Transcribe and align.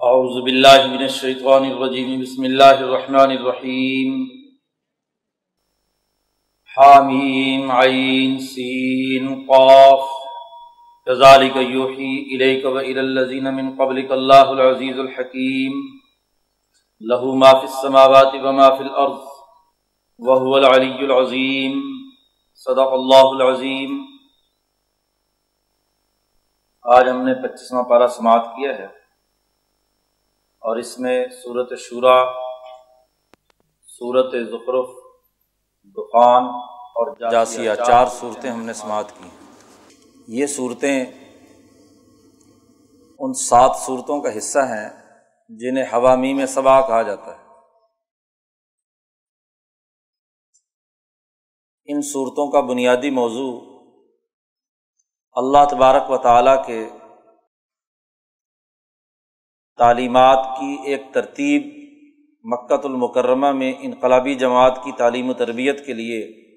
اعوذ 0.00 0.42
باللہ 0.42 0.86
من 0.86 0.98
الشیطان 0.98 1.64
الرجیم، 1.64 2.20
بسم 2.20 2.42
اللہ 2.42 2.64
الرحمن 2.64 3.30
الرحیم. 3.30 4.26
حامیم، 6.76 7.70
عین، 7.70 8.38
سین، 8.38 9.34
قاف. 9.34 10.00
كذلك 11.06 11.56
يوحي 11.56 12.12
إليك 12.36 12.64
وإلى 12.64 13.00
الذين 13.00 13.54
من 13.54 13.76
قبلك 13.76 14.12
الله 14.12 14.52
العزيز 14.52 14.98
الحكيم 14.98 15.72
له 17.00 17.34
ما 17.34 17.52
في 17.60 17.66
السماوات 17.66 18.34
وما 18.42 18.70
في 18.70 18.82
الأرض 18.84 19.18
وهو 20.18 20.56
العلي 20.56 21.04
العظيم 21.04 21.80
صدق 22.54 22.92
الله 22.92 23.32
العظيم 23.32 24.04
آج 26.82 27.10
ہم 27.10 27.22
نے 27.22 27.34
پچیسواں 27.34 27.82
پارہ 27.82 28.06
سماعت 28.06 28.44
کیا 28.44 28.78
ہے۔ 28.78 28.97
اور 30.62 30.76
اس 30.76 30.98
میں 30.98 31.26
صورت 31.42 31.78
شورا 31.78 32.16
صورت 33.88 34.32
ظفرف 34.50 34.88
دخان 35.96 36.44
اور 36.94 37.30
جاسیہ 37.30 37.70
چار 37.86 38.06
صورتیں 38.06 38.50
ہم 38.50 38.62
نے 38.62 38.72
سماعت 38.72 39.12
کی 39.18 39.28
یہ 40.28 40.46
صورتیں 40.46 41.04
ان 43.20 43.32
سات 43.32 43.76
صورتوں 43.76 44.20
کا 44.20 44.38
حصہ 44.38 44.58
ہیں 44.58 44.88
جنہیں 45.48 45.84
حوامی 45.84 46.32
میں 46.32 46.46
صبا 46.46 46.80
کہا 46.80 47.02
جاتا 47.02 47.38
ہے۔ 47.38 47.44
ان 51.88 52.02
صورتوں 52.02 52.50
کا 52.50 52.60
بنیادی 52.60 53.10
موضوع 53.10 53.52
اللہ 55.36 55.64
تبارک 55.70 56.10
و 56.10 56.18
تعالیٰ 56.18 56.66
کے 56.66 56.90
تعلیمات 59.78 60.38
کی 60.60 60.76
ایک 60.84 61.02
ترتیب 61.12 61.78
مکت 62.44 62.84
المکرمہ 62.84 63.52
میں 63.52 63.72
انقلابی 63.80 64.34
جماعت 64.34 64.80
کی 64.84 64.92
تعلیم 64.92 65.30
و 65.30 65.34
تربیت 65.34 65.86
کے 65.86 65.92
لیے 65.92 66.48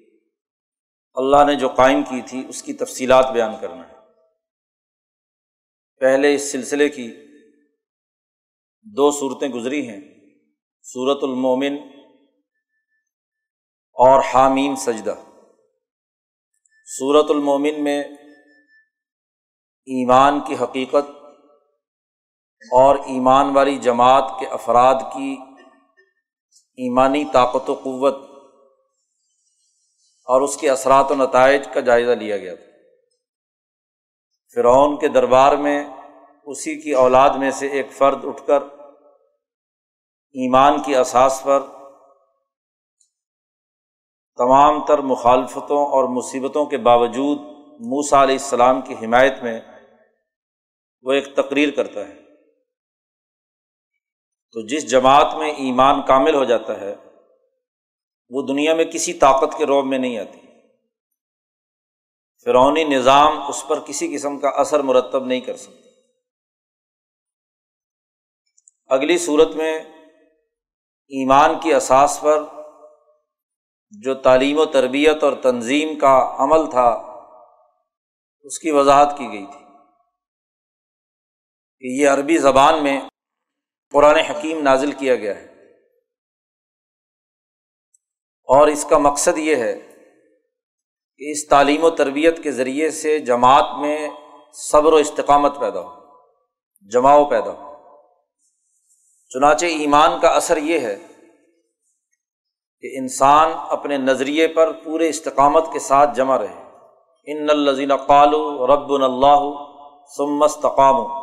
اللہ 1.14 1.44
نے 1.46 1.54
جو 1.54 1.68
قائم 1.68 2.02
کی 2.02 2.20
تھی، 2.26 2.44
اس 2.48 2.62
کی 2.62 2.72
تفصیلات 2.72 3.32
بیان 3.32 3.52
کرنا 3.60 3.88
ہے۔ 3.88 3.94
پہلے 6.00 6.34
اس 6.34 6.52
سلسلے 6.52 6.88
کی 6.88 7.12
دو 8.82 9.10
صورتیں 9.10 9.48
گزری 9.48 9.88
ہیں 9.88 10.00
صورت 10.82 11.18
المومن 11.22 11.76
اور 13.92 14.22
حامین 14.34 14.76
سجدہ۔ 14.76 15.14
صورت 16.98 17.30
المومن 17.30 17.84
میں 17.84 18.04
ایمان 19.86 20.40
کی 20.40 20.54
حقیقت 20.62 21.21
اور 22.70 22.96
ایمان 22.96 23.56
والی 23.56 23.76
جماعت 23.76 24.32
کے 24.40 24.46
افراد 24.46 24.94
کی 24.94 25.36
ایمانی 26.76 27.24
طاقت 27.32 27.70
و 27.70 27.74
قوت 27.74 28.14
اور 30.24 30.40
اس 30.40 30.56
کے 30.56 30.70
اثرات 30.70 31.10
و 31.10 31.14
نتائج 31.14 31.68
کا 31.74 31.80
جائزہ 31.80 32.10
لیا 32.10 32.38
گیا 32.38 32.54
تھا۔ 32.54 32.64
فرعون 34.54 34.98
کے 34.98 35.08
دربار 35.08 35.56
میں 35.56 35.84
اسی 36.46 36.80
کی 36.80 36.92
اولاد 36.92 37.30
میں 37.30 37.50
سے 37.50 37.66
ایک 37.66 37.92
فرد 37.92 38.24
اٹھ 38.24 38.46
کر 38.46 38.62
ایمان 40.34 40.82
کی 40.82 40.96
اساس 40.96 41.42
پر 41.44 41.60
تمام 44.36 44.84
تر 44.84 44.98
مخالفتوں 44.98 45.86
اور 45.86 46.08
مصیبتوں 46.08 46.66
کے 46.66 46.78
باوجود 46.78 47.38
موسا 47.80 48.22
علیہ 48.22 48.34
السلام 48.34 48.80
کی 48.80 48.94
حمایت 48.94 49.42
میں 49.42 49.60
وہ 51.02 51.12
ایک 51.12 51.36
تقریر 51.36 51.70
کرتا 51.70 52.00
ہے۔ 52.00 52.21
تو 54.52 54.66
جس 54.66 54.90
جماعت 54.90 55.34
میں 55.34 55.50
ایمان 55.50 56.02
کامل 56.06 56.34
ہو 56.34 56.44
جاتا 56.44 56.80
ہے، 56.80 56.94
وہ 58.30 58.42
دنیا 58.46 58.74
میں 58.74 58.84
کسی 58.84 59.12
طاقت 59.12 59.58
کے 59.58 59.66
روب 59.66 59.86
میں 59.86 59.98
نہیں 59.98 60.18
آتی۔ 60.18 60.38
فرونی 62.44 62.84
نظام 62.84 63.42
اس 63.48 63.68
پر 63.68 63.80
کسی 63.80 64.16
قسم 64.16 64.38
کا 64.38 64.48
اثر 64.48 64.80
مرتب 64.80 65.24
نہیں 65.24 65.40
کر 65.40 65.56
سکتا۔ 65.56 65.88
اگلی 68.86 69.18
صورت 69.18 69.54
میں 69.54 69.78
ایمان 71.10 71.60
کی 71.60 71.74
اساس 71.74 72.18
پر 72.20 72.42
جو 73.90 74.14
تعلیم 74.14 74.58
و 74.58 74.64
تربیت 74.64 75.22
اور 75.22 75.32
تنظیم 75.32 75.98
کا 75.98 76.36
عمل 76.38 76.70
تھا، 76.70 76.88
اس 78.40 78.58
کی 78.58 78.70
وضاحت 78.70 79.18
کی 79.18 79.28
گئی 79.32 79.46
تھی 79.46 79.64
کہ 81.78 82.02
یہ 82.02 82.08
عربی 82.08 82.38
زبان 82.38 82.82
میں 82.82 83.00
قرآن 83.92 84.16
حکیم 84.16 84.62
نازل 84.62 84.92
کیا 84.92 85.16
گیا 85.16 85.34
ہے۔ 85.36 85.46
اور 88.44 88.68
اس 88.68 88.84
کا 88.84 88.98
مقصد 88.98 89.38
یہ 89.38 89.56
ہے 89.56 89.78
کہ 91.16 91.30
اس 91.30 91.48
تعلیم 91.48 91.84
و 91.84 91.90
تربیت 91.90 92.42
کے 92.42 92.52
ذریعے 92.52 92.90
سے 92.90 93.18
جماعت 93.18 93.64
میں 93.80 94.08
صبر 94.52 94.92
و 94.92 94.96
استقامت 94.96 95.60
پیدا 95.60 95.80
ہو، 95.80 95.90
جماؤ 96.92 97.24
پیدا 97.24 97.50
ہو۔ 97.50 97.72
چنانچہ 99.28 99.66
ایمان 99.66 100.20
کا 100.20 100.28
اثر 100.28 100.56
یہ 100.56 100.80
ہے 100.80 100.96
کہ 102.80 102.98
انسان 102.98 103.52
اپنے 103.54 103.96
نظریے 103.96 104.48
پر 104.48 104.72
پورے 104.72 105.08
استقامت 105.08 105.72
کے 105.72 105.78
ساتھ 105.78 106.10
جمع 106.14 106.38
رہے۔ 106.38 106.62
ان 107.24 107.50
الزین 107.50 107.96
قالو 107.96 108.66
رب 108.66 108.92
اللہ 108.92 109.64
سمستقام 110.16 111.21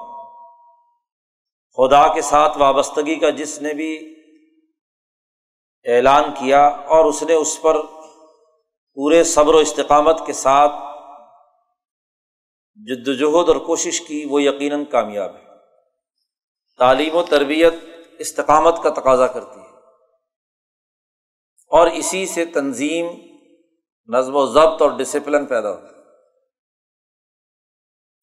خدا 1.79 2.13
کے 2.13 2.22
ساتھ 2.22 2.57
وابستگی 2.57 3.16
کا 3.16 3.29
جس 3.29 3.62
نے 3.62 3.73
بھی 3.73 4.16
اعلان 5.84 6.23
کیا 6.40 6.67
اور 6.67 7.06
اس 7.06 7.23
نے 7.23 7.34
اس 7.34 7.62
پر 7.62 7.81
پورے 8.94 9.23
صبر 9.23 9.53
و 9.53 9.57
استقامت 9.57 10.25
کے 10.25 10.34
ساتھ 10.34 10.72
جد 12.75 13.07
وجہد 13.07 13.50
اور 13.50 13.56
کوشش 13.56 14.01
کی، 14.01 14.25
وہ 14.29 14.44
یقیناً 14.44 14.85
کامیاب 14.85 15.35
ہے۔ 15.35 15.45
تعلیم 16.78 17.16
و 17.16 17.23
تربیت 17.23 17.73
استقامت 18.19 18.84
کا 18.84 18.90
تقاضا 18.90 19.28
کرتی 19.28 19.59
ہے۔ 19.59 19.78
اور 21.67 21.88
اسی 21.88 22.25
سے 22.25 22.46
تنظیم، 22.46 23.07
نظم 24.07 24.35
و 24.35 24.46
ضبط 24.46 24.81
اور 24.81 24.91
ڈسپلن 24.97 25.46
پیدا 25.46 25.72
ہوتا 25.72 25.88
ہے۔ 25.88 26.03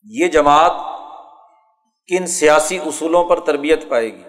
یہ 0.02 0.28
جماعت 0.28 0.95
کن 2.08 2.26
سیاسی 2.26 2.78
اصولوں 2.78 3.24
پر 3.24 3.40
تربیت 3.40 3.88
پائے 3.88 4.16
گی؟ 4.16 4.22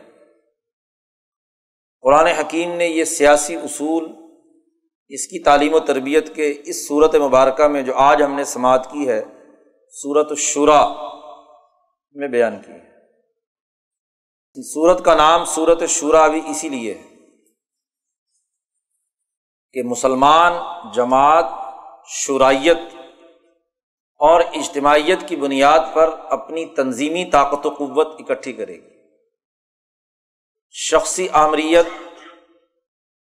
قرآن 2.02 2.28
حکیم 2.28 2.72
نے 2.72 2.86
یہ 2.86 3.04
سیاسی 3.04 3.56
اصول، 3.56 4.12
اس 5.10 5.28
کی 5.28 5.44
تعلیم 5.44 5.74
و 5.74 5.80
تربیت 5.80 6.36
کے 6.36 6.62
اس 6.66 6.88
صورت 6.88 7.16
مبارکہ 7.16 7.68
میں 7.68 7.82
جو 7.82 7.96
آج 7.96 8.24
ہم 8.24 8.34
نے 8.34 8.44
سماعت 8.44 8.92
کی 8.92 9.08
ہے 9.08 9.24
صورت 9.92 10.28
الشرا 10.30 10.88
میں 12.14 12.28
بیان 12.28 12.62
کی 12.62 12.72
ہے۔ 12.72 12.88
صورت 14.74 15.06
کا 15.06 15.16
نام 15.16 15.46
صورت 15.46 15.84
شعرا 15.90 16.28
بھی 16.28 16.42
اسی 16.50 16.70
لیے 16.70 16.94
ہے 16.94 17.04
کہ 19.74 19.84
مسلمان، 19.84 20.54
جماعت 20.94 21.46
شرائط 22.08 22.78
اور 24.18 24.42
اجتماعیت 24.42 25.20
کی 25.28 25.36
بنیاد 25.36 25.80
پر 25.94 26.20
اپنی 26.30 26.66
تنظیمی 26.66 27.26
طاقت 27.26 27.66
و 27.66 27.70
قوت 27.70 28.08
اکٹھی 28.20 28.54
کرے 28.54 28.74
گی۔ 28.74 28.90
شخصی 30.72 31.28
آمریت 31.32 31.86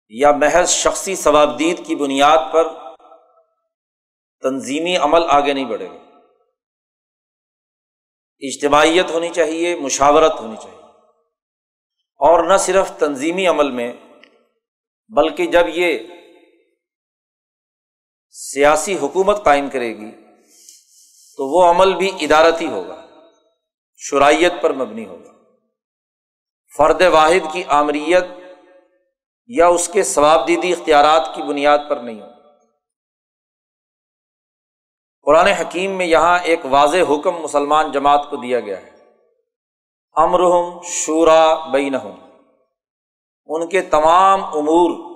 یا 0.09 0.33
محض 0.33 0.69
شخصی 0.69 1.15
ثوابدید 1.15 1.87
کی 1.87 1.95
بنیاد 1.95 2.53
پر 2.53 2.69
تنظیمی 4.43 4.97
عمل 4.97 5.21
آگے 5.29 5.53
نہیں 5.53 5.65
بڑھے 5.65 5.89
گا۔ 5.89 6.19
اجتماعیت 8.41 9.11
ہونی 9.11 9.29
چاہیے، 9.29 9.77
مشاورت 9.77 10.33
ہونی 10.41 10.57
چاہیے۔ 10.63 10.83
اور 12.17 12.45
نہ 12.45 12.57
صرف 12.57 12.93
تنظیمی 12.99 13.47
عمل 13.47 13.71
میں، 13.71 13.93
بلکہ 15.09 15.47
جب 15.47 15.65
یہ 15.69 15.99
سیاسی 18.31 18.99
حکومت 18.99 19.45
قائم 19.45 19.71
کرے 19.71 19.97
گی 19.97 20.22
تو 21.37 21.47
وہ 21.47 21.71
عمل 21.71 21.95
بھی 21.95 22.11
ادارتی 22.21 22.67
ہوگا، 22.67 23.07
شرائط 23.97 24.53
پر 24.61 24.73
مبنی 24.73 25.07
ہوگا۔ 25.07 25.33
فرد 26.77 27.03
واحد 27.03 27.53
کی 27.53 27.65
آمریت 27.69 28.25
یا 29.47 29.67
اس 29.67 29.89
کے 29.89 30.03
ثوابدیدی 30.03 30.73
اختیارات 30.73 31.35
کی 31.35 31.43
بنیاد 31.43 31.79
پر 31.89 31.97
نہیں 31.97 32.23
ہوگا۔ 32.23 32.33
قرآن 35.23 35.47
حکیم 35.47 35.91
میں 35.91 36.07
یہاں 36.07 36.39
ایک 36.39 36.61
واضح 36.71 36.97
حکم 37.09 37.43
مسلمان 37.43 37.93
جماعت 37.93 38.31
کو 38.31 38.37
دیا 38.37 38.61
گیا 38.61 38.83
ہے۔ 38.83 38.91
امرحم 40.17 40.83
شورا 40.83 41.55
بین 41.55 41.95
ان 43.47 43.69
کے 43.69 43.83
تمام 43.83 44.45
امور 44.45 45.13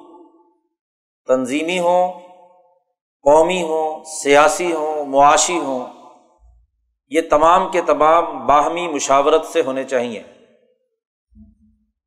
تنظیمی 1.26 1.78
ہوں، 1.78 2.20
قومی 3.22 3.62
ہوں، 3.62 4.04
سیاسی 4.04 4.72
ہوں، 4.72 5.04
معاشی 5.04 5.58
ہوں 5.58 5.95
یہ 7.08 7.20
تمام 7.30 7.70
کے 7.70 7.80
تمام 7.80 8.46
باہمی 8.46 8.88
مشاورت 8.88 9.46
سے 9.46 9.62
ہونے 9.62 9.84
چاہئیں 9.84 10.22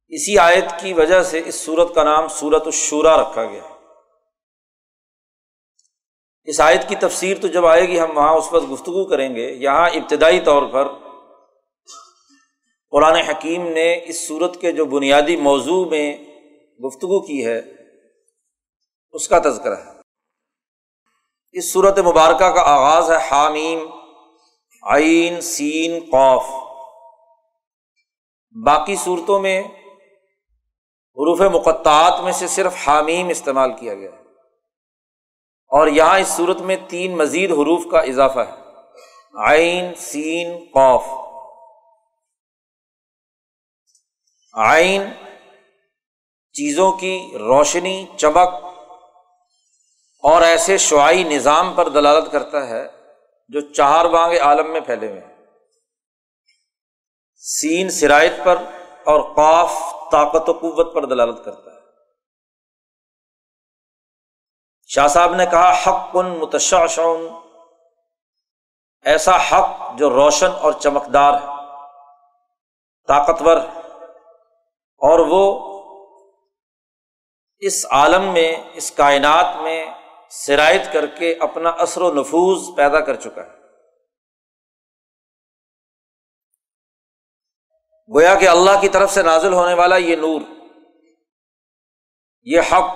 اسی 0.07 0.37
آیت 0.37 0.79
کی 0.79 0.93
وجہ 0.93 1.23
سے 1.23 1.41
اس 1.45 1.55
صورت 1.55 1.95
کا 1.95 2.03
نام 2.03 2.27
سورت 2.27 2.61
الشورا 2.65 3.21
رکھا 3.21 3.45
گیا 3.45 3.61
اس 6.43 6.61
آیت 6.61 6.89
کی 6.89 6.95
تفسیر 6.95 7.37
تو 7.41 7.47
جب 7.47 7.65
آئے 7.65 7.87
گی، 7.87 7.99
ہم 7.99 8.17
وہاں 8.17 8.33
اس 8.33 8.53
وقت 8.53 8.71
گفتگو 8.71 9.05
کریں 9.05 9.35
گے۔ 9.35 9.51
یہاں 9.51 9.89
ابتدائی 9.89 10.39
طور 10.39 10.63
پر 10.63 10.87
قرآن 12.91 13.15
حکیم 13.15 13.67
نے 13.67 14.01
اس 14.05 14.27
صورت 14.27 14.61
کے 14.61 14.71
جو 14.71 14.85
بنیادی 14.85 15.35
موضوع 15.35 15.89
میں 15.89 16.17
گفتگو 16.85 17.25
کی 17.25 17.45
ہے، 17.45 17.61
اس 19.11 19.27
کا 19.27 19.39
تذکرہ 19.39 19.75
ہے۔ 19.75 19.91
اس 21.51 21.73
صورت 21.73 21.99
مبارکہ 21.99 22.49
کا 22.49 22.61
آغاز 22.61 23.11
ہے 23.11 23.27
حامیم۔ 23.31 23.98
آئین 24.81 25.41
سین 25.41 25.99
قوف 26.11 26.43
باقی 28.65 28.95
صورتوں 28.95 29.39
میں 29.39 29.61
حروف 31.15 31.41
مقطعات 31.41 32.19
میں 32.19 32.31
سے 32.31 32.47
صرف 32.47 32.75
حامیم 32.87 33.29
استعمال 33.29 33.73
کیا 33.73 33.95
گیا 33.95 34.11
ہے۔ 34.11 34.17
اور 35.67 35.87
یہاں 35.87 36.19
اس 36.19 36.27
صورت 36.27 36.61
میں 36.61 36.75
تین 36.87 37.17
مزید 37.17 37.51
حروف 37.51 37.91
کا 37.91 37.99
اضافہ 37.99 38.39
ہے۔ 38.39 38.53
آئین 39.49 39.95
سین 39.95 40.59
قوف 40.73 41.03
آئین 44.53 45.01
چیزوں 46.53 46.91
کی 46.91 47.31
روشنی، 47.33 48.05
چمک 48.17 48.65
اور 50.23 50.41
ایسے 50.41 50.77
شعائی 50.77 51.23
نظام 51.23 51.73
پر 51.73 51.89
دلالت 51.89 52.31
کرتا 52.31 52.67
ہے۔ 52.67 52.98
جو 53.49 53.61
چار 53.73 54.05
بانگ 54.05 54.33
عالم 54.37 54.71
میں 54.71 54.81
پھیلے 54.81 55.07
ہوئے 55.07 55.21
ہیں۔ 55.21 55.45
سین 57.35 57.89
سرائط 57.89 58.33
پر 58.45 58.55
اور 59.05 59.35
قاف 59.35 59.73
طاقت 60.11 60.49
و 60.49 60.53
قوت 60.53 60.95
پر 60.95 61.05
دلالت 61.05 61.45
کرتا 61.45 61.71
ہے۔ 61.71 61.79
شاہ 64.87 65.07
صاحب 65.07 65.35
نے 65.35 65.45
کہا 65.45 65.73
حق 65.73 66.13
کن 66.13 66.25
متشاشن 66.25 67.27
ایسا 69.01 69.35
حق 69.37 69.97
جو 69.97 70.09
روشن 70.09 70.49
اور 70.61 70.73
چمکدار 70.73 71.33
ہے، 71.33 71.47
طاقتور 73.07 73.57
اور 74.97 75.19
وہ 75.19 75.69
اس 77.59 77.85
عالم 77.91 78.33
میں، 78.33 78.55
اس 78.73 78.91
کائنات 78.91 79.61
میں 79.61 79.85
سرایت 80.29 80.93
کر 80.93 81.05
کے 81.05 81.35
اپنا 81.39 81.69
اثر 81.69 82.01
و 82.01 82.13
نفوذ 82.13 82.75
پیدا 82.75 82.99
کر 82.99 83.15
چکا 83.15 83.41
ہے۔ 83.41 83.59
گویا 88.09 88.35
کہ 88.35 88.47
اللہ 88.47 88.81
کی 88.81 88.89
طرف 88.89 89.13
سے 89.13 89.23
نازل 89.23 89.53
ہونے 89.53 89.73
والا 89.73 89.97
یہ 89.97 90.15
نور، 90.15 90.41
یہ 92.41 92.59
حق 92.59 92.95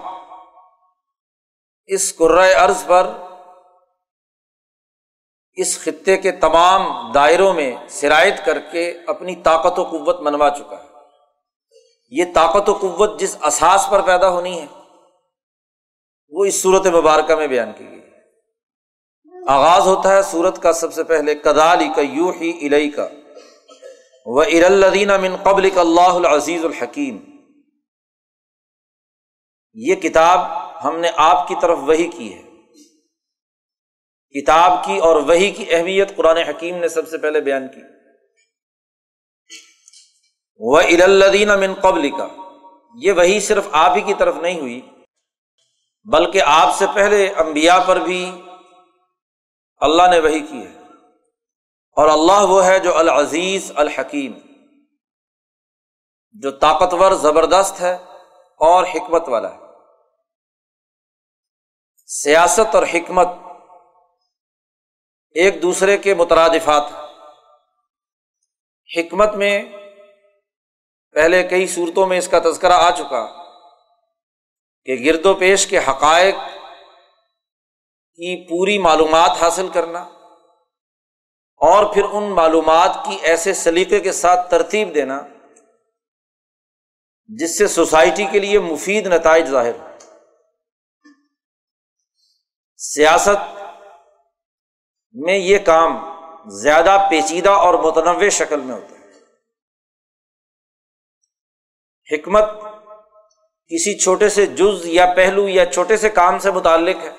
اس 1.86 2.22
ارض 2.58 2.86
پر، 2.88 3.10
اس 5.54 5.80
خطے 5.84 6.18
کے 6.18 6.32
تمام 6.32 7.12
دائروں 7.12 7.54
میں 7.54 7.76
سرایت 7.90 8.46
کر 8.46 8.60
کے 8.60 9.00
اپنی 9.08 9.36
طاقت 9.36 9.80
و 9.80 9.84
قوت 9.84 10.20
منوا 10.20 10.50
چکا 10.50 10.84
ہے۔ 10.84 10.88
یہ 12.10 12.26
طاقت 12.36 12.70
و 12.70 12.74
قوت 12.74 13.20
جس 13.20 13.38
اساس 13.42 13.88
پر 13.92 14.02
پیدا 14.02 14.30
ہونی 14.30 14.62
ہے 14.62 14.83
وہ 16.34 16.46
اس 16.46 16.62
صورت 16.62 16.88
مبارکہ 16.88 17.36
میں 17.36 17.48
بیان 17.48 17.72
کی 17.78 17.86
گئی۔ 17.92 18.02
آغاز 19.48 19.82
ہوتا 19.82 20.16
ہے 20.16 20.22
سورت 20.22 20.62
کا 20.62 20.74
سب 20.74 20.94
سے 20.94 21.04
پہلے 21.04 21.36
کدالی 21.36 21.88
کا 21.96 22.02
یو 22.02 22.30
ہی 22.30 22.68
الئی 22.68 22.90
کا 22.90 23.08
و 24.26 24.42
ارلدین 24.42 25.08
من 25.08 25.36
قبل 25.44 25.70
اللہ 25.76 26.16
العزیز 26.16 26.66
الحکیم 26.66 27.18
یہ 29.74 29.96
کتاب 29.96 30.40
ہم 30.84 31.00
نے 31.00 31.10
آپ 31.16 31.48
کی 31.48 31.56
طرف 31.62 31.78
وہی 31.82 32.08
کی 32.08 32.34
ہے۔ 32.34 32.42
کتاب 34.36 34.86
کی 34.86 34.98
اور 34.98 35.16
وہی 35.16 35.52
کی 35.52 35.66
اہمیت 35.70 36.16
قرآن 36.16 36.38
حکیم 36.38 36.76
نے 36.76 36.88
سب 36.88 37.08
سے 37.08 37.18
پہلے 37.18 37.42
بیان 37.42 37.68
کی۔ 37.68 37.82
وہ 40.58 40.80
ارلدین 40.80 41.48
من 41.48 41.74
قبل 41.74 42.10
کا 42.10 42.28
یہ 42.96 43.12
وہی 43.12 43.40
صرف 43.40 43.68
آپ 43.72 43.96
ہی 43.96 44.02
کی 44.02 44.14
طرف 44.14 44.36
نہیں 44.36 44.60
ہوئی 44.60 44.82
بلکہ 46.04 46.42
آپ 46.46 46.76
سے 46.76 46.86
پہلے 46.96 47.30
امبیا 47.30 47.80
پر 47.88 47.96
بھی 47.96 48.42
اللہ 49.78 50.04
نے 50.12 50.20
وہی 50.20 50.40
کی 50.40 50.68
ہے۔ 50.68 50.80
اور 51.92 52.08
اللہ 52.08 52.52
وہ 52.52 52.66
ہے 52.66 52.80
جو 52.80 52.98
العزیز، 52.98 53.72
الحکیم، 53.76 54.32
جو 56.32 56.52
طاقتور، 56.52 57.12
زبردست 57.12 57.82
ہے 57.82 57.94
اور 58.58 58.84
حکمت 58.84 59.30
والا 59.30 59.54
ہے۔ 59.54 59.60
سیاست 62.06 62.76
اور 62.76 62.84
حکمت 62.94 63.28
ایک 65.32 65.62
دوسرے 65.62 65.98
کے 65.98 66.14
مترادفات 66.14 66.84
حکمت 68.98 69.36
میں 69.36 69.64
پہلے 71.12 71.44
کئی 71.44 71.68
صورتوں 71.68 72.08
میں 72.08 72.18
اس 72.18 72.28
کا 72.28 72.40
تذکرہ 72.40 72.74
آ 72.74 72.92
چکا۔ 72.92 73.43
کہ 74.86 74.96
گرد 75.06 75.26
و 75.26 75.34
پیش 75.34 75.68
کے 75.68 75.78
حقائق 75.78 76.36
کی 78.16 78.48
پوری 78.50 78.78
معلومات 78.78 79.30
حاصل 79.42 79.70
کرنا 79.70 80.00
اور 81.58 81.94
پھر 81.94 82.04
ان 82.04 82.24
معلومات 82.24 83.00
کی 83.06 83.16
ایسے 83.16 83.54
سلیقے 83.54 84.00
کے 84.00 84.12
ساتھ 84.12 84.52
ترتیب 84.52 84.96
دینا 84.96 85.22
جس 87.28 87.58
سے 87.58 87.68
سوسائٹی 87.68 88.26
کے 88.32 88.40
لیے 88.40 88.60
مفید 88.60 89.08
نتائج 89.08 89.46
ظاہر 89.46 89.76
ہو 89.76 89.88
سیاست 92.78 93.62
میں 95.12 95.38
یہ 95.38 95.58
کام 95.60 96.14
زیادہ 96.50 97.08
پیچیدہ 97.10 97.50
اور 97.50 97.74
متنوع 97.74 98.30
شکل 98.30 98.62
میں 98.62 98.76
ہوتا 98.76 98.96
ہے۔ 98.96 99.04
حکمت 102.16 102.73
کسی 103.68 103.98
چھوٹے 104.00 104.30
سے 104.30 104.46
جز 104.46 104.86
یا 104.86 105.14
پہلو 105.16 105.50
یا 105.50 105.66
چھوٹے 105.66 105.98
سے 105.98 106.10
کام 106.10 106.40
سے 106.40 106.52
متعلق 106.52 106.96
ہے، 107.04 107.10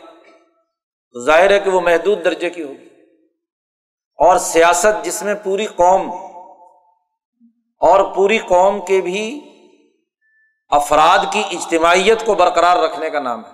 تو 1.12 1.24
ظاہر 1.24 1.50
ہے 1.50 1.60
کہ 1.60 1.70
وہ 1.70 1.80
محدود 1.80 2.24
درجے 2.24 2.50
کی 2.50 2.62
ہوگی۔ 2.62 2.88
اور 4.18 4.38
سیاست 4.38 5.04
جس 5.04 5.22
میں 5.22 5.34
پوری 5.34 5.66
قوم 5.66 6.10
اور 7.78 8.14
پوری 8.14 8.38
قوم 8.38 8.84
کے 8.84 9.00
بھی 9.00 9.40
افراد 10.68 11.18
کی 11.32 11.42
اجتماعیت 11.50 12.26
کو 12.26 12.34
برقرار 12.34 12.76
رکھنے 12.76 13.10
کا 13.10 13.20
نام 13.20 13.44
ہے۔ 13.44 13.50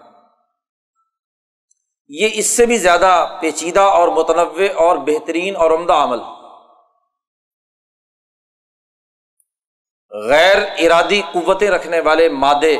یہ 2.09 2.28
اس 2.32 2.47
سے 2.47 2.66
بھی 2.66 2.78
زیادہ 2.78 3.38
پیچیدہ 3.40 3.80
اور 3.80 4.09
متنوع 4.09 4.66
اور 4.76 4.97
بہترین 4.97 5.56
اور 5.56 5.70
عمدہ 5.70 5.92
عمل 5.92 6.20
ہے۔ 6.20 6.39
غیر 10.10 10.56
ارادی 10.78 11.22
قوتیں 11.32 11.70
رکھنے 11.70 12.00
والے 12.00 12.28
مادے، 12.28 12.78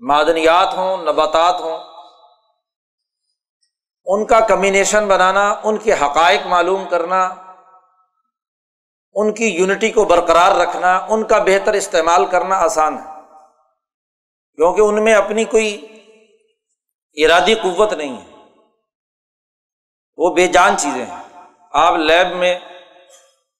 معدنیات 0.00 0.74
ہوں، 0.74 0.96
نباتات 0.96 1.60
ہوں، 1.60 1.78
ان 4.04 4.26
کا 4.26 4.40
کمبینیشن 4.40 5.08
بنانا، 5.08 5.60
ان 5.64 5.76
کے 5.76 5.92
حقائق 5.92 6.46
معلوم 6.46 6.84
کرنا، 6.88 7.28
ان 9.14 9.34
کی 9.34 9.48
یونٹی 9.48 9.90
کو 9.90 10.04
برقرار 10.04 10.56
رکھنا، 10.56 11.06
ان 11.08 11.24
کا 11.24 11.38
بہتر 11.38 11.72
استعمال 11.72 12.26
کرنا 12.26 12.56
آسان 12.56 12.98
ہے۔ 12.98 13.16
کیونکہ 14.56 14.80
ان 14.80 15.04
میں 15.04 15.14
اپنی 15.14 15.44
کوئی 15.44 15.86
ارادی 17.14 17.54
قوت 17.54 17.92
نہیں 17.92 18.20
ہے۔ 18.20 18.36
وہ 20.16 20.34
بے 20.34 20.46
جان 20.46 20.78
چیزیں 20.78 21.06
ہیں۔ 21.06 21.22
آپ 21.72 21.94
لیب 21.94 22.36
میں 22.36 22.58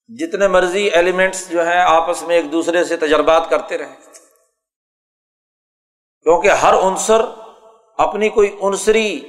جتنے 0.09 0.49
مرضی 0.49 0.91
ایلیمنٹس 0.91 1.51
جو 1.51 1.67
ہیں 1.67 1.81
آپس 1.81 2.23
میں 2.23 2.37
ایک 2.37 2.53
دوسرے 2.53 2.85
سے 2.85 2.97
تجربات 2.97 3.51
کرتے 3.51 3.79
رہیں۔ 3.79 3.97
کیونکہ 6.23 6.49
ہر 6.49 6.75
عنصر 6.75 7.21
اپنی 7.99 8.29
کوئی 8.29 8.57
عنصری 8.63 9.21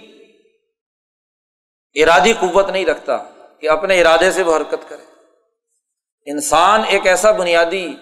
ارادی 1.96 2.34
قوت 2.34 2.70
نہیں 2.70 2.86
رکھتا 2.86 3.18
کہ 3.60 3.70
اپنے 3.70 4.02
ارادے 4.02 4.32
سے 4.32 4.44
وہ 4.44 4.56
حرکت 4.56 4.90
کرے۔ 4.90 5.04
انسان 6.32 6.82
ایک 6.88 7.08
ایسا 7.08 7.32
بنیادی 7.32 7.94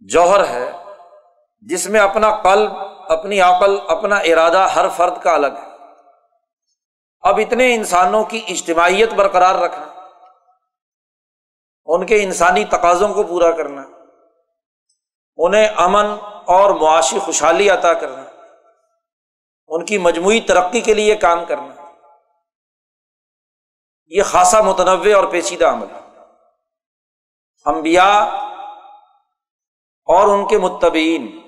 جوہر 0.00 0.48
ہے 0.48 0.72
جس 1.60 1.88
میں 1.88 2.00
اپنا 2.00 2.36
قلب، 2.36 2.72
اپنی 3.12 3.40
عقل، 3.40 3.78
اپنا 3.88 4.16
ارادہ 4.16 4.68
ہر 4.74 4.88
فرد 4.88 5.22
کا 5.22 5.34
الگ 5.34 5.46
ہے۔ 5.46 5.70
اب 7.20 7.38
اتنے 7.38 7.74
انسانوں 7.74 8.24
کی 8.24 8.40
اجتماعیت 8.48 9.12
برقرار 9.12 9.54
رکھنا 9.54 9.95
ان 11.86 12.06
کے 12.06 12.22
انسانی 12.22 12.64
تقاضوں 12.64 13.14
کو 13.14 13.22
پورا 13.22 13.50
کرنا، 13.50 13.82
انہیں 15.36 15.68
امن 15.76 16.06
اور 16.44 16.70
معاشی 16.70 17.18
خوشحالی 17.18 17.70
عطا 17.70 17.92
کرنا، 17.92 18.24
ان 19.68 19.84
کی 19.84 19.98
مجموعی 19.98 20.40
ترقی 20.40 20.80
کے 20.80 20.94
لیے 20.94 21.16
کام 21.16 21.44
کرنا۔ 21.44 21.90
یہ 24.06 24.22
خاصا 24.22 24.60
متنوع 24.60 25.14
اور 25.14 25.24
پیچیدہ 25.24 25.64
عمل۔ 25.64 25.86
ہے 25.86 26.06
امبیا 27.64 28.18
اور 30.04 30.28
ان 30.28 30.48
کے 30.48 30.58
متبین 30.58 31.40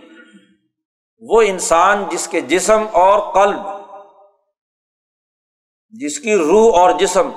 وہ 1.21 1.43
انسان 1.43 2.05
جس 2.09 2.29
کے 2.29 2.41
جسم 2.41 2.85
اور 2.93 3.35
قلب، 3.35 3.61
جس 5.91 6.21
کی 6.21 6.37
روح 6.37 6.79
اور 6.79 6.91
جسم 6.91 7.31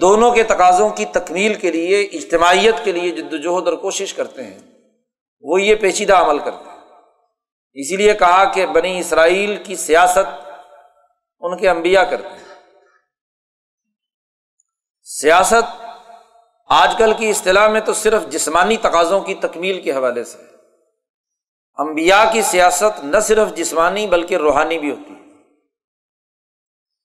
دونوں 0.00 0.30
کے 0.30 0.42
تقاضوں 0.42 0.90
کی 0.90 1.04
تکمیل 1.04 1.54
کے 1.54 1.70
لیے، 1.70 2.02
اجتماعیت 2.02 2.74
کے 2.84 2.92
لیے 2.92 3.10
جد 3.10 3.32
وجہد 3.32 3.68
اور 3.68 3.76
کوشش 3.76 4.14
کرتے 4.14 4.42
ہیں۔ 4.42 4.58
وہ 5.40 5.62
یہ 5.62 5.74
پیچیدہ 5.74 6.12
عمل 6.12 6.38
کرتے 6.38 6.70
ہیں۔ 6.70 6.78
اسی 7.74 7.96
لیے 7.96 8.14
کہا 8.14 8.52
کہ 8.52 8.66
بنی 8.66 8.98
اسرائیل 8.98 9.56
کی 9.64 9.76
سیاست 9.76 10.50
ان 11.40 11.56
کے 11.56 11.68
انبیاء 11.68 12.02
کرتے 12.02 12.28
ہیں۔ 12.28 12.54
سیاست 15.02 15.82
آج 16.68 16.94
کل 16.98 17.12
کی 17.18 17.30
اصطلاح 17.30 17.68
میں 17.68 17.80
تو 17.80 17.94
صرف 17.94 18.22
جسمانی 18.28 18.76
تقاضوں 18.76 19.20
کی 19.20 19.34
تکمیل 19.34 19.80
کے 19.80 19.92
حوالے 19.92 20.24
سے 20.24 20.38
امبیا 21.74 22.24
کی 22.32 22.42
سیاست 22.42 23.04
نہ 23.04 23.20
صرف 23.20 23.48
جسمانی 23.54 24.06
بلکہ 24.06 24.36
روحانی 24.36 24.78
بھی 24.78 24.90
ہوتی 24.90 25.12
ہے۔ 25.12 25.18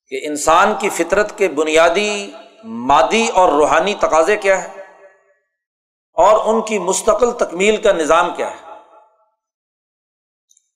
کہ 0.08 0.28
انسان 0.28 0.74
کی 0.80 0.90
فطرت 0.90 1.38
کے 1.38 1.48
بنیادی 1.48 2.32
مادی 2.63 3.27
اور 3.27 3.50
روحانی 3.50 3.93
تقاضے 3.96 4.38
کیا 4.38 4.63
ہے 4.63 4.67
اور 6.13 6.53
ان 6.53 6.62
کی 6.62 6.79
مستقل 6.79 7.32
تکمیل 7.32 7.77
کا 7.77 7.91
نظام 7.91 8.36
کیا 8.36 8.51
ہے؟ 8.51 8.72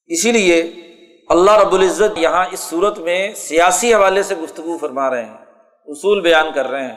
اسی 0.06 0.32
لیے 0.32 0.62
اللہ 1.29 1.51
رب 1.51 1.74
العزت 1.74 2.17
یہاں 2.17 2.46
اس 2.51 2.60
صورت 2.60 3.00
میں 3.00 3.34
سیاسی 3.34 3.94
حوالے 3.94 4.24
سے 4.24 4.36
گفتگو 4.36 4.77
فرما 4.77 5.10
رہے 5.10 5.25
ہیں، 5.25 5.38
اصول 5.86 6.22
بیان 6.22 6.53
کر 6.53 6.67
رہے 6.67 6.88
ہیں۔ 6.88 6.96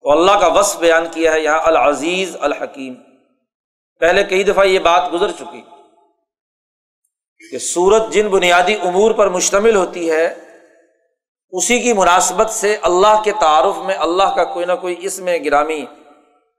تو 0.00 0.10
اللہ 0.10 0.32
کا 0.32 0.46
وصف 0.46 0.78
بیان 0.78 1.06
کیا 1.10 1.32
ہے 1.32 1.40
یہاں، 1.40 1.60
العزیز 1.62 2.36
الحکیم۔ 2.40 2.94
پہلے 4.00 4.24
کئی 4.24 4.44
دفعہ 4.44 4.64
یہ 4.64 4.78
بات 4.78 5.12
گزر 5.12 5.32
چکی 5.32 5.62
کہ 7.50 7.58
سورت 7.58 8.02
جن 8.10 8.28
بنیادی 8.28 8.74
امور 8.74 9.10
پر 9.10 9.28
مشتمل 9.28 9.76
ہوتی 9.76 10.10
ہے 10.10 10.45
اسی 11.50 11.80
کی 11.80 11.92
مناسبت 11.92 12.50
سے 12.50 12.76
اللہ 12.82 13.22
کے 13.24 13.32
تعارف 13.40 13.76
میں 13.78 13.94
اللہ 13.94 14.34
کا 14.36 14.44
کوئی 14.44 14.66
نہ 14.66 14.72
کوئی 14.72 14.96
اس 14.98 15.18
میں 15.18 15.38
گرامی 15.44 15.84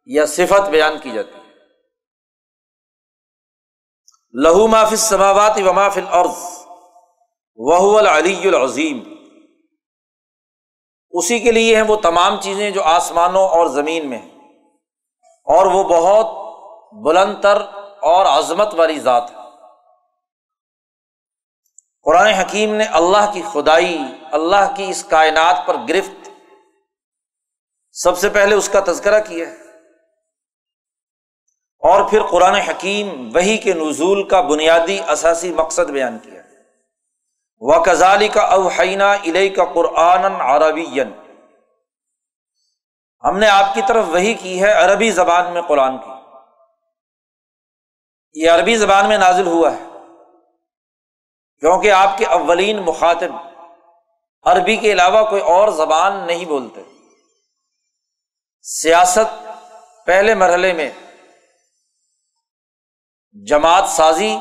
یا 0.06 0.26
صفت 0.26 0.70
بیان 0.70 1.00
کی 1.00 1.10
جاتی 1.10 1.32
ہے۔ 1.32 1.48
لہو 4.34 4.68
محافظ 4.68 5.00
سماوات 5.00 5.58
و 5.66 5.74
محفل 5.74 6.08
عرض 6.10 6.66
وہ 7.56 8.00
العلی 8.00 8.48
العظیم۔ 8.48 9.00
اسی 11.10 11.40
کے 11.40 11.52
لیے 11.52 11.76
ہیں 11.76 11.84
وہ 11.84 11.96
تمام 11.96 12.42
چیزیں 12.42 12.72
جو 12.72 12.84
آسمانوں 12.84 13.48
اور 13.48 13.68
زمین 13.68 14.10
میں 14.10 14.18
ہیں۔ 14.18 14.38
اور 15.44 15.66
وہ 15.66 15.84
بہت 15.84 16.48
بلند 17.06 17.42
تر 17.42 17.62
اور 18.02 18.26
عظمت 18.26 18.74
والی 18.74 19.00
ذات 19.00 19.32
ہے۔ 19.32 19.47
قرآن 22.08 22.28
حکیم 22.28 22.76
نے 22.76 22.84
اللہ 22.84 23.32
کی 23.34 23.42
خدائی، 23.54 23.98
اللہ 24.32 24.76
کی 24.76 24.86
اس 24.90 25.04
کائنات 25.04 25.68
پر 25.68 25.76
گرفت۔ 25.90 26.30
سب 27.92 28.18
سے 28.18 28.30
پہلے 28.30 28.56
اس 28.56 28.70
کا 28.70 28.80
تذکرہ 28.88 29.20
کیا۔ 29.20 29.48
ہے 29.48 29.54
اور 31.80 32.10
پھر 32.10 32.24
قرآن 32.24 32.56
حکیم 32.56 33.30
وہی 33.36 33.58
کے 33.58 33.74
نزول 33.74 34.28
کا 34.28 34.42
بنیادی 34.42 35.00
اثاثی 35.08 35.54
مقصد 35.54 35.90
بیان 35.90 36.20
کیا۔ 36.20 36.42
و 37.60 37.84
کزالی 37.84 38.28
کا 38.28 38.42
اوحینہ 38.42 39.04
الہ 39.04 39.56
کا 39.56 39.66
قرآن 39.66 40.26
عربی 40.26 41.02
ہم 43.24 43.38
نے 43.38 43.48
آپ 43.48 43.74
کی 43.74 43.82
طرف 43.88 44.06
وہی 44.08 44.34
کی 44.34 44.62
ہے 44.62 44.72
عربی 44.72 45.12
زبان 45.12 45.54
میں 45.54 45.62
قرآن 45.62 45.98
کی۔ 45.98 46.12
یہ 48.34 48.52
عربی 48.52 48.76
زبان 48.76 49.08
میں 49.08 49.18
نازل 49.18 49.48
ہوا 49.48 49.72
ہے۔ 49.72 49.87
کیونکہ 51.60 51.92
آپ 51.92 52.18
کے 52.18 52.26
اولین 52.26 52.82
مخاطب 52.82 53.32
عربی 54.44 54.76
کے 54.76 54.92
علاوہ 54.92 55.30
کوئی 55.30 55.42
اور 55.42 55.70
زبان 55.70 56.28
نہیں 56.28 56.46
بولتے۔ 56.46 56.82
سیاست 58.62 59.48
پہلے 60.06 60.36
مرحلے 60.36 60.74
میں 60.74 60.90
جماعت 63.48 63.90
سازی 63.90 64.38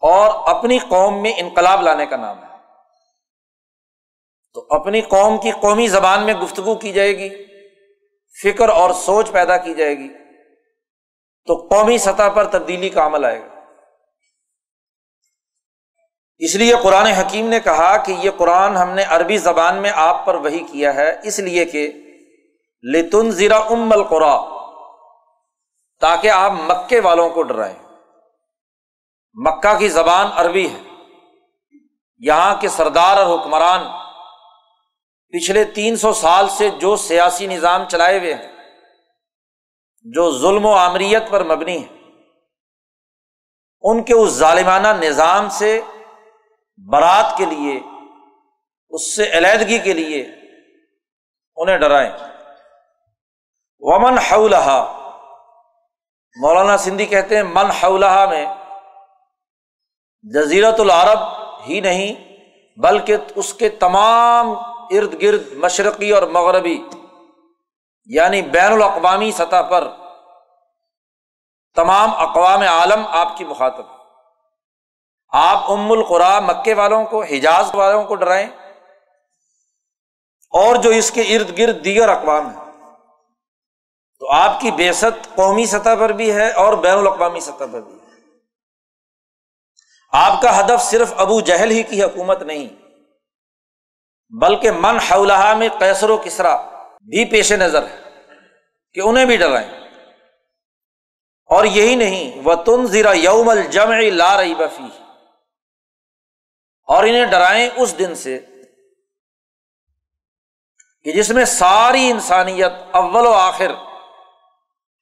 اور 0.00 0.56
اپنی 0.56 0.78
قوم 0.78 1.22
میں 1.22 1.32
انقلاب 1.36 1.82
لانے 1.82 2.06
کا 2.06 2.16
نام 2.16 2.38
ہے۔ 2.38 2.48
تو 4.54 4.66
اپنی 4.70 5.00
قوم 5.00 5.38
کی 5.38 5.50
قومی 5.50 5.86
زبان 5.86 6.26
میں 6.26 6.34
گفتگو 6.34 6.74
کی 6.74 6.92
جائے 6.92 7.18
گی، 7.18 7.44
فکر 8.42 8.68
اور 8.68 8.90
سوچ 8.94 9.30
پیدا 9.30 9.56
کی 9.56 9.74
جائے 9.74 9.98
گی۔ 9.98 10.08
تو 11.46 11.66
قومی 11.70 11.98
سطح 11.98 12.28
پر 12.34 12.44
تبدیلی 12.44 12.88
کا 12.88 13.06
عمل 13.06 13.24
آئے 13.24 13.40
گا۔ 13.40 13.57
اس 16.38 16.54
لیے 16.54 16.74
قرآن 16.82 17.06
حکیم 17.06 17.48
نے 17.48 17.60
کہا 17.60 17.96
کہ 17.96 18.12
یہ 18.12 18.30
قرآن 18.36 18.76
ہم 18.76 18.90
نے 18.90 19.04
عربی 19.04 19.38
زبان 19.38 19.76
میں 19.76 19.90
آپ 19.94 20.26
پر 20.26 20.34
وہی 20.34 20.58
کیا 20.58 20.94
ہے، 20.94 21.20
اس 21.22 21.38
لیے 21.38 21.64
کہ 21.64 21.92
لتن 22.82 23.30
زیرا 23.30 23.56
ام 23.56 23.92
القرا 23.92 24.40
تاکہ 26.00 26.30
آپ 26.30 26.52
مکے 26.52 27.00
والوں 27.00 27.30
کو 27.30 27.42
ڈرائیں۔ 27.42 27.74
مکہ 29.34 29.78
کی 29.78 29.88
زبان 29.88 30.26
عربی 30.34 30.68
ہے۔ 30.68 30.80
یہاں 32.18 32.54
کے 32.60 32.68
سردار 32.68 33.16
اور 33.16 33.38
حکمران 33.38 33.84
پچھلے 35.28 35.64
تین 35.64 35.96
سو 35.96 36.12
سال 36.12 36.48
سے 36.48 36.68
جو 36.68 36.96
سیاسی 36.96 37.46
نظام 37.46 37.84
چلائے 37.88 38.18
ہوئے 38.18 38.34
ہیں، 38.34 38.52
جو 40.02 40.38
ظلم 40.38 40.64
و 40.64 40.74
عامریت 40.74 41.22
پر 41.30 41.44
مبنی 41.44 41.82
ہے 41.82 41.88
ان 43.82 44.02
کے 44.02 44.14
اس 44.14 44.30
ظالمانہ 44.30 44.88
نظام 44.88 45.48
سے 45.48 45.80
برات 46.86 47.36
کے 47.36 47.44
لیے، 47.44 47.80
اس 48.90 49.16
سے 49.16 49.30
علیحدگی 49.32 49.78
کے 49.78 49.92
لیے 49.92 50.22
انہیں 51.56 51.78
ڈرائیں۔ 51.78 52.10
ومن 53.80 54.18
حولہا 54.18 54.94
مولانا 56.40 56.76
سندھی 56.76 57.06
کہتے 57.06 57.36
ہیں، 57.36 57.42
من 57.42 57.70
حولہا 57.70 58.26
میں 58.26 58.46
جزیرت 60.22 60.80
العرب 60.80 61.18
ہی 61.68 61.80
نہیں، 61.80 62.14
بلکہ 62.80 63.16
اس 63.34 63.54
کے 63.54 63.68
تمام 63.68 64.50
ارد 64.90 65.22
گرد 65.22 65.52
مشرقی 65.52 66.10
اور 66.10 66.22
مغربی 66.22 66.88
یعنی 68.04 68.42
بین 68.42 68.72
الاقوامی 68.72 69.32
سطح 69.32 69.62
پر 69.62 69.88
تمام 71.74 72.10
اقوام 72.14 72.60
عالم 72.60 73.06
آپ 73.06 73.36
کی 73.36 73.44
مخاطب۔ 73.44 73.97
آپ 75.32 75.70
ام 75.70 75.92
القرا 75.92 76.40
مکے 76.40 76.74
والوں 76.74 77.04
کو، 77.04 77.22
حجاز 77.22 77.74
والوں 77.74 78.04
کو 78.04 78.14
ڈرائیں۔ 78.14 78.46
اور 80.50 80.76
جو 80.76 80.90
اس 80.90 81.10
کے 81.10 81.20
ارد 81.20 81.58
گرد 81.58 81.84
دیگر 81.84 82.08
اقوام 82.08 82.46
ہیں۔ 82.46 82.64
تو 84.18 84.32
آپ 84.32 84.60
کی 84.60 84.70
بےست 84.70 85.34
قومی 85.34 85.66
سطح 85.66 85.94
پر 86.00 86.12
بھی 86.12 86.34
ہے 86.34 86.50
اور 86.50 86.72
بین 86.72 86.98
الاقوامی 86.98 87.40
سطح 87.40 87.64
پر 87.72 87.80
بھی 87.80 87.94
ہے۔ 87.94 88.14
آپ 90.12 90.42
کا 90.42 90.60
ہدف 90.60 90.82
صرف 90.82 91.12
ابو 91.16 91.40
جہل 91.40 91.70
ہی 91.70 91.82
کی 91.82 92.02
حکومت 92.02 92.42
نہیں، 92.42 92.68
بلکہ 94.40 94.70
من 94.70 94.98
حولہ 94.98 95.54
میں 95.54 95.68
کیسر 95.78 96.10
و 96.10 96.16
کسرا 96.16 96.56
بھی 97.00 97.24
پیش 97.24 97.52
نظر 97.52 97.82
ہے 97.82 98.02
کہ 98.94 99.00
انہیں 99.00 99.24
بھی 99.24 99.36
ڈرائیں۔ 99.36 99.88
اور 101.46 101.64
یہی 101.64 101.94
نہیں 101.94 102.40
وہ 102.44 102.54
تن 102.54 102.86
زیرا 102.86 103.12
یوم 103.12 103.48
الجم 103.48 103.92
لا 103.92 104.36
رہی 104.36 104.54
بفی 104.54 105.07
اور 106.88 107.04
انہیں 107.04 107.26
ڈرائیں 107.26 107.70
اس 107.76 107.98
دن 107.98 108.14
سے 108.14 108.38
کہ 111.04 111.12
جس 111.12 111.30
میں 111.30 111.44
ساری 111.44 112.10
انسانیت 112.10 112.72
اول 112.90 113.26
و 113.26 113.32
آخر 113.32 113.72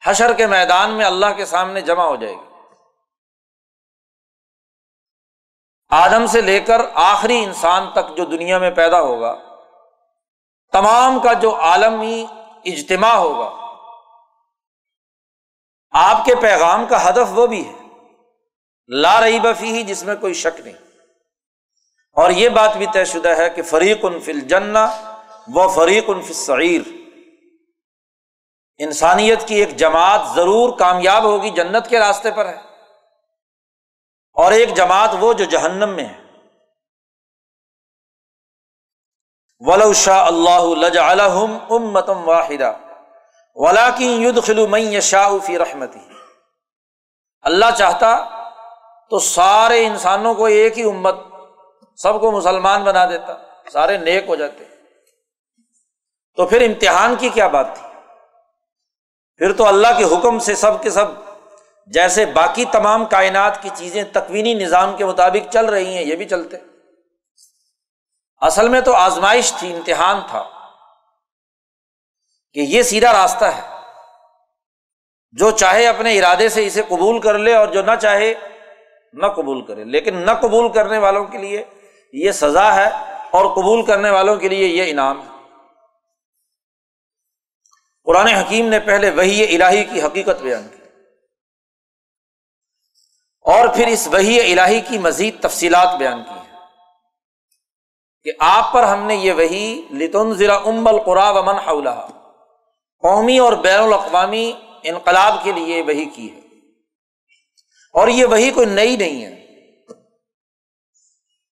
حشر 0.04 0.32
کے 0.32 0.46
میدان 0.46 0.90
میں 0.90 1.06
اللہ 1.06 1.26
کے 1.36 1.46
سامنے 1.46 1.80
جمع 1.80 2.04
ہو 2.04 2.16
جائے 2.16 2.34
گی۔ 2.34 2.46
آدم 5.88 6.26
سے 6.26 6.40
لے 6.40 6.60
کر 6.60 6.80
آخری 6.94 7.44
انسان 7.44 7.92
تک 7.92 8.16
جو 8.16 8.24
دنیا 8.24 8.58
میں 8.58 8.70
پیدا 8.70 9.00
ہوگا، 9.00 9.34
تمام 10.72 11.20
کا 11.20 11.32
جو 11.32 11.56
عالمی 11.56 12.26
اجتماع 12.64 13.14
ہوگا، 13.14 13.50
آپ 15.90 16.24
کے 16.24 16.34
پیغام 16.34 16.86
کا 16.86 17.08
ہدف 17.08 17.28
وہ 17.30 17.46
بھی 17.46 17.68
ہے۔ 17.68 17.74
لا 18.88 19.20
رہی 19.20 19.40
بفی 19.40 19.72
ہی 19.72 19.82
جس 19.82 20.02
میں 20.02 20.16
کوئی 20.16 20.34
شک 20.34 20.60
نہیں۔ 20.60 20.85
اور 22.16 22.30
یہ 22.30 22.48
بات 22.48 22.76
بھی 22.76 22.86
طے 22.92 23.04
شدہ 23.04 23.28
ہے 23.28 23.50
کہ 23.50 23.62
فریق 23.62 24.04
فل 24.24 24.40
جنا 24.40 24.90
و 25.54 25.68
فریق 25.68 26.06
فل 26.06 26.32
سعیر 26.32 26.80
انسانیت 28.78 29.48
کی 29.48 29.54
ایک 29.54 29.76
جماعت 29.76 30.20
ضرور 30.34 30.78
کامیاب 30.78 31.22
ہوگی 31.22 31.50
جنت 31.50 31.88
کے 31.88 31.98
راستے 31.98 32.30
پر 32.30 32.46
ہے۔ 32.46 32.56
اور 34.32 34.52
ایک 34.52 34.74
جماعت 34.74 35.10
وہ 35.20 35.32
جو 35.32 35.44
جہنم 35.44 35.88
میں 35.88 36.04
ہے۔ 36.04 36.26
ولو 39.58 39.92
شاہ 39.92 40.26
اللہ 40.26 40.74
لجا 40.74 41.08
امتم 41.08 42.28
واحدہ 42.28 42.72
ولا 43.54 43.90
کی 43.90 44.22
ید 44.22 44.42
خلو 44.42 44.66
میں 44.66 45.00
شاہ 45.00 45.30
فی 45.46 45.58
رحمتی 45.58 45.98
اللہ 47.42 47.64
چاہتا 47.78 48.16
تو 49.10 49.18
سارے 49.18 49.86
انسانوں 49.86 50.34
کو 50.34 50.44
ایک 50.44 50.78
ہی 50.78 50.82
امت 50.82 51.16
سب 51.96 52.20
کو 52.20 52.32
مسلمان 52.32 52.84
بنا 52.84 53.06
دیتا، 53.06 53.36
سارے 53.72 53.96
نیک 53.96 54.24
ہو 54.28 54.36
جاتے۔ 54.36 54.64
تو 56.36 56.46
پھر 56.46 56.62
امتحان 56.62 57.16
کی 57.16 57.28
کیا 57.28 57.46
بات 57.46 57.66
تھی؟ 57.74 58.00
پھر 59.36 59.52
تو 59.52 59.66
اللہ 59.66 59.88
کے 59.98 60.04
حکم 60.04 60.38
سے 60.38 60.54
سب 60.54 60.82
کے 60.82 60.90
سب، 60.90 61.04
جیسے 61.86 62.26
باقی 62.26 62.64
تمام 62.64 63.04
کائنات 63.04 63.62
کی 63.62 63.70
چیزیں 63.74 64.04
تکوینی 64.12 64.54
نظام 64.54 64.96
کے 64.96 65.04
مطابق 65.04 65.52
چل 65.52 65.66
رہی 65.66 65.94
ہیں، 65.94 66.02
یہ 66.02 66.16
بھی 66.16 66.28
چلتے۔ 66.28 66.56
اصل 68.40 68.68
میں 68.68 68.80
تو 68.80 68.94
آزمائش 68.94 69.52
تھی، 69.52 69.76
امتحان 69.76 70.20
تھا۔ 70.30 70.48
کہ 72.52 72.60
یہ 72.60 72.82
سیدھا 72.82 73.12
راستہ 73.12 73.44
ہے۔ 73.44 73.60
جو 75.32 75.50
چاہے 75.50 75.86
اپنے 75.86 76.18
ارادے 76.18 76.48
سے 76.48 76.66
اسے 76.66 76.82
قبول 76.82 77.20
کر 77.20 77.38
لے 77.38 77.54
اور 77.54 77.68
جو 77.68 77.82
نہ 77.82 77.90
چاہے 78.02 78.34
نہ 79.12 79.26
قبول 79.26 79.64
کرے۔ 79.64 79.84
لیکن 79.84 80.14
نہ 80.16 80.30
قبول 80.40 80.72
کرنے 80.72 80.98
والوں 80.98 81.24
کے 81.24 81.38
لیے 81.38 81.64
یہ 82.12 82.32
سزا 82.32 82.74
ہے 82.74 82.88
اور 83.30 83.54
قبول 83.54 83.86
کرنے 83.86 84.10
والوں 84.10 84.36
کے 84.36 84.48
لیے 84.48 84.66
یہ 84.66 84.90
انعام 84.90 85.20
ہے۔ 85.20 85.36
قرآن 88.04 88.26
حکیم 88.26 88.68
نے 88.68 88.80
پہلے 88.80 89.10
وہی 89.10 89.62
الہی 89.62 89.84
کی 89.84 90.02
حقیقت 90.02 90.42
بیان 90.42 90.68
کی۔ 90.68 90.82
اور 93.40 93.68
پھر 93.68 93.86
اس 93.86 94.08
وہی 94.12 94.52
الہی 94.52 94.80
کی 94.80 94.98
مزید 94.98 95.40
تفصیلات 95.40 95.94
بیان 95.98 96.24
کی 96.24 96.30
ہیں۔ 96.30 96.46
کہ 98.22 98.32
آپ 98.38 98.72
پر 98.72 98.82
ہم 98.82 99.00
نے 99.00 99.14
یہ 99.14 99.32
وہی 99.32 99.82
لتن 99.90 100.34
ضلع 100.34 100.58
ام 100.66 100.86
القرا 100.86 101.30
ومن 101.30 101.54
حولہ 101.54 102.08
قومی 103.02 103.38
اور 103.38 103.52
بین 103.52 103.80
الاقوامی 103.80 104.52
انقلاب 104.82 105.34
کے 105.42 105.52
لیے 105.52 105.82
وہی 105.82 106.04
کی 106.04 106.32
ہے۔ 106.32 106.40
اور 107.92 108.08
یہ 108.08 108.24
وہی 108.24 108.50
کوئی 108.50 108.66
نئی 108.66 108.96
نہیں 108.96 109.24
ہے۔ 109.24 109.35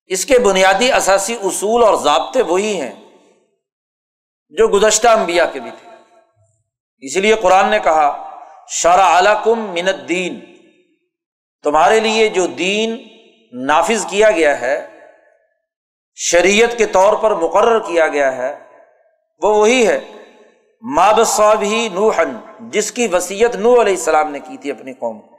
اس 0.07 0.27
کے 0.27 0.39
بنیادی 0.39 0.93
اثاثی 0.93 1.35
اصول 1.35 1.83
اور 1.83 1.95
ضابطے 1.95 2.43
وہی 2.43 2.81
ہیں 2.81 2.93
جو 4.49 4.69
گزشتہ 4.69 5.09
انبیاء 5.09 5.45
کے 5.53 5.61
بھی 5.61 5.71
تھے۔ 5.71 5.89
اسی 6.99 7.21
لیے 7.21 7.35
قرآن 7.35 7.69
نے 7.69 7.79
کہا، 7.79 8.39
شرع 8.69 9.19
علکم 9.19 9.59
من 9.59 9.89
الدین 9.89 10.41
تمہارے 11.63 12.01
لیے 12.01 12.29
جو 12.29 12.47
دین 12.47 13.09
نافذ 13.53 14.07
کیا 14.07 14.31
گیا 14.31 14.61
ہے، 14.61 15.01
شریعت 16.15 16.79
کے 16.79 16.87
طور 16.87 17.13
پر 17.13 17.35
مقرر 17.35 17.79
کیا 17.79 18.09
گیا 18.09 18.37
ہے، 18.37 18.59
وہ 19.43 19.55
وہی 19.57 19.87
ہے۔ 19.87 20.01
ماب 20.83 21.21
صاب 21.27 21.63
ہی 21.63 21.89
نوحن 21.89 22.37
جس 22.61 22.93
کی 22.93 23.07
وسیعت 23.07 23.57
نو 23.57 23.81
علیہ 23.81 23.93
السلام 23.93 24.31
نے 24.31 24.41
کی 24.41 24.57
تھی 24.57 24.71
اپنی 24.71 24.93
قوم 24.93 25.21
کو۔ 25.21 25.37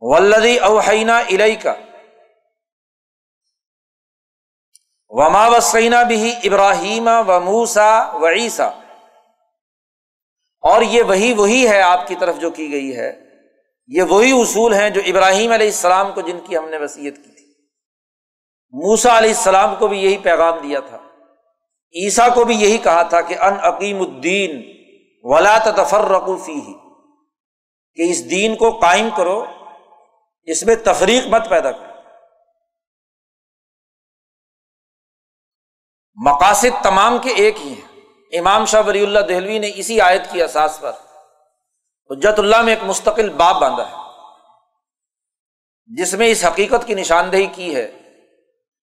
ولدی 0.00 0.56
اوہینا 0.58 1.18
الئی 1.18 1.56
کا 1.56 1.74
وما 5.10 5.46
وسینہ 5.46 5.96
بھی 6.08 6.32
ابراہیم 6.44 7.08
و 7.28 7.40
موسا 7.40 8.10
و 8.12 8.28
عیسیٰ 8.28 8.70
اور 10.60 10.82
یہ 10.82 11.02
وہی 11.02 11.32
وہی 11.32 11.68
ہے 11.68 11.82
آپ 11.82 12.06
کی 12.06 12.14
طرف 12.14 12.38
جو 12.38 12.50
کی 12.50 12.72
گئی 12.72 12.96
ہے۔ 12.96 13.20
یہ 13.86 14.02
وہی 14.02 14.40
اصول 14.40 14.74
ہیں 14.74 14.90
جو 14.90 15.00
ابراہیم 15.06 15.52
علیہ 15.52 15.66
السلام 15.66 16.12
کو 16.12 16.20
جن 16.20 16.38
کی 16.40 16.56
ہم 16.56 16.68
نے 16.68 16.76
وسیعت 16.76 17.16
کی 17.16 17.32
تھی۔ 17.32 17.46
موسا 18.70 19.18
علیہ 19.18 19.28
السلام 19.28 19.74
کو 19.78 19.88
بھی 19.88 19.98
یہی 19.98 20.18
پیغام 20.18 20.58
دیا 20.58 20.80
تھا۔ 20.80 20.96
عیسیٰ 21.94 22.34
کو 22.34 22.44
بھی 22.44 22.54
یہی 22.54 22.78
کہا 22.78 23.02
تھا 23.02 23.20
کہ 23.20 23.38
ان 23.38 23.54
عقیم 23.60 24.00
الدین 24.00 24.62
ولا 25.22 25.58
تفر 25.58 26.08
رقوفی 26.08 26.72
کہ 27.94 28.10
اس 28.10 28.30
دین 28.30 28.56
کو 28.56 28.70
قائم 28.70 29.08
کرو، 29.16 29.44
اس 30.42 30.62
میں 30.62 30.74
تفریق 30.84 31.26
مت 31.26 31.48
پیدا 31.48 31.72
کرو۔ 31.72 31.89
مقاصد 36.26 36.82
تمام 36.82 37.18
کے 37.18 37.30
ایک 37.30 37.60
ہی 37.60 37.68
ہیں۔ 37.68 38.38
امام 38.38 38.64
شاہ 38.64 38.82
ولی 38.86 39.02
اللہ 39.02 39.18
دہلوی 39.18 39.58
نے 39.58 39.70
اسی 39.74 40.00
آیت 40.00 40.30
کی 40.30 40.42
اساس 40.42 40.80
پر 40.80 40.92
حجت 42.10 42.38
اللہ 42.38 42.62
میں 42.62 42.72
ایک 42.72 42.84
مستقل 42.84 43.28
باب 43.28 43.60
باندھا 43.60 43.90
ہے۔ 43.90 43.94
جس 45.86 46.14
میں 46.14 46.28
اس 46.28 46.44
حقیقت 46.44 46.86
کی 46.86 46.94
نشاندہی 46.94 47.46
کی 47.46 47.76
ہے 47.76 47.92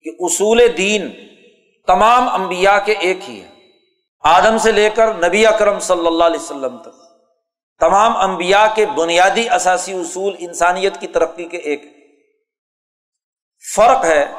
کہ 0.02 0.10
اصول 0.20 0.60
دین 0.76 1.10
تمام 1.86 2.28
انبیاء 2.28 2.78
کے 2.84 2.92
ایک 2.92 3.18
ہی 3.28 3.42
ہے 3.42 3.48
آدم 4.20 4.58
سے 4.58 4.72
لے 4.72 4.90
کر 4.90 5.14
نبی 5.14 5.46
اکرم 5.46 5.78
صلی 5.78 6.06
اللہ 6.06 6.24
علیہ 6.24 6.40
وسلم 6.40 6.78
تک 6.78 7.02
تمام 7.78 8.16
انبیاء 8.16 8.66
کے 8.74 8.86
بنیادی 8.86 9.48
اثاثی 9.48 9.92
اصول 9.92 10.34
انسانیت 10.38 11.00
کی 11.00 11.06
ترقی 11.06 11.44
کے 11.44 11.56
ایک 11.56 11.82
فرق 13.76 14.04
ہے 14.04 14.32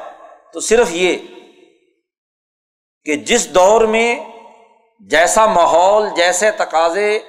تو 0.54 0.60
صرف 0.60 0.88
یہ 0.92 1.18
کہ 3.06 3.16
جس 3.26 3.54
دور 3.56 3.82
میں 3.86 4.10
جیسا 5.10 5.46
ماحول، 5.46 6.08
جیسے 6.16 6.52
تقاضے، 6.52 7.20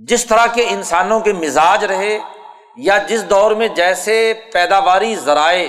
جس 0.00 0.24
طرح 0.26 0.46
کے 0.54 0.64
انسانوں 0.68 1.18
کے 1.20 1.32
مزاج 1.32 1.84
رہے 1.84 2.18
یا 2.76 2.96
جس 2.98 3.28
دور 3.30 3.50
میں 3.50 3.68
جیسے 3.76 4.32
پیداواری 4.52 5.14
ذرائع، 5.16 5.68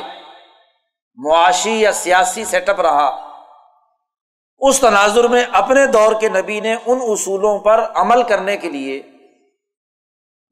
معاشی 1.17 1.71
یا 1.71 1.91
سیاسی 1.93 2.45
سیٹ 2.45 2.69
اپ 2.69 2.81
رہا، 2.81 3.07
اس 4.61 4.79
تناظر 4.79 5.27
میں 5.27 5.43
اپنے 5.51 5.85
دور 5.87 6.13
کے 6.21 6.29
نبی 6.29 6.59
نے 6.59 6.75
ان 6.85 6.99
اصولوں 7.07 7.57
پر 7.59 7.85
عمل 7.95 8.23
کرنے 8.23 8.57
کے 8.57 8.69
لیے 8.69 9.01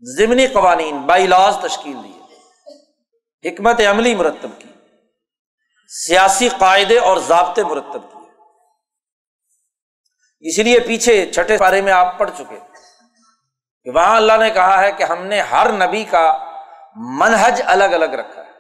ضمنی 0.04 0.48
قوانین 0.48 1.02
بائی 1.08 1.28
لاز 1.28 1.58
تشکیل 1.62 1.96
دیے، 2.04 3.50
حکمت 3.50 3.82
عملی 3.90 4.16
مرتب 4.16 4.60
کی، 4.60 4.70
سیاسی 5.92 6.50
قاعدے 6.58 6.98
اور 7.00 7.18
ضابطے 7.28 7.64
مرتب 7.64 8.02
کیے 8.02 8.17
اسی 10.48 10.64
لیے 10.64 10.80
پیچھے 10.80 11.32
چھٹے 11.32 11.58
پارے 11.58 11.82
میں 11.82 11.92
آپ 11.92 12.18
پڑھ 12.18 12.30
چکے 12.38 12.60
کہ 13.84 13.90
وہاں 13.90 14.16
اللہ 14.16 14.34
نے 14.40 14.50
کہا 14.50 14.82
ہے 14.82 14.92
کہ 14.92 15.04
ہم 15.04 15.26
نے 15.26 15.42
ہر 15.42 15.72
نبی 15.72 16.04
کا 16.04 16.38
منہج 16.96 17.62
الگ 17.66 17.84
الگ 17.84 18.06
رکھا 18.06 18.42
ہے۔ 18.42 18.52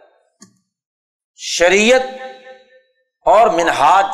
شریعت 1.36 2.02
اور 3.26 3.47
منہاج۔ 3.47 4.06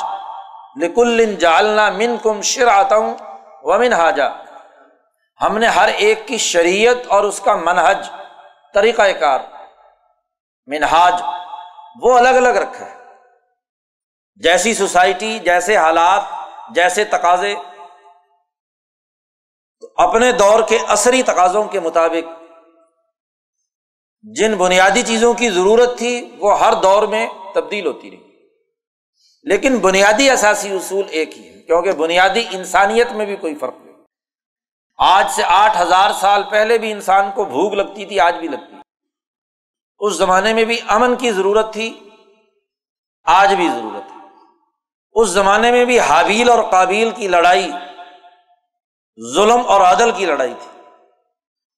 لکل 0.83 1.35
جالنا 1.35 1.89
من 1.89 2.17
کم 2.23 2.41
شر 2.41 2.67
آتا 2.67 2.95
ہوں 2.95 3.13
وہ 3.63 3.77
منہاجا 3.77 4.27
ہم 5.41 5.57
نے 5.57 5.67
ہر 5.67 5.87
ایک 5.87 6.27
کی 6.27 6.37
شریعت 6.37 6.95
اور 7.07 7.23
اس 7.23 7.39
کا 7.39 7.55
منہج، 7.55 8.09
طریقہ 8.73 9.01
کار، 9.19 9.39
منہاج، 10.65 11.13
وہ 12.01 12.17
الگ 12.17 12.29
الگ 12.29 12.49
رکھا 12.49 12.85
ہے۔ 12.85 12.95
جیسی 14.35 14.73
سوسائٹی، 14.73 15.39
جیسے 15.39 15.77
حالات 15.77 16.42
جیسے 16.69 17.03
تقاضے 17.03 17.55
اپنے 19.95 20.31
دور 20.31 20.63
کے 20.69 20.77
عصری 20.87 21.23
تقاضوں 21.23 21.63
کے 21.63 21.79
مطابق 21.79 22.43
جن 24.21 24.55
بنیادی 24.55 25.01
چیزوں 25.01 25.33
کی 25.33 25.49
ضرورت 25.49 25.97
تھی، 25.97 26.35
وہ 26.39 26.59
ہر 26.59 26.73
دور 26.73 27.03
میں 27.03 27.27
تبدیل 27.55 27.85
ہوتی 27.85 28.11
رہی۔ 28.11 28.47
لیکن 29.43 29.77
بنیادی 29.77 30.29
اثاثی 30.29 30.69
اصول 30.69 31.03
ایک 31.09 31.37
ہی 31.37 31.49
ہے 31.49 31.61
کیونکہ 31.61 31.91
بنیادی 31.91 32.43
انسانیت 32.51 33.11
میں 33.11 33.25
بھی 33.25 33.35
کوئی 33.35 33.55
فرق 33.55 33.75
نہیں۔ 33.83 33.95
آج 34.97 35.31
سے 35.31 35.43
آٹھ 35.45 35.81
ہزار 35.81 36.11
سال 36.11 36.43
پہلے 36.43 36.77
بھی 36.77 36.91
انسان 36.91 37.31
کو 37.35 37.45
بھوک 37.45 37.73
لگتی 37.73 38.05
تھی، 38.05 38.19
آج 38.19 38.35
بھی 38.35 38.47
لگتی۔ 38.47 38.75
اس 39.99 40.13
زمانے 40.13 40.53
میں 40.53 40.65
بھی 40.65 40.79
امن 40.87 41.15
کی 41.15 41.31
ضرورت 41.31 41.73
تھی، 41.73 42.09
آج 43.23 43.53
بھی 43.53 43.69
ضرورت 43.69 44.11
ہے۔ 44.11 44.12
اس 45.13 45.29
زمانے 45.29 45.71
میں 45.71 45.85
بھی 45.85 45.99
حابیل 45.99 46.49
اور 46.49 46.71
قابیل 46.71 47.11
کی 47.11 47.27
لڑائی، 47.27 47.71
ظلم 49.33 49.61
اور 49.67 49.81
عدل 49.81 50.11
کی 50.11 50.25
لڑائی 50.25 50.53
تھی۔ 50.53 50.81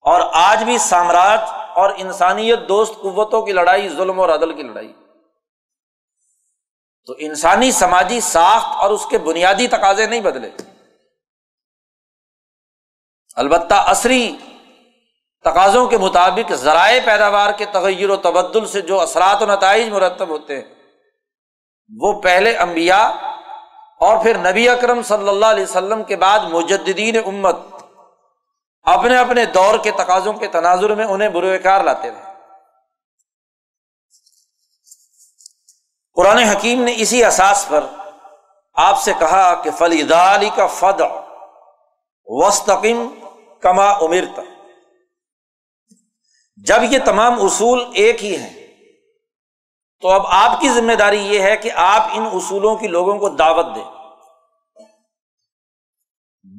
اور 0.01 0.21
آج 0.33 0.63
بھی 0.63 0.77
سامراج 0.77 1.39
اور 1.73 1.89
انسانیت 1.97 2.59
دوست 2.67 2.93
قوتوں 2.95 3.41
کی 3.41 3.51
لڑائی، 3.51 3.89
ظلم 3.89 4.19
اور 4.19 4.29
عدل 4.29 4.53
کی 4.53 4.63
لڑائی۔ 4.63 4.93
تو 7.05 7.15
انسانی 7.17 7.71
سماجی 7.71 8.19
ساخت 8.19 8.67
اور 8.75 8.89
اس 8.89 9.05
کے 9.09 9.17
بنیادی 9.17 9.67
تقاضے 9.67 10.05
نہیں 10.05 10.21
بدلے۔ 10.21 10.49
البتہ 13.35 13.73
عصری 13.73 14.35
تقاضوں 15.43 15.87
کے 15.87 15.97
مطابق 15.97 16.53
ذرائع 16.53 16.99
پیداوار 17.05 17.51
کے 17.51 17.65
تغیر 17.65 18.09
و 18.09 18.15
تبدل 18.15 18.67
سے 18.67 18.81
جو 18.81 19.01
اثرات 19.01 19.41
و 19.41 19.45
نتائج 19.45 19.89
مرتب 19.89 20.29
ہوتے 20.29 20.61
ہیں 20.61 20.75
وہ 21.89 22.21
پہلے 22.21 22.55
امبیا 22.55 22.97
اور 23.99 24.23
پھر 24.23 24.37
نبی 24.37 24.69
اکرم 24.69 25.01
صلی 25.01 25.29
اللہ 25.29 25.45
علیہ 25.45 25.63
وسلم 25.63 26.03
کے 26.03 26.15
بعد 26.15 26.39
مجدین 26.39 27.17
امت 27.25 27.55
اپنے 28.81 29.17
اپنے 29.17 29.45
دور 29.45 29.79
کے 29.83 29.91
تقاضوں 29.91 30.33
کے 30.33 30.47
تناظر 30.47 30.95
میں 30.95 31.05
انہیں 31.05 31.29
بروے 31.29 31.59
کار 31.59 31.83
لاتے 31.83 32.11
رہے۔ 32.11 32.33
قرآن 36.13 36.37
حکیم 36.37 36.83
نے 36.83 36.93
اسی 36.97 37.23
احساس 37.23 37.65
پر 37.69 37.85
آپ 38.73 39.01
سے 39.01 39.13
کہا 39.19 39.61
کہ 39.63 39.71
فلی 39.71 40.03
کا 40.55 40.67
فد 40.67 41.01
وسطم 42.25 43.13
کما 43.61 43.89
امرتا 43.91 44.41
جب 46.55 46.77
یہ 46.81 46.99
تمام 47.05 47.45
اصول 47.45 47.91
ایک 47.93 48.23
ہی 48.23 48.37
ہیں 48.37 48.64
تو 50.05 50.11
اب 50.11 50.21
آپ 50.27 50.61
کی 50.61 50.69
ذمہ 50.69 50.93
داری 50.93 51.25
یہ 51.25 51.41
ہے 51.41 51.57
کہ 51.57 51.71
آپ 51.75 52.01
ان 52.13 52.25
اصولوں 52.33 52.75
کی 52.75 52.87
لوگوں 52.87 53.19
کو 53.19 53.29
دعوت 53.29 53.65
دیں۔ 53.75 53.83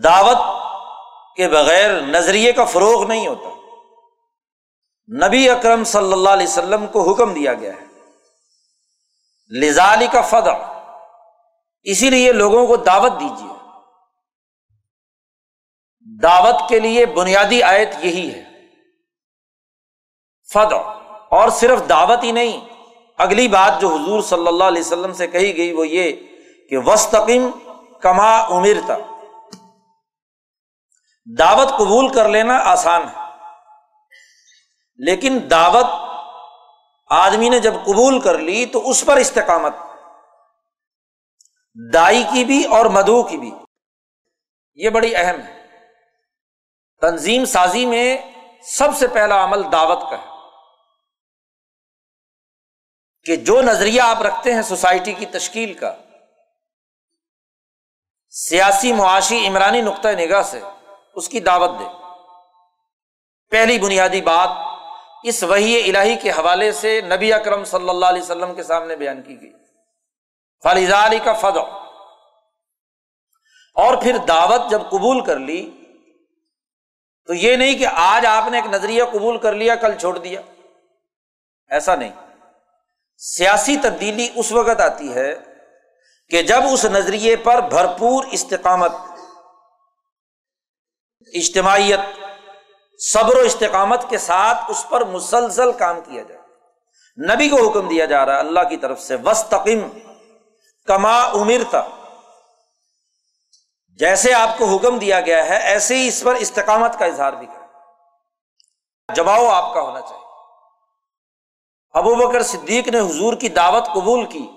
دعوت 0.02 0.36
کے 1.36 1.48
بغیر 1.48 2.00
نظریے 2.00 2.52
کا 2.52 2.64
فروغ 2.64 3.06
نہیں 3.06 3.26
ہوتا۔ 3.26 3.48
نبی 5.26 5.50
اکرم 5.50 5.84
صلی 5.84 6.12
اللہ 6.12 6.28
علیہ 6.28 6.46
وسلم 6.46 6.86
کو 6.86 7.12
حکم 7.12 7.34
دیا 7.34 7.54
گیا 7.54 7.72
ہے۔ 7.72 7.86
لزالی 9.60 10.06
کا 10.12 10.20
فدا 10.20 10.82
اسی 11.82 12.10
لیے 12.10 12.32
لوگوں 12.32 12.66
کو 12.66 12.76
دعوت 12.76 13.12
دیجیے۔ 13.20 13.68
دعوت 16.22 16.68
کے 16.68 16.80
لیے 16.80 17.06
بنیادی 17.06 17.62
آیت 17.62 17.90
یہی 18.00 18.34
ہے۔ 18.34 18.44
فد 20.52 20.72
اور 21.30 21.48
صرف 21.48 21.88
دعوت 21.88 22.22
ہی 22.22 22.32
نہیں 22.32 22.75
اگلی 23.18 23.48
بات 23.48 23.80
جو 23.80 23.88
حضور 23.88 24.22
صلی 24.22 24.46
اللہ 24.46 24.64
علیہ 24.64 24.80
وسلم 24.80 25.12
سے 25.12 25.26
کہی 25.26 25.56
گئی 25.56 25.72
وہ 25.72 25.88
یہ 25.88 26.12
کہ 26.70 26.78
وسطم 26.78 27.50
کما 28.00 28.36
امیر 28.36 28.76
تھا 28.86 28.96
دعوت 31.38 31.68
قبول 31.68 32.12
کر 32.12 32.28
لینا 32.28 32.58
آسان 32.58 33.02
ہے۔ 33.02 33.20
لیکن 34.96 35.38
دعوت 35.50 35.86
آدمی 37.10 37.48
نے 37.48 37.58
جب 37.58 37.74
قبول 37.74 38.20
کر 38.20 38.38
لی 38.38 38.66
تو 38.66 38.90
اس 38.90 39.04
پر 39.06 39.16
استقامت۔ 39.16 39.74
دائی 41.92 42.24
کی 42.32 42.44
بھی 42.44 42.64
اور 42.64 42.86
مدو 42.86 43.22
کی 43.22 43.36
بھی۔ 43.36 43.50
یہ 44.74 44.90
بڑی 44.90 45.16
اہم 45.16 45.40
ہے۔ 45.40 45.66
تنظیم 47.00 47.44
سازی 47.44 47.86
میں 47.86 48.18
سب 48.62 48.88
سے 48.96 49.06
پہلا 49.08 49.44
عمل 49.44 49.72
دعوت 49.72 50.00
کا 50.10 50.16
ہے۔ 50.18 50.35
کہ 53.26 53.36
جو 53.36 53.62
نظریہ 53.62 54.00
آپ 54.00 54.22
رکھتے 54.22 54.54
ہیں 54.54 54.62
سوسائٹی 54.62 55.12
کی 55.12 55.26
تشکیل 55.26 55.74
کا، 55.74 55.96
سیاسی 58.30 58.92
معاشی 58.92 59.46
عمرانی 59.46 59.80
نقطۂ 59.80 60.08
نگاہ 60.08 60.42
سے 60.42 60.60
اس 61.14 61.28
کی 61.28 61.40
دعوت 61.40 61.70
دے۔ 61.78 61.84
پہلی 63.50 63.78
بنیادی 63.78 64.20
بات 64.20 64.48
اس 65.22 65.42
وحی 65.42 65.90
الہی 65.90 66.16
کے 66.16 66.30
حوالے 66.30 66.72
سے 66.72 67.00
نبی 67.00 67.32
اکرم 67.32 67.64
صلی 67.64 67.88
اللہ 67.88 68.06
علیہ 68.06 68.22
وسلم 68.22 68.54
کے 68.54 68.62
سامنے 68.62 68.96
بیان 68.96 69.22
کی 69.22 69.40
گئی۔ 69.40 69.52
فلیزہ 70.62 70.94
علی 70.94 71.18
کا 71.24 71.32
فضا 71.32 71.60
اور 73.74 74.02
پھر 74.02 74.16
دعوت 74.28 74.70
جب 74.70 74.82
قبول 74.90 75.24
کر 75.24 75.38
لی، 75.38 75.70
تو 77.26 77.34
یہ 77.34 77.56
نہیں 77.56 77.78
کہ 77.78 77.86
آج 77.92 78.26
آپ 78.26 78.48
نے 78.48 78.58
ایک 78.58 78.66
نظریہ 78.66 79.04
قبول 79.04 79.38
کر 79.38 79.52
لیا، 79.52 79.74
کل 79.74 79.98
چھوڑ 79.98 80.18
دیا۔ 80.18 80.40
ایسا 81.68 81.94
نہیں۔ 81.94 82.25
سیاسی 83.18 83.76
تبدیلی 83.76 84.28
اس 84.34 84.52
وقت 84.52 84.80
آتی 84.80 85.14
ہے 85.14 85.34
کہ 86.28 86.42
جب 86.42 86.60
اس 86.72 86.84
نظریے 86.84 87.36
پر 87.36 87.60
بھرپور 87.60 88.24
استقامت، 88.30 88.92
اجتماعیت، 91.34 92.00
صبر 92.98 93.36
و 93.36 93.40
استقامت 93.40 94.10
کے 94.10 94.18
ساتھ 94.18 94.58
اس 94.68 94.86
پر 94.88 95.04
مسلسل 95.04 95.72
کام 95.72 96.00
کیا 96.00 96.22
جائے۔ 96.22 96.40
نبی 97.34 97.48
کو 97.48 97.70
حکم 97.70 97.88
دیا 97.88 98.04
جا 98.04 98.26
رہا 98.26 98.34
ہے 98.34 98.38
اللہ 98.38 98.68
کی 98.68 98.76
طرف 98.76 99.00
سے 99.00 99.14
وسطم 99.14 99.98
کما 100.86 101.20
امیر 101.20 101.60
تھا 101.70 101.88
جیسے 103.88 104.34
آپ 104.34 104.58
کو 104.58 104.64
حکم 104.64 104.98
دیا 104.98 105.20
گیا 105.20 105.46
ہے، 105.46 105.56
ایسے 105.56 105.96
ہی 105.96 106.08
اس 106.08 106.22
پر 106.22 106.34
استقامت 106.34 106.98
کا 106.98 107.04
اظہار 107.04 107.32
بھی 107.32 107.46
کریں۔ 107.46 107.66
جماؤ 109.14 109.46
آپ 109.46 109.74
کا 109.74 109.80
ہونا 109.80 110.00
چاہیے۔ 110.00 110.25
ابو 111.96 112.14
بکر 112.14 112.42
صدیق 112.42 112.88
نے 112.88 112.98
حضور 112.98 113.36
کی 113.36 113.48
دعوت 113.48 113.86
قبول 113.86 114.26
کی 114.26 114.50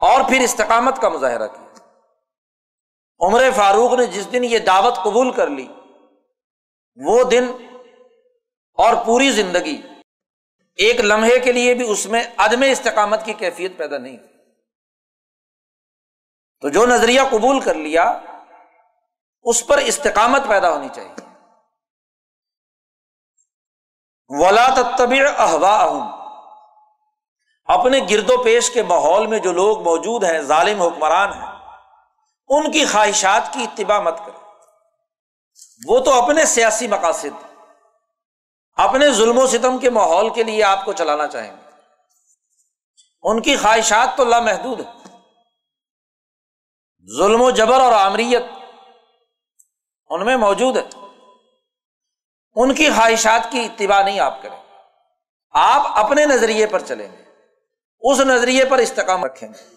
اور 0.00 0.20
پھر 0.28 0.40
استقامت 0.40 1.00
کا 1.00 1.08
مظاہرہ 1.08 1.46
کیا۔ 1.46 1.88
عمر 3.20 3.44
فاروق 3.56 3.92
نے 3.92 4.06
جس 4.06 4.32
دن 4.32 4.44
یہ 4.44 4.58
دعوت 4.58 4.94
قبول 4.96 5.32
کر 5.32 5.46
لی، 5.46 5.68
وہ 6.96 7.24
دن 7.24 7.44
اور 8.74 8.94
پوری 9.06 9.30
زندگی 9.30 9.82
ایک 10.74 11.00
لمحے 11.00 11.38
کے 11.38 11.52
لیے 11.52 11.74
بھی 11.74 11.90
اس 11.90 12.06
میں 12.06 12.24
عدم 12.36 12.64
استقامت 12.70 13.24
کی 13.24 13.32
کیفیت 13.32 13.76
پیدا 13.76 13.98
نہیں 13.98 14.16
ہوئی۔ 14.16 14.28
تو 16.60 16.68
جو 16.68 16.86
نظریہ 16.86 17.20
قبول 17.30 17.60
کر 17.60 17.74
لیا، 17.74 18.20
اس 19.42 19.66
پر 19.66 19.78
استقامت 19.78 20.40
پیدا 20.48 20.70
ہونی 20.70 20.88
چاہیے۔ 20.94 21.21
ولا 24.40 24.68
تبیر 24.98 25.26
احوا 25.26 25.78
اپنے 27.64 27.98
گرد 28.10 28.30
و 28.30 28.42
پیش 28.42 28.70
کے 28.70 28.82
ماحول 28.82 29.26
میں 29.26 29.38
جو 29.38 29.52
لوگ 29.52 29.82
موجود 29.82 30.24
ہیں، 30.24 30.40
ظالم 30.40 30.82
حکمران 30.82 31.32
ہیں، 31.32 31.50
ان 32.48 32.70
کی 32.70 32.84
خواہشات 32.86 33.52
کی 33.52 33.62
اتباع 33.62 34.00
مت 34.00 34.18
کرے 34.26 34.38
وہ 35.88 36.00
تو 36.00 36.22
اپنے 36.22 36.44
سیاسی 36.46 36.86
مقاصد، 36.88 37.44
اپنے 38.76 39.10
ظلم 39.10 39.38
و 39.38 39.46
ستم 39.46 39.78
کے 39.78 39.90
ماحول 39.90 40.30
کے 40.30 40.42
لیے 40.42 40.62
آپ 40.64 40.84
کو 40.84 40.92
چلانا 40.92 41.26
چاہیں 41.26 41.52
گے۔ 41.52 41.70
ان 43.22 43.42
کی 43.42 43.56
خواہشات 43.56 44.16
تو 44.16 44.24
لامحدود 44.24 44.80
ہے 44.80 44.90
ظلم 47.18 47.40
و 47.40 47.50
جبر 47.50 47.80
اور 47.80 47.92
آمریت 47.92 48.44
ان 50.10 50.24
میں 50.24 50.36
موجود 50.36 50.76
ہے۔ 50.76 51.01
ان 52.54 52.74
کی 52.74 52.90
خواہشات 52.90 53.40
کی 53.50 53.60
اتباع 53.60 54.02
نہیں 54.02 54.20
آپ 54.20 54.42
کریں 54.42 54.62
آپ 55.50 56.04
اپنے 56.04 56.24
نظریے 56.24 56.66
پر 56.66 56.80
چلیں 56.80 57.12
گے۔ 57.12 57.22
اس 58.00 58.20
نظریے 58.20 58.64
پر 58.64 58.78
استقام 58.78 59.24
رکھیں 59.24 59.48
گے۔ 59.48 59.74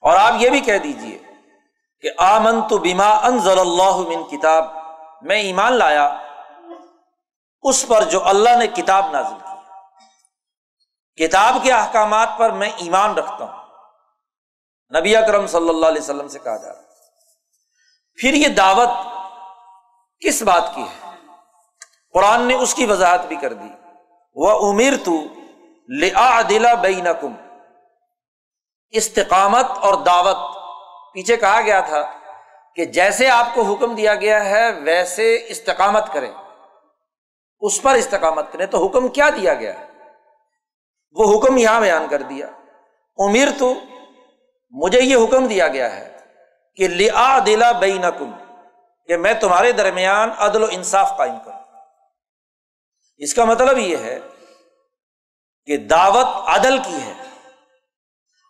اور 0.00 0.16
آپ 0.16 0.32
یہ 0.38 0.50
بھی 0.50 0.60
کہہ 0.60 0.78
دیجیے 0.78 1.18
کہ 2.00 2.10
آمن 2.18 2.68
تو 2.68 2.78
بیما 2.78 3.08
انضل 3.08 3.58
اللہ 3.58 3.96
من 3.96 4.24
کتاب، 4.24 4.64
میں 5.22 5.40
ایمان 5.40 5.72
لایا، 5.72 6.18
اس 7.62 7.84
پر 7.88 8.02
جو 8.02 8.24
اللہ 8.24 8.56
نے 8.56 8.66
کتاب 8.66 9.10
نازل 9.10 9.34
کی۔ 9.38 9.52
کتاب 11.26 11.54
کے 11.62 11.72
احکامات 11.72 12.28
پر 12.38 12.50
میں 12.50 12.70
ایمان 12.76 13.14
رکھتا 13.14 13.44
ہوں۔ 13.44 13.62
نبی 15.00 15.16
اکرم 15.16 15.46
صلی 15.46 15.68
اللہ 15.68 15.86
علیہ 15.86 16.02
وسلم 16.02 16.28
سے 16.28 16.38
کہا 16.38 16.56
جا 16.56 16.68
رہا 16.68 16.82
پھر 18.20 18.34
یہ 18.34 18.48
دعوت 18.48 18.88
کس 20.26 20.42
بات 20.42 20.74
کی 20.74 20.82
ہے؟ 20.82 21.10
قرآن 22.12 22.42
نے 22.42 22.54
اس 22.54 22.74
کی 22.74 22.86
وضاحت 22.86 23.26
بھی 23.26 23.36
کر 23.36 23.52
دی۔ 23.52 23.68
وہ 24.34 24.72
امیر 24.72 24.92
تو 25.04 25.14
لیا 25.88 26.42
دلا 26.48 26.74
استقامت 28.90 29.66
اور 29.70 29.94
دعوت۔ 29.94 30.36
پیچھے 31.14 31.36
کہا 31.36 31.60
گیا 31.60 31.80
تھا 31.80 32.12
کہ 32.76 32.84
جیسے 32.84 33.30
آپ 33.30 33.46
کو 33.54 33.62
حکم 33.62 33.94
دیا 33.94 34.14
گیا 34.14 34.44
ہے، 34.44 34.70
ویسے 34.70 35.44
استقامت 35.48 36.12
کریں۔ 36.12 36.32
اس 37.60 37.82
پر 37.82 37.94
استقامت 37.94 38.52
کریں 38.52 38.66
تو 38.66 38.86
حکم 38.86 39.08
کیا 39.08 39.30
دیا 39.30 39.54
گیا؟ 39.54 39.80
ہے 39.80 39.86
وہ 41.12 41.38
حکم 41.38 41.56
یہاں 41.56 41.80
بیان 41.80 42.06
کر 42.10 42.22
دیا۔ 42.22 42.46
امیر 43.18 43.48
تو 43.58 43.74
مجھے 44.70 45.02
یہ 45.02 45.16
حکم 45.16 45.46
دیا 45.46 45.68
گیا 45.68 45.96
ہے 45.96 46.16
کہ 46.76 46.88
لیا 46.88 47.38
دلا 47.46 47.72
بئی 47.72 47.98
کہ 49.12 49.16
میں 49.16 49.34
تمہارے 49.34 49.72
درمیان 49.72 50.30
عدل 50.38 50.62
و 50.62 50.66
انصاف 50.70 51.12
قائم 51.18 51.34
کروں۔ 51.44 51.60
اس 53.16 53.34
کا 53.34 53.44
مطلب 53.44 53.78
یہ 53.78 53.96
ہے 53.96 54.20
کہ 55.66 55.76
دعوت 55.76 56.26
عدل 56.26 56.78
کی 56.78 57.02
ہے 57.02 57.12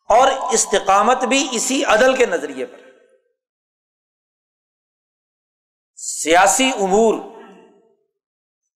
اور 0.09 0.29
استقامت 0.53 1.25
بھی 1.25 1.49
اسی 1.53 1.85
عدل 1.85 2.17
کے 2.17 2.27
نظریے 2.27 2.67
پر۔ 2.67 2.79
سیاسی 5.97 6.71
امور، 6.81 7.15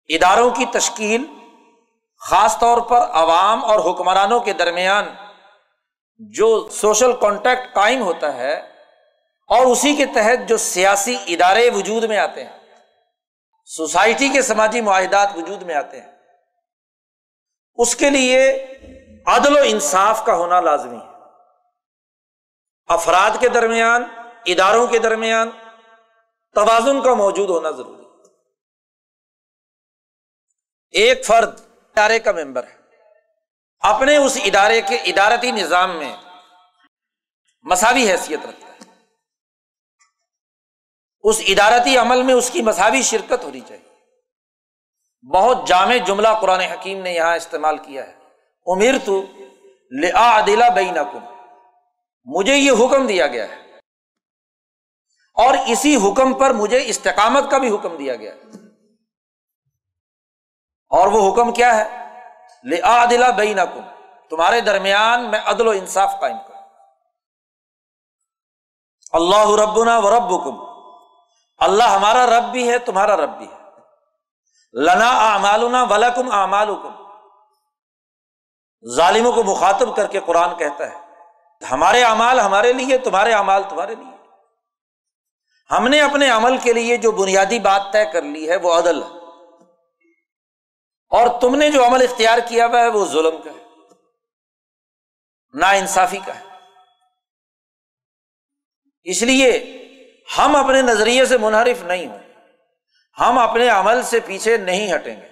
اداروں 0.09 0.51
کی 0.51 0.67
تشکیل، 0.67 1.27
خاص 2.19 2.59
طور 2.59 2.81
پر 2.81 2.99
عوام 2.99 3.65
اور 3.65 3.91
حکمرانوں 3.91 4.41
کے 4.41 4.53
درمیان 4.53 5.05
جو 6.19 6.69
سوشل 6.71 7.13
کانٹیکٹ 7.21 7.75
قائم 7.75 8.03
ہوتا 8.03 8.35
ہے 8.35 8.74
اور 9.51 9.67
اسی 9.67 9.95
کے 9.97 10.07
تحت 10.07 10.49
جو 10.49 10.57
سیاسی 10.57 11.17
ادارے 11.27 11.71
وجود 11.71 12.05
میں 12.05 12.19
آتے 12.19 12.45
ہیں، 12.45 12.59
سوسائٹی 13.65 14.29
کے 14.29 14.43
سماجی 14.43 14.81
معاہدات 14.81 15.29
وجود 15.37 15.63
میں 15.63 15.75
آتے 15.75 16.01
ہیں، 16.01 16.13
اس 17.79 17.97
کے 17.97 18.11
لیے 18.11 18.41
عدل 19.27 19.57
و 19.57 19.61
انصاف 19.65 20.25
کا 20.27 20.35
ہونا 20.35 20.61
لازمی 20.61 20.97
ہے۔ 20.97 21.13
افراد 22.89 23.31
کے 23.41 23.49
درمیان، 23.49 24.05
اداروں 24.47 24.87
کے 24.87 24.99
درمیان 24.99 25.51
توازن 26.57 27.03
کا 27.03 27.15
موجود 27.15 27.51
ہونا 27.51 27.71
ضروری 27.71 28.03
ایک 30.95 31.25
فرد 31.25 31.61
ادارے 31.61 32.19
کا 32.19 32.33
ممبر 32.33 32.65
ہے۔ 32.65 32.77
اپنے 33.83 34.17
اس 34.17 34.39
ادارے 34.45 34.81
کے 34.81 34.97
ادارتی 34.97 35.51
نظام 35.51 35.97
میں 35.99 36.17
مساوی 37.63 38.11
حیثیت 38.11 38.47
رکھتا 38.47 38.64
اس 41.25 41.41
ادارتی 41.47 41.97
عمل 41.97 42.23
میں 42.23 42.35
اس 42.35 42.51
کی 42.51 42.63
مساوی 42.63 43.03
شرکت 43.03 43.45
ہونی 43.45 43.61
چاہیے۔ 43.61 43.95
بہت 45.35 45.67
جامع 45.67 45.97
جملہ 46.07 46.29
قرآن 46.41 46.61
حکیم 46.61 47.03
نے 47.03 47.13
یہاں 47.13 47.37
استعمال 47.37 47.79
کیا 47.79 48.07
ہے۔ 48.07 48.15
امیر 48.67 48.95
تو 49.05 49.23
لآ 49.91 50.69
بین 50.69 50.99
مجھے 52.25 52.57
یہ 52.57 52.71
حکم 52.71 53.07
دیا 53.07 53.27
گیا 53.27 53.49
ہے۔ 53.49 53.55
اور 55.35 55.55
اسی 55.67 55.97
حکم 55.97 56.35
پر 56.35 56.51
مجھے 56.51 56.83
استقامت 56.87 57.51
کا 57.51 57.59
بھی 57.59 57.75
حکم 57.75 57.97
دیا 57.97 58.15
گیا 58.15 58.35
ہے۔ 58.35 58.41
اور 60.89 61.07
وہ 61.07 61.33
حکم 61.33 61.53
کیا 61.53 61.77
ہے؟ 61.77 62.05
لآ 62.65 63.05
دلا 63.11 63.31
بین 63.31 63.59
تمہارے 64.31 64.61
درمیان 64.61 65.31
میں 65.31 65.41
عدل 65.45 65.67
و 65.67 65.71
انصاف 65.71 66.21
قائم 66.21 66.37
کروں 66.49 66.63
اللہ 69.13 69.63
ربنا 69.63 69.99
و 69.99 70.11
رب 70.11 70.49
اللہ 71.57 71.85
ہمارا 71.85 72.27
رب 72.27 72.45
بھی 72.45 72.71
ہے، 72.71 72.79
تمہارا 72.79 73.17
رب 73.17 73.39
بھی 73.39 73.47
ہے۔ 73.53 73.59
لنا 74.73 75.33
اعمالنا 75.33 75.83
ولکم 75.83 76.33
اعمالکم۔ 76.33 77.05
ظالموں 78.97 79.33
کو 79.33 79.43
مخاطب 79.43 79.97
کر 79.97 80.07
کے 80.07 80.21
قرآن 80.21 80.57
کہتا 80.57 80.91
ہے، 80.91 81.05
ہمارے 81.71 82.03
اعمال 82.03 82.41
ہمارے 82.41 82.73
لیے 82.73 82.99
تمہارے 82.99 83.33
اعمال 83.33 83.63
تمہارے 83.71 83.95
لیے۔ 83.95 84.27
ہم 85.71 85.89
نے 85.89 86.01
اپنے 86.01 86.31
عمل 86.31 86.59
کے 86.59 86.73
لیے 86.73 86.97
جو 86.97 87.13
بنیادی 87.13 87.59
بات 87.59 87.83
طے 87.93 88.05
کر 88.05 88.23
لی 88.23 88.51
ہے، 88.51 88.57
وہ 88.57 88.75
عدل 88.75 89.03
ہے۔ 89.03 89.09
اور 91.11 91.41
تم 91.41 91.55
نے 91.55 91.71
جو 91.71 91.87
عمل 91.87 92.03
اختیار 92.03 92.39
کیا 92.49 92.67
ہوا 92.67 92.81
ہے، 92.81 92.89
وہ 92.89 93.05
ظلم 93.05 93.43
کا 93.43 93.51
ہے۔ 93.51 93.65
نا 95.55 95.71
انصافی 95.71 96.19
کا 96.27 96.41
ہے۔ 96.41 96.45
اس 99.05 99.23
لیے 99.23 99.81
ہم 100.39 100.57
اپنے 100.57 100.83
نظریے 100.83 101.27
سے 101.27 101.39
منحرف 101.39 101.83
نہیں 101.83 102.07
ہوں۔ 102.07 102.19
ہم 103.21 103.39
اپنے 103.39 103.69
عمل 103.69 104.03
سے 104.03 104.21
پیچھے 104.21 104.57
نہیں 104.57 104.95
ہٹیں 104.95 105.21
گے۔ 105.21 105.29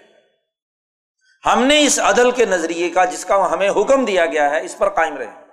ہم 1.46 1.64
نے 1.64 1.82
اس 1.82 1.98
عدل 1.98 2.30
کے 2.30 2.44
نظریے 2.44 2.90
کا، 2.90 3.04
جس 3.04 3.24
کا 3.24 3.52
ہمیں 3.52 3.70
حکم 3.70 4.04
دیا 4.04 4.26
گیا 4.26 4.50
ہے، 4.50 4.64
اس 4.64 4.78
پر 4.78 4.88
قائم 4.88 5.16
رہے۔ 5.16 5.44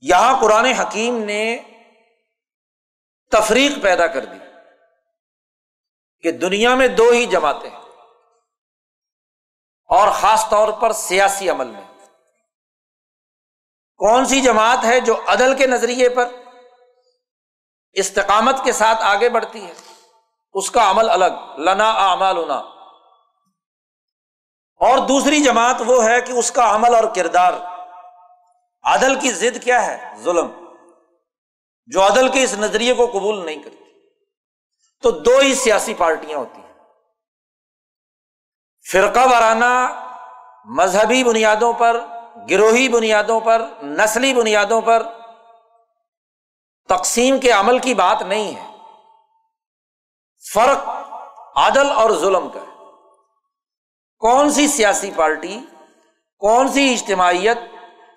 یہاں 0.00 0.40
قرآن 0.40 0.64
حکیم 0.64 1.24
نے 1.24 1.58
تفریق 3.30 3.82
پیدا 3.82 4.06
کر 4.06 4.24
دی 4.24 4.38
کہ 6.20 6.32
دنیا 6.32 6.74
میں 6.74 6.88
دو 6.88 7.10
ہی 7.10 7.26
جماعتیں 7.26 7.70
اور 9.84 10.08
خاص 10.12 10.48
طور 10.50 10.72
پر 10.72 10.92
سیاسی 10.92 11.50
عمل 11.50 11.66
میں۔ 11.66 12.06
کون 13.96 14.24
سی 14.24 14.40
جماعت 14.40 14.84
ہے 14.84 15.00
جو 15.00 15.24
عدل 15.26 15.56
کے 15.56 15.66
نظریے 15.66 16.08
پر 16.08 16.28
استقامت 17.92 18.64
کے 18.64 18.72
ساتھ 18.72 19.02
آگے 19.02 19.28
بڑھتی 19.28 19.66
ہے۔ 19.66 19.74
اس 20.52 20.70
کا 20.70 20.90
عمل 20.90 21.10
الگ، 21.10 21.58
لنا 21.58 21.90
اعمال 21.90 22.50
اور 24.76 24.98
دوسری 24.98 25.40
جماعت 25.40 25.76
وہ 25.86 26.04
ہے 26.04 26.20
کہ 26.20 26.32
اس 26.32 26.50
کا 26.50 26.74
عمل 26.74 26.94
اور 26.94 27.04
کردار۔ 27.14 27.52
عدل 28.82 29.20
کی 29.20 29.30
ضد 29.30 29.62
کیا 29.62 29.86
ہے؟ 29.86 30.16
ظلم۔ 30.22 30.50
جو 31.86 32.06
عدل 32.06 32.28
کے 32.28 32.42
اس 32.42 32.54
نظریے 32.54 32.94
کو 32.94 33.06
قبول 33.06 33.46
نہیں 33.46 33.62
کرتی۔ 33.62 33.84
تو 35.02 35.10
دو 35.10 35.38
ہی 35.38 35.54
سیاسی 35.54 35.94
پارٹیاں 35.94 36.38
ہوتی 36.38 36.60
ہیں۔ 36.60 36.72
فرقہ 38.92 39.20
وارانہ 39.20 40.00
مذہبی 40.64 41.24
بنیادوں 41.24 41.72
پر، 41.72 42.00
گروہی 42.50 42.88
بنیادوں 42.88 43.40
پر، 43.40 43.66
نسلی 43.82 44.34
بنیادوں 44.34 44.80
پر 44.80 45.17
تقسیم 46.88 47.40
کے 47.40 47.50
عمل 47.50 47.78
کی 47.78 47.94
بات 47.94 48.22
نہیں 48.22 48.54
ہے۔ 48.56 48.76
فرق 50.52 50.88
عدل 51.56 51.90
اور 51.90 52.10
ظلم 52.10 52.48
کا 52.48 52.60
ہے۔ 52.60 52.84
کون 54.18 54.50
سی 54.50 54.66
سیاسی 54.66 55.10
پارٹی، 55.16 55.60
کون 56.38 56.68
سی 56.68 56.92
اجتماعیت 56.92 57.58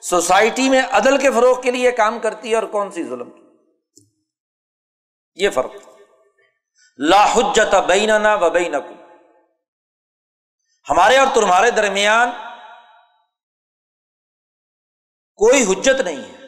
سوسائٹی 0.01 0.69
میں 0.69 0.81
عدل 0.91 1.17
کے 1.17 1.31
فروغ 1.31 1.61
کے 1.61 1.71
لیے 1.71 1.91
کام 1.91 2.19
کرتی 2.19 2.49
ہے 2.49 2.55
اور 2.55 2.63
کون 2.63 2.91
سی 2.91 3.03
ظلم 3.03 3.31
کی۔ 3.31 3.41
یہ 5.35 5.49
فرق۔ 5.49 5.71
لاحجت 6.97 7.75
بیننا 7.75 8.35
و 8.35 8.49
بینکم۔ 8.49 9.15
ہمارے 10.89 11.17
اور 11.17 11.27
تمہارے 11.33 11.71
درمیان 11.71 12.29
کوئی 15.35 15.63
حجت 15.63 16.01
نہیں 16.01 16.33
ہے۔ 16.33 16.40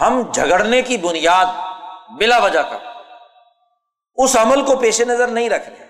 ہم 0.00 0.22
جھگڑنے 0.34 0.82
کی 0.82 0.96
بنیاد 0.96 1.46
بلا 2.12 2.38
وجہ 2.38 2.60
کا۔ 2.60 2.78
اس 4.16 4.36
عمل 4.36 4.66
کو 4.66 4.76
پیش 4.76 5.00
نظر 5.00 5.28
نہیں 5.28 5.50
رکھ 5.50 5.68
رہے 5.68 5.86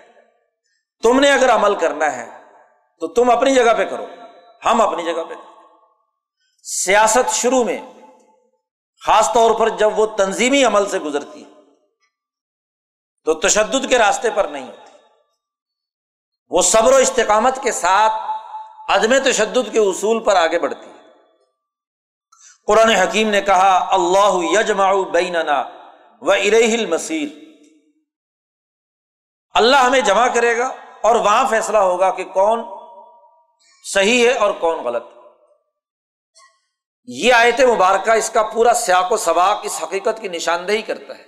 تم 1.03 1.19
نے 1.19 1.31
اگر 1.31 1.55
عمل 1.55 1.75
کرنا 1.75 2.15
ہے، 2.15 2.43
تو 2.99 3.07
تم 3.07 3.29
اپنی 3.29 3.55
جگہ 3.55 3.73
پہ 3.77 3.85
کرو۔ 3.85 4.05
ہم 4.65 4.81
اپنی 4.81 5.03
جگہ 5.03 5.23
پہ 5.23 5.33
سیاست 6.63 7.33
شروع 7.33 7.63
میں، 7.63 7.81
خاص 9.05 9.33
طور 9.33 9.59
پر 9.59 9.69
جب 9.69 9.99
وہ 9.99 10.05
تنظیمی 10.05 10.65
عمل 10.65 10.89
سے 10.89 10.99
گزرتی 10.99 11.43
ہے، 11.43 11.49
تو 13.23 13.33
تشدد 13.33 13.89
کے 13.89 13.97
راستے 13.97 14.29
پر 14.31 14.45
نہیں 14.45 14.67
ہوتی۔ 14.67 14.97
وہ 16.49 16.61
صبر 16.61 16.93
و 16.93 16.95
استقامت 16.95 17.59
کے 17.63 17.71
ساتھ 17.71 18.13
عدم 18.91 19.17
تشدد 19.31 19.71
کے 19.71 19.79
اصول 19.79 20.23
پر 20.23 20.35
آگے 20.35 20.59
بڑھتی 20.59 20.89
ہے۔ 20.89 20.94
قرآن 22.67 22.89
حکیم 22.89 23.29
نے 23.29 23.41
کہا، 23.41 23.87
اللہ 23.91 24.59
یجما 24.59 24.91
بیننا 24.93 25.63
و 26.21 26.31
ارحل 26.31 26.85
مسیر 26.85 27.27
اللہ 29.53 29.75
ہمیں 29.75 30.01
جمع 30.01 30.27
کرے 30.27 30.57
گا 30.57 30.75
اور 31.01 31.15
وہاں 31.15 31.49
فیصلہ 31.49 31.77
ہوگا 31.77 32.11
کہ 32.11 32.23
کون 32.23 32.63
صحیح 33.83 34.27
ہے 34.27 34.33
اور 34.33 34.51
کون 34.51 34.83
غلط۔ 34.83 35.03
یہ 37.05 37.33
آیت 37.33 37.61
مبارکہ 37.61 38.11
اس 38.11 38.29
کا 38.29 38.43
پورا 38.43 38.73
سیاق 38.73 39.11
و 39.11 39.17
سباق 39.17 39.59
اس 39.63 39.83
حقیقت 39.83 40.21
کی 40.21 40.27
نشاندہی 40.27 40.81
کرتا 40.81 41.17
ہے 41.17 41.25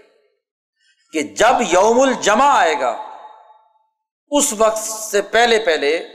کہ 1.13 1.21
جب 1.21 1.61
یوم 1.69 2.01
الجمع 2.01 2.49
آئے 2.49 2.79
گا، 2.79 2.97
اس 4.31 4.53
وقت 4.57 4.77
سے 4.77 5.21
پہلے 5.21 5.59
پہلے 5.59 6.07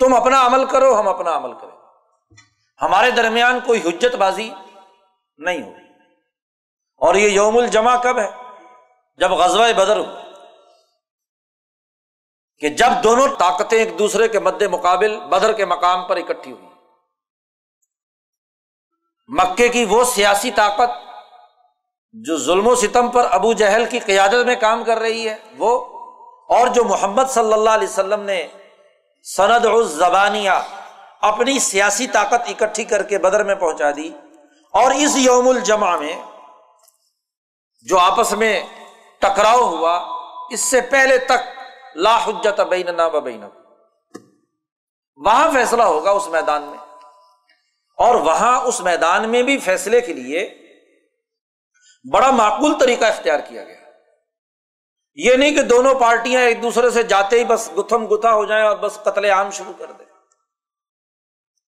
تم 0.00 0.14
اپنا 0.14 0.46
عمل 0.46 0.64
کرو، 0.64 1.00
ہم 1.00 1.08
اپنا 1.08 1.36
عمل 1.36 1.52
کریں۔ 1.52 1.73
ہمارے 2.82 3.10
درمیان 3.10 3.60
کوئی 3.66 3.80
حجت 3.88 4.14
بازی 4.14 4.50
نہیں 5.38 5.62
ہو 5.62 5.72
اور 6.96 7.14
یہ 7.14 7.28
یوم 7.28 7.56
الجمع 7.56 7.96
کب 7.96 8.18
ہے؟ 8.18 8.30
جب 9.16 9.30
غزوہ 9.30 9.72
بدر 9.72 9.96
ہو۔ 9.96 10.04
کہ 12.58 12.68
جب 12.68 12.90
دونوں 13.02 13.28
طاقتیں 13.38 13.78
ایک 13.78 13.98
دوسرے 13.98 14.28
کے 14.28 14.38
مد 14.38 14.62
مقابل 14.62 15.20
بدر 15.20 15.52
کے 15.52 15.64
مقام 15.64 16.08
پر 16.08 16.16
اکٹھی 16.16 16.52
ہوئی۔ 16.52 16.66
مکے 19.28 19.68
کی 19.68 19.84
وہ 19.84 20.04
سیاسی 20.04 20.50
طاقت 20.50 20.90
جو 22.12 22.36
ظلم 22.36 22.66
و 22.66 22.74
ستم 22.74 23.10
پر 23.10 23.26
ابو 23.30 23.52
جہل 23.52 23.84
کی 23.90 23.98
قیادت 23.98 24.46
میں 24.46 24.56
کام 24.56 24.84
کر 24.84 24.98
رہی 24.98 25.28
ہے، 25.28 25.36
وہ 25.58 25.84
اور 26.54 26.66
جو 26.68 26.84
محمد 26.84 27.24
صلی 27.28 27.52
اللہ 27.52 27.70
علیہ 27.70 27.88
وسلم 27.88 28.20
نے 28.20 28.46
سند 29.22 29.66
الزبانیہ 29.66 30.83
اپنی 31.24 31.58
سیاسی 31.58 32.06
طاقت 32.06 32.62
اکٹھی 32.62 32.84
کر 32.84 33.02
کے 33.02 33.18
بدر 33.18 33.44
میں 33.44 33.54
پہنچا 33.54 33.90
دی 33.96 34.10
اور 34.70 34.90
اس 34.90 35.16
یوم 35.16 35.48
الجمع 35.48 35.96
میں 35.96 36.22
جو 37.80 37.98
آپس 37.98 38.32
میں 38.32 38.66
ٹکراؤ 39.18 39.60
ہوا، 39.60 40.06
اس 40.50 40.60
سے 40.60 40.80
پہلے 40.80 41.18
تک 41.18 41.60
لا 41.94 42.24
حجت 42.24 42.60
بیننا 42.60 43.06
و 43.06 43.20
بین 43.20 43.44
وہاں 45.16 45.50
فیصلہ 45.52 45.82
ہوگا 45.82 46.10
اس 46.10 46.28
میدان 46.28 46.62
میں۔ 46.62 46.78
اور 47.98 48.14
وہاں 48.14 48.60
اس 48.60 48.80
میدان 48.80 49.28
میں 49.28 49.42
بھی 49.42 49.58
فیصلے 49.58 50.00
کے 50.00 50.12
لیے 50.12 50.54
بڑا 52.12 52.30
معقول 52.30 52.78
طریقہ 52.80 53.04
اختیار 53.04 53.40
کیا 53.40 53.64
گیا۔ 53.64 53.76
یہ 55.14 55.34
نہیں 55.34 55.54
کہ 55.54 55.62
دونوں 55.62 55.94
پارٹیاں 55.94 56.40
ایک 56.40 56.62
دوسرے 56.62 56.90
سے 56.90 57.02
جاتے 57.02 57.38
ہی 57.38 57.44
بس 57.44 57.70
گتھم 57.78 58.06
گتھا 58.14 58.34
ہو 58.34 58.44
جائیں 58.44 58.64
اور 58.64 58.76
بس 58.76 58.94
قتل 59.02 59.24
عام 59.24 59.50
شروع 59.50 59.72
کر 59.78 59.92
دیں۔ 59.92 60.13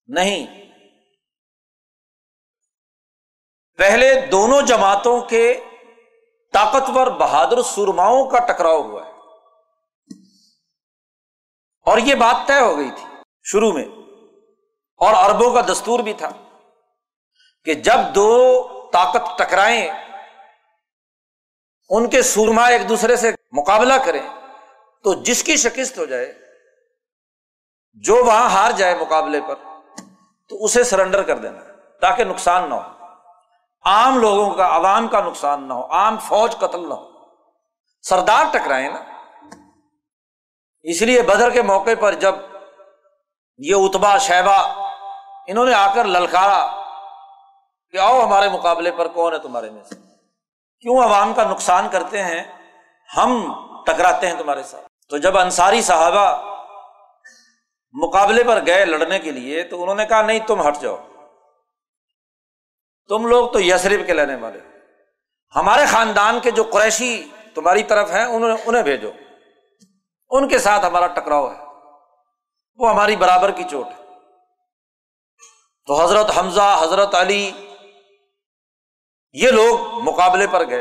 نہیں۔ 0.06 0.66
پہلے 3.76 4.26
دونوں 4.26 4.62
جماعتوں 4.62 5.20
کے 5.20 5.60
طاقتور 6.52 7.06
بہادر 7.06 7.62
سرماؤں 7.62 8.30
کا 8.30 8.38
ٹکراؤ 8.38 8.82
ہوا 8.82 9.06
ہے۔ 9.06 9.10
اور 11.86 11.98
یہ 11.98 12.14
بات 12.14 12.48
طے 12.48 12.60
ہو 12.60 12.76
گئی 12.76 12.90
تھی 12.90 13.16
شروع 13.44 13.72
میں۔ 13.72 13.84
اور 14.96 15.30
اربوں 15.30 15.54
کا 15.54 15.60
دستور 15.60 16.00
بھی 16.00 16.12
تھا 16.12 16.28
کہ 17.64 17.74
جب 17.74 18.14
دو 18.14 18.62
طاقت 18.92 19.38
ٹکرائیں، 19.38 19.88
ان 21.88 22.10
کے 22.10 22.22
سورما 22.22 22.66
ایک 22.66 22.88
دوسرے 22.88 23.16
سے 23.16 23.30
مقابلہ 23.52 23.94
کریں، 24.06 24.28
تو 25.02 25.14
جس 25.14 25.44
کی 25.44 25.56
شکست 25.56 25.98
ہو 25.98 26.04
جائے، 26.04 26.34
جو 27.92 28.24
وہاں 28.24 28.50
ہار 28.50 28.70
جائے 28.70 28.94
مقابلے 28.94 29.40
پر 29.48 29.65
تو 30.48 30.64
اسے 30.64 30.84
سرنڈر 30.84 31.22
کر 31.22 31.38
دینا 31.38 31.60
تاکہ 32.00 32.24
نقصان 32.24 32.70
نہ 32.70 32.74
ہو۔ 32.74 33.04
عام 33.84 34.18
لوگوں 34.18 34.50
کا 34.50 34.76
عوام 34.76 35.08
کا 35.08 35.20
نقصان 35.20 35.68
نہ 35.68 35.72
ہو، 35.72 35.92
عام 35.92 36.18
فوج 36.18 36.56
قتل 36.56 36.88
نہ 36.88 36.94
ہو۔ 36.94 37.08
سردار 38.02 38.44
ٹکرائے 38.52 38.88
نا۔ 38.88 38.98
اس 40.82 41.02
لیے 41.02 41.22
بدر 41.22 41.50
کے 41.50 41.62
موقع 41.62 41.90
پر 42.00 42.12
جب 42.12 42.34
یہ 43.58 43.74
اتبا 43.74 44.18
شہبا 44.18 44.56
انہوں 45.46 45.66
نے 45.66 45.74
آ 45.74 45.94
کر 45.94 46.04
للکارا 46.04 46.82
کہ 47.90 47.96
آؤ 47.96 48.22
ہمارے 48.22 48.48
مقابلے 48.48 48.90
پر، 48.90 49.08
کون 49.08 49.32
ہے 49.32 49.38
تمہارے 49.38 49.70
میں 49.70 49.84
سے؟ 49.84 49.94
کیوں 50.80 51.02
عوام 51.02 51.32
کا 51.34 51.44
نقصان 51.44 51.88
کرتے 51.92 52.22
ہیں؟ 52.22 52.44
ہم 53.16 53.52
ٹکراتے 53.86 54.28
ہیں 54.28 54.38
تمہارے 54.38 54.62
ساتھ۔ 54.62 54.86
تو 55.10 55.18
جب 55.18 55.38
انصاری 55.38 55.82
صحابہ 55.82 56.55
مقابلے 58.02 58.44
پر 58.44 58.66
گئے 58.66 58.84
لڑنے 58.84 59.18
کے 59.18 59.30
لیے 59.30 59.62
تو 59.62 59.82
انہوں 59.82 59.94
نے 59.94 60.06
کہا، 60.06 60.22
نہیں، 60.22 60.38
تم 60.46 60.68
ہٹ 60.68 60.76
جاؤ۔ 60.80 60.96
تم 63.08 63.26
لوگ 63.26 63.50
تو 63.50 63.60
یسرف 63.60 64.06
کے 64.06 64.12
لینے 64.12 64.34
والے 64.34 64.58
ہمارے 65.56 65.86
خاندان 65.86 66.40
کے 66.40 66.50
جو 66.50 66.64
قریشی 66.64 67.24
تمہاری 67.54 67.82
طرف 67.82 68.10
ہیں، 68.10 68.24
انہوں 68.24 68.56
انہیں 68.66 68.82
بھیجو۔ 68.82 69.10
ان 70.30 70.48
کے 70.48 70.58
ساتھ 70.58 70.84
ہمارا 70.84 71.06
ٹکراؤ 71.06 71.52
ہے۔ 71.52 71.58
وہ 72.76 72.90
ہماری 72.90 73.16
برابر 73.16 73.50
کی 73.50 73.64
چوٹ 73.70 73.86
ہے۔ 73.86 74.04
تو 75.86 76.04
حضرت 76.04 76.38
حمزہ، 76.38 76.78
حضرت 76.82 77.14
علی، 77.14 77.52
یہ 79.32 79.50
لوگ 79.50 80.02
مقابلے 80.02 80.46
پر 80.46 80.68
گئے۔ 80.68 80.80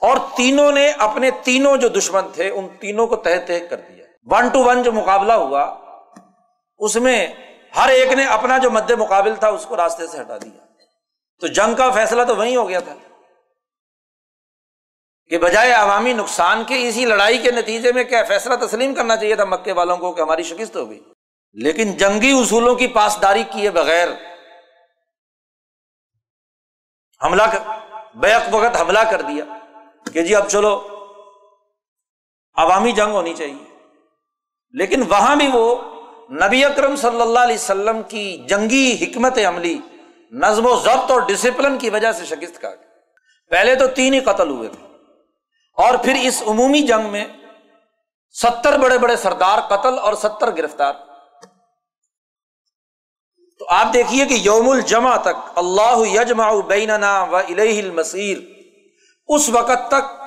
اور 0.00 0.16
تینوں 0.36 0.72
نے 0.72 0.90
اپنے 0.90 1.30
تینوں 1.30 1.76
جو 1.76 1.88
دشمن 1.88 2.30
تھے، 2.32 2.50
ان 2.50 2.68
تینوں 2.68 3.06
کو 3.06 3.16
تہ 3.16 3.28
تہ 3.46 3.66
کر 3.70 3.76
دیا۔ 3.76 4.06
ون 4.30 4.48
ٹو 4.48 4.64
ون 4.64 4.82
جو 4.82 4.92
مقابلہ 4.92 5.32
ہوا 5.32 5.81
اس 6.82 6.96
میں 6.96 7.26
ہر 7.76 7.88
ایک 7.88 8.12
نے 8.12 8.24
اپنا 8.24 8.58
جو 8.58 8.70
مد 8.70 8.90
مقابل 8.90 9.36
تھا 9.36 9.48
اس 9.48 9.66
کو 9.68 9.76
راستے 9.76 10.06
سے 10.06 10.20
ہٹا 10.20 10.38
دیا۔ 10.38 10.66
تو 11.40 11.46
جنگ 11.46 11.74
کا 11.74 11.90
فیصلہ 11.90 12.22
تو 12.22 12.36
وہیں 12.36 12.56
ہو 12.56 12.68
گیا 12.68 12.80
تھا۔ 12.80 12.94
کہ 15.28 15.38
بجائے 15.38 15.72
عوامی 15.72 16.12
نقصان 16.12 16.64
کے 16.64 16.88
اسی 16.88 17.04
لڑائی 17.04 17.38
کے 17.38 17.50
نتیجے 17.50 17.92
میں 17.92 18.04
کیا 18.04 18.24
فیصلہ 18.24 18.66
تسلیم 18.66 18.94
کرنا 18.94 19.16
چاہیے 19.16 19.36
تھا 19.36 19.44
مکے 19.44 19.72
والوں 19.72 19.96
کو 19.96 20.12
کہ 20.12 20.20
ہماری 20.20 20.42
شکست 20.42 20.76
ہو 20.76 20.90
گئی۔ 20.90 21.00
لیکن 21.52 21.92
جنگی 21.92 22.40
اصولوں 22.40 22.74
کی 22.74 22.86
پاسداری 22.86 23.42
کیے 23.42 23.70
بغیر 23.70 24.08
حملہ 27.24 27.42
بیک 28.14 28.54
وقت 28.54 28.80
حملہ 28.80 28.98
کر 29.10 29.22
دیا 29.22 29.44
کہ 30.12 30.22
جی 30.22 30.36
اب 30.36 30.48
چلو، 30.48 30.88
عوامی 32.54 32.92
جنگ 32.92 33.12
ہونی 33.12 33.34
چاہیے۔ 33.34 33.78
لیکن 34.70 35.02
وہاں 35.08 35.36
بھی 35.36 35.48
وہ 35.52 35.91
نبی 36.30 36.64
اکرم 36.64 36.96
صلی 36.96 37.20
اللہ 37.20 37.38
علیہ 37.38 37.54
وسلم 37.54 38.02
کی 38.02 38.36
جنگی 38.48 38.98
حکمت 39.00 39.38
عملی، 39.48 39.78
نظم 40.30 40.66
و 40.66 40.76
ضبط 40.76 41.10
اور 41.10 41.20
ڈسپلن 41.20 41.78
کی 41.78 41.90
وجہ 41.90 42.12
سے 42.12 42.24
شکست 42.24 42.60
کا 42.60 42.68
پہلے 43.50 43.74
تو 43.74 43.86
تین 43.86 44.14
ہی 44.14 44.20
قتل 44.20 44.48
ہوئے 44.48 44.68
تھے۔ 44.68 44.86
اور 45.76 45.94
پھر 45.94 46.16
اس 46.22 46.42
عمومی 46.46 46.80
جنگ 46.80 47.06
میں 47.06 47.24
ستر 48.42 48.78
بڑے 48.78 48.98
بڑے 48.98 49.16
سردار 49.16 49.58
قتل 49.68 49.98
اور 49.98 50.14
ستر 50.14 50.56
گرفتار۔ 50.56 50.92
تو 53.58 53.66
آپ 53.68 53.92
دیکھیے 53.92 54.26
کہ 54.26 54.34
یوم 54.34 54.70
الجمع 54.70 55.16
تک 55.16 55.50
اللہ 55.56 55.98
یجما 55.98 56.52
بیننا 56.66 57.22
و 57.22 57.36
الہ 57.36 57.78
المسیر 57.78 58.38
اس 59.28 59.48
وقت 59.48 59.88
تک 59.88 60.20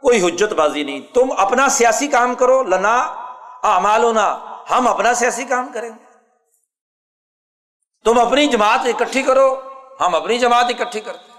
کوئی 0.00 0.26
حجت 0.26 0.52
بازی 0.52 0.82
نہیں۔ 0.82 1.00
تم 1.14 1.32
اپنا 1.38 1.68
سیاسی 1.68 2.08
کام 2.08 2.34
کرو، 2.34 2.62
لنا 2.62 2.96
امالونا 3.62 4.55
ہم 4.70 4.86
اپنا 4.86 5.14
سیاسی 5.14 5.44
کام 5.44 5.72
کریں 5.72 5.88
گے۔ 5.88 6.04
تم 8.04 8.18
اپنی 8.18 8.46
جماعت 8.46 8.80
اکٹھی 8.84 9.22
کرو، 9.22 9.48
ہم 10.00 10.14
اپنی 10.14 10.38
جماعت 10.38 10.64
اکٹھی 10.68 11.00
کرتے 11.00 11.32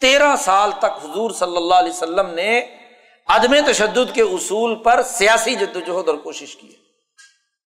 تیرہ 0.00 0.36
سال 0.36 0.70
تک 0.78 1.04
حضور 1.04 1.30
صلی 1.30 1.56
اللہ 1.56 1.74
علیہ 1.74 1.92
وسلم 1.92 2.30
نے 2.30 2.76
عدم 3.28 3.54
تشدد 3.66 4.14
کے 4.14 4.22
اصول 4.22 4.82
پر 4.82 5.02
سیاسی 5.02 5.54
جدوجہد 5.54 6.08
اور 6.08 6.16
کوشش 6.16 6.56
کی 6.56 6.74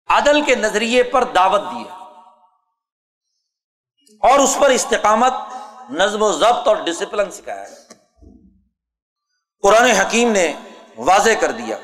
عدل 0.07 0.41
کے 0.41 0.55
نظریے 0.55 1.03
پر 1.03 1.23
دعوت 1.23 1.61
دی 1.61 1.83
اور 4.21 4.39
اس 4.39 4.57
پر 4.59 4.69
استقامت، 4.69 5.33
نظم 5.89 6.21
و 6.21 6.31
ضبط 6.31 6.67
اور 6.67 6.75
ڈسپلن 6.75 7.31
سکھایا 7.31 7.65
قرآن 9.63 9.89
حکیم 9.89 10.31
نے 10.31 10.53
واضح 10.97 11.39
کر 11.39 11.51
دیا۔ 11.51 11.77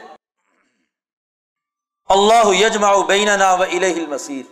اللہ 2.06 2.48
یجما 2.48 3.06
بین 3.06 3.30
و 3.42 3.64
الہ 3.64 3.96
المسیر 3.96 4.46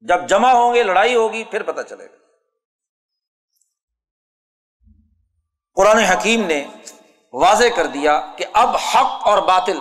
جب 0.00 0.28
جمع 0.28 0.52
ہوں 0.52 0.74
گے، 0.74 0.82
لڑائی 0.82 1.14
ہوگی، 1.14 1.44
پھر 1.44 1.62
پتہ 1.62 1.80
چلے 1.82 2.06
گا۔ 2.06 2.16
قرآن 5.74 5.98
حکیم 5.98 6.46
نے 6.46 6.66
واضح 7.32 7.64
کر 7.76 7.86
دیا 7.86 8.20
کہ 8.36 8.44
اب 8.52 8.76
حق 8.76 9.28
اور 9.28 9.38
باطل 9.38 9.78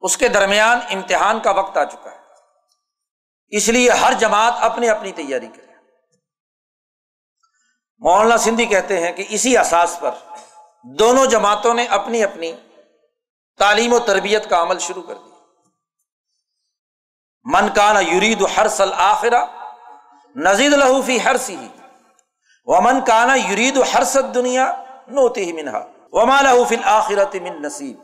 اس 0.00 0.16
کے 0.16 0.28
درمیان 0.28 0.78
امتحان 0.90 1.40
کا 1.40 1.50
وقت 1.50 1.76
آ 1.76 1.84
چکا 1.84 2.10
ہے۔ 2.10 2.20
اس 3.48 3.68
لیے 3.68 3.90
ہر 3.90 4.12
جماعت 4.12 4.52
اپنی 4.60 4.88
اپنی 4.88 5.12
تیاری 5.12 5.48
کرے۔ 5.48 5.72
مولانا 7.98 8.36
سندھی 8.36 8.66
کہتے 8.66 9.00
ہیں 9.00 9.12
کہ 9.12 9.24
اسی 9.28 9.58
احساس 9.58 10.00
پر 10.00 10.10
دونوں 10.82 11.26
جماعتوں 11.26 11.74
نے 11.74 11.84
اپنی 11.84 12.24
اپنی 12.24 12.52
تعلیم 13.58 13.92
و 13.92 13.98
تربیت 13.98 14.50
کا 14.50 14.62
عمل 14.62 14.78
شروع 14.78 15.02
کر 15.02 15.14
دیا۔ 15.14 15.33
من 17.46 17.68
کانا 17.68 18.00
یرید 18.00 18.42
ہر 18.56 18.68
سل 18.68 18.90
نزید 20.36 20.72
لہوفی 20.72 21.18
ہر 21.24 21.36
سی 21.36 21.56
ومن 22.68 23.00
کانا 23.00 23.34
یرید 23.36 23.78
ہر 23.94 24.02
دنیا 24.34 24.72
نوتی 25.08 25.44
ہی 25.44 25.52
منہا 25.52 25.82
وما 26.12 26.40
لہوفی 26.42 26.76
آخرت 26.84 27.34
من 27.36 27.60
نصیب 27.62 27.96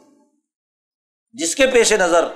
جس 1.34 1.54
کے 1.54 1.66
پیش 1.66 1.92
نظر 1.92 2.28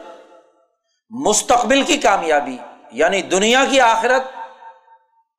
مستقبل 1.11 1.83
کی 1.83 1.97
کامیابی 1.97 2.57
یعنی 2.93 3.23
دنیا 3.23 3.64
کی 3.71 3.81
آخرت 3.81 4.33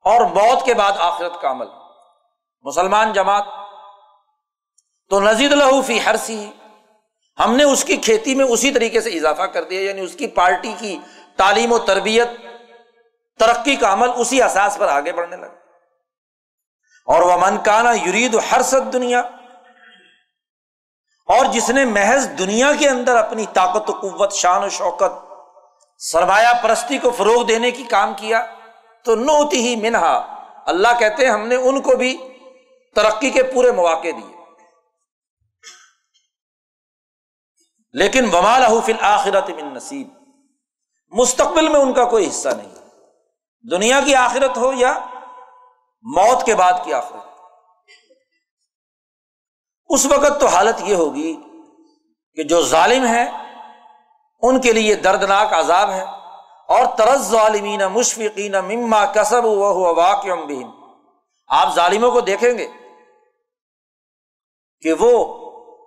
اور 0.05 0.21
موت 0.21 0.65
کے 0.65 0.73
بعد 0.73 0.91
آخرت 0.99 1.41
کا 1.41 1.51
عمل 1.51 1.67
مسلمان 2.65 3.13
جماعت 3.13 3.43
تو 5.11 5.19
نزید 5.19 5.51
لہوفی 5.51 5.99
ہر 6.05 6.15
سی 6.17 6.45
ہم 7.37 7.55
نے 7.55 7.63
اس 7.63 7.83
کی 7.83 7.95
کھیتی 7.97 8.35
میں 8.35 8.45
اسی 8.45 8.71
طریقے 8.71 9.01
سے 9.01 9.09
اضافہ 9.09 9.43
کر 9.43 9.63
دیا 9.63 9.79
یعنی 9.81 10.01
اس 10.01 10.15
کی 10.15 10.27
پارٹی 10.27 10.73
کی 10.79 10.97
تعلیم 11.37 11.71
و 11.71 11.79
تربیت، 11.79 12.27
ترقی 13.39 13.75
کا 13.75 13.93
عمل 13.93 14.09
اسی 14.15 14.41
احساس 14.41 14.77
پر 14.77 14.87
آگے 14.87 15.11
بڑھنے 15.11 15.35
لگا۔ 15.35 15.53
اور 17.05 17.21
وہ 17.21 17.37
منکانہ 17.37 17.89
یرید 18.07 18.37
ہر 18.51 18.61
سد 18.61 18.93
دنیا 18.93 19.19
اور 21.27 21.45
جس 21.45 21.69
نے 21.69 21.85
محض 21.85 22.29
دنیا 22.37 22.71
کے 22.79 22.89
اندر 22.89 23.15
اپنی 23.15 23.45
طاقت 23.53 23.89
و 23.89 23.93
قوت، 23.93 24.33
شان 24.33 24.63
و 24.63 24.69
شوکت، 24.69 25.33
سرمایہ 25.97 26.63
پرستی 26.63 26.97
کو 26.97 27.11
فروغ 27.11 27.45
دینے 27.45 27.71
کی 27.71 27.83
کام 27.83 28.13
کیا، 28.13 28.45
تو 29.03 29.15
نوتی 29.15 29.67
ہی 29.67 29.75
منہا۔ 29.75 30.45
اللہ 30.65 30.87
کہتے 30.99 31.25
ہیں، 31.25 31.33
ہم 31.33 31.47
نے 31.47 31.55
ان 31.55 31.81
کو 31.81 31.95
بھی 31.95 32.17
ترقی 32.95 33.29
کے 33.29 33.43
پورے 33.43 33.71
مواقع 33.71 34.07
دیے۔ 34.07 34.35
لیکن 37.93 38.35
ومال 38.35 38.63
حفل 38.63 38.95
آخرت 39.01 39.49
من 39.49 39.73
نصیب۔ 39.73 40.24
مستقبل 41.15 41.67
میں 41.67 41.79
ان 41.79 41.93
کا 41.93 42.05
کوئی 42.05 42.27
حصہ 42.29 42.49
نہیں۔ 42.49 42.73
دنیا 43.71 43.99
کی 44.05 44.15
آخرت 44.15 44.57
ہو 44.57 44.73
یا 44.73 44.93
موت 46.03 46.45
کے 46.45 46.55
بعد 46.55 46.73
کی 46.83 46.93
آخرت۔ 46.93 47.23
اس 49.89 50.05
وقت 50.05 50.39
تو 50.41 50.47
حالت 50.47 50.81
یہ 50.81 50.95
ہوگی 50.95 51.33
کہ 52.37 52.43
جو 52.43 52.61
ظالم 52.61 53.05
ہے، 53.07 53.25
ان 54.41 54.61
کے 54.61 54.73
لیے 54.73 54.95
دردناک 54.95 55.53
عذاب 55.53 55.89
ہے، 55.89 56.03
اور 56.67 56.85
ترز 56.97 57.29
ظالمین 57.31 57.79
مشفقین 57.79 58.51
مما 58.51 59.05
کسب 59.05 59.45
وہ 59.45 59.93
واقع 59.95 60.27
آپ 61.49 61.75
ظالموں 61.75 62.11
کو 62.11 62.21
دیکھیں 62.21 62.57
گے 62.57 62.67
کہ 64.83 64.93
وہ 64.93 65.11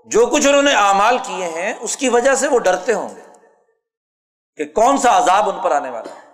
جو 0.06 0.26
کچھ 0.26 0.46
انہوں 0.46 0.62
نے 0.62 0.74
اعمال 0.74 1.18
کیے 1.18 1.48
ہیں، 1.48 1.74
اس 1.80 1.96
کی 1.96 2.08
وجہ 2.08 2.34
سے 2.34 2.48
وہ 2.48 2.58
ڈرتے 2.58 2.94
ہوں 2.94 3.08
گے۔ 3.16 3.27
کہ 4.58 4.64
کون 4.64 4.96
سا 4.98 5.18
عذاب 5.18 5.48
ان 5.50 5.60
پر 5.62 5.70
آنے 5.70 5.90
والا 5.90 6.14
ہے؟ 6.14 6.26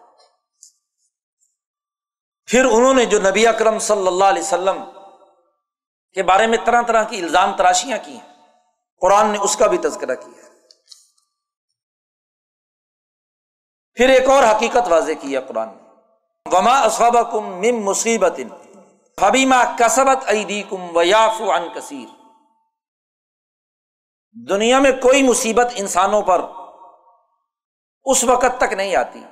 پھر 2.46 2.64
انہوں 2.64 2.94
نے 2.94 3.06
جو 3.06 3.20
نبی 3.20 3.46
اکرم 3.46 3.78
صلی 3.78 4.06
اللہ 4.06 4.24
علیہ 4.24 4.42
وسلم 4.42 4.84
کے 6.12 6.22
بارے 6.22 6.46
میں 6.46 6.58
طرح 6.64 6.82
طرح 6.82 7.04
کی 7.04 7.20
الزام 7.20 7.56
تراشیاں 7.56 7.98
کی 8.04 8.12
ہیں، 8.12 8.32
قرآن 9.00 9.26
نے 9.26 9.38
اس 9.38 9.56
کا 9.56 9.66
بھی 9.66 9.78
تذکرہ 9.78 10.14
کیا 10.14 10.42
پھر 13.94 14.08
ایک 14.08 14.30
اور 14.30 14.42
حقیقت 14.42 14.88
واضح 14.88 15.12
کی 15.20 15.36
ہے 15.36 15.40
قرآن 15.40 15.68
نے۔ 15.68 15.82
وما 16.52 16.80
اسباب 16.80 17.32
کم 17.32 17.44
مم 17.44 17.84
مصیبت 17.84 18.40
حبیمہ 19.22 19.76
کسبت 19.78 20.28
عیدی 20.28 20.62
کم 20.62 20.96
ویاف 20.96 21.40
ان 21.40 21.68
کثیر 21.74 22.08
دنیا 24.48 24.78
میں 24.78 24.92
کوئی 24.92 25.22
مصیبت 25.22 25.66
انسانوں 25.74 26.22
پر 26.22 26.40
اس 28.04 28.24
وقت 28.24 28.58
تک 28.58 28.72
نہیں 28.72 28.96
آتی۔ 28.96 29.24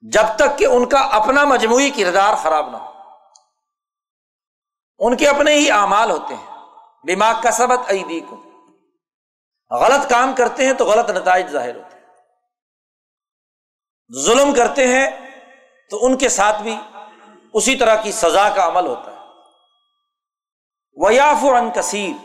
جب 0.00 0.22
تک 0.36 0.58
کہ 0.58 0.66
ان 0.66 0.88
کا 0.88 1.00
اپنا 1.00 1.44
مجموعی 1.44 1.90
کردار 1.90 2.34
خراب 2.34 2.70
نہ 2.70 2.76
ہو۔ 2.76 2.92
ان 4.98 5.16
کے 5.16 5.28
اپنے 5.28 5.54
ہی 5.54 5.70
اعمال 5.70 6.10
ہوتے 6.10 6.34
ہیں۔ 6.34 6.46
دماغ 7.08 7.34
کا 7.42 7.50
سبق 7.50 7.90
عیدی 7.90 8.20
کو 8.20 8.36
غلط 9.70 10.10
کام 10.10 10.34
کرتے 10.34 10.66
ہیں 10.66 10.72
تو 10.72 10.84
غلط 10.84 11.10
نتائج 11.10 11.46
ظاہر 11.46 11.76
ہوتے 11.76 11.96
ہیں۔ 11.96 12.04
ظلم 14.24 14.54
کرتے 14.54 14.86
ہیں 14.86 15.10
تو 15.90 16.06
ان 16.06 16.18
کے 16.18 16.28
ساتھ 16.28 16.62
بھی 16.62 16.76
اسی 17.52 17.76
طرح 17.76 17.94
کی 18.02 18.12
سزا 18.12 18.48
کا 18.48 18.66
عمل 18.66 18.86
ہوتا 18.86 19.10
ہے۔ 19.10 19.16
ویاف 20.96 21.44
و 21.44 21.54
ان 21.54 21.70
کثیر 21.70 22.23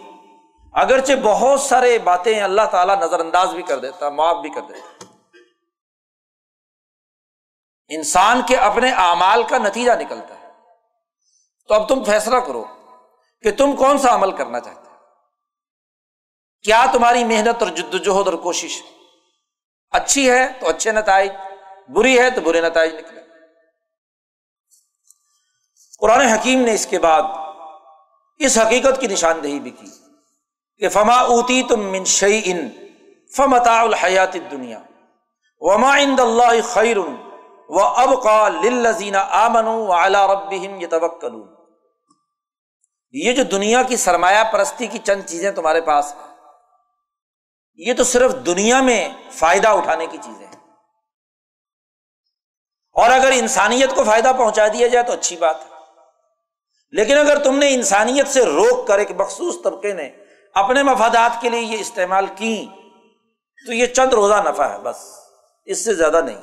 اگرچہ 0.80 1.14
بہت 1.24 1.60
سارے 1.62 2.00
باتیں 2.00 2.42
اللہ 2.42 2.62
تعالیٰ 2.72 2.96
نظر 2.96 3.20
انداز 3.20 3.50
بھی 3.50 3.64
کر 3.64 3.80
دیتا، 3.80 4.10
معاف 4.10 4.36
بھی 4.36 4.50
کر 4.50 4.62
دیتا۔ 4.62 5.06
انسان 7.90 8.42
کے 8.48 8.58
اپنے 8.58 8.92
اعمال 8.92 9.44
کا 9.44 9.58
نتیجہ 9.58 9.92
نکلتا 9.92 10.40
ہے۔ 10.40 10.48
تو 11.68 11.74
اب 11.74 11.90
تم 11.90 12.04
فیصلہ 12.04 12.38
کرو 12.38 12.66
کہ 13.42 13.52
تم 13.52 13.76
کون 13.76 13.98
سا 13.98 14.16
عمل 14.16 14.38
کرنا 14.38 14.60
چاہتے 14.60 14.90
کیا 16.62 16.86
تمہاری 16.94 17.24
محنت 17.24 17.64
اور 17.64 17.72
جد 17.72 17.94
وجہد 17.94 18.28
اور 18.28 18.34
کوشش 18.34 18.84
اچھی 19.92 20.32
ہے 20.32 20.48
تو 20.60 20.70
اچھے 20.70 20.92
نتائج، 20.92 21.32
بری 21.90 22.20
ہے 22.20 22.32
تو 22.32 22.42
برے 22.42 22.62
نتائج 22.62 22.94
نکلے۔ 22.94 23.22
قرآن 26.00 26.22
حکیم 26.22 26.62
نے 26.62 26.74
اس 26.74 26.88
کے 26.88 27.00
بعد 27.00 27.22
اس 28.38 28.58
حقیقت 28.58 29.02
کی 29.02 29.08
نشاندہی 29.08 29.60
بھی 29.60 29.72
کی۔ 29.72 30.09
کہ 30.80 30.90
فما 30.90 31.20
اوتی 31.20 31.64
تم 31.64 31.80
من 31.80 32.06
شعی 32.06 32.42
ان 32.46 32.70
فمتا 33.36 33.82
الحیات 33.82 34.34
دنیا 34.34 34.80
وما 35.60 35.96
اند 35.96 36.20
اللہ 36.20 36.62
خیر 36.64 36.98
و 37.70 37.80
اب 37.80 38.24
کا 38.24 38.50
لزین 38.50 39.16
آمن 39.16 39.66
و 39.66 39.94
اعلی 39.94 40.18
رب 40.34 40.54
یہ 40.54 40.70
یہ 43.12 43.34
جو 43.34 43.44
دنیا 43.44 43.84
کی 43.84 43.98
سرمایہ 43.98 44.44
پرستی 44.52 44.88
کی 44.88 44.98
چند 44.98 45.22
چیزیں 45.26 45.52
تمہارے 45.52 45.82
پاس 45.82 46.14
ہیں، 46.14 46.36
یہ 47.76 47.94
تو 47.94 48.04
صرف 48.04 48.36
دنیا 48.46 48.82
میں 48.82 49.10
فائدہ 49.32 49.68
اٹھانے 49.68 50.06
کی 50.06 50.18
چیزیں 50.22 50.48
ہیں۔ 50.48 50.68
اور 52.94 53.10
اگر 53.10 53.32
انسانیت 53.34 53.96
کو 53.96 54.04
فائدہ 54.04 54.32
پہنچا 54.38 54.68
دیا 54.68 54.88
جائے 54.88 55.06
تو 55.06 55.14
اچھی 55.14 55.36
بات 55.38 55.66
ہے۔ 55.66 55.70
لیکن 56.92 57.18
اگر 57.18 57.44
تم 57.44 57.56
نے 57.56 57.74
انسانیت 57.74 58.28
سے 58.28 58.46
روک 58.46 58.88
کر 58.88 59.00
ایک 59.00 59.12
مخصوص 59.12 59.56
طبقے 59.64 59.94
نے 59.94 60.10
اپنے 60.56 60.84
مفادات 60.84 61.42
کے 61.42 61.50
لیے 61.50 61.62
یہ 61.62 61.78
استعمال 61.80 62.26
کی 62.36 62.68
تو 63.66 63.74
یہ 63.74 63.86
چند 63.86 64.14
روزہ 64.14 64.42
نفع 64.46 64.64
ہے، 64.64 64.78
بس۔ 64.78 65.20
اس 65.66 65.86
سے 65.86 65.94
زیادہ 65.94 66.22
نہیں۔ 66.22 66.42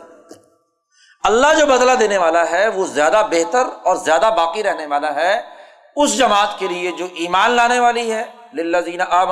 اللہ 1.24 1.46
جو 1.58 1.66
بدلا 1.66 1.94
دینے 2.00 2.18
والا 2.18 2.50
ہے، 2.50 2.68
وہ 2.68 2.86
زیادہ 2.86 3.22
بہتر 3.30 3.62
اور 3.82 3.96
زیادہ 3.96 4.30
باقی 4.36 4.62
رہنے 4.62 4.86
والا 4.86 5.14
ہے۔ 5.14 5.56
اس 5.96 6.18
جماعت 6.18 6.58
کے 6.58 6.68
لیے 6.68 6.92
جو 6.92 7.06
ایمان 7.14 7.50
لانے 7.50 7.80
والی 7.80 8.12
ہے 8.12 8.24
للہ 8.54 9.02
آ 9.10 9.24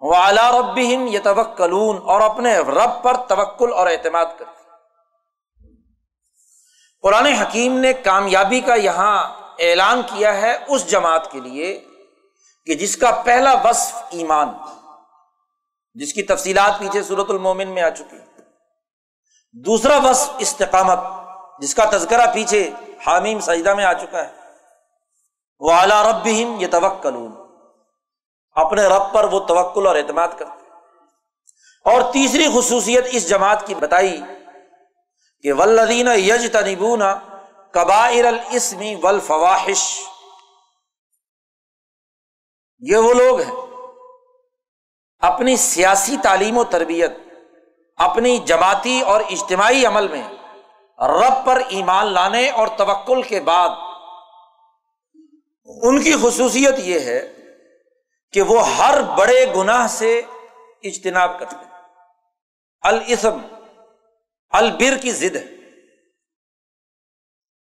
وہ 0.00 0.14
اعلیٰ 0.14 0.58
رب 0.58 0.78
یہ 0.78 1.18
توکلون 1.24 1.98
اور 2.04 2.20
اپنے 2.20 2.58
رب 2.58 3.02
پر 3.02 3.16
توکل 3.16 3.72
اور 3.72 3.86
اعتماد 3.86 4.24
کرتے 4.38 4.60
قرآن 7.02 7.26
حکیم 7.26 7.78
نے 7.78 7.92
کامیابی 7.92 8.60
کا 8.60 8.74
یہاں 8.74 9.28
اعلان 9.58 10.02
کیا 10.02 10.36
ہے 10.36 10.58
اس 10.68 10.90
جماعت 10.90 11.30
کے 11.30 11.40
لیے 11.40 11.84
کہ 12.64 12.74
جس 12.74 12.96
کا 12.96 13.22
پہلا 13.24 13.52
وصف 13.64 13.94
ایمان، 14.10 14.48
جس 15.94 16.12
کی 16.12 16.22
تفصیلات 16.22 16.78
پیچھے 16.78 17.02
صورت 17.02 17.30
المومن 17.30 17.68
میں 17.68 17.82
آ 17.82 17.90
چکی، 17.90 18.18
دوسرا 19.52 19.96
وصف 19.96 20.30
استقامت، 20.38 20.98
جس 21.60 21.74
کا 21.74 21.84
تذکرہ 21.90 22.32
پیچھے 22.34 22.70
حامیم 23.06 23.40
سجدہ 23.40 23.74
میں 23.74 23.84
آ 23.84 23.92
چکا 23.92 24.28
ہے۔ 24.28 24.32
وہ 25.58 25.72
اعلیٰ 25.72 26.02
رب 26.06 26.26
یہ 26.26 26.66
توکلون 26.66 27.32
اپنے 28.52 28.82
رب 28.82 29.12
پر 29.12 29.24
وہ 29.24 29.40
توکل 29.40 29.86
اور 29.86 29.96
اعتماد 29.96 30.28
کرتے 30.38 30.64
اور 31.84 32.12
تیسری 32.12 32.46
خصوصیت 32.54 33.04
اس 33.10 33.28
جماعت 33.28 33.66
کی 33.66 33.74
بتائی 33.74 34.20
کہ 35.42 35.52
ولدین 35.52 36.08
یج 36.08 36.52
تنبون 36.52 37.02
کبائر 37.70 38.24
الاسمی 38.24 38.94
والفواحش۔ 38.94 40.00
یہ 42.80 42.96
وہ 42.96 43.14
لوگ 43.14 43.40
ہیں۔ 43.40 43.52
اپنی 45.18 45.56
سیاسی 45.56 46.16
تعلیم 46.22 46.58
و 46.58 46.64
تربیت، 46.64 47.10
اپنی 47.96 48.38
جماعتی 48.38 49.00
اور 49.00 49.20
اجتماعی 49.20 49.86
عمل 49.86 50.08
میں 50.08 50.22
رب 50.98 51.46
پر 51.46 51.62
ایمان 51.68 52.06
لانے 52.06 52.50
اور 52.50 52.68
توکل 52.76 53.22
کے 53.22 53.40
بعد 53.40 53.68
ان 55.64 56.02
کی 56.02 56.12
خصوصیت 56.22 56.74
یہ 56.78 57.00
ہے 57.00 57.32
کہ 58.32 58.42
وہ 58.42 58.68
ہر 58.68 59.02
بڑے 59.02 59.46
گناہ 59.56 59.86
سے 59.86 60.22
اجتناب 60.82 61.38
کرتے 61.38 61.56
ہیں۔ 61.56 61.82
الاسم، 62.80 63.54
البر 64.50 64.96
کی 65.02 65.12
ضد 65.12 65.36
ہے۔ 65.36 65.46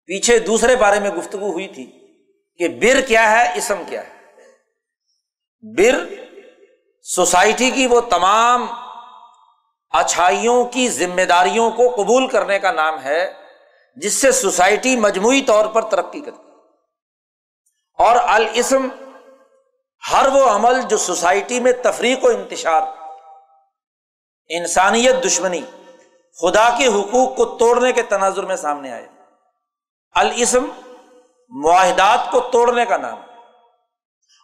پیچھے 0.06 0.38
دوسرے 0.38 0.76
بارے 0.76 1.00
میں 1.00 1.10
گفتگو 1.10 1.52
ہوئی 1.52 1.68
تھی 1.68 2.16
کہ 2.56 2.68
بر 2.68 3.00
کیا 3.00 3.30
ہے، 3.30 3.58
اسم 3.58 3.82
کیا 3.88 4.06
ہے۔ 4.06 4.13
بر 5.64 5.94
سوسائٹی 7.02 7.70
کی 7.70 7.86
وہ 7.86 8.00
تمام 8.00 8.66
اچھائیوں 9.90 10.64
کی 10.64 10.88
ذمہ 10.88 11.22
داریوں 11.22 11.70
کو 11.70 11.88
قبول 11.96 12.26
کرنے 12.26 12.58
کا 12.58 12.72
نام 12.72 13.02
ہے، 13.02 13.32
جس 13.96 14.12
سے 14.12 14.32
سوسائٹی 14.32 14.96
مجموعی 14.96 15.42
طور 15.42 15.66
پر 15.66 15.82
ترقی 15.82 16.20
کرتی 16.20 16.42
اور 17.98 18.16
الاسم 18.16 18.88
ہر 20.12 20.28
وہ 20.28 20.44
عمل 20.50 20.82
جو 20.82 20.96
سوسائٹی 20.96 21.60
میں 21.60 21.72
تفریق 21.82 22.24
و 22.24 22.28
انتشار، 22.28 22.82
انسانیت 24.48 25.24
دشمنی، 25.24 25.60
خدا 26.38 26.68
کے 26.78 26.86
حقوق 26.86 27.36
کو 27.36 27.44
توڑنے 27.44 27.92
کے 27.92 28.02
تناظر 28.02 28.42
میں 28.42 28.56
سامنے 28.56 28.92
آئے۔ 28.92 29.06
الاسم 30.14 30.66
معاہدات 31.48 32.30
کو 32.30 32.40
توڑنے 32.40 32.84
کا 32.84 32.96
نام 32.96 33.20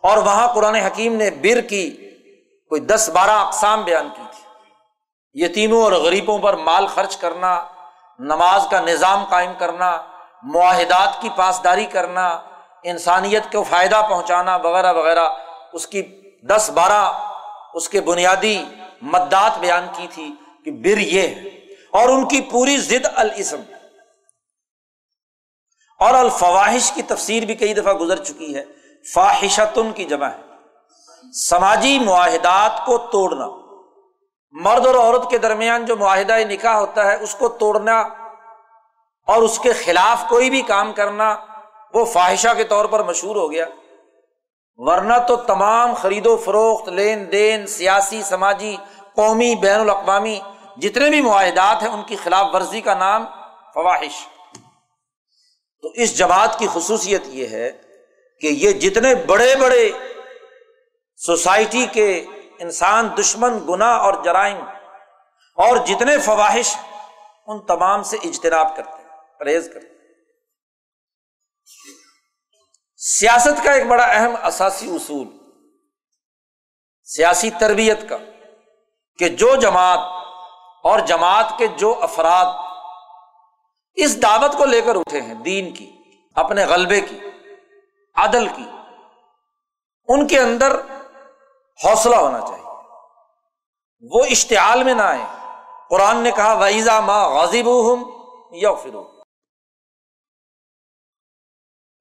اور 0.02 0.16
وہاں 0.16 0.54
قرآن 0.54 0.74
حکیم 0.74 1.16
نے 1.16 1.30
بر 1.30 1.60
کی، 1.60 1.90
کوئی 2.68 2.80
دس 2.80 3.10
بارہ 3.14 3.30
اقسام 3.30 3.82
بیان 3.82 4.08
کی 4.16 4.22
تھی۔ 4.30 4.40
یتیموں 5.44 5.82
اور 5.82 5.92
غریبوں 5.92 6.38
پر 6.38 6.54
مال 6.54 6.86
خرچ 6.86 7.16
کرنا، 7.16 7.64
نماز 8.18 8.66
کا 8.70 8.80
نظام 8.80 9.24
قائم 9.24 9.52
کرنا، 9.58 10.02
معاہدات 10.42 11.22
کی 11.22 11.28
پاسداری 11.36 11.86
کرنا، 11.86 12.40
انسانیت 12.82 13.42
کو 13.52 13.62
فائدہ 13.62 14.02
پہنچانا 14.08 14.56
وغیرہ 14.56 14.92
وغیرہ، 14.92 15.28
اس 15.72 15.86
کی 15.86 16.02
دس 16.48 16.70
بارہ 16.74 17.30
اس 17.74 17.88
کے 17.88 18.00
بنیادی 18.00 18.64
مدات 19.02 19.58
بیان 19.58 19.86
کی 19.96 20.06
تھی 20.10 20.34
کہ 20.64 20.70
بر 20.70 20.98
یہ 20.98 21.22
ہے۔ 21.22 21.32
اور 21.90 22.08
ان 22.08 22.28
کی 22.28 22.40
پوری 22.40 22.76
ضد 22.76 23.06
الاسم۔ 23.14 23.60
اور 25.98 26.14
الفواہش 26.14 26.92
کی 26.92 27.02
تفسیر 27.02 27.42
بھی 27.42 27.54
کئی 27.54 27.74
دفعہ 27.74 27.92
گزر 27.92 28.24
چکی 28.24 28.56
ہے۔ 28.56 28.64
فاحشتن 29.14 29.92
کی 29.92 30.04
جمع 30.04 30.26
ہے۔ 30.26 30.40
سماجی 31.32 31.98
معاہدات 31.98 32.86
کو 32.86 32.98
توڑنا۔ 32.98 33.46
مرد 34.50 34.86
اور 34.86 34.94
عورت 34.94 35.30
کے 35.30 35.38
درمیان 35.38 35.84
جو 35.84 35.96
معاہدہ 35.96 36.36
نکاح 36.48 36.74
ہوتا 36.74 37.06
ہے، 37.06 37.16
اس 37.16 37.34
کو 37.34 37.48
توڑنا 37.48 38.00
اور 39.26 39.42
اس 39.42 39.58
کے 39.58 39.72
خلاف 39.72 40.24
کوئی 40.28 40.50
بھی 40.50 40.62
کام 40.62 40.92
کرنا، 40.92 41.36
وہ 41.94 42.04
فواہشہ 42.04 42.48
کے 42.56 42.64
طور 42.64 42.84
پر 42.84 43.02
مشہور 43.02 43.36
ہو 43.36 43.52
گیا۔ 43.52 43.66
ورنہ 44.76 45.14
تو 45.28 45.36
تمام 45.36 45.94
خرید 45.94 46.26
و 46.26 46.36
فروخت، 46.36 46.88
لین 46.88 47.32
دین، 47.32 47.66
سیاسی، 47.66 48.22
سماجی، 48.22 48.76
قومی، 49.16 49.54
بین 49.54 49.80
الاقوامی 49.80 50.40
جتنے 50.76 51.10
بھی 51.10 51.20
معاہدات 51.20 51.82
ہیں، 51.82 51.90
ان 51.90 52.02
کی 52.02 52.16
خلاف 52.16 52.46
ورزی 52.54 52.80
کا 52.80 52.94
نام 52.94 53.24
فواہش 53.74 54.26
تو 55.82 55.88
اس 55.94 56.18
جماعت 56.18 56.58
کی 56.58 56.66
خصوصیت 56.72 57.22
یہ 57.26 57.46
ہے 57.46 57.89
کہ 58.40 58.46
یہ 58.46 58.72
جتنے 58.80 59.14
بڑے 59.26 59.54
بڑے 59.56 59.90
سوسائٹی 61.20 61.86
کے 61.86 62.08
انسان، 62.58 63.08
دشمن 63.18 63.58
گنا 63.68 63.90
اور 63.96 64.22
جرائم 64.24 64.58
اور 65.58 65.76
جتنے 65.86 66.18
فواہش 66.18 66.74
ان 67.46 67.60
تمام 67.66 68.02
سے 68.02 68.16
اجتناب 68.24 68.76
کرتے 68.76 69.02
ہیں، 69.02 69.38
پرہیز 69.38 69.68
کرتے 69.74 69.86
ہیں۔ 69.86 69.98
سیاست 73.00 73.62
کا 73.64 73.72
ایک 73.72 73.86
بڑا 73.86 74.04
اہم 74.04 74.36
اثاثی 74.42 74.90
اصول، 74.90 75.26
سیاسی 77.08 77.50
تربیت 77.50 78.08
کا، 78.08 78.16
کہ 79.18 79.28
جو 79.28 79.54
جماعت 79.56 79.98
اور 80.84 80.98
جماعت 81.06 81.52
کے 81.58 81.66
جو 81.76 81.94
افراد 82.02 82.46
اس 83.96 84.20
دعوت 84.22 84.56
کو 84.58 84.64
لے 84.64 84.80
کر 84.80 84.96
اٹھے 84.96 85.20
ہیں، 85.20 85.34
دین 85.34 85.72
کی، 85.74 85.90
اپنے 86.36 86.64
غلبے 86.64 87.00
کی 87.00 87.18
عدل 88.14 88.48
کی۔ 88.48 88.64
ان 90.08 90.26
کے 90.26 90.40
اندر 90.40 90.80
حوصلہ 91.84 92.16
ہونا 92.16 92.40
چاہیے۔ 92.40 92.60
وہ 94.02 94.24
اشتعال 94.30 94.84
میں 94.84 94.94
نہ 94.94 95.02
آئے 95.02 95.24
قرآن 95.90 96.16
نے 96.16 96.30
کہا 96.30 96.52
ویزا 96.52 97.00
ماں 97.00 97.30
غازی 97.30 97.62
ہوں 97.62 98.04
یا 98.52 98.72
فرو 98.74 99.20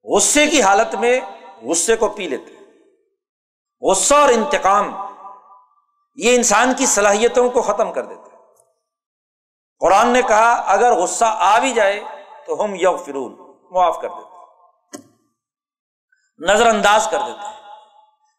غصے 0.04 0.46
کی 0.46 0.62
حالت 0.62 0.94
میں 0.94 1.20
غصے 1.62 1.96
کو 1.96 2.08
پی 2.08 2.28
لیتے 2.28 2.54
غصہ 3.90 4.14
اور 4.14 4.28
انتقام 4.28 4.94
یہ 6.14 6.36
انسان 6.36 6.74
کی 6.78 6.86
صلاحیتوں 6.86 7.50
کو 7.50 7.62
ختم 7.62 7.92
کر 7.92 8.04
دیتا 8.04 8.22
ہے 8.22 8.36
قرآن 9.78 10.08
نے 10.08 10.22
کہا، 10.22 10.52
اگر 10.52 10.92
غصہ 10.92 11.24
آ 11.24 11.58
بھی 11.58 11.72
جائے 11.72 12.00
تو 12.46 12.64
ہم 12.64 12.74
یو 12.74 12.96
فرون 12.96 13.36
معاف 13.70 13.98
کر 14.02 14.08
دیتے 14.08 14.29
نظر 16.48 16.66
انداز 16.66 17.08
کر 17.10 17.18
دیتے 17.18 17.46
ہیں 17.46 17.60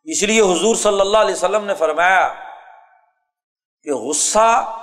اس 0.04 0.24
لیے 0.24 0.42
حضور 0.42 0.76
صلی 0.76 1.02
اللہ 1.02 1.18
علیہ 1.18 1.36
وسلم 1.36 1.66
نے 1.66 1.76
فرمایا 1.76 2.34
کہ 3.84 3.92
غصہ 3.94 4.78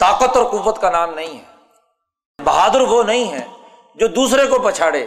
طاقت 0.00 0.36
اور 0.36 0.44
قوت 0.44 0.80
کا 0.80 0.90
نام 0.90 1.14
نہیں 1.14 1.40
ہے۔ 1.40 1.54
بہادر 2.44 2.80
وہ 2.80 3.02
نہیں 3.02 3.32
ہے 3.32 3.48
جو 3.94 4.06
دوسرے 4.06 4.46
کو 4.46 4.58
پچھاڑے۔ 4.58 5.06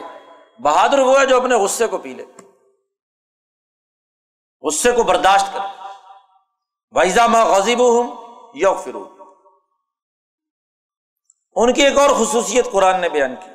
بہادر 0.60 1.00
وہ 1.00 1.20
ہے 1.20 1.26
جو 1.26 1.38
اپنے 1.38 1.56
غصے 1.56 1.88
کو 1.88 1.98
پی 1.98 2.14
لے۔ 2.14 2.26
غصے 4.62 4.92
کو 4.92 5.04
برداشت 5.04 5.54
کر 5.54 5.60
وائزا 6.92 7.28
ماں 7.28 7.46
غزیب 7.46 7.80
ہوں 7.80 8.16
یو 8.54 8.76
فرو 8.76 9.18
ان 11.56 11.74
کی 11.74 11.82
ایک 11.82 11.98
اور 11.98 12.10
خصوصیت 12.10 12.72
قرآن 12.72 13.02
نے 13.02 13.10
بیان 13.10 13.36
کی۔ 13.36 13.50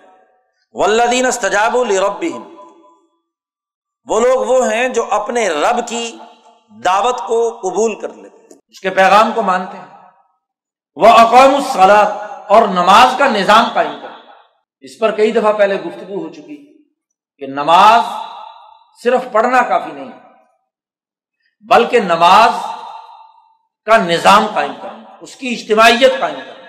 ولدین 0.72 1.26
استجاب 1.26 1.76
الرب 1.76 2.24
وہ 4.09 4.20
لوگ 4.20 4.46
وہ 4.46 4.72
ہیں 4.72 4.88
جو 4.88 5.06
اپنے 5.11 5.48
رب 5.48 5.88
کی 5.88 6.18
دعوت 6.84 7.18
کو 7.18 7.59
قبول 7.62 8.00
کر 8.00 8.09
لیتے 8.09 8.36
ہیں۔ 8.36 8.61
اس 8.68 8.80
کے 8.80 8.90
پیغام 8.90 9.30
کو 9.34 9.42
مانتے 9.42 9.78
ہیں۔ 9.78 9.86
وہ 10.96 11.06
اقوام 11.06 11.54
الصلاط 11.54 12.12
اور 12.50 12.68
نماز 12.68 13.18
کا 13.18 13.28
نظام 13.28 13.64
قائم 13.74 13.98
کرتے 14.02 14.30
اس 14.80 14.98
پر 14.98 15.11
کئی 15.11 15.32
دفعہ 15.32 15.52
پہلے 15.52 15.80
گفتگو 15.80 16.26
ہو 16.26 16.32
چکی 16.32 16.82
کہ 17.38 17.46
نماز 17.46 18.02
صرف 19.02 19.20
پڑھنا 19.32 19.62
کافی 19.62 19.92
نہیں 19.92 20.11
بلکہ 21.61 22.00
نماز 22.00 22.50
کا 23.86 23.96
نظام 23.96 24.46
قائم 24.54 24.72
کرنا، 24.82 25.16
اس 25.20 25.36
کی 25.36 25.48
اجتماعیت 25.48 26.20
قائم 26.20 26.40
کرنا۔ 26.46 26.68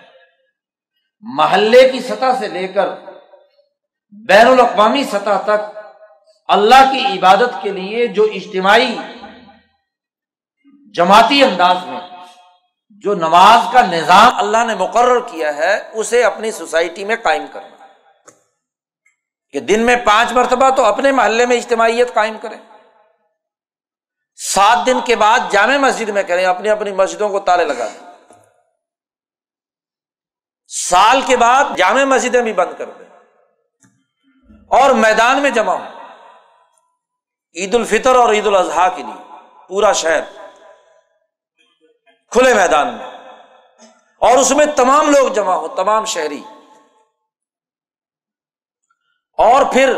محلے 1.22 1.90
کی 1.90 2.00
سطح 2.00 2.40
سے 2.40 2.48
لے 2.48 2.68
کر 2.68 2.90
بین 4.28 4.48
الاقوامی 4.48 5.04
سطح 5.04 5.38
تک 5.44 5.79
اللہ 6.50 6.94
کی 6.94 7.20
عبادت 7.20 7.64
کے 7.64 7.72
لیے 7.72 8.08
جو 8.08 8.24
اجتماعی 8.24 8.98
جماعتی 10.94 11.44
انداز 11.44 11.78
میں 11.86 12.00
جو 12.90 13.14
نماز 13.14 13.74
کا 13.74 13.82
نظام 13.82 14.36
اللہ 14.36 14.66
نے 14.66 14.76
مقرر 14.76 15.20
کیا 15.20 15.56
ہے، 15.56 15.90
اسے 15.94 16.24
اپنی 16.24 16.52
سوسائٹی 16.52 17.06
میں 17.06 17.16
قائم 17.24 17.46
کرنا۔ 17.54 17.86
کہ 19.52 19.60
دن 19.60 19.86
میں 19.86 19.96
پانچ 19.96 20.32
مرتبہ 20.32 20.70
تو 20.70 20.86
اپنے 20.86 21.12
محلے 21.12 21.46
میں 21.46 21.58
اجتماعیت 21.58 22.14
قائم 22.14 22.38
کریں۔ 22.38 22.58
سات 24.36 24.86
دن 24.86 25.00
کے 25.06 25.16
بعد 25.16 25.40
جامع 25.52 25.78
مسجد 25.78 26.10
میں 26.10 26.24
کریں، 26.24 26.46
اپنی 26.46 26.70
اپنی 26.70 26.92
مسجدوں 26.92 27.30
کو 27.30 27.40
تالے 27.40 27.66
لگا 27.66 27.88
دیں۔ 27.88 28.12
سال 30.68 31.22
کے 31.26 31.38
بعد 31.38 31.64
جامع 31.78 32.04
مسجدیں 32.04 32.42
بھی 32.42 32.54
بند 32.54 32.72
کر 32.78 32.90
دیں۔ 32.90 33.06
اور 34.68 34.90
میدان 34.90 35.42
میں 35.42 35.50
جمع 35.50 35.74
ہو 35.74 35.99
عید 37.56 37.76
الفطر 37.76 38.16
اور 38.16 38.34
عید 38.34 38.48
الاضحیٰ 38.48 38.98
کے 38.98 39.04
لیے 39.04 39.40
پورا 39.68 39.94
شہر 39.94 40.22
کھلے 42.32 42.54
میدان 42.54 42.94
میں 42.94 43.06
اور 44.20 44.38
اس 44.38 44.52
میں 44.52 44.66
تمام 44.66 45.12
لوگ 45.12 45.28
جمع 45.28 45.54
ہو، 45.54 45.68
تمام 45.68 46.06
شہری۔ 46.06 46.44
اور 49.38 49.66
پھر 49.74 49.94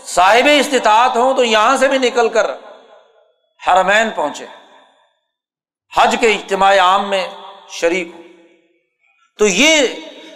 صاحب 0.00 0.48
استطاعت 0.60 1.16
ہوں 1.16 1.34
تو 1.34 1.44
یہاں 1.44 1.76
سے 1.76 1.88
بھی 1.88 1.98
نکل 1.98 2.28
کر 2.28 2.50
حرمین 3.66 4.10
پہنچے۔ 4.10 4.46
حج 5.96 6.16
کے 6.20 6.28
اجتماع 6.28 6.78
عام 6.78 7.10
میں 7.10 7.28
شریک 7.68 8.08
ہو 8.14 8.20
تو 9.38 9.46
یہ 9.46 9.86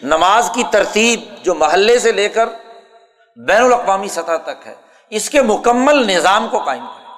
نماز 0.03 0.51
کی 0.55 0.63
ترتیب 0.73 1.21
جو 1.43 1.55
محلے 1.55 1.99
سے 1.99 2.13
لے 2.13 2.29
کر 2.29 2.47
بین 3.37 3.65
الاقوامی 3.65 4.09
سطح 4.09 4.37
تک 4.37 4.67
ہے 4.67 4.75
اس 5.11 5.31
کے 5.31 5.43
مکمل 5.43 6.07
نظام 6.07 6.49
کو 6.51 6.59
قائم 6.65 6.87
کرے 6.87 7.09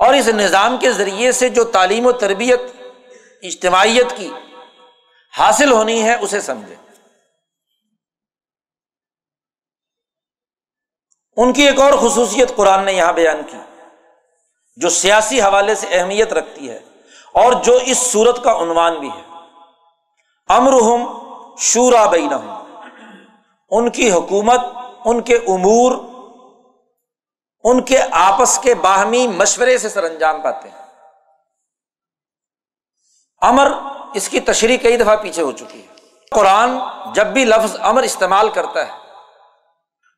اور 0.00 0.14
اس 0.14 0.28
نظام 0.28 0.76
کے 0.76 0.92
ذریعے 0.92 1.32
سے 1.32 1.48
جو 1.48 1.64
تعلیم 1.64 2.06
و 2.06 2.12
تربیت 2.12 2.60
اجتماعیت 3.42 4.16
کی 4.16 4.30
حاصل 5.38 5.72
ہونی 5.72 6.02
ہے، 6.02 6.14
اسے 6.20 6.40
سمجھے 6.40 6.74
ان 11.36 11.52
کی 11.52 11.62
ایک 11.62 11.80
اور 11.80 11.92
خصوصیت 11.92 12.54
قرآن 12.56 12.84
نے 12.84 12.92
یہاں 12.92 13.12
بیان 13.12 13.42
کی، 13.50 13.58
جو 14.78 14.88
سیاسی 14.90 15.40
حوالے 15.42 15.74
سے 15.74 15.86
اہمیت 15.90 16.32
رکھتی 16.32 16.70
ہے 16.70 16.78
اور 17.34 17.52
جو 17.64 17.78
اس 17.84 17.98
صورت 17.98 18.42
کا 18.44 18.52
عنوان 18.62 18.98
بھی 19.00 19.08
ہے۔ 19.08 19.22
امرحم 20.48 21.06
شورا 21.58 22.04
بین 22.06 22.32
ان 23.70 23.90
کی 23.90 24.10
حکومت، 24.10 24.60
ان 25.04 25.20
کے 25.22 25.36
امور 25.48 25.92
ان 27.64 27.82
کے 27.82 27.98
آپس 28.10 28.58
کے 28.58 28.74
باہمی 28.74 29.26
مشورے 29.26 29.78
سے 29.78 29.88
سر 29.88 30.04
انجام 30.04 30.40
پاتے 30.40 30.68
ہیں۔ 30.68 30.86
امر 33.40 33.72
اس 34.14 34.28
کی 34.28 34.40
تشریح 34.40 34.76
کئی 34.76 34.96
دفعہ 34.96 35.16
پیچھے 35.16 35.42
ہو 35.42 35.52
چکی 35.52 35.82
ہے۔ 35.82 35.86
قرآن 36.30 36.70
جب 37.14 37.26
بھی 37.26 37.44
لفظ 37.44 37.76
امر 37.80 38.02
استعمال 38.02 38.48
کرتا 38.48 38.86
ہے، 38.86 38.92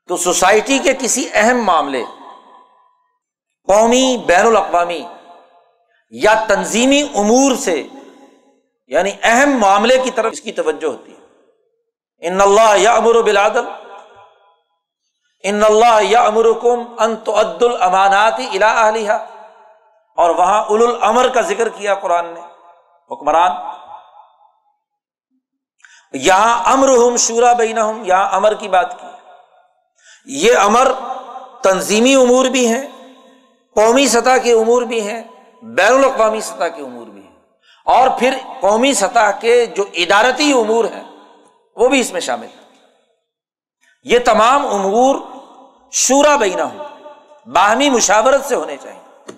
تو 0.08 0.16
سوسائٹی 0.16 0.78
کے 0.78 0.92
کسی 0.98 1.28
اہم 1.32 1.64
معاملے، 1.64 2.04
قومی 3.66 4.16
بین 4.26 4.46
الاقوامی 4.46 5.06
یا 6.10 6.44
تنظیمی 6.48 7.02
امور 7.02 7.56
سے 7.56 7.86
یعنی 8.86 9.10
اہم 9.22 9.50
معاملے 9.58 9.98
کی 9.98 10.10
طرف 10.10 10.32
اس 10.32 10.40
کی 10.40 10.52
توجہ 10.52 10.86
ہوتی 10.86 11.12
ہے۔ 11.12 11.24
ان 12.28 12.40
اللہ 12.40 12.76
یا 12.76 12.94
امر 12.94 13.16
و 13.16 13.22
بلادل 13.22 13.64
ان 15.44 15.64
اللہ 15.64 16.02
یا 16.02 16.22
امر 16.22 16.46
کم 16.62 16.82
انت 16.98 17.28
عد 17.28 17.62
المانات 17.62 18.40
الا 18.52 18.88
اور 20.16 20.30
وہاں 20.30 20.64
اول 20.64 20.82
الامر 20.82 21.28
کا 21.28 21.40
ذکر 21.40 21.68
کیا 21.68 21.94
قرآن 21.94 22.26
نے۔ 22.26 22.40
حکمران۔ 23.10 23.50
یہاں 26.12 26.72
امر 26.72 26.88
ہم 26.88 27.16
شورا 27.16 27.52
بین 27.52 27.78
ہوں 27.78 28.04
یہاں 28.04 28.28
امر 28.32 28.54
کی 28.54 28.68
بات 28.68 29.00
کی۔ 29.00 29.06
یہ 30.26 30.56
امر 30.56 30.92
تنظیمی 31.62 32.14
امور 32.14 32.46
بھی 32.46 32.68
ہیں، 32.68 33.12
قومی 33.74 34.06
سطح 34.06 34.36
کے 34.42 34.52
امور 34.52 34.82
بھی 34.82 35.08
ہیں، 35.08 35.22
بین 35.62 35.94
الاقوامی 35.94 36.40
سطح 36.40 36.64
کے 36.64 36.82
امور 36.82 37.06
بھی 37.06 37.22
ہیں۔ 37.22 37.36
اور 37.84 38.08
پھر 38.18 38.34
قومی 38.60 38.94
سطح 38.94 39.30
کے 39.40 39.66
جو 39.66 39.84
ادارتی 39.92 40.52
امور 40.52 40.84
ہیں، 40.84 41.02
وہ 41.76 41.88
بھی 41.88 42.00
اس 42.00 42.12
میں 42.12 42.20
شامل 42.20 42.46
ہے 42.46 42.64
یہ 44.02 44.18
تمام 44.18 44.66
امور 44.66 45.16
شورا 45.94 46.36
بینا 46.36 46.64
ہوں، 46.64 46.84
باہمی 47.48 47.90
مشاورت 47.90 48.44
سے 48.44 48.54
ہونے 48.54 48.76
چاہیے۔ 48.76 49.32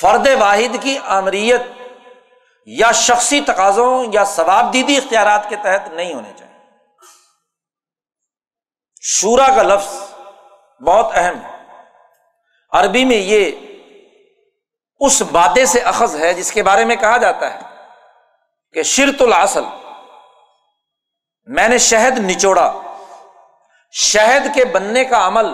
فرد 0.00 0.26
واحد 0.40 0.76
کی 0.82 0.98
امریت 1.06 1.60
یا 2.66 2.92
شخصی 2.92 3.40
تقاضوں 3.40 4.04
یا 4.12 4.24
ثواب 4.24 4.72
دیدی 4.72 4.96
اختیارات 4.96 5.48
کے 5.48 5.56
تحت 5.56 5.88
نہیں 5.88 6.14
ہونے 6.14 6.32
چاہیے۔ 6.36 6.58
شورا 9.00 9.46
کا 9.56 9.62
لفظ 9.62 9.94
بہت 10.82 11.06
اہم 11.14 11.40
ہے۔ 11.44 11.64
عربی 12.72 13.04
میں 13.04 13.16
یہ 13.16 13.52
اس 15.00 15.22
بادے 15.22 15.66
سے 15.66 15.80
اخذ 15.80 16.16
ہے 16.16 16.34
جس 16.34 16.52
کے 16.52 16.62
بارے 16.62 16.84
میں 16.84 16.96
کہا 16.96 17.16
جاتا 17.16 17.54
ہے 17.54 17.60
کہ 18.72 18.82
شرط 18.82 19.22
الاصل 19.22 19.64
میں 21.44 21.68
نے 21.68 21.78
شہد 21.78 22.18
نچوڑا۔ 22.18 22.85
شہد 23.92 24.54
کے 24.54 24.64
بننے 24.64 25.04
کا 25.04 25.26
عمل 25.26 25.46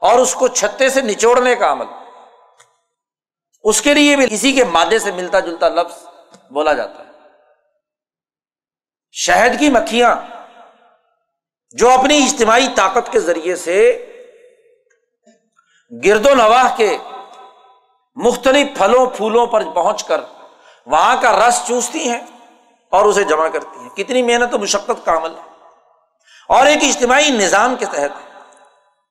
اور 0.00 0.18
اس 0.18 0.34
کو 0.34 0.48
چھتے 0.48 0.88
سے 0.88 1.00
نچوڑنے 1.00 1.54
کا 1.54 1.72
عمل۔ 1.72 1.84
اس 3.62 3.82
کے 3.82 3.94
لیے 3.94 4.16
بھی 4.16 4.26
کسی 4.26 4.52
کے 4.52 4.64
مادے 4.64 4.98
سے 4.98 5.10
ملتا 5.10 5.40
جلتا 5.40 5.68
لفظ 5.68 6.06
بولا 6.50 6.72
جاتا 6.72 7.06
ہے۔ 7.06 7.10
شہد 9.12 9.58
کی 9.58 9.68
مکھیاں 9.68 10.14
جو 11.70 11.90
اپنی 11.90 12.24
اجتماعی 12.24 12.66
طاقت 12.76 13.12
کے 13.12 13.20
ذریعے 13.20 13.56
سے 13.56 14.06
گرد 16.04 16.26
و 16.26 16.34
نواح 16.34 16.76
کے 16.76 16.98
مختلف 18.14 18.78
پھلوں، 18.78 19.06
پھولوں 19.06 19.46
پر 19.46 19.64
پہنچ 19.74 20.04
کر 20.04 20.20
وہاں 20.86 21.16
کا 21.22 21.48
رس 21.48 21.62
چوستی 21.68 22.10
ہیں 22.10 22.20
اور 22.90 23.04
اسے 23.04 23.24
جمع 23.24 23.48
کرتی 23.48 23.78
ہیں۔ 23.78 23.88
کتنی 23.88 24.22
محنت 24.22 24.54
و 24.54 24.58
مشقت 24.58 25.04
کا 25.04 25.16
عمل 25.16 25.34
ہے۔ 25.34 25.53
اور 26.48 26.66
ایک 26.66 26.78
اجتماعی 26.82 27.30
نظام 27.30 27.76
کے 27.76 27.86
تحت۔ 27.86 28.10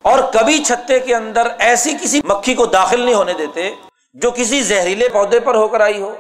اور 0.04 0.34
کبھی 0.34 0.64
چھتے 0.64 1.00
کے 1.00 1.16
اندر 1.16 1.48
ایسی 1.60 1.94
کسی 2.04 2.22
مکھی 2.26 2.54
کو 2.54 2.66
داخل 2.66 3.02
نہیں 3.02 3.16
ہونے 3.16 3.34
دیتے 3.34 3.76
جو 4.14 4.32
کسی 4.32 4.62
زہریلے 4.62 5.10
پودے 5.10 5.40
پر 5.40 5.56
ہو 5.56 5.68
کر 5.68 5.82
آئی 5.82 6.02
ہو 6.02 6.16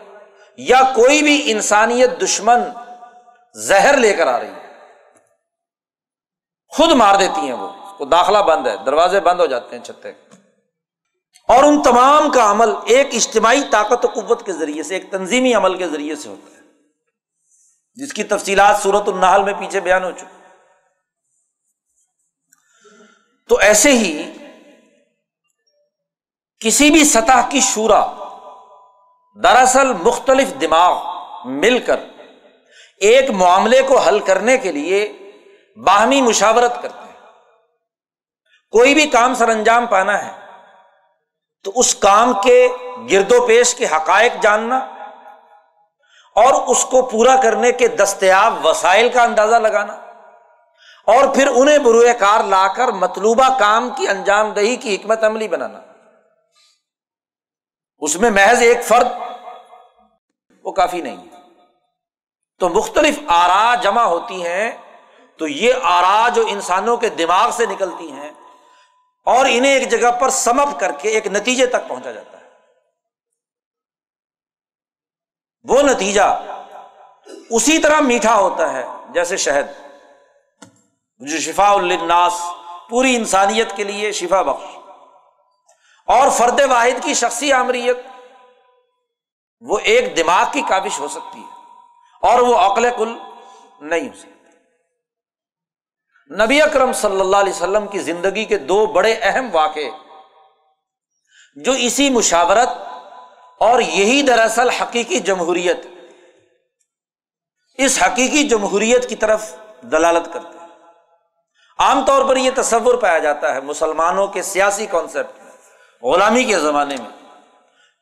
یا 0.57 0.81
کوئی 0.95 1.23
بھی 1.23 1.51
انسانیت 1.51 2.21
دشمن 2.23 2.59
زہر 3.55 3.97
لے 3.97 4.13
کر 4.13 4.27
آ 4.27 4.39
رہی 4.39 4.47
ہے۔ 4.47 4.73
خود 6.67 6.91
مار 6.91 7.15
دیتی 7.15 7.41
ہیں 7.41 7.53
وہ۔ 7.53 7.69
داخلہ 8.05 8.37
بند 8.37 8.67
ہے، 8.67 8.75
دروازے 8.85 9.19
بند 9.19 9.39
ہو 9.39 9.45
جاتے 9.45 9.77
ہیں 9.77 9.83
چھتے۔ 9.83 10.09
اور 11.47 11.63
ان 11.63 11.83
تمام 11.83 12.31
کا 12.31 12.51
عمل 12.51 12.69
ایک 12.85 13.07
اجتماعی 13.13 13.61
طاقت 13.71 14.05
و 14.05 14.07
قوت 14.07 14.45
کے 14.45 14.53
ذریعے 14.53 14.83
سے، 14.83 14.93
ایک 14.93 15.11
تنظیمی 15.11 15.53
عمل 15.53 15.77
کے 15.77 15.87
ذریعے 15.87 16.15
سے 16.15 16.29
ہوتا 16.29 16.55
ہے۔ 16.55 16.61
جس 17.95 18.13
کی 18.13 18.23
تفصیلات 18.23 18.79
صورت 18.83 19.09
النحل 19.09 19.43
میں 19.43 19.53
پیچھے 19.53 19.79
بیان 19.79 20.03
ہو 20.03 20.11
چکی۔ 20.11 20.42
تو 23.49 23.57
ایسے 23.57 23.91
ہی 23.91 24.31
کسی 26.59 26.91
بھی 26.91 27.03
سطح 27.03 27.49
کی 27.49 27.59
شورا 27.59 28.05
دراصل 29.43 29.93
مختلف 29.93 30.61
دماغ 30.61 31.03
مل 31.45 31.79
کر 31.79 31.99
ایک 32.97 33.29
معاملے 33.29 33.81
کو 33.81 33.97
حل 33.97 34.19
کرنے 34.19 34.57
کے 34.57 34.71
لیے 34.71 35.11
باہمی 35.75 36.21
مشاورت 36.21 36.81
کرتے 36.81 36.97
ہیں۔ 36.99 37.13
کوئی 38.71 38.93
بھی 38.93 39.07
کام 39.07 39.33
سر 39.33 39.49
انجام 39.49 39.85
پانا 39.85 40.25
ہے 40.25 40.31
تو 41.63 41.71
اس 41.75 41.95
کام 41.95 42.33
کے 42.43 42.67
گرد 43.11 43.31
و 43.31 43.47
پیش 43.47 43.75
کے 43.75 43.85
حقائق 43.85 44.33
جاننا 44.41 44.77
اور 46.35 46.67
اس 46.67 46.85
کو 46.85 47.01
پورا 47.01 47.35
کرنے 47.35 47.71
کے 47.71 47.87
دستیاب 47.87 48.65
وسائل 48.65 49.09
کا 49.09 49.23
اندازہ 49.23 49.55
لگانا۔ 49.55 50.02
اور 51.07 51.33
پھر 51.35 51.47
انہیں 51.47 51.77
بروئے 51.77 52.13
کار 52.13 52.43
لا 52.43 52.67
کر 52.67 52.87
مطلوبہ 52.87 53.47
کام 53.59 53.89
کی 53.89 54.07
انجام 54.07 54.51
دہی 54.51 54.75
کی 54.75 54.95
حکمت 54.95 55.23
عملی 55.23 55.47
بنانا۔ 55.47 55.79
اس 58.01 58.15
میں 58.15 58.29
محض 58.29 58.61
ایک 58.61 58.83
فرد 58.83 59.07
وہ 60.63 60.71
کافی 60.71 61.01
نہیں 61.01 61.27
تو 62.59 62.69
مختلف 62.69 63.19
آرا 63.27 63.75
جمع 63.75 64.03
ہوتی 64.03 64.45
ہیں، 64.45 64.71
تو 65.37 65.47
یہ 65.47 65.73
آرا 65.83 66.29
جو 66.29 66.45
انسانوں 66.47 66.97
کے 66.97 67.09
دماغ 67.09 67.51
سے 67.51 67.65
نکلتی 67.65 68.11
ہیں 68.11 68.31
اور 69.27 69.45
انہیں 69.49 69.73
ایک 69.73 69.89
جگہ 69.89 70.11
پر 70.11 70.29
سمپ 70.29 70.79
کر 70.79 70.91
کے 70.91 71.09
ایک 71.09 71.27
نتیجے 71.27 71.65
تک 71.65 71.87
پہنچا 71.87 72.11
جاتا 72.11 72.37
ہے۔ 72.37 72.49
وہ 75.63 75.81
نتیجہ 75.81 76.21
اسی 77.49 77.77
طرح 77.79 77.99
میٹھا 77.99 78.35
ہوتا 78.35 78.73
ہے، 78.73 78.83
جیسے 79.09 79.37
شہد۔ 79.37 79.67
جو 81.21 81.39
شفا 81.39 81.69
الناس 81.71 82.41
پوری 82.89 83.15
انسانیت 83.15 83.75
کے 83.75 83.83
لیے 83.83 84.11
شفا 84.11 84.41
بخش۔ 84.41 84.77
اور 86.07 86.29
فرد 86.29 86.59
واحد 86.69 87.03
کی 87.03 87.13
شخصی 87.13 87.51
آمریت 87.53 87.97
وہ 89.61 89.77
ایک 89.83 90.15
دماغ 90.17 90.45
کی 90.51 90.61
کابش 90.61 90.99
ہو 90.99 91.07
سکتی 91.07 91.39
ہے، 91.39 91.51
اور 92.23 92.39
وہ 92.39 92.55
عقل 92.55 92.89
کل 92.97 93.11
نہیں 93.81 94.07
ہو 94.09 94.13
سکتی۔ 94.13 94.29
نبی 96.29 96.61
اکرم 96.61 96.93
صلی 96.93 97.19
اللہ 97.19 97.37
علیہ 97.37 97.53
وسلم 97.53 97.87
کی 97.87 97.99
زندگی 97.99 98.45
کے 98.45 98.57
دو 98.57 98.85
بڑے 98.85 99.13
اہم 99.21 99.47
واقع 99.51 99.87
جو 101.55 101.71
اسی 101.71 102.09
مشاورت 102.09 102.69
اور 103.61 103.81
یہی 103.81 104.21
دراصل 104.21 104.69
حقیقی 104.69 105.19
جمہوریت، 105.19 105.85
اس 107.79 108.01
حقیقی 108.03 108.43
جمہوریت 108.49 109.09
کی 109.09 109.15
طرف 109.15 109.55
دلالت 109.81 110.33
کرتے 110.33 110.47
ہیں۔ 110.47 110.52
عام 111.79 112.05
طور 112.05 112.25
پر 112.25 112.37
یہ 112.37 112.51
تصور 112.55 112.95
پایا 112.95 113.19
جاتا 113.19 113.55
ہے 113.55 113.61
مسلمانوں 113.61 114.27
کے 114.27 114.41
سیاسی 114.41 114.85
کانسیپٹ 114.85 115.43
میں، 115.43 115.51
غلامی 116.01 116.43
کے 116.43 116.59
زمانے 116.59 116.95
میں، 116.95 117.39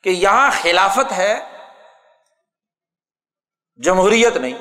کہ 0.04 0.10
یہاں 0.10 0.52
خلافت 0.62 1.12
ہے، 1.12 1.58
جمہوریت 3.76 4.38
نہیں، 4.38 4.58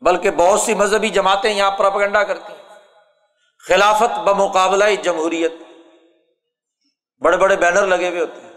بلکہ 0.00 0.30
بہت 0.30 0.60
سی 0.60 0.74
مذہبی 0.74 1.08
جماعتیں 1.08 1.54
یہاں 1.54 1.70
پراپگنڈا 1.70 2.24
کرتی 2.24 2.52
ہیں۔ 2.52 2.78
خلافت 3.66 4.18
بمقابلہ 4.18 4.84
جمہوریت، 5.02 5.52
بڑے 7.18 7.36
بڑے 7.36 7.56
بینر 7.56 7.86
لگے 7.86 8.08
ہوئے 8.08 8.20
ہوتے 8.20 8.40
ہیں۔ 8.40 8.50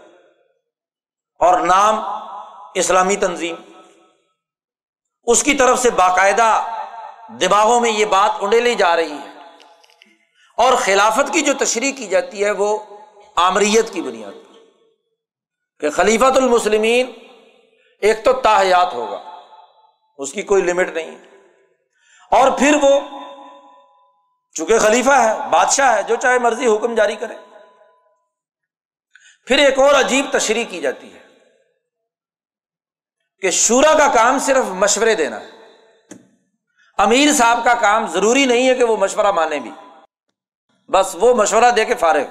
اور 1.38 1.60
نام 1.60 2.00
اسلامی 2.74 3.16
تنظیم۔ 3.16 3.54
اس 5.22 5.42
کی 5.42 5.54
طرف 5.54 5.78
سے 5.78 5.90
باقاعدہ 5.90 6.64
دماغوں 7.28 7.80
میں 7.80 7.90
یہ 7.90 8.04
بات 8.04 8.30
انڈیلی 8.40 8.74
جا 8.74 8.96
رہی 8.96 9.12
ہے۔ 9.12 9.33
اور 10.56 10.72
خلافت 10.72 11.32
کی 11.32 11.40
جو 11.40 11.52
تشریح 11.54 11.92
کی 11.92 12.06
جاتی 12.06 12.44
ہے 12.44 12.50
وہ 12.50 12.78
آمریت 13.36 13.92
کی 13.92 14.02
بنیاد 14.02 14.32
پر۔ 14.32 14.58
کہ 15.80 15.90
خلیفت 15.90 16.36
المسلمین 16.36 17.12
ایک 18.00 18.24
تو 18.24 18.32
تاحیات 18.32 18.94
ہوگا، 18.94 19.40
اس 20.18 20.32
کی 20.32 20.42
کوئی 20.42 20.62
لمٹ 20.62 20.88
نہیں 20.88 21.10
ہے۔ 21.10 21.24
اور 22.30 22.50
پھر 22.58 22.76
وہ 22.82 23.00
چونکہ 24.54 24.78
خلیفہ 24.78 25.10
ہے، 25.10 25.50
بادشاہ 25.50 25.96
ہے، 25.96 26.02
جو 26.02 26.16
چاہے 26.16 26.38
مرضی 26.38 26.66
حکم 26.66 26.94
جاری 26.94 27.16
کرے۔ 27.16 27.34
پھر 29.46 29.58
ایک 29.58 29.78
اور 29.78 29.94
عجیب 29.94 30.26
تشریح 30.32 30.64
کی 30.64 30.80
جاتی 30.80 31.14
ہے 31.14 31.18
کہ 33.40 33.50
شورا 33.50 33.94
کا 33.94 34.12
کام 34.14 34.38
صرف 34.38 34.64
مشورے 34.64 35.14
دینا۔ 35.14 35.40
ہے 35.40 35.46
امیر 36.98 37.32
صاحب 37.32 37.64
کا 37.64 37.74
کام 37.74 38.06
ضروری 38.06 38.44
نہیں 38.44 38.68
ہے 38.68 38.74
کہ 38.74 38.84
وہ 38.84 38.96
مشورہ 38.96 39.30
مانے 39.30 39.60
بھی۔ 39.60 39.70
بس 40.88 41.16
وہ 41.20 41.34
مشورہ 41.34 41.70
دے 41.70 41.84
کے 41.84 41.94
فارغ۔ 41.94 42.24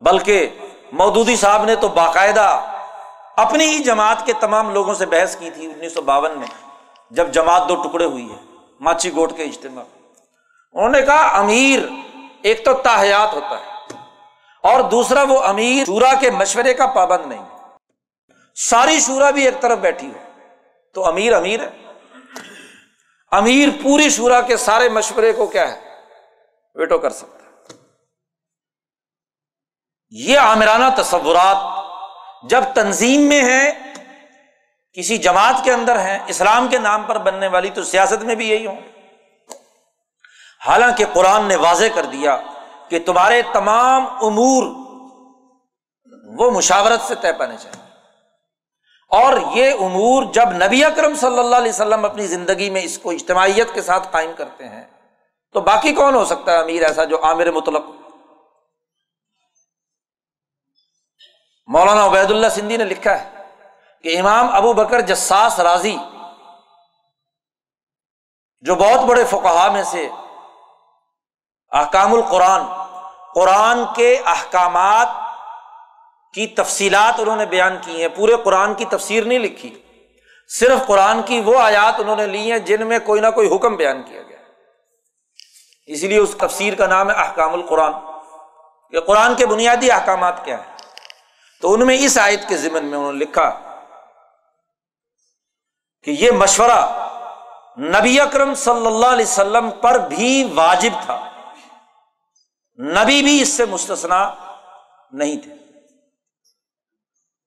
بلکہ 0.00 0.48
مودودی 0.92 1.36
صاحب 1.36 1.64
نے 1.64 1.76
تو 1.76 1.88
باقاعدہ 1.88 2.60
اپنی 3.36 3.66
ہی 3.66 3.78
جماعت 3.78 4.26
کے 4.26 4.32
تمام 4.32 4.70
لوگوں 4.70 4.94
سے 4.94 5.06
بحث 5.06 5.36
کی 5.36 5.50
تھی 5.50 5.66
انیس 5.66 5.94
سو 5.94 6.02
باون 6.02 6.38
میں، 6.38 6.46
جب 7.10 7.32
جماعت 7.32 7.68
دو 7.68 7.82
ٹکڑے 7.82 8.04
ہوئی 8.04 8.30
ہے، 8.30 8.36
ماچی 8.80 9.14
گوٹ 9.14 9.36
کے 9.36 9.42
اجتماع۔ 9.42 9.84
انہوں 10.72 10.88
نے 10.88 11.02
کہا، 11.02 11.38
امیر 11.38 11.80
ایک 12.42 12.64
تو 12.64 12.74
تاحیات 12.74 13.34
ہوتا 13.34 13.58
ہے 13.58 13.94
اور 14.62 14.80
دوسرا 14.80 15.22
وہ 15.22 15.42
امیر 15.44 15.84
شورا 15.84 16.14
کے 16.14 16.30
مشورے 16.30 16.74
کا 16.74 16.86
پابند 16.86 17.26
نہیں۔ 17.26 17.46
ساری 18.54 19.00
شورا 19.00 19.30
بھی 19.30 19.44
ایک 19.44 19.60
طرف 19.60 19.78
بیٹھی 19.78 20.06
ہو۔ 20.06 20.40
تو 20.94 21.06
امیر 21.06 21.32
امیر 21.32 21.60
ہے۔ 21.60 21.85
امیر 23.30 23.68
پوری 23.82 24.10
شورا 24.10 24.40
کے 24.40 24.56
سارے 24.56 24.88
مشورے 24.88 25.32
کو 25.32 25.46
کیا 25.46 25.68
ہے؟ 25.68 25.80
ویٹو 26.74 26.98
کر 26.98 27.10
سکتا 27.10 27.38
ہے۔ 27.38 27.74
یہ 30.10 30.38
آمرانہ 30.38 30.84
تصورات 30.96 31.56
جب 32.50 32.64
تنظیم 32.74 33.20
میں 33.20 33.42
ہے 33.42 33.92
کسی 34.92 35.18
جماعت 35.18 35.54
کے 35.64 35.72
اندر 35.72 35.98
ہے 35.98 36.18
اسلام 36.26 36.68
کے 36.68 36.78
نام 36.78 37.02
پر 37.02 37.18
بننے 37.18 37.46
والی، 37.46 37.70
تو 37.70 37.84
سیاست 37.84 38.22
میں 38.22 38.34
بھی 38.34 38.48
یہی 38.48 38.66
ہوں۔ 38.66 38.80
حالانکہ 40.66 41.04
قرآن 41.12 41.44
نے 41.44 41.56
واضح 41.56 41.84
کر 41.94 42.04
دیا 42.04 42.36
کہ 42.88 42.98
تمہارے 42.98 43.42
تمام 43.52 44.06
امور 44.06 44.86
وہ 46.38 46.50
مشاورت 46.50 47.00
سے 47.00 47.14
طے 47.14 47.32
پانے 47.32 47.56
چاہیے۔ 47.60 47.85
اور 49.12 49.32
یہ 49.54 49.84
امور 49.84 50.22
جب 50.34 50.52
نبی 50.64 50.84
اکرم 50.84 51.14
صلی 51.14 51.38
اللہ 51.38 51.56
علیہ 51.56 51.70
وسلم 51.70 52.04
اپنی 52.04 52.26
زندگی 52.26 52.70
میں 52.70 52.82
اس 52.82 52.98
کو 52.98 53.10
اجتماعیت 53.10 53.74
کے 53.74 53.82
ساتھ 53.82 54.08
قائم 54.12 54.32
کرتے 54.36 54.68
ہیں، 54.68 54.84
تو 55.54 55.60
باقی 55.60 55.92
کون 55.94 56.14
ہو 56.14 56.24
سکتا 56.24 56.52
ہے 56.52 56.58
امیر 56.58 56.84
ایسا 56.86 57.04
جو 57.04 57.22
عامر 57.24 57.50
مطلق 57.52 57.84
مولانا 61.68 62.04
عبید 62.06 62.30
اللہ 62.30 62.48
سندھی 62.54 62.76
نے 62.76 62.84
لکھا 62.84 63.18
ہے 63.20 63.44
کہ 64.04 64.18
امام 64.20 64.48
ابو 64.56 64.72
بکر 64.72 65.00
جساس 65.06 65.58
راضی، 65.60 65.96
جو 68.64 68.74
بہت 68.74 69.00
بڑے 69.08 69.24
فقہا 69.30 69.68
میں 69.72 69.82
سے 69.84 70.08
احکام 71.72 72.14
القرآن، 72.14 72.66
قرآن 73.34 73.84
کے 73.96 74.16
احکامات 74.26 75.08
کی 76.36 76.46
تفصیلات 76.46 77.20
انہوں 77.20 77.36
نے 77.36 77.46
بیان 77.46 77.76
کی 77.80 78.00
ہیں۔ 78.00 78.08
پورے 78.08 78.32
قرآن 78.44 78.74
کی 78.74 78.84
تفسیر 78.84 79.24
نہیں 79.24 79.38
لکھی۔ 79.38 79.82
صرف 80.48 80.86
قرآن 80.86 81.22
کی 81.22 81.40
وہ 81.40 81.58
آیات 81.58 82.00
انہوں 82.00 82.16
نے 82.16 82.26
لی 82.26 82.52
ہیں 82.52 82.58
جن 82.58 82.86
میں 82.86 82.98
کوئی 82.98 83.20
نہ 83.20 83.26
کوئی 83.34 83.54
حکم 83.54 83.76
بیان 83.76 84.02
کیا 84.02 84.22
گیا۔ 84.22 84.36
اس 85.86 86.02
لیے 86.02 86.18
اس 86.18 86.34
تفسیر 86.38 86.74
کا 86.74 86.86
نام 86.86 87.10
ہے 87.10 87.14
احکام 87.16 87.54
القرآن۔ 87.54 87.92
کہ 88.90 89.00
قرآن 89.00 89.34
کے 89.34 89.46
بنیادی 89.46 89.90
احکامات 89.90 90.44
کیا 90.44 90.56
ہیں؟ 90.56 90.76
تو 91.62 91.72
ان 91.72 91.86
میں 91.86 91.96
اس 91.98 92.18
آیت 92.18 92.48
کے 92.48 92.56
ذمن 92.56 92.84
میں 92.84 92.98
انہوں 92.98 93.12
نے 93.12 93.18
لکھا 93.18 93.50
کہ 96.04 96.10
یہ 96.10 96.30
مشورہ 96.30 97.08
نبی 97.78 98.20
اکرم 98.20 98.54
صلی 98.54 98.86
اللہ 98.86 99.06
علیہ 99.06 99.26
وسلم 99.26 99.70
پر 99.70 99.98
بھی 99.98 100.52
واجب 100.54 101.04
تھا۔ 101.04 101.30
نبی 102.78 103.22
بھی 103.22 103.42
اس 103.42 103.48
سے 103.48 103.64
مستثنا 103.64 104.34
نہیں 105.12 105.36
تھے۔ 105.36 105.65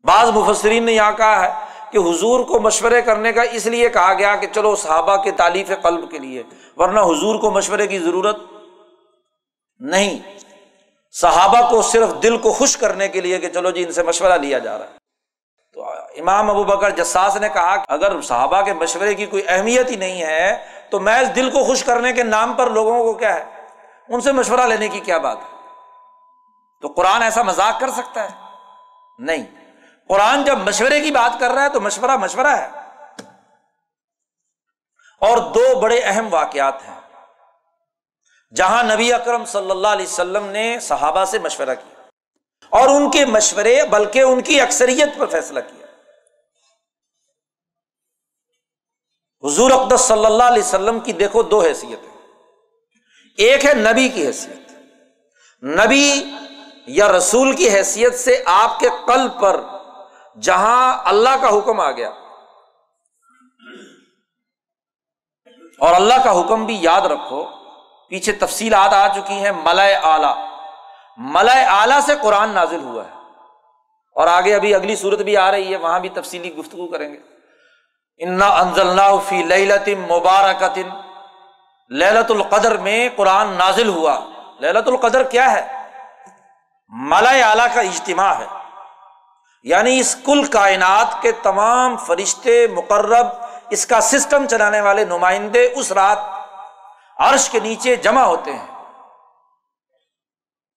بعض 0.03 0.29
مفسرین 0.29 0.83
نے 0.83 0.91
یہاں 0.91 1.11
کہا 1.11 1.43
ہے 1.43 1.65
کہ 1.91 1.97
حضور 1.97 2.39
کو 2.39 2.59
مشورے 2.59 3.01
کرنے 3.01 3.31
کا 3.31 3.41
اس 3.41 3.65
لیے 3.65 3.89
کہا 3.89 4.13
گیا 4.13 4.35
کہ 4.35 4.47
چلو 4.47 4.75
صحابہ 4.75 5.15
کے 5.15 5.31
تعلیف 5.31 5.71
قلب 5.81 6.11
کے 6.11 6.19
لیے، 6.19 6.43
ورنہ 6.77 6.99
حضور 6.99 7.39
کو 7.39 7.51
مشورے 7.51 7.87
کی 7.87 7.99
ضرورت 7.99 8.37
نہیں۔ 9.79 10.19
صحابہ 11.11 11.69
کو 11.69 11.81
صرف 11.81 12.09
دل 12.23 12.37
کو 12.37 12.53
خوش 12.53 12.77
کرنے 12.77 13.07
کے 13.07 13.21
لیے 13.21 13.39
کہ 13.39 13.49
چلو 13.49 13.71
جی 13.71 13.83
ان 13.83 13.91
سے 13.91 14.03
مشورہ 14.03 14.33
لیا 14.33 14.59
جا 14.59 14.77
رہا 14.77 14.85
ہے۔ 14.85 14.91
تو 15.73 15.83
امام 15.91 16.49
ابو 16.49 16.63
بکر 16.63 16.89
جساس 16.89 17.35
نے 17.35 17.49
کہا 17.49 17.75
کہ 17.75 17.91
اگر 17.91 18.21
صحابہ 18.21 18.61
کے 18.61 18.73
مشورے 18.73 19.13
کی 19.13 19.25
کوئی 19.25 19.43
اہمیت 19.47 19.91
ہی 19.91 19.95
نہیں 19.95 20.21
ہے، 20.21 20.65
تو 20.89 20.99
محض 20.99 21.35
دل 21.35 21.49
کو 21.49 21.63
خوش 21.63 21.83
کرنے 21.83 22.13
کے 22.13 22.23
نام 22.23 22.53
پر 22.53 22.69
لوگوں 22.69 23.03
کو 23.03 23.13
کیا 23.13 23.35
ہے؟ 23.35 23.45
ان 24.09 24.21
سے 24.21 24.31
مشورہ 24.31 24.61
لینے 24.61 24.87
کی 24.87 24.99
کیا 24.99 25.17
بات 25.17 25.37
ہے؟ 25.37 25.57
تو 26.81 26.87
قرآن 26.87 27.21
ایسا 27.21 27.41
مذاق 27.41 27.79
کر 27.79 27.91
سکتا 27.91 28.23
ہے؟ 28.23 28.29
نہیں۔ 29.19 29.58
قرآن 30.09 30.43
جب 30.43 30.57
مشورے 30.57 31.01
کی 31.01 31.11
بات 31.11 31.39
کر 31.39 31.51
رہا 31.51 31.63
ہے 31.63 31.69
تو 31.69 31.81
مشورہ 31.81 32.17
مشورہ 32.17 32.47
ہے۔ 32.47 32.69
اور 35.19 35.37
دو 35.37 35.79
بڑے 35.79 35.99
اہم 36.03 36.33
واقعات 36.33 36.87
ہیں۔ 36.87 36.99
جہاں 38.55 38.83
نبی 38.83 39.13
اکرم 39.13 39.45
صلی 39.45 39.71
اللہ 39.71 39.87
علیہ 39.87 40.05
وسلم 40.05 40.45
نے 40.45 40.79
صحابہ 40.79 41.25
سے 41.25 41.39
مشورہ 41.39 41.75
کیا 41.75 42.01
اور 42.69 42.89
ان 42.89 43.11
کے 43.11 43.25
مشورے 43.25 43.83
بلکہ 43.83 44.21
ان 44.21 44.41
کی 44.41 44.61
اکثریت 44.61 45.09
پر 45.17 45.25
فیصلہ 45.25 45.59
کیا۔ 45.59 45.85
حضور 49.43 49.71
اقدس 49.71 50.01
صلی 50.01 50.25
اللہ 50.25 50.43
علیہ 50.43 50.63
وسلم 50.63 50.99
کی 50.99 51.13
دیکھو 51.13 51.43
دو 51.43 51.61
حیثیت 51.61 51.99
ہے 52.03 52.17
ایک 53.37 53.65
ہے 53.65 53.73
نبی 53.73 54.09
کی 54.09 54.27
حیثیت۔ 54.27 54.71
نبی 55.63 56.35
یا 56.87 57.11
رسول 57.11 57.55
کی 57.55 57.69
حیثیت 57.69 58.19
سے 58.19 58.43
آپ 58.45 58.79
کے 58.79 58.89
قلب 59.07 59.41
پر 59.41 59.78
جہاں 60.41 61.01
اللہ 61.05 61.29
کا 61.41 61.57
حکم 61.57 61.79
آ 61.79 61.91
گیا۔ 61.91 62.09
اور 65.79 65.93
اللہ 65.93 66.13
کا 66.23 66.39
حکم 66.39 66.65
بھی 66.65 66.77
یاد 66.81 67.01
رکھو، 67.01 67.45
پیچھے 68.09 68.31
تفصیلات 68.31 68.93
آ 68.93 69.07
چکی 69.07 69.33
ہیں 69.33 69.51
ملئے 69.51 69.95
اعلی 69.95 70.49
ملئے 71.17 71.63
اعلی 71.63 72.01
سے 72.01 72.13
قرآن 72.21 72.49
نازل 72.49 72.81
ہوا 72.83 73.03
ہے۔ 73.03 73.11
اور 74.15 74.27
آگے 74.27 74.55
ابھی 74.55 74.75
اگلی 74.75 74.95
صورت 74.95 75.19
بھی 75.19 75.37
آ 75.37 75.51
رہی 75.51 75.71
ہے، 75.71 75.77
وہاں 75.77 75.99
بھی 75.99 76.09
تفصیلی 76.09 76.55
گفتگو 76.55 76.87
کریں 76.87 77.13
گے۔ 77.13 77.17
انا 78.17 78.47
انزل 78.47 78.99
فی 79.29 79.43
للت 79.43 79.89
مبارکت 80.11 80.79
للت 81.91 82.31
القدر 82.31 82.77
میں 82.77 83.09
قرآن 83.15 83.49
نازل 83.49 83.87
ہوا۔ 83.87 84.19
للت 84.59 84.87
القدر 84.87 85.23
کیا 85.23 85.51
ہے؟ 85.51 85.89
ملئے 86.87 87.41
اعلیٰ 87.41 87.67
کا 87.73 87.81
اجتماع 87.81 88.33
ہے۔ 88.33 88.58
یعنی 89.63 89.99
اس 89.99 90.15
کل 90.25 90.45
کائنات 90.45 91.21
کے 91.21 91.31
تمام 91.31 91.97
فرشتے 91.97 92.67
مقرب 92.67 93.27
اس 93.69 93.85
کا 93.85 94.01
سسٹم 94.01 94.47
چلانے 94.47 94.81
والے 94.81 95.05
نمائندے 95.05 95.73
اس 95.75 95.91
رات 95.91 96.19
عرش 97.17 97.49
کے 97.49 97.59
نیچے 97.59 97.95
جمع 97.95 98.21
ہوتے 98.21 98.53
ہیں۔ 98.53 98.67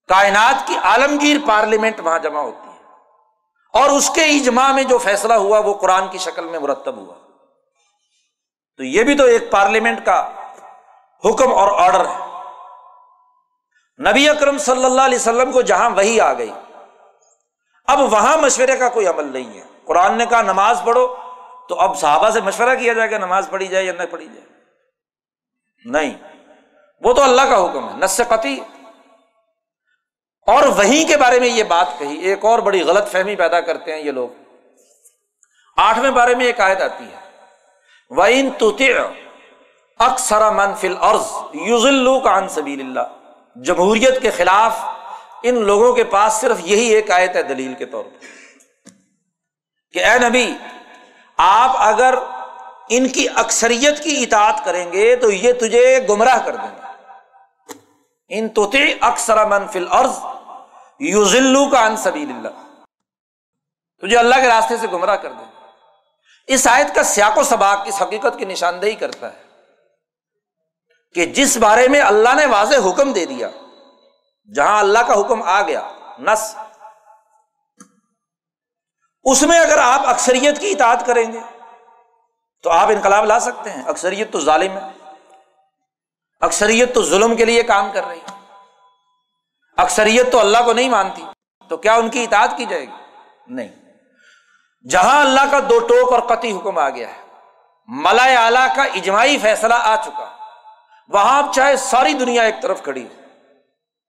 کائنات 0.09 0.67
کی 0.67 0.77
عالمگیر 0.77 1.37
پارلیمنٹ 1.49 2.01
وہاں 2.01 2.19
جمع 2.19 2.41
ہوتی 2.41 2.69
ہے۔ 2.69 2.73
اور 3.75 3.91
اس 3.91 4.11
کے 4.11 4.25
اجماع 4.25 4.73
میں 4.73 4.85
جو 4.85 4.99
فیصلہ 4.99 5.35
ہوا 5.35 5.59
وہ 5.59 5.75
قرآن 5.75 6.09
کی 6.09 6.19
شکل 6.19 6.45
میں 6.45 6.59
مرتب 6.59 6.97
ہوا۔ 6.97 7.15
تو 8.77 8.85
یہ 8.85 9.03
بھی 9.03 9.15
تو 9.15 9.25
ایک 9.25 9.51
پارلیمنٹ 9.51 10.07
کا 10.07 10.29
حکم 11.25 11.53
اور 11.55 11.81
آرڈر 11.81 12.05
ہے۔ 12.07 12.33
نبی 14.11 14.29
اکرم 14.29 14.59
صلی 14.59 14.85
اللہ 14.85 15.03
علیہ 15.03 15.19
وسلم 15.19 15.53
کو 15.53 15.63
جہاں 15.63 15.91
وہی 15.91 16.21
آ 16.21 16.33
گئی۔ 16.33 16.53
اب 17.93 18.13
وہاں 18.13 18.37
مشورے 18.37 18.77
کا 18.77 18.89
کوئی 18.89 19.07
عمل 19.07 19.25
نہیں 19.25 19.59
ہے۔ 19.59 19.65
قرآن 19.85 20.19
نے 20.19 20.27
کہا 20.27 20.43
نماز 20.43 20.83
پڑھو، 20.85 21.17
تو 21.69 21.81
اب 21.81 21.99
صحابہ 21.99 22.31
سے 22.31 22.41
مشورہ 22.41 22.75
کیا 22.75 22.93
جائے 22.93 23.11
گا، 23.11 23.19
نماز 23.19 23.47
پڑھی 23.51 23.67
جائے 23.67 23.85
یا 23.85 23.93
نہ 23.93 24.03
پڑھی 24.11 24.27
جائے۔ 24.27 24.47
نہیں، 25.85 26.15
وہ 27.01 27.13
تو 27.13 27.23
اللہ 27.23 27.43
کا 27.43 27.65
حکم 27.65 27.89
ہے 27.89 27.95
نس 27.97 28.21
قطعی 28.29 28.59
اور 30.47 30.63
وہیں 30.67 31.09
کے 31.09 31.17
بارے 31.17 31.41
میں 31.41 31.49
یہ 31.49 31.63
بات 31.63 31.99
کہی، 31.99 32.19
ایک 32.19 32.45
اور 32.45 32.59
بڑی 32.59 32.83
غلط 32.83 33.09
فہمی 33.09 33.37
پیدا 33.37 33.61
کرتے 33.61 33.93
ہیں 33.93 34.03
یہ 34.03 34.11
لوگ۔ 34.11 34.29
آٹھویں 35.77 36.11
بارے 36.11 36.35
میں 36.35 36.47
ایک 36.47 36.61
آیت 36.61 36.83
آتی 36.83 37.05
ہے۔ 37.05 37.23
وَإِن 38.11 38.51
تُطِعْ 38.51 39.09
اکثر 39.99 40.51
منفل 40.51 40.95
عرض 41.01 41.33
یوز 41.53 41.87
کا 42.25 42.49
سبیل 42.49 42.81
اللہ 42.81 43.01
جمہوریت 43.57 44.23
کے 44.23 44.31
خلاف 44.31 44.79
ان 45.43 45.55
لوگوں 45.55 45.93
کے 45.93 46.05
پاس 46.05 46.33
صرف 46.33 46.57
یہی 46.61 46.85
ایک 46.85 47.11
آیت 47.11 47.37
ہے 47.37 47.43
دلیل 47.43 47.75
کے 47.75 47.87
طور 47.87 48.05
پر 48.05 48.27
کہ 49.93 50.05
اے 50.05 50.19
نبی، 50.19 50.55
آپ 51.37 51.71
اگر 51.79 52.15
ان 52.89 53.09
کی 53.09 53.27
اکثریت 53.35 54.03
کی 54.03 54.23
اطاعت 54.23 54.65
کریں 54.65 54.93
گے 54.93 55.17
تو 55.17 55.31
یہ 55.31 55.53
تجھے 55.53 55.99
گمراہ 56.09 56.39
کر 56.45 56.57
دیں 56.57 56.71
گے۔ 56.71 56.81
ان 58.29 58.49
توتے 58.49 58.95
اکثر 59.01 59.45
منفل 59.47 59.87
عرض 59.91 60.19
یوزلو 61.01 61.69
کا 61.71 61.87
ان 61.87 61.97
سبیل 61.97 62.31
اللہ 62.31 62.85
تجھے 64.03 64.17
اللہ 64.17 64.35
کے 64.35 64.49
راستے 64.49 64.77
سے 64.77 64.87
گمراہ 64.87 65.17
کر 65.17 65.33
دیں 65.33 65.45
گے۔ 65.45 66.53
اس 66.55 66.67
آیت 66.67 66.95
کا 66.95 67.03
سیاق 67.03 67.39
و 67.39 67.43
سباق 67.43 67.79
اس 67.87 68.03
حقیقت 68.03 68.39
کی 68.39 68.45
نشاندہی 68.45 68.93
کرتا 68.93 69.33
ہے 69.33 69.43
کہ 71.15 71.27
جس 71.27 71.57
بارے 71.57 71.89
میں 71.89 72.01
اللہ 72.01 72.35
نے 72.35 72.47
واضح 72.47 72.89
حکم 72.89 73.13
دے 73.13 73.25
دیا 73.25 73.49
جہاں 74.55 74.79
اللہ 74.79 74.99
کا 74.99 75.21
حکم 75.21 75.43
آ 75.43 75.63
گیا 75.63 75.89
نس 76.19 76.57
اس 79.25 79.43
میں 79.43 79.61
اگر 79.61 79.79
آپ 79.79 80.01
اکثریت 80.07 80.61
کی 80.61 80.71
اطاعت 80.71 81.07
کریں 81.07 81.33
گے، 81.33 81.41
تو 82.63 82.71
آپ 82.71 82.87
انقلاب 82.89 83.25
لا 83.25 83.41
سکتے 83.41 83.71
ہیں۔ 83.71 83.83
اکثریت 83.87 84.33
تو 84.33 84.41
ظالم 84.41 84.73
ہے۔ 84.73 85.11
اکثریت 86.41 86.95
تو 86.95 87.03
ظلم 87.03 87.37
کے 87.37 87.45
لیے 87.45 87.63
کام 87.63 87.93
کر 87.93 88.07
رہی 88.07 88.19
ہے۔ 88.19 88.55
اکثریت 89.77 90.33
تو 90.33 90.41
اللہ 90.41 90.59
کو 90.65 90.73
نہیں 90.73 90.89
مانتی، 90.89 91.25
تو 91.69 91.77
کیا 91.77 91.95
ان 91.95 92.09
کی 92.09 92.23
اطاعت 92.23 92.51
کی 92.57 92.65
جائے 92.65 92.83
گی؟ 92.83 92.97
نہیں۔ 93.47 93.69
جہاں 94.89 95.21
اللہ 95.21 95.51
کا 95.51 95.61
دو 95.61 95.79
ٹوک 95.79 96.13
اور 96.13 96.21
قطعی 96.21 96.57
حکم 96.57 96.79
آ 96.79 96.91
گیا 96.91 97.09
ہے 97.09 97.23
ملا 97.87 98.25
اعلی 98.25 98.67
کا 98.77 98.83
اجماعی 98.83 99.39
فیصلہ 99.39 99.75
آ 99.75 99.97
چکا۔ 99.97 100.37
وہاں 101.09 101.43
آپ 101.43 101.55
چاہے 101.55 101.77
ساری 101.77 102.13
دنیا 102.13 102.43
ایک 102.43 102.63
طرف 102.63 102.83
کھڑی 102.83 103.07
ہو۔ 103.07 103.22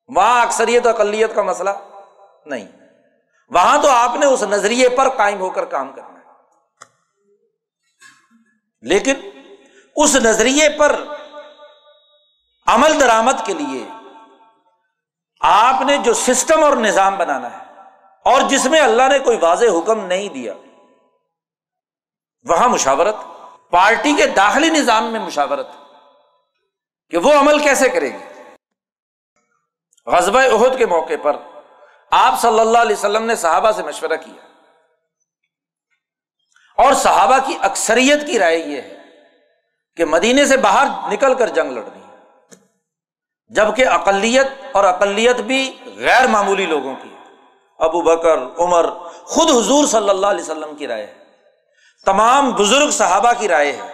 وہاں 0.08 0.41
اکثریت 0.41 0.88
اقلیت 0.88 1.36
کا 1.36 1.41
مسئلہ 1.41 1.70
نہیں۔ 2.45 2.68
وہاں 3.49 3.82
تو 3.82 3.88
آپ 3.88 4.16
نے 4.16 4.26
اس 4.26 4.43
نظریے 4.43 4.89
پر 4.89 5.10
قائم 5.10 5.39
ہو 5.39 5.49
کر 5.49 5.66
کام 5.66 5.93
کرنا 5.93 6.20
ہے۔ 6.20 6.24
لیکن 8.82 9.14
اس 9.95 10.16
نظریے 10.16 10.70
پر 10.70 11.04
عمل 12.68 12.99
درامد 12.99 13.45
کے 13.45 13.54
لیے 13.54 13.88
آپ 15.39 15.82
نے 15.82 15.97
جو 15.97 16.14
سسٹم 16.14 16.64
اور 16.64 16.78
نظام 16.78 17.16
بنانا 17.16 17.60
ہے 17.60 17.64
اور 18.26 18.41
جس 18.41 18.66
میں 18.66 18.82
اللہ 18.82 19.08
نے 19.12 19.20
کوئی 19.20 19.38
واضح 19.41 19.66
حکم 19.66 20.06
نہیں 20.06 20.30
دیا، 20.30 20.54
وہاں 22.49 22.70
مشاورت، 22.70 23.16
پارٹی 23.72 24.14
کے 24.14 24.28
داخلی 24.28 24.70
نظام 24.70 25.12
میں 25.12 25.20
مشاورت، 25.20 25.68
کہ 27.10 27.18
وہ 27.18 27.34
عمل 27.34 27.60
کیسے 27.60 27.89
کرے 27.89 28.14
گی؟ 28.14 28.32
غزب 30.06 30.38
عہد 30.38 30.78
کے 30.78 30.86
موقع 30.86 31.14
پر 31.22 31.36
آپ 32.12 32.41
صلی 32.41 32.60
اللہ 32.60 32.78
علیہ 32.78 32.95
وسلم 32.95 33.24
نے 33.24 33.36
صحابہ 33.36 33.72
سے 33.72 33.84
مشورہ 33.84 34.16
کیا۔ 34.26 34.47
اور 36.84 36.93
صحابہ 36.93 37.38
کی 37.45 37.58
اکثریت 37.62 38.28
کی 38.28 38.39
رائے 38.39 38.58
یہ 38.58 38.82
ہے 38.82 38.97
کہ 39.95 40.06
مدینے 40.06 40.45
سے 40.45 40.58
باہر 40.58 40.88
نکل 41.14 41.34
کر 41.34 41.47
جنگ 41.47 41.72
لڑنی 41.72 42.01
ہے، 42.01 42.18
جبکہ 43.47 43.88
اقلیت 43.88 44.47
اور 44.72 44.84
اقلیت 44.84 45.36
بھی 45.36 45.78
غیر 45.95 46.28
معمولی 46.28 46.66
لوگوں 46.66 46.95
کی۔ 47.04 47.16
ابو 47.80 48.01
بکر، 48.01 48.38
عمر، 48.58 48.89
خود 49.24 49.49
حضور 49.49 49.86
صلی 49.86 50.10
اللہ 50.10 50.28
علیہ 50.28 50.41
وسلم 50.41 50.76
کی 50.76 50.88
رائے 50.88 51.06
ہے۔ 51.06 51.14
تمام 52.06 52.51
بزرگ 52.51 52.89
صحابہ 52.89 53.32
کی 53.39 53.47
رائے 53.47 53.72
ہے 53.72 53.93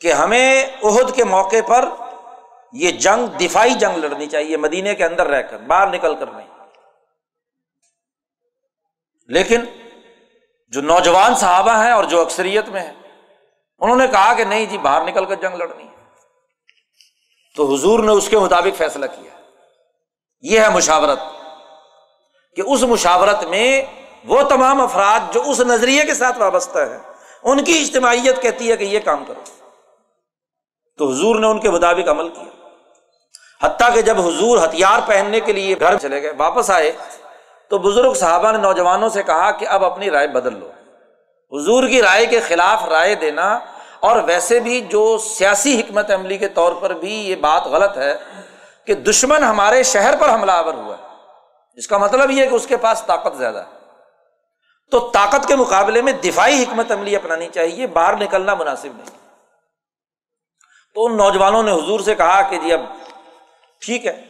کہ 0.00 0.12
ہمیں 0.12 0.66
عہد 0.82 1.14
کے 1.14 1.24
موقع 1.24 1.56
پر 1.66 1.88
یہ 2.72 2.90
جنگ 2.90 3.26
دفاعی 3.26 3.70
جنگ 3.70 3.96
لڑنی 3.96 4.26
چاہیے، 4.26 4.56
مدینے 4.56 4.94
کے 4.94 5.04
اندر 5.04 5.26
رہ 5.26 5.42
کر، 5.42 5.58
باہر 5.58 5.86
نکل 5.86 6.16
کر 6.16 6.26
نہیں۔ 6.26 6.48
لیکن 9.26 9.64
جو 10.68 10.82
نوجوان 10.82 11.34
صحابہ 11.34 11.84
ہیں 11.84 11.92
اور 11.92 12.04
جو 12.04 12.20
اکثریت 12.20 12.68
میں 12.68 12.80
ہیں، 12.80 12.92
انہوں 13.78 13.96
نے 13.96 14.06
کہا 14.06 14.34
کہ 14.34 14.44
نہیں 14.44 14.66
جی 14.66 14.78
باہر 14.78 15.04
نکل 15.04 15.24
کر 15.24 15.34
جنگ 15.34 15.54
لڑنی 15.54 15.84
ہے۔ 15.84 15.92
تو 17.56 17.74
حضور 17.74 18.04
نے 18.04 18.12
اس 18.12 18.28
کے 18.28 18.38
مطابق 18.38 18.76
فیصلہ 18.76 19.06
کیا۔ 19.06 19.40
یہ 20.40 20.60
ہے 20.60 20.68
مشاورت 20.68 21.18
کہ 22.56 22.62
اس 22.66 22.82
مشاورت 22.82 23.44
میں 23.44 23.82
وہ 24.24 24.42
تمام 24.42 24.80
افراد 24.80 25.20
جو 25.32 25.42
اس 25.50 25.60
نظریے 25.60 26.04
کے 26.04 26.14
ساتھ 26.14 26.38
وابستہ 26.38 26.78
ہے 26.78 26.98
ان 27.42 27.64
کی 27.64 27.80
اجتماعیت 27.80 28.42
کہتی 28.42 28.70
ہے 28.70 28.76
کہ 28.76 28.84
یہ 28.84 29.00
کام 29.00 29.24
کرو۔ 29.24 29.40
تو 30.98 31.10
حضور 31.10 31.40
نے 31.40 31.46
ان 31.46 31.60
کے 31.60 31.70
مطابق 31.70 32.08
عمل 32.08 32.28
کیا۔ 32.28 32.61
حتیٰ 33.62 33.94
کہ 33.94 34.02
جب 34.02 34.20
حضور 34.20 34.64
ہتھیار 34.64 34.98
پہننے 35.06 35.40
کے 35.40 35.52
لیے 35.52 35.74
گھر 35.80 35.98
چلے 35.98 36.22
گئے، 36.22 36.32
واپس 36.36 36.70
آئے، 36.70 36.92
تو 37.68 37.78
بزرگ 37.78 38.14
صحابہ 38.14 38.52
نے 38.52 38.58
نوجوانوں 38.58 39.08
سے 39.08 39.22
کہا 39.22 39.50
کہ 39.50 39.68
اب 39.68 39.84
اپنی 39.84 40.10
رائے 40.10 40.26
بدل 40.26 40.58
لو۔ 40.58 40.70
حضور 41.56 41.88
کی 41.88 42.02
رائے 42.02 42.26
کے 42.26 42.40
خلاف 42.40 42.84
رائے 42.84 43.14
دینا 43.14 43.58
اور 44.00 44.22
ویسے 44.26 44.60
بھی 44.60 44.80
جو 44.80 45.18
سیاسی 45.18 45.80
حکمت 45.80 46.10
عملی 46.10 46.38
کے 46.38 46.48
طور 46.48 46.72
پر 46.72 46.90
بھی 46.90 47.14
یہ 47.14 47.36
بات 47.36 47.66
غلط 47.66 47.98
ہے 47.98 48.18
کہ 48.86 48.94
دشمن 48.94 49.44
ہمارے 49.44 49.82
شہر 49.82 50.14
پر 50.16 50.34
حملہ 50.34 50.52
آور 50.52 50.74
ہوا 50.74 50.94
ہے۔ 51.02 51.14
اس 51.74 51.88
کا 51.88 51.98
مطلب 51.98 52.30
یہ 52.30 52.46
کہ 52.46 52.54
اس 52.54 52.66
کے 52.66 52.76
پاس 52.76 53.02
طاقت 53.06 53.36
زیادہ 53.36 53.58
ہے۔ 53.58 53.78
تو 54.90 54.98
طاقت 54.98 55.48
کے 55.48 55.56
مقابلے 55.56 56.02
میں 56.02 56.12
دفاعی 56.12 56.62
حکمت 56.62 56.92
عملی 56.92 57.16
اپنانی 57.16 57.48
چاہیے، 57.54 57.86
باہر 57.86 58.16
نکلنا 58.16 58.54
مناسب 58.54 58.88
نہیں۔ 58.96 59.18
تو 60.94 61.06
ان 61.06 61.16
نوجوانوں 61.16 61.62
نے 61.62 61.72
حضور 61.72 62.00
سے 62.00 62.14
کہا 62.14 62.42
کہ 62.42 62.58
جی 62.58 62.72
اب 62.72 62.80
ٹھیک 63.84 64.06
ہے۔ 64.06 64.24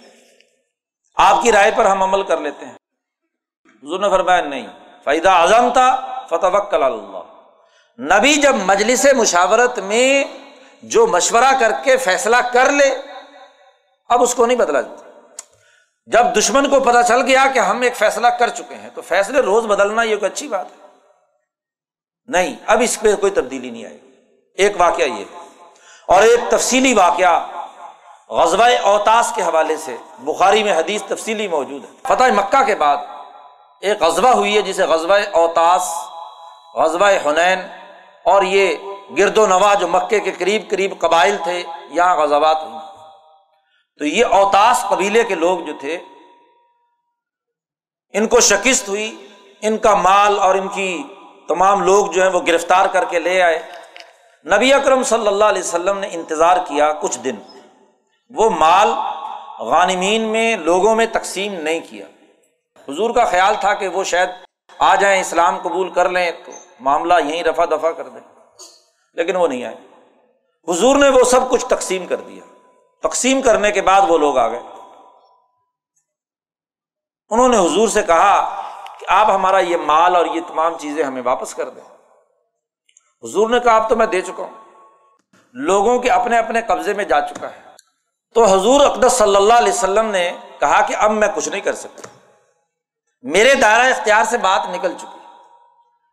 آپ 1.16 1.42
کی 1.42 1.52
رائے 1.52 1.70
پر 1.76 1.84
ہم 1.84 2.02
عمل 2.02 2.22
کر 2.22 2.40
لیتے 2.40 2.66
ہیں۔ 2.66 2.74
حضور 3.82 4.00
نے 4.00 4.10
فرمایا، 4.10 4.40
نہیں۔ 4.40 4.66
فائدہ 5.04 5.28
اعظم 5.30 5.72
تھا 5.72 6.20
فتح 6.30 6.46
وکل 6.46 6.82
اللہ 6.82 7.22
نبی 8.18 8.34
جب 8.34 8.54
مجلس 8.54 9.06
مشاورت 9.16 9.78
میں 9.78 10.24
جو 10.82 11.06
مشورہ 11.06 11.60
کر 11.60 11.72
کے 11.84 11.96
فیصلہ 11.96 12.36
کر 12.52 12.70
لے، 12.70 12.98
اب 14.08 14.22
اس 14.22 14.34
کو 14.34 14.46
نہیں 14.46 14.58
بدلا 14.58 14.80
جاتا 14.80 15.10
جب 16.06 16.38
دشمن 16.38 16.70
کو 16.70 16.80
پتا 16.80 17.02
چل 17.02 17.22
گیا 17.22 17.46
کہ 17.54 17.58
ہم 17.58 17.80
ایک 17.80 17.96
فیصلہ 17.96 18.26
کر 18.26 18.48
چکے 18.48 18.74
ہیں، 18.74 18.90
تو 18.94 19.02
فیصلے 19.02 19.40
روز 19.40 19.66
بدلنا 19.66 20.02
یہ 20.02 20.16
کوئی 20.16 20.30
اچھی 20.30 20.48
بات 20.48 20.66
ہے۔ 20.66 20.86
نہیں، 22.26 22.56
اب 22.66 22.80
اس 22.80 23.00
پہ 23.00 23.16
کوئی 23.16 23.32
تبدیلی 23.32 23.70
نہیں 23.70 23.84
آئے 23.84 23.98
ایک 24.54 24.80
واقعہ 24.80 25.04
یہ 25.04 25.24
اور 26.06 26.22
ایک 26.22 26.40
تفصیلی 26.50 26.94
واقعہ 26.94 27.61
غزبۂ 28.32 28.70
اوتاس 28.82 29.32
کے 29.34 29.42
حوالے 29.42 29.76
سے 29.76 29.96
بخاری 30.18 30.62
میں 30.62 30.72
حدیث 30.72 31.02
تفصیلی 31.02 31.48
موجود 31.48 31.84
ہے۔ 31.84 31.90
فتح 32.02 32.24
مکہ 32.36 32.64
کے 32.64 32.74
بعد 32.74 32.96
ایک 33.80 34.02
غزبہ 34.02 34.28
ہوئی 34.28 34.56
ہے 34.56 34.62
جسے 34.62 34.82
غزبۂ 34.82 35.20
اوتاس 35.32 35.94
غزبۂ 36.74 37.12
حنین 37.26 37.60
اور 38.24 38.42
یہ 38.42 38.76
گرد 39.18 39.38
و 39.38 39.46
نواز 39.46 39.80
جو 39.80 39.88
مکے 39.88 40.20
کے 40.20 40.32
قریب 40.32 40.70
قریب 40.70 40.98
قبائل 40.98 41.36
تھے، 41.44 41.62
یہاں 41.90 42.16
غزوات 42.16 42.62
ہوئی۔ 42.62 42.78
تو 43.98 44.04
یہ 44.04 44.24
اوتاس 44.24 44.84
قبیلے 44.88 45.24
کے 45.24 45.34
لوگ 45.34 45.58
جو 45.58 45.72
تھے، 45.80 45.98
ان 48.12 48.28
کو 48.28 48.40
شکست 48.40 48.88
ہوئی، 48.88 49.28
ان 49.60 49.78
کا 49.78 49.94
مال 49.94 50.38
اور 50.38 50.54
ان 50.54 50.68
کی 50.68 51.02
تمام 51.48 51.82
لوگ 51.82 52.06
جو 52.06 52.22
ہیں 52.22 52.30
وہ 52.30 52.40
گرفتار 52.46 52.86
کر 52.86 53.04
کے 53.04 53.18
لے 53.18 53.42
آئے۔ 53.42 53.62
نبی 54.56 54.74
اکرم 54.74 55.02
صلی 55.02 55.26
اللہ 55.26 55.44
علیہ 55.44 55.62
وسلم 55.62 55.98
نے 55.98 56.08
انتظار 56.12 56.56
کیا 56.56 56.92
کچھ 56.92 57.18
دن۔ 57.18 57.34
وہ 58.34 58.50
مال 58.50 58.88
غانمین 59.58 60.22
میں 60.22 60.56
لوگوں 60.56 60.94
میں 60.94 61.06
تقسیم 61.12 61.52
نہیں 61.52 61.80
کیا۔ 61.90 62.06
حضور 62.88 63.10
کا 63.10 63.24
خیال 63.24 63.54
تھا 63.60 63.74
کہ 63.74 63.88
وہ 63.88 64.04
شاید 64.04 64.28
آ 64.78 64.94
جائیں، 64.94 65.20
اسلام 65.20 65.58
قبول 65.58 65.90
کر 65.90 66.08
لیں 66.08 66.30
تو 66.46 66.52
معاملہ 66.80 67.14
یہیں 67.24 67.42
رفع 67.42 67.64
دفع 67.64 67.90
کر 67.90 68.08
دیں۔ 68.08 68.20
لیکن 69.14 69.36
وہ 69.36 69.48
نہیں 69.48 69.64
آئے۔ 69.64 69.76
حضور 70.68 70.96
نے 70.96 71.08
وہ 71.08 71.24
سب 71.24 71.50
کچھ 71.50 71.66
تقسیم 71.66 72.06
کر 72.06 72.16
دیا۔ 72.16 72.42
تقسیم 73.08 73.42
کرنے 73.42 73.72
کے 73.72 73.82
بعد 73.82 74.00
وہ 74.08 74.18
لوگ 74.18 74.38
آ 74.38 74.48
گئے۔ 74.48 74.62
انہوں 77.30 77.48
نے 77.48 77.56
حضور 77.58 77.88
سے 77.88 78.02
کہا 78.02 78.62
کہ 79.00 79.06
آپ 79.08 79.30
ہمارا 79.30 79.58
یہ 79.58 79.76
مال 79.76 80.16
اور 80.16 80.26
یہ 80.26 80.40
تمام 80.48 80.78
چیزیں 80.78 81.04
ہمیں 81.04 81.22
واپس 81.24 81.54
کر 81.54 81.68
دیں۔ 81.68 81.94
حضور 83.22 83.50
نے 83.50 83.60
کہا، 83.60 83.76
اب 83.76 83.88
تو 83.88 83.96
میں 83.96 84.06
دے 84.06 84.20
چکا 84.20 84.42
ہوں۔ 84.42 84.84
لوگوں 85.52 85.98
کے 85.98 86.10
اپنے 86.10 86.38
اپنے 86.38 86.62
قبضے 86.62 86.94
میں 86.94 87.04
جا 87.04 87.20
چکا 87.20 87.50
ہے۔ 87.50 87.71
تو 88.34 88.44
حضور 88.44 88.80
اقدس 88.80 89.12
صلی 89.12 89.36
اللہ 89.36 89.54
علیہ 89.54 89.72
وسلم 89.72 90.06
نے 90.06 90.32
کہا 90.60 90.80
کہ 90.80 90.96
اب 90.96 91.10
میں 91.10 91.28
کچھ 91.34 91.48
نہیں 91.48 91.60
کر 91.60 91.74
سکتا۔ 91.74 92.08
میرے 93.22 93.54
دائرہ 93.54 93.94
اختیار 93.94 94.24
سے 94.24 94.38
بات 94.38 94.68
نکل 94.68 94.94
چکی۔ 94.98 95.18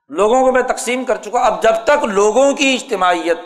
لوگوں 0.09 0.41
کو 0.41 0.51
میں 0.51 0.61
تقسیم 0.61 1.03
کر 1.03 1.15
چکا۔ 1.15 1.39
اب 1.39 1.63
جب 1.63 1.76
تک 1.84 2.03
لوگوں 2.03 2.53
کی 2.53 2.80
اجتماعیت 2.82 3.38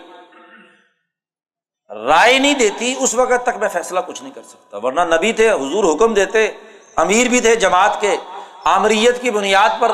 رائے 1.92 2.40
نہیں 2.40 2.54
دیتی، 2.54 2.96
اس 3.00 3.14
وقت 3.14 3.44
تک 3.44 3.58
میں 3.60 3.70
فیصلہ 3.70 4.00
کچھ 4.08 4.24
نہیں 4.24 4.34
کر 4.34 4.44
سکتا۔ 4.44 4.78
ورنہ 4.78 5.16
نبی 5.16 5.34
تھے، 5.34 5.52
حضور 5.52 5.96
حکم 5.96 6.14
دیتے، 6.14 6.52
امیر 6.96 7.28
بھی 7.30 7.40
تھے، 7.40 7.56
جماعت 7.56 8.02
کے 8.02 8.18
آمریت 8.64 9.22
کی 9.22 9.32
بنیاد 9.32 9.70
پر 9.80 9.92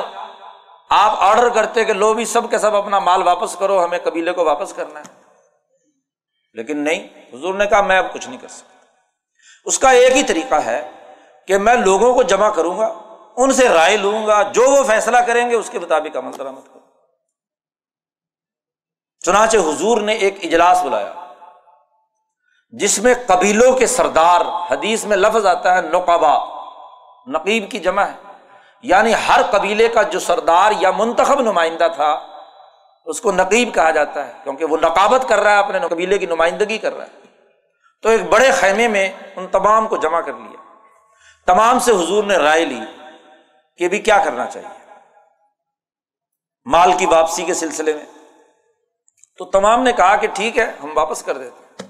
آپ 0.90 1.12
آرڈر 1.18 1.50
کرتے 1.50 1.86
کہ 1.86 1.94
لو 1.94 2.14
بھی 2.14 2.26
سب 2.26 2.50
کے 2.50 2.58
سب 2.58 2.76
اپنا 2.76 3.00
مال 3.00 3.24
واپس 3.24 3.56
کرو، 3.56 3.84
ہمیں 3.84 4.00
قبیلے 4.04 4.32
کو 4.32 4.46
واپس 4.46 4.74
کرنا 4.74 5.00
ہے۔ 5.00 5.19
لیکن 6.54 6.78
نہیں، 6.78 7.08
حضور 7.34 7.54
نے 7.54 7.66
کہا، 7.66 7.82
میں 7.82 7.98
اب 7.98 8.14
کچھ 8.14 8.30
نہیں 8.30 8.42
کر 8.42 8.48
سکتا۔ 8.48 8.86
اس 9.66 9.80
کا 9.80 9.90
ایک 9.90 10.16
ہی 10.16 10.24
طریقہ 10.24 10.56
ہے 10.56 10.92
کہ 11.48 11.58
میں 11.58 11.76
لوگوں 11.76 12.14
کو 12.14 12.24
جمع 12.24 12.50
کروں 12.50 12.78
گا، 12.78 12.94
ان 13.38 13.52
سے 13.52 13.70
رائے 13.70 13.98
لوں 13.98 14.28
گا، 14.28 14.42
جو 14.42 14.72
وہ 14.72 14.84
فیصلہ 14.84 15.18
کریں 15.18 15.50
گے، 15.50 15.56
اس 15.56 15.70
کے 15.70 15.80
مطابق 15.80 16.18
عمل 16.18 16.38
درآمد 16.38 16.62
کروں 16.62 16.80
چنانچہ 19.26 19.58
حضور 19.58 20.02
نے 20.02 20.14
ایک 20.14 20.38
اجلاس 20.44 20.82
بلایا، 20.84 21.14
جس 22.70 23.00
میں 23.00 23.14
قبیلوں 23.28 23.74
کے 23.74 23.88
سردار، 23.88 24.42
حدیث 24.72 25.06
میں 25.06 25.18
لفظ 25.18 25.46
آتا 25.46 25.76
ہے 25.76 25.82
نقبا 25.82 26.60
نقیب 27.28 27.72
کی 27.72 27.80
جمع 27.80 28.02
ہے۔ 28.02 28.48
یعنی 28.82 29.14
ہر 29.28 29.42
قبیلے 29.52 29.88
کا 29.88 30.02
جو 30.02 30.20
سردار 30.20 30.72
یا 30.80 30.92
منتخب 30.92 31.42
نمائندہ 31.42 31.88
تھا 31.96 32.29
اس 33.06 33.22
کو 33.22 33.32
نقیب 33.32 33.74
کہا 33.74 33.92
جاتا 33.92 34.28
ہے، 34.28 34.34
کیونکہ 34.44 34.66
وہ 34.66 34.78
نقابت 34.78 35.26
کر 35.30 35.40
رہا 35.40 35.52
ہے، 35.52 35.58
اپنے 35.58 35.80
قبیلے 35.80 36.18
کی 36.18 36.26
نمائندگی 36.26 36.78
کر 36.78 36.94
رہا 36.94 37.06
ہے۔ 37.06 37.20
تو 38.02 38.10
ایک 38.10 38.22
بڑے 38.24 38.52
خیمے 38.52 38.88
میں 38.88 39.12
ان 39.36 39.48
تمام 39.48 39.88
کو 39.88 39.98
جمع 39.98 40.22
کر 40.22 40.34
لیا۔ 40.34 40.74
تمام 41.46 41.80
سے 41.80 41.92
حضور 41.92 42.24
نے 42.24 42.38
رائے 42.38 42.66
لی 42.66 42.80
کہ 43.78 43.88
بھی 43.88 44.00
کیا 44.00 44.22
کرنا 44.26 44.46
چاہیے۔ 44.46 44.96
مال 46.66 46.92
کی 46.98 47.06
واپسی 47.06 47.46
کے 47.46 47.54
سلسلے 47.54 47.94
میں۔ 47.94 48.06
تو 49.38 49.46
تمام 49.46 49.84
نے 49.84 49.94
کہا 49.94 50.16
کہ 50.16 50.28
ٹھیک 50.28 50.58
ہے، 50.58 50.72
ہم 50.84 50.98
واپس 50.98 51.24
کر 51.24 51.38
دیتے 51.38 51.84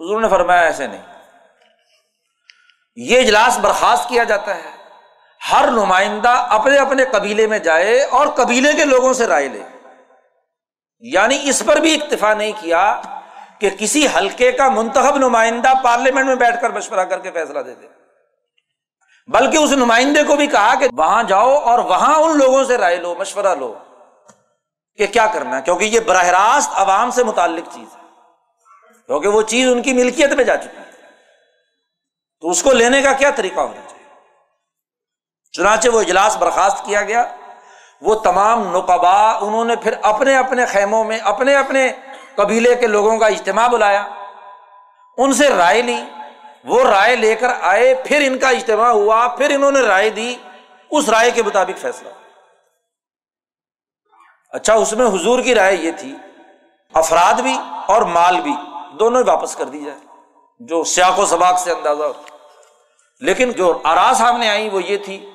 حضور 0.00 0.20
نے 0.20 0.28
فرمایا، 0.28 0.60
ایسے 0.60 0.86
نہیں۔ 0.86 1.02
یہ 2.96 3.18
اجلاس 3.18 3.58
برخاست 3.58 4.08
کیا 4.08 4.24
جاتا 4.24 4.54
ہے۔ 4.54 4.70
ہر 5.52 5.68
نمائندہ 5.70 6.28
اپنے 6.28 6.78
اپنے 6.78 7.04
قبیلے 7.04 7.46
میں 7.46 7.58
جائے 7.58 8.04
اور 8.04 8.26
قبیلے 8.26 8.72
کے 8.72 8.84
لوگوں 8.84 9.12
سے 9.12 9.26
رائے 9.26 9.48
لے۔ 9.48 9.62
یعنی 11.00 11.38
اس 11.42 11.62
پر 11.66 11.76
بھی 11.76 11.94
اکتفا 11.94 12.34
نہیں 12.34 12.52
کیا 12.60 13.00
کہ 13.58 13.70
کسی 13.70 14.06
حلقے 14.16 14.52
کا 14.52 14.68
منتخب 14.68 15.16
نمائندہ 15.16 15.72
پارلیمنٹ 15.84 16.26
میں 16.26 16.34
بیٹھ 16.34 16.62
کر 16.62 16.70
مشورہ 16.70 17.00
کر 17.00 17.18
کے 17.18 17.30
فیصلہ 17.30 17.58
دے 17.58 17.74
دے۔ 17.74 17.86
بلکہ 19.26 19.56
اس 19.56 19.72
نمائندے 19.72 20.24
کو 20.24 20.36
بھی 20.36 20.46
کہا 20.46 20.74
کہ 20.74 20.86
وہاں 20.92 21.22
جاؤ 21.22 21.54
اور 21.54 21.78
وہاں 21.78 22.14
ان 22.14 22.38
لوگوں 22.38 22.64
سے 22.64 22.78
رائے 22.78 22.96
لو، 22.96 23.14
مشورہ 23.18 23.54
لو 23.54 23.78
کہ 24.96 25.06
کیا 25.06 25.26
کرنا 25.26 25.56
ہے، 25.56 25.62
کیونکہ 25.62 25.84
یہ 25.84 26.00
براہ 26.00 26.26
راست 26.26 26.70
عوام 26.74 27.10
سے 27.10 27.24
متعلق 27.24 27.74
چیز 27.74 27.96
ہے۔ 27.96 28.00
کیونکہ 29.06 29.28
وہ 29.28 29.42
چیز 29.42 29.68
ان 29.68 29.82
کی 29.82 29.92
ملکیت 29.92 30.32
میں 30.32 30.44
جا 30.44 30.56
چکی 30.56 30.76
ہے۔ 30.76 30.90
تو 32.40 32.50
اس 32.50 32.62
کو 32.62 32.72
لینے 32.72 33.02
کا 33.02 33.12
کیا 33.12 33.30
طریقہ 33.30 33.60
ہونا 33.60 33.80
چاہیے؟ 33.88 34.04
چنانچہ 35.52 35.88
وہ 35.88 36.00
اجلاس 36.00 36.36
برخاست 36.36 36.84
کیا 36.84 37.02
گیا۔ 37.02 37.36
وہ 38.00 38.14
تمام 38.14 38.76
نقبا 38.76 39.38
انہوں 39.40 39.64
نے 39.64 39.76
پھر 39.76 39.94
اپنے 40.02 40.36
اپنے 40.36 40.66
خیموں 40.66 41.04
میں، 41.04 41.18
اپنے 41.18 41.56
اپنے 41.56 41.92
قبیلے 42.34 42.74
کے 42.74 42.86
لوگوں 42.86 43.18
کا 43.18 43.26
اجتماع 43.26 43.68
بلایا۔ 43.68 44.04
ان 45.16 45.32
سے 45.32 45.48
رائے 45.48 45.82
لی، 45.82 46.04
وہ 46.64 46.84
رائے 46.84 47.16
لے 47.16 47.34
کر 47.34 47.48
آئے، 47.60 47.94
پھر 48.06 48.22
ان 48.26 48.38
کا 48.38 48.48
اجتماع 48.48 48.90
ہوا، 48.90 49.28
پھر 49.28 49.50
انہوں 49.50 49.70
نے 49.70 49.80
رائے 49.80 50.10
دی۔ 50.10 50.36
اس 50.90 51.08
رائے 51.08 51.30
کے 51.30 51.42
مطابق 51.42 51.78
فیصلہ۔ 51.78 52.08
اچھا 54.50 54.74
اس 54.74 54.92
میں 54.92 55.06
حضور 55.06 55.42
کی 55.42 55.54
رائے 55.54 55.76
یہ 55.76 55.90
تھی، 55.92 56.16
افراد 56.94 57.34
بھی 57.34 57.58
اور 57.86 58.02
مال 58.02 58.40
بھی 58.40 58.52
دونوں 58.98 59.22
واپس 59.26 59.56
کر 59.56 59.64
دی 59.64 59.84
جائے، 59.84 59.98
جو 60.60 60.84
سیاق 60.84 61.18
و 61.18 61.26
سباق 61.26 61.58
سے 61.58 61.70
اندازہ 61.70 62.02
ہو۔ 62.02 62.12
لیکن 63.20 63.52
جو 63.52 63.78
آرا 63.84 64.12
سامنے 64.14 64.48
آئی 64.48 64.68
وہ 64.68 64.82
یہ 64.82 64.96
تھی 64.96 65.29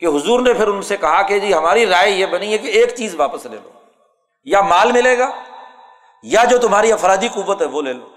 کہ 0.00 0.06
حضور 0.06 0.40
نے 0.40 0.54
پھر 0.54 0.68
ان 0.68 0.82
سے 0.82 0.96
کہا 0.96 1.22
کہ 1.22 1.38
جی 1.38 1.54
ہماری 1.54 1.86
رائے 1.86 2.10
یہ 2.10 2.26
بنی 2.26 2.52
ہے 2.52 2.58
کہ 2.58 2.66
ایک 2.66 2.94
چیز 2.96 3.14
واپس 3.14 3.46
لے 3.46 3.56
لو، 3.62 3.70
یا 4.44 4.60
مال 4.60 4.92
ملے 4.92 5.18
گا، 5.18 5.30
یا 6.22 6.44
جو 6.44 6.58
تمہاری 6.58 6.92
افرادی 6.92 7.28
قوت 7.28 7.60
ہے 7.60 7.66
وہ 7.66 7.82
لے 7.82 7.92
لو۔ 7.92 8.08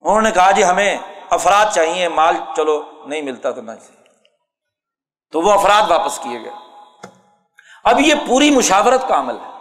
انہوں 0.00 0.22
نے 0.22 0.30
کہا 0.30 0.50
جی 0.50 0.64
ہمیں 0.64 0.98
افراد 1.30 1.66
چاہیے، 1.74 2.08
مال 2.08 2.36
چلو، 2.56 2.82
نہیں 3.06 3.22
ملتا 3.22 3.50
تو 3.50 3.60
نہ 3.60 3.70
تو 5.32 5.40
وہ 5.40 5.52
افراد 5.52 5.90
واپس 5.90 6.18
کیے 6.18 6.40
گئے۔ 6.40 6.52
اب 7.84 8.00
یہ 8.00 8.14
پوری 8.28 8.50
مشاورت 8.50 9.08
کا 9.08 9.20
عمل 9.20 9.34
ہے۔ 9.34 9.56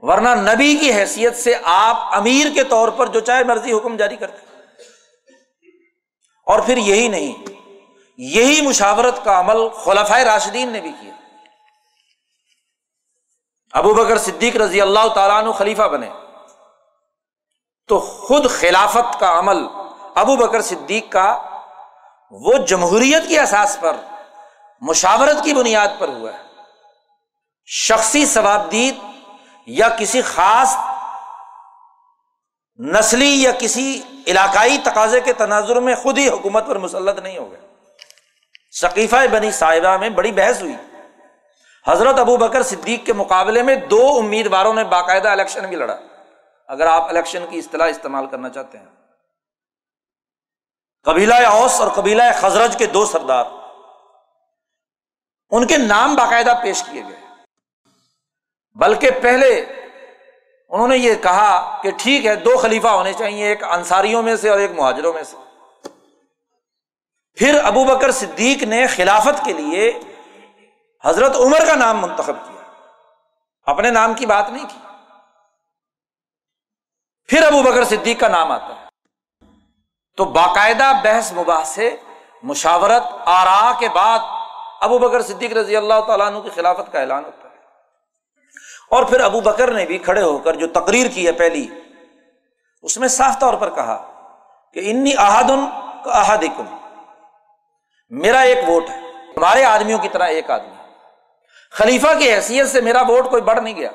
ورنہ 0.00 0.28
نبی 0.28 0.76
کی 0.76 0.92
حیثیت 0.92 1.36
سے 1.36 1.54
آپ 1.64 1.96
امیر 2.14 2.46
کے 2.54 2.64
طور 2.64 2.88
پر 2.88 3.06
جو 3.06 3.20
چاہے 3.20 3.44
مرضی 3.44 3.72
حکم 3.72 3.96
جاری 3.96 4.16
کرتے۔ 4.16 4.62
اور 6.46 6.60
پھر 6.60 6.76
یہی 6.76 7.08
نہیں 7.08 7.53
یہی 8.16 8.60
مشاورت 8.60 9.24
کا 9.24 9.40
عمل 9.40 9.68
خلفۂ 9.68 10.20
راشدین 10.20 10.72
نے 10.72 10.80
بھی 10.80 10.92
کیا۔ 11.00 11.14
ابو 13.72 13.94
بکر 13.94 14.18
صدیق 14.18 14.56
رضی 14.56 14.80
اللہ 14.80 15.08
تعالیٰ 15.14 15.42
عنہ 15.42 15.52
خلیفہ 15.52 15.82
بنے۔ 15.82 16.10
تو 17.88 18.00
خود 18.00 18.50
خلافت 18.50 19.20
کا 19.20 19.38
عمل 19.38 19.56
ابو 20.14 20.36
بکر 20.36 20.62
صدیق 20.62 21.12
کا 21.12 21.42
وہ 22.30 22.52
جمہوریت 22.52 23.28
کے 23.28 23.40
احساس 23.40 23.76
پر، 23.80 23.96
مشاورت 24.80 25.44
کی 25.44 25.52
بنیاد 25.52 25.88
پر 25.98 26.08
ہوا 26.08 26.32
ہے۔ 26.32 26.38
شخصی 27.66 28.26
ثوابدید 28.26 28.98
یا 29.66 29.88
کسی 29.88 30.22
خاص 30.22 30.76
نسلی 32.78 33.42
یا 33.42 33.50
کسی 33.58 34.02
علاقائی 34.26 34.78
تقاضے 34.78 35.20
کے 35.20 35.32
تناظر 35.32 35.80
میں 35.80 35.94
خود 35.94 36.18
ہی 36.18 36.28
حکومت 36.28 36.66
پر 36.66 36.78
مسلط 36.78 37.18
نہیں 37.18 37.38
ہو 37.38 37.50
گئے۔ 37.50 37.63
ثقیفہ 38.80 39.16
بنی 39.32 39.50
صاحبہ 39.50 39.96
میں 39.96 40.08
بڑی 40.08 40.32
بحث 40.32 40.62
ہوئی۔ 40.62 40.76
حضرت 41.86 42.18
ابو 42.18 42.36
بکر 42.36 42.62
صدیق 42.62 43.06
کے 43.06 43.12
مقابلے 43.12 43.62
میں 43.62 43.76
دو 43.76 44.16
امیدواروں 44.18 44.74
نے 44.74 44.84
باقاعدہ 44.84 45.28
الیکشن 45.28 45.66
بھی 45.66 45.76
لڑا۔ 45.76 45.96
اگر 46.68 46.86
آپ 46.86 47.02
الیکشن 47.02 47.44
کی 47.50 47.58
اصطلاح 47.58 47.88
استعمال 47.88 48.26
کرنا 48.26 48.48
چاہتے 48.48 48.78
ہیں۔ 48.78 48.86
قبیلہ 51.02 51.34
اوس 51.34 51.80
اور 51.80 51.90
قبیلہ 51.90 52.22
خزرج 52.40 52.76
کے 52.76 52.86
دو 52.86 53.06
سردار۔ 53.06 53.44
ان 55.50 55.66
کے 55.66 55.78
نام 55.78 56.14
باقاعدہ 56.14 56.54
پیش 56.62 56.82
کیے 56.82 57.02
گئے۔ 57.02 57.20
بلکہ 58.74 59.10
پہلے 59.22 59.60
انہوں 60.68 60.88
نے 60.88 60.96
یہ 60.96 61.14
کہا 61.14 61.80
کہ 61.82 61.90
ٹھیک 61.98 62.26
ہے، 62.26 62.36
دو 62.36 62.56
خلیفہ 62.56 62.88
ہونے 62.88 63.12
چاہیے، 63.12 63.46
ایک 63.46 63.64
انصاریوں 63.64 64.22
میں 64.22 64.36
سے 64.36 64.48
اور 64.48 64.58
ایک 64.58 64.70
مہاجروں 64.70 65.12
میں 65.12 65.22
سے۔ 65.22 65.36
پھر 67.36 67.64
ابو 67.64 67.84
بکر 67.84 68.10
صدیق 68.10 68.62
نے 68.62 68.86
خلافت 68.86 69.44
کے 69.44 69.52
لیے 69.52 70.00
حضرت 71.04 71.36
عمر 71.36 71.64
کا 71.66 71.74
نام 71.74 72.00
منتخب 72.00 72.36
کیا۔ 72.48 72.62
اپنے 73.66 73.90
نام 73.90 74.14
کی 74.14 74.26
بات 74.26 74.50
نہیں 74.50 74.64
کی۔ 74.68 74.78
پھر 77.28 77.42
ابو 77.42 77.62
بکر 77.62 77.84
صدیق 77.84 78.20
کا 78.20 78.28
نام 78.28 78.52
آتا 78.52 78.66
ہے۔ 78.66 78.84
تو 80.16 80.24
باقاعدہ 80.24 80.92
بحث 81.04 81.32
مباحثے 81.32 81.96
مشاورت 82.42 83.02
آرا 83.26 83.72
کے 83.78 83.88
بعد 83.88 84.18
ابو 84.80 84.98
بکر 84.98 85.22
صدیق 85.22 85.52
رضی 85.52 85.76
اللہ 85.76 86.00
تعالیٰ 86.06 86.26
عنہ 86.26 86.38
کی 86.38 86.50
خلافت 86.50 86.92
کا 86.92 87.00
اعلان 87.00 87.24
ہوتا 87.24 87.48
ہے۔ 87.48 87.54
اور 88.90 89.04
پھر 89.04 89.20
ابو 89.20 89.40
بکر 89.40 89.72
نے 89.72 89.86
بھی 89.86 89.98
کھڑے 89.98 90.22
ہو 90.22 90.38
کر 90.38 90.54
جو 90.54 90.66
تقریر 90.66 91.06
کی 91.14 91.26
ہے 91.26 91.32
پہلی، 91.32 91.68
اس 92.82 92.98
میں 92.98 93.08
صاف 93.08 93.40
طور 93.40 93.54
پر 93.54 93.70
کہا 93.70 94.10
کہ 94.74 94.80
انی 94.84 95.12
احادن 95.18 95.66
کا 96.04 96.10
احادکم 96.10 96.64
میرا 98.14 98.40
ایک 98.40 98.68
ووٹ 98.68 98.90
ہے۔ 98.90 99.00
ہمارے 99.36 99.64
آدمیوں 99.64 99.98
کی 99.98 100.08
طرح 100.08 100.26
ایک 100.26 100.50
آدمی۔ 100.50 100.92
خلیفہ 101.70 102.06
کی 102.18 102.32
حیثیت 102.32 102.68
سے 102.68 102.80
میرا 102.80 103.02
ووٹ 103.02 103.30
کوئی 103.30 103.42
بڑھ 103.42 103.60
نہیں 103.60 103.76
گیا۔ 103.76 103.90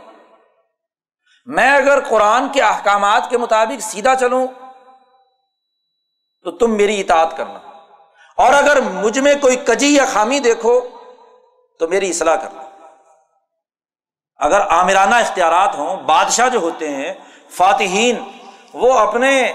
میں 1.45 1.71
اگر 1.71 1.99
قرآن 2.09 2.49
کے 2.49 2.61
احکامات 2.61 3.29
کے 3.29 3.37
مطابق 3.37 3.81
سیدھا 3.81 4.15
چلوں 4.15 4.47
تو 6.43 6.51
تم 6.51 6.77
میری 6.77 7.01
اطاعت 7.01 7.37
کرنا۔ 7.37 7.59
اور 8.37 8.53
اگر 8.53 8.81
مجھ 8.81 9.19
میں 9.19 9.35
کوئی 9.41 9.55
کجی 9.55 9.95
یا 9.95 10.05
خامی 10.05 10.39
دیکھو 10.39 10.81
تو 11.79 11.87
میری 11.87 12.09
اصلاح 12.09 12.35
کرنا۔ 12.35 12.63
اگر 14.35 14.61
عامرانہ 14.61 15.15
اختیارات 15.15 15.75
ہوں، 15.75 15.97
بادشاہ 15.97 16.49
جو 16.49 16.59
ہوتے 16.59 16.89
ہیں، 16.89 17.13
فاتحین، 17.49 18.23
وہ 18.73 18.99
اپنے 18.99 19.53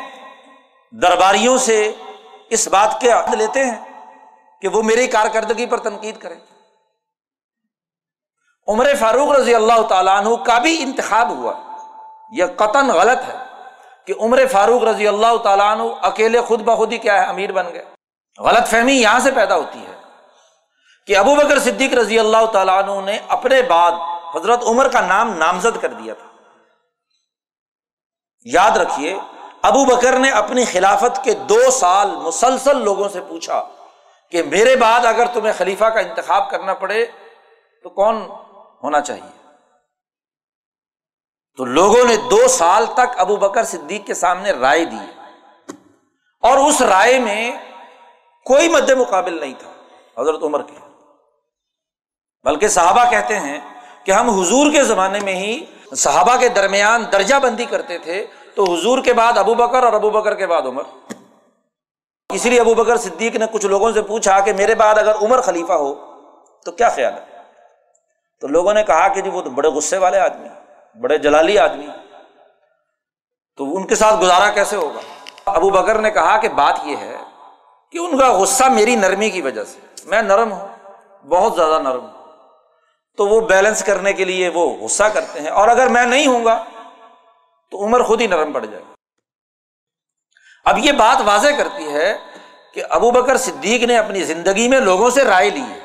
درباریوں 0.90 1.58
سے 1.58 1.92
اس 2.50 2.68
بات 2.68 3.00
کے 3.00 3.10
عہد 3.10 3.34
لیتے 3.34 3.64
ہیں۔ 3.64 3.93
کہ 4.60 4.68
وہ 4.68 4.82
میری 4.82 5.06
کارکردگی 5.06 5.66
پر 5.66 5.78
تنقید 5.78 6.18
کرے 6.18 6.34
عمر 8.68 8.86
فاروق 9.00 9.32
رضی 9.32 9.54
اللہ 9.54 9.82
تعالیٰ 9.88 10.18
عنہ 10.18 10.36
کا 10.36 10.58
بھی 10.58 10.82
انتخاب 10.82 11.30
ہوا۔ 11.30 11.52
یہ 12.32 12.44
قطن 12.56 12.88
غلط 12.88 13.28
ہے 13.28 13.36
کہ 14.06 14.14
عمر 14.20 14.46
فاروق 14.52 14.82
رضی 14.82 15.08
اللہ 15.08 15.36
تعالیٰ 15.36 15.70
عنہ 15.70 15.82
اکیلے 16.02 16.40
خود 16.40 16.60
بخود 16.60 16.92
ہی 16.92 16.98
کیا 16.98 17.14
ہے، 17.14 17.28
امیر 17.28 17.52
بن 17.52 17.72
گئے۔ 17.72 17.84
غلط 18.38 18.68
فہمی 18.68 18.92
یہاں 18.92 19.20
سے 19.20 19.30
پیدا 19.30 19.56
ہوتی 19.56 19.86
ہے 19.86 19.92
کہ 21.06 21.16
ابو 21.16 21.34
بکر 21.34 21.58
صدیق 21.58 21.94
رضی 21.94 22.18
اللہ 22.18 22.46
تعالیٰ 22.46 22.82
عنہ 22.82 23.00
نے 23.04 23.18
اپنے 23.28 23.62
بعد 23.62 23.92
حضرت 24.34 24.62
عمر 24.62 24.88
کا 24.88 25.00
نام 25.00 25.36
نامزد 25.36 25.82
کر 25.82 25.88
دیا 25.88 26.14
تھا۔ 26.14 26.28
یاد 28.44 28.76
رکھیے، 28.76 29.18
ابو 29.62 29.84
بکر 29.84 30.18
نے 30.18 30.30
اپنی 30.30 30.64
خلافت 30.64 31.24
کے 31.24 31.34
دو 31.34 31.70
سال 31.70 32.16
مسلسل 32.16 32.76
لوگوں 32.76 33.08
سے 33.08 33.20
پوچھا 33.20 33.62
کہ 34.30 34.42
میرے 34.42 34.76
بعد 34.76 35.06
اگر 35.06 35.26
تمہیں 35.26 35.52
خلیفہ 35.58 35.84
کا 35.84 36.00
انتخاب 36.00 36.50
کرنا 36.50 36.74
پڑے 36.74 37.06
تو 37.82 37.88
کون 37.88 38.28
ہونا 38.82 39.00
چاہیے؟ 39.00 39.54
تو 41.56 41.64
لوگوں 41.64 42.04
نے 42.04 42.16
دو 42.16 42.48
سال 42.48 42.86
تک 42.86 43.18
ابو 43.18 43.36
بکر 43.36 43.64
صدیق 43.64 44.06
کے 44.06 44.14
سامنے 44.14 44.50
رائے 44.50 44.84
دی 44.84 45.20
اور 46.40 46.58
اس 46.58 46.82
رائے 46.82 47.18
میں 47.18 47.52
کوئی 48.44 48.68
مد 48.68 48.90
مقابل 48.90 49.40
نہیں 49.40 49.54
تھا، 49.58 49.70
حضرت 50.20 50.42
عمر 50.42 50.62
کے۔ 50.62 50.78
بلکہ 52.44 52.68
صحابہ 52.68 53.10
کہتے 53.10 53.38
ہیں 53.38 53.60
کہ 54.04 54.12
ہم 54.12 54.30
حضور 54.30 54.72
کے 54.72 54.84
زمانے 54.84 55.20
میں 55.20 55.36
ہی 55.36 55.64
صحابہ 55.96 56.36
کے 56.36 56.48
درمیان 56.48 57.04
درجہ 57.12 57.34
بندی 57.34 57.64
کرتے 57.64 57.98
تھے، 57.98 58.26
تو 58.54 58.72
حضور 58.72 59.02
کے 59.04 59.12
بعد 59.12 59.38
ابو 59.38 59.54
بکر 59.54 59.82
اور 59.82 59.92
ابو 59.92 60.10
بکر 60.10 60.34
کے 60.34 60.46
بعد 60.46 60.62
عمر۔ 60.62 60.82
اسی 62.32 62.50
لیے 62.50 62.60
ابو 62.60 62.74
بکر 62.74 62.96
صدیق 62.96 63.36
نے 63.36 63.44
کچھ 63.52 63.66
لوگوں 63.66 63.92
سے 63.92 64.02
پوچھا 64.02 64.40
کہ 64.40 64.52
میرے 64.52 64.74
بعد 64.74 64.94
اگر 64.94 65.14
عمر 65.14 65.40
خلیفہ 65.40 65.72
ہو 65.72 65.94
تو 66.64 66.72
کیا 66.72 66.88
خیال 66.88 67.12
ہے؟ 67.12 67.42
تو 68.40 68.46
لوگوں 68.48 68.74
نے 68.74 68.82
کہا 68.82 69.08
کہ 69.08 69.20
جی 69.20 69.30
وہ 69.30 69.42
تو 69.42 69.50
بڑے 69.50 69.68
غصے 69.68 69.98
والے 69.98 70.18
آدمی 70.18 70.48
بڑے 71.00 71.18
جلالی 71.18 71.58
آدمی 71.58 71.86
تو 73.56 73.76
ان 73.76 73.86
کے 73.86 73.94
ساتھ 73.94 74.16
گزارا 74.20 74.50
کیسے 74.50 74.76
ہوگا؟ 74.76 75.00
ابو 75.46 75.70
بکر 75.70 75.98
نے 75.98 76.10
کہا 76.10 76.36
کہ 76.36 76.48
بات 76.48 76.80
یہ 76.84 76.96
ہے 76.96 77.16
کہ 77.92 77.98
ان 77.98 78.18
کا 78.18 78.32
غصہ 78.32 78.64
میری 78.64 78.96
نرمی 78.96 79.30
کی 79.30 79.42
وجہ 79.42 79.64
سے 79.64 79.78
میں 80.04 80.22
نرم 80.22 80.52
ہوں، 80.52 80.68
بہت 81.28 81.54
زیادہ 81.54 81.82
نرم 81.82 82.04
ہوں۔ 82.04 82.26
تو 83.16 83.26
وہ 83.26 83.40
بیلنس 83.40 83.84
کرنے 83.84 84.12
کے 84.12 84.24
لیے 84.24 84.48
وہ 84.48 84.70
غصہ 84.70 85.04
کرتے 85.04 85.40
ہیں۔ 85.40 85.48
اور 85.48 85.68
اگر 85.68 85.86
میں 85.86 86.06
نہیں 86.06 86.26
ہوں 86.26 86.44
گا 86.44 86.64
تو 87.70 87.84
عمر 87.84 88.02
خود 88.02 88.20
ہی 88.20 88.26
نرم 88.26 88.52
پڑ 88.52 88.64
جائے 88.64 88.84
اب 90.64 90.78
یہ 90.78 90.92
بات 90.92 91.22
واضح 91.24 91.48
کرتی 91.58 91.94
ہے 91.94 92.18
کہ 92.74 92.82
ابو 92.90 93.10
بکر 93.10 93.36
صدیق 93.36 93.82
نے 93.82 93.98
اپنی 93.98 94.20
زندگی 94.20 94.68
میں 94.68 94.80
لوگوں 94.80 95.10
سے 95.10 95.24
رائے 95.24 95.50
لی 95.50 95.62
ہے 95.62 95.80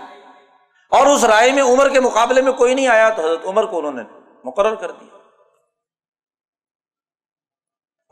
اور 0.89 1.05
اس 1.05 1.23
رائے 1.23 1.51
میں 1.51 1.63
عمر 1.63 1.89
کے 1.89 1.99
مقابلے 1.99 2.41
میں 2.41 2.51
کوئی 2.51 2.73
نہیں 2.73 2.87
آیا 2.87 3.09
تو 3.09 3.21
حضرت 3.21 3.45
عمر 3.45 3.65
کو 3.65 3.77
انہوں 3.79 3.91
نے 3.91 4.01
مقرر 4.43 4.75
کر 4.75 4.91
دیا۔ 4.91 5.17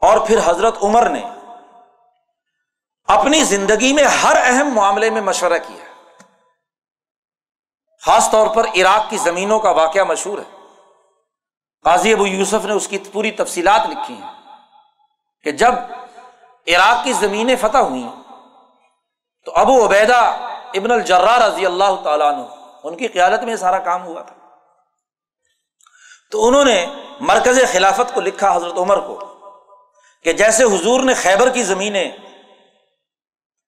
اور 0.01 0.27
پھر 0.27 0.39
حضرت 0.45 0.77
عمر 0.83 1.09
نے 1.09 1.21
اپنی 3.07 3.43
زندگی 3.43 3.93
میں 3.93 4.03
ہر 4.03 4.37
اہم 4.43 4.73
معاملے 4.73 5.09
میں 5.09 5.21
مشورہ 5.21 5.57
کیا۔ 5.67 6.03
خاص 8.05 8.31
طور 8.31 8.47
پر 8.55 8.65
عراق 8.65 9.09
کی 9.09 9.17
زمینوں 9.17 9.59
کا 9.59 9.69
واقعہ 9.69 10.03
مشہور 10.03 10.37
ہے۔ 10.37 10.57
قاضی 11.83 12.13
ابو 12.13 12.27
یوسف 12.27 12.65
نے 12.65 12.73
اس 12.73 12.87
کی 12.87 12.97
پوری 12.97 13.31
تفصیلات 13.31 13.89
لکھی 13.89 14.13
ہیں 14.13 14.33
کہ 15.43 15.51
جب 15.51 15.73
عراق 16.67 17.03
کی 17.03 17.13
زمینیں 17.13 17.55
فتح 17.61 17.77
ہوئی 17.77 18.07
تو 19.45 19.51
ابو 19.55 19.85
عبیدہ 19.85 20.35
ابن 20.75 20.91
الجرا 20.91 21.47
رضی 21.47 21.65
اللہ 21.65 21.95
تعالیٰ 22.03 22.33
عنہ، 22.33 22.43
ان 22.83 22.95
کی 22.95 23.07
قیادت 23.07 23.43
میں 23.43 23.55
سارا 23.55 23.79
کام 23.79 24.05
ہوا 24.05 24.21
تھا۔ 24.21 24.35
تو 26.31 26.47
انہوں 26.47 26.65
نے 26.65 26.85
مرکز 27.19 27.59
خلافت 27.71 28.13
کو 28.13 28.21
لکھا 28.21 28.55
حضرت 28.55 28.77
عمر 28.77 28.99
کو 28.99 29.19
کہ 30.23 30.33
جیسے 30.33 30.63
حضور 30.63 30.99
نے 30.99 31.13
خیبر 31.13 31.49
کی 31.49 31.63
زمینیں 31.63 32.11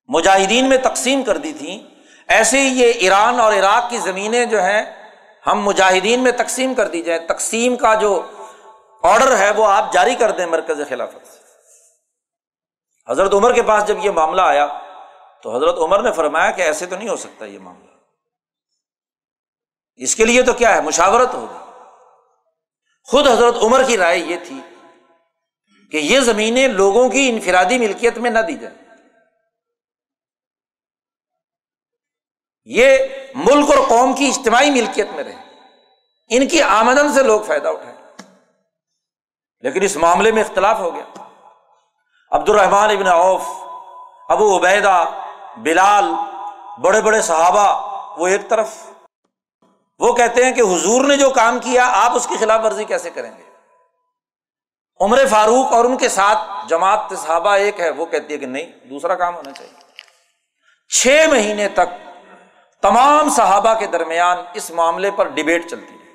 مجاہدین 0.07 0.69
میں 0.69 0.77
تقسیم 0.77 1.23
کر 1.23 1.37
دی 1.37 1.53
تھیں، 1.53 1.79
ایسے 2.27 2.61
ہی 2.61 2.67
یہ 2.67 2.91
ایران 2.91 3.39
اور 3.39 3.53
عراق 3.53 3.89
کی 3.89 3.97
زمینیں 3.97 4.45
جو 4.45 4.63
ہیں، 4.63 5.09
ہم 5.47 5.63
مجاہدین 5.63 6.19
میں 6.19 6.31
تقسیم 6.31 6.73
کر 6.73 6.87
دی 6.87 7.01
جائیں۔ 7.01 7.27
تقسیم 7.27 7.75
کا 7.75 7.93
جو 7.93 8.25
آڈر 9.03 9.37
ہے، 9.37 9.51
وہ 9.51 9.67
آپ 9.67 9.93
جاری 9.93 10.15
کر 10.15 10.31
دیں 10.31 10.45
مرکز 10.45 10.81
خلافت 10.89 11.27
سے۔ 11.27 11.38
حضرت 13.09 13.33
عمر 13.33 13.53
کے 13.53 13.63
پاس 13.63 13.87
جب 13.87 14.05
یہ 14.05 14.11
معاملہ 14.11 14.41
آیا 14.41 14.67
تو 15.43 15.55
حضرت 15.55 15.77
عمر 15.77 16.03
نے 16.03 16.11
فرمایا 16.11 16.51
کہ 16.51 16.61
ایسے 16.61 16.85
تو 16.85 16.95
نہیں 16.95 17.09
ہو 17.09 17.15
سکتا 17.15 17.45
یہ 17.45 17.59
معاملہ۔ 17.59 17.89
اس 19.95 20.15
کے 20.15 20.25
لیے 20.25 20.41
تو 20.41 20.53
کیا 20.53 20.75
ہے؟ 20.75 20.81
مشاورت 20.81 21.33
ہوگی۔ 21.33 21.71
خود 23.03 23.27
حضرت 23.27 23.55
عمر 23.61 23.83
کی 23.87 23.97
رائے 23.97 24.19
یہ 24.19 24.35
تھی 24.47 24.61
کہ 25.91 25.97
یہ 25.97 26.19
زمینیں 26.19 26.67
لوگوں 26.67 27.09
کی 27.09 27.29
انفرادی 27.29 27.77
ملکیت 27.77 28.17
میں 28.17 28.31
نہ 28.31 28.39
دی 28.39 28.57
جائیں۔ 28.57 28.77
یہ 32.63 32.97
ملک 33.35 33.77
اور 33.77 33.87
قوم 33.87 34.13
کی 34.13 34.27
اجتماعی 34.27 34.69
ملکیت 34.69 35.07
میں 35.11 35.23
رہے 35.23 35.35
ان 36.29 36.47
کی 36.47 36.61
آمدن 36.61 37.13
سے 37.13 37.23
لوگ 37.23 37.41
فائدہ 37.41 37.67
اٹھائیں۔ 37.67 37.97
لیکن 39.59 39.81
اس 39.81 39.95
معاملے 39.95 40.31
میں 40.31 40.43
اختلاف 40.43 40.79
ہو 40.79 40.95
گیا۔ 40.95 41.18
عبد 42.31 42.49
الرحمان 42.49 42.89
ابن 42.89 43.07
عوف، 43.07 43.41
ابو 44.27 44.57
عبیدہ، 44.57 45.05
بلال، 45.57 46.13
بڑے 46.81 47.01
بڑے 47.01 47.21
صحابہ، 47.21 47.97
وہ 48.17 48.27
ایک 48.27 48.49
طرف۔ 48.49 48.67
وہ 49.99 50.13
کہتے 50.13 50.45
ہیں 50.45 50.51
کہ 50.51 50.61
حضور 50.61 51.05
نے 51.05 51.17
جو 51.17 51.29
کام 51.29 51.59
کیا، 51.59 51.89
آپ 51.93 52.11
اس 52.15 52.27
کی 52.27 52.37
خلاف 52.37 52.65
ورزی 52.65 52.83
کیسے 52.83 53.09
کریں 53.09 53.31
گے؟ 53.37 53.43
عمر 54.99 55.25
فاروق 55.29 55.73
اور 55.73 55.85
ان 55.85 55.97
کے 55.97 56.09
ساتھ 56.09 56.67
جماعت 56.67 56.99
صحابہ 57.17 57.49
ایک 57.49 57.79
ہے، 57.79 57.89
وہ 57.89 58.05
کہتی 58.05 58.33
ہے 58.33 58.39
کہ 58.39 58.45
نہیں، 58.45 58.65
دوسرا 58.89 59.15
کام 59.15 59.35
ہونا 59.35 59.51
چاہیے۔ 59.51 59.73
چھ 60.89 61.25
مہینے 61.29 61.67
تک 61.67 62.19
تمام 62.81 63.29
صحابہ 63.29 63.73
کے 63.73 63.87
درمیان 63.87 64.37
اس 64.53 64.71
معاملے 64.71 65.11
پر 65.11 65.27
ڈبیٹ 65.27 65.69
چلتی 65.69 65.93
ہے 65.93 66.13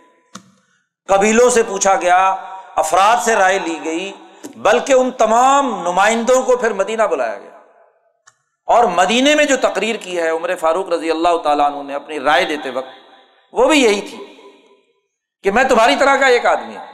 قبیلوں 1.07 1.51
سے 1.51 1.63
پوچھا 1.63 1.95
گیا، 1.95 2.35
افراد 2.77 3.17
سے 3.25 3.37
رائے 3.37 3.59
لی 3.59 3.81
گئی 3.85 4.13
بلکہ 4.57 4.93
ان 4.93 5.11
تمام 5.11 5.81
نمائندوں 5.83 6.43
کو 6.43 6.57
پھر 6.57 6.73
مدینہ 6.73 7.03
بلایا 7.03 7.39
گیا۔ 7.39 7.51
اور 8.67 8.85
مدینے 8.85 9.35
میں 9.35 9.45
جو 9.45 9.57
تقریر 9.57 9.97
کی 9.97 10.19
ہے، 10.19 10.29
عمر 10.29 10.57
فاروق 10.57 10.89
رضی 10.89 11.11
اللہ 11.11 11.39
تعالیٰ 11.39 11.73
عنہ 11.73 11.83
نے 11.83 11.95
اپنی 11.95 12.21
رائے 12.21 12.45
دیتے 12.45 12.71
وقت، 12.71 12.89
وہ 13.53 13.69
بھی 13.69 13.85
یہی 13.85 14.01
تھی 14.01 14.41
کہ 15.43 15.51
میں 15.51 15.65
تمہاری 15.65 15.97
طرح 15.97 16.17
کا 16.17 16.27
ایک 16.27 16.47
آدمی 16.47 16.77
ہوں۔ 16.77 16.87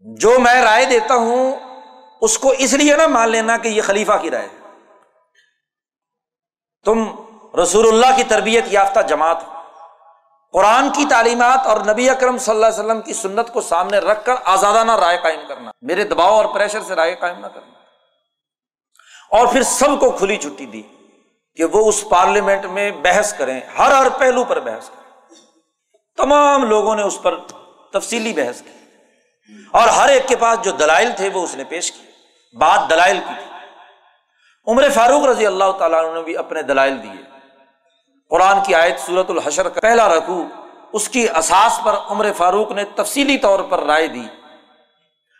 جو 0.00 0.38
میں 0.38 0.62
رائے 0.62 0.84
دیتا 0.84 1.14
ہوں، 1.14 1.56
اس 2.20 2.38
کو 2.38 2.52
اس 2.58 2.72
لیے 2.72 2.96
نہ 2.96 3.06
مان 3.06 3.30
لینا 3.30 3.56
کہ 3.56 3.68
یہ 3.68 3.82
خلیفہ 3.82 4.12
کی 4.22 4.30
رائے 4.30 4.48
تم 6.84 7.04
رسول 7.62 7.88
اللہ 7.88 8.16
کی 8.16 8.24
تربیت 8.24 8.64
یافتہ 8.66 9.00
جماعت 9.00 9.36
قرآن 10.56 10.92
کی 10.92 11.04
تعلیمات 11.10 11.66
اور 11.66 11.80
نبی 11.80 12.10
اکرم 12.10 12.38
صلی 12.38 12.54
اللہ 12.54 12.66
علیہ 12.66 12.78
وسلم 12.78 13.00
کی 13.00 13.12
سنت 13.12 13.52
کو 13.52 13.60
سامنے 13.60 13.98
رکھ 13.98 14.24
کر 14.24 14.32
آزادانہ 14.44 14.92
رائے 14.96 15.18
قائم 15.22 15.40
کرنا، 15.48 15.70
میرے 15.82 16.04
دباؤ 16.04 16.34
اور 16.34 16.44
پریشر 16.44 16.80
سے 16.80 16.94
رائے 16.94 17.14
قائم 17.14 17.38
نہ 17.38 17.46
کرنا۔ 17.46 17.72
اور 19.36 19.46
پھر 19.46 19.62
سب 19.62 20.00
کو 20.00 20.10
کھلی 20.10 20.36
چھٹی 20.36 20.66
دی 20.66 20.82
کہ 21.54 21.64
وہ 21.64 21.88
اس 21.88 22.04
پارلیمنٹ 22.10 22.64
میں 22.64 22.90
بحث 22.90 23.34
کریں، 23.34 23.60
ہر 23.78 23.90
ہر 23.90 24.08
پہلو 24.08 24.44
پر 24.44 24.60
بحث 24.60 24.88
کریں۔ 24.88 25.34
تمام 26.16 26.64
لوگوں 26.64 26.96
نے 26.96 27.02
اس 27.02 27.18
پر 27.22 27.34
تفصیلی 27.92 28.32
بحث 28.32 28.62
کی۔ 28.62 28.70
اور 29.72 29.88
ہر 29.88 30.08
ایک 30.08 30.28
کے 30.28 30.36
پاس 30.36 30.62
جو 30.62 30.70
دلائل 30.70 31.12
تھے 31.16 31.30
وہ 31.34 31.42
اس 31.42 31.54
نے 31.54 31.64
پیش 31.64 31.92
کی 31.92 32.06
بات 32.56 32.90
دلائل 32.90 33.18
کی 33.18 33.34
تھی۔ 33.36 33.56
عمر 34.66 34.90
فاروق 34.90 35.26
رضی 35.26 35.46
اللہ 35.46 35.72
تعالیٰ 35.78 36.14
نے 36.14 36.22
بھی 36.22 36.36
اپنے 36.36 36.62
دلائل 36.62 37.02
دیے۔ 37.02 37.25
قرآن 38.30 38.58
کی 38.66 38.74
آیت 38.74 39.00
سورت 39.00 39.30
الحشر 39.30 39.68
کا 39.68 39.80
پہلا 39.80 40.08
رقو 40.08 40.42
اس 40.92 41.08
کی 41.08 41.28
اساس 41.36 41.80
پر 41.84 41.94
عمر 42.08 42.32
فاروق 42.36 42.70
نے 42.70 42.84
تفصیلی 42.84 43.38
طور 43.38 43.60
پر 43.60 43.82
رائے 43.82 44.08
دی 44.08 44.26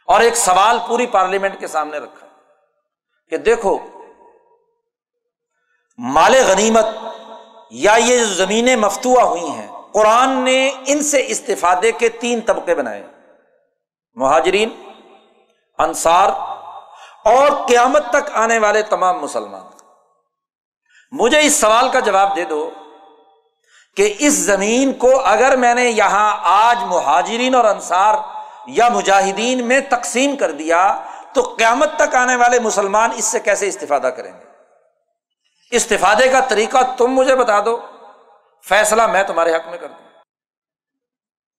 اور 0.07 0.20
ایک 0.20 0.37
سوال 0.37 0.78
پوری 0.89 1.07
پارلیمنٹ 1.07 1.61
کے 1.61 1.66
سامنے 1.66 1.99
رکھا 1.99 2.26
کہ 3.30 3.37
دیکھو، 3.37 3.78
مال 5.99 6.34
غنیمت 6.47 6.87
یا 7.70 7.95
یہ 7.95 8.18
جو 8.18 8.24
زمینیں 8.24 8.76
مفتوا 8.76 9.22
ہوئی 9.22 9.51
ہیں، 9.51 9.68
قرآن 9.93 10.30
نے 10.30 10.70
ان 10.87 11.03
سے 11.03 11.24
استفادے 11.26 11.93
کے 11.93 12.09
تین 12.09 12.41
طبقے 12.41 12.74
بنائے۔ 12.74 13.07
مہاجرین، 14.14 14.70
انصار 15.78 16.28
اور 17.24 17.66
قیامت 17.68 18.11
تک 18.11 18.30
آنے 18.32 18.59
والے 18.59 18.82
تمام 18.82 19.20
مسلمان۔ 19.20 19.66
مجھے 21.13 21.41
اس 21.41 21.53
سوال 21.53 21.89
کا 21.89 22.01
جواب 22.01 22.37
دے 22.37 22.45
دو 22.45 22.71
کہ 23.97 24.15
اس 24.19 24.33
زمین 24.33 24.93
کو 24.93 25.21
اگر 25.21 25.57
میں 25.57 25.75
نے 25.75 25.85
یہاں 25.85 26.39
آج 26.43 26.79
مہاجرین 26.85 27.55
اور 27.55 27.65
انصار 27.65 28.15
یا 28.67 28.89
مجاہدین 28.89 29.69
میں 29.69 29.81
تقسیم 29.81 30.37
کر 30.37 30.51
دیا، 30.51 31.01
تو 31.35 31.55
قیامت 31.59 31.97
تک 31.97 32.15
آنے 32.15 32.37
والے 32.37 32.61
مسلمان 32.61 33.11
اس 33.17 33.25
سے 33.25 33.41
کیسے 33.41 33.69
استفادہ 33.69 34.07
کریں 34.07 34.33
گے؟ 34.33 34.45
استفادے 35.71 36.29
کا 36.29 36.41
طریقہ 36.41 36.79
تم 36.97 37.07
مجھے 37.07 37.37
بتا 37.37 37.61
دو، 37.61 37.81
فیصلہ 38.63 39.07
میں 39.07 39.23
تمہارے 39.23 39.57
حق 39.57 39.69
میں 39.69 39.79
کر 39.79 39.89
دوں۔ 39.89 40.07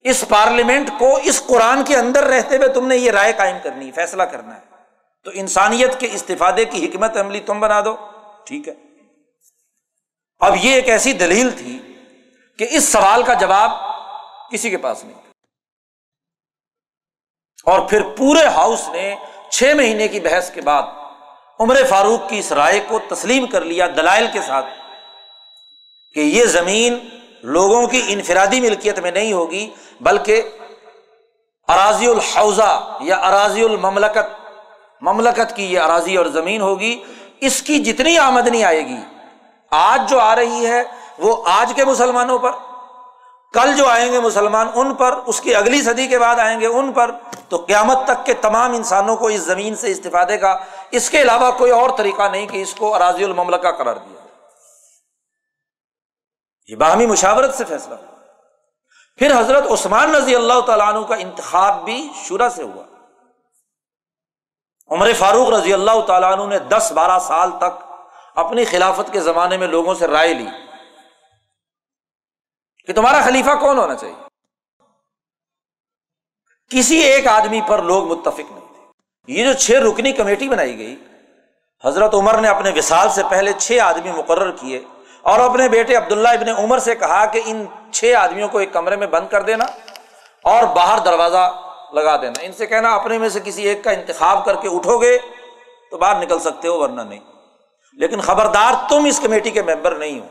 اس 0.02 0.24
پارلیمنٹ 0.30 0.90
کو 1.00 1.20
اس 1.24 1.44
قرآن 1.48 1.84
کے 1.84 1.98
اندر 1.98 2.24
رہتے 2.24 2.58
ہوئے 2.58 2.68
تم 2.68 2.88
نے 2.88 2.98
یہ 2.98 3.12
رائے 3.12 3.34
قائم 3.34 3.58
کرنی 3.64 3.88
ہے 3.88 3.92
فیصلہ 3.92 4.24
کرنا 4.24 4.56
ہے۔ 4.56 4.62
تو 5.24 5.32
انسانیت 5.34 6.00
کے 6.00 6.08
استفادے 6.12 6.66
کی 6.66 6.86
حکمت 6.86 7.18
عملی 7.18 7.40
تم 7.40 7.60
بنا 7.60 7.82
دو، 7.86 7.96
ٹھیک 8.46 8.68
ہے۔ 8.68 8.87
اب 10.42 10.56
یہ 10.62 10.74
ایک 10.74 10.90
ایسی 10.90 11.14
دلیل 11.14 11.50
تھی 11.58 11.78
کہ 12.60 12.68
اس 12.70 12.88
سوال 12.88 13.24
کا 13.24 13.34
جواب 13.34 13.72
کسی 14.52 14.70
کے 14.70 14.78
پاس 14.78 15.04
نہیں 15.04 15.26
اور 17.68 17.80
پھر 17.90 18.02
پورے 18.18 18.46
ہاؤس 18.56 18.88
نے 18.90 19.16
چھ 19.52 19.74
مہینے 19.78 20.08
کی 20.08 20.20
بحث 20.20 20.52
کے 20.52 20.62
بعد 20.62 20.84
عمر 21.60 21.78
فاروق 21.90 22.30
کی 22.30 22.40
اس 22.40 22.52
رائے 22.52 22.80
کو 22.88 23.00
تسلیم 23.10 23.46
کر 23.48 23.66
لیا 23.66 23.88
دلائل 23.98 24.28
کے 24.34 24.42
ساتھ 24.48 24.66
کہ 26.16 26.20
یہ 26.20 26.46
زمین 26.46 26.98
لوگوں 27.56 27.86
کی 27.88 28.02
انفرادی 28.10 28.60
ملکیت 28.62 29.00
میں 29.00 29.12
نہیں 29.12 29.34
ہوگی، 29.34 29.70
بلکہ 30.02 30.42
اراضی 31.70 32.08
الحوضہ 32.08 32.98
یا 33.02 33.18
اراضی 33.28 33.64
المملکت، 33.64 34.30
مملکت 35.02 35.56
کی 35.56 35.66
یہ 35.66 35.80
اراضی 35.80 36.16
اور 36.18 36.26
زمین 36.34 36.62
ہوگی، 36.62 36.96
اس 37.42 37.62
کی 37.62 37.80
جتنی 37.84 38.18
آمدنی 38.18 38.64
آئے 38.64 38.86
گی 38.88 38.98
آج 39.72 40.10
جو 40.10 40.20
آ 40.20 40.36
رہی 40.36 40.68
ہے 40.68 40.84
وہ 41.20 41.44
آج 41.46 41.74
کے 41.76 41.86
مسلمانوں 41.86 42.40
پر، 42.40 42.52
کل 43.54 43.78
جو 43.78 43.88
آئیں 43.88 44.12
گے 44.12 44.20
مسلمان 44.20 44.68
ان 44.76 44.94
پر، 44.96 45.20
اس 45.26 45.42
کی 45.42 45.56
اگلی 45.56 45.82
صدی 45.82 46.08
کے 46.08 46.20
بعد 46.20 46.36
آئیں 46.40 46.60
گے 46.60 46.68
ان 46.68 46.92
پر، 46.92 47.12
تو 47.50 47.58
قیامت 47.58 47.98
تک 48.04 48.26
کے 48.26 48.34
تمام 48.34 48.74
انسانوں 48.74 49.16
کو 49.16 49.28
اس 49.28 49.42
زمین 49.42 49.76
سے 49.76 49.92
استفادے 49.92 50.38
کا 50.38 50.58
اس 50.92 51.10
کے 51.10 51.22
علاوہ 51.22 51.52
کوئی 51.52 51.72
اور 51.72 51.90
طریقہ 51.98 52.24
نہیں 52.24 52.48
کہ 52.48 52.62
اس 52.62 52.74
کو 52.74 52.96
اراضی 52.96 53.24
المملکہ 53.24 53.72
قرار 53.72 53.96
دیا 53.96 54.22
یہ 56.68 56.76
باہمی 56.76 57.06
مشاورت 57.06 57.54
سے 57.54 57.64
فیصلہ 57.64 57.94
ہوا۔ 57.94 58.16
پھر 59.18 59.40
حضرت 59.40 59.72
عثمان 59.72 60.16
رضی 60.16 60.36
اللہ 60.36 60.60
تعالیٰ 60.62 60.96
عنہ 60.96 61.06
کا 61.06 61.16
انتخاب 61.16 61.86
بھی 61.86 62.10
شورا 62.24 62.50
سے 62.50 62.64
ہوا۔ 62.64 62.84
عمر 64.90 65.14
فاروق 65.14 65.50
رضی 65.50 65.74
اللہ 65.74 66.02
تعالیٰ 66.02 66.32
عنہ 66.34 66.44
نے 66.44 66.60
دس 66.60 66.92
بارہ 66.96 67.20
سال 67.20 67.52
تک 67.52 67.87
اپنی 68.38 68.66
خلافت 68.66 69.14
کے 69.14 69.20
زمانے 69.20 69.58
میں 69.58 69.68
لوگوں 69.68 69.96
سے 69.96 70.08
رائے 70.08 70.34
لی 70.34 70.46
کہ 72.88 72.94
تمہارا 72.94 73.22
خلیفہ 73.22 73.52
کون 73.60 73.78
ہونا 73.78 73.96
چاہیے؟ 73.96 74.16
کسی 76.70 76.98
ایک 76.98 77.28
آدمی 77.28 77.62
پر 77.68 77.82
لوگ 77.82 78.08
متفق 78.08 78.52
نہیں 78.52 78.68
تھے۔ 78.74 79.34
یہ 79.34 79.44
جو 79.44 79.54
چھ 79.54 79.72
رکنی 79.72 80.12
کمیٹی 80.12 80.50
بنائی 80.50 80.78
گئی، 80.78 80.96
حضرت 81.86 82.14
عمر 82.14 82.38
نے 82.38 82.48
اپنے 82.48 82.72
وسال 82.76 83.10
سے 83.10 83.24
پہلے 83.30 83.54
چھ 83.54 83.80
آدمی 83.84 84.12
مقرر 84.12 84.52
کیے 84.52 84.84
اور 85.22 85.40
اپنے 85.40 85.70
بیٹے 85.70 85.96
عبداللہ 85.96 86.30
ابن 86.30 86.50
عمر 86.50 86.80
سے 86.80 86.96
کہا 86.96 87.26
کہ 87.26 87.42
ان 87.46 87.66
چھ 87.92 88.14
آدمیوں 88.18 88.48
کو 88.48 88.58
ایک 88.58 88.74
کمرے 88.74 88.96
میں 88.96 89.08
بند 89.08 89.28
کر 89.28 89.42
دینا 89.42 89.66
اور 90.42 90.64
باہر 90.64 91.00
دروازہ 91.00 91.62
لگا 91.94 92.22
دینا۔ 92.22 92.42
ان 92.42 92.52
سے 92.52 92.68
کہنا، 92.68 92.96
اپنے 92.96 93.18
میں 93.18 93.30
سے 93.30 93.40
کسی 93.44 93.64
ایک 93.64 93.84
کا 93.84 93.92
انتخاب 93.92 94.46
کر 94.46 94.56
کے 94.56 94.68
اٹھو 94.68 94.98
گے 94.98 95.18
تو 95.92 95.98
باہر 95.98 96.22
نکل 96.26 96.40
سکتے 96.40 96.68
ہو، 96.68 96.80
ورنہ 96.80 97.02
نہیں۔ 97.02 97.20
لیکن 97.98 98.22
خبردار 98.22 98.74
تم 98.90 99.06
اس 99.06 99.20
کمیٹی 99.24 99.52
کے 99.52 99.62
ممبر 99.62 99.96
نہیں 99.96 100.20
ہو۔ 100.20 100.28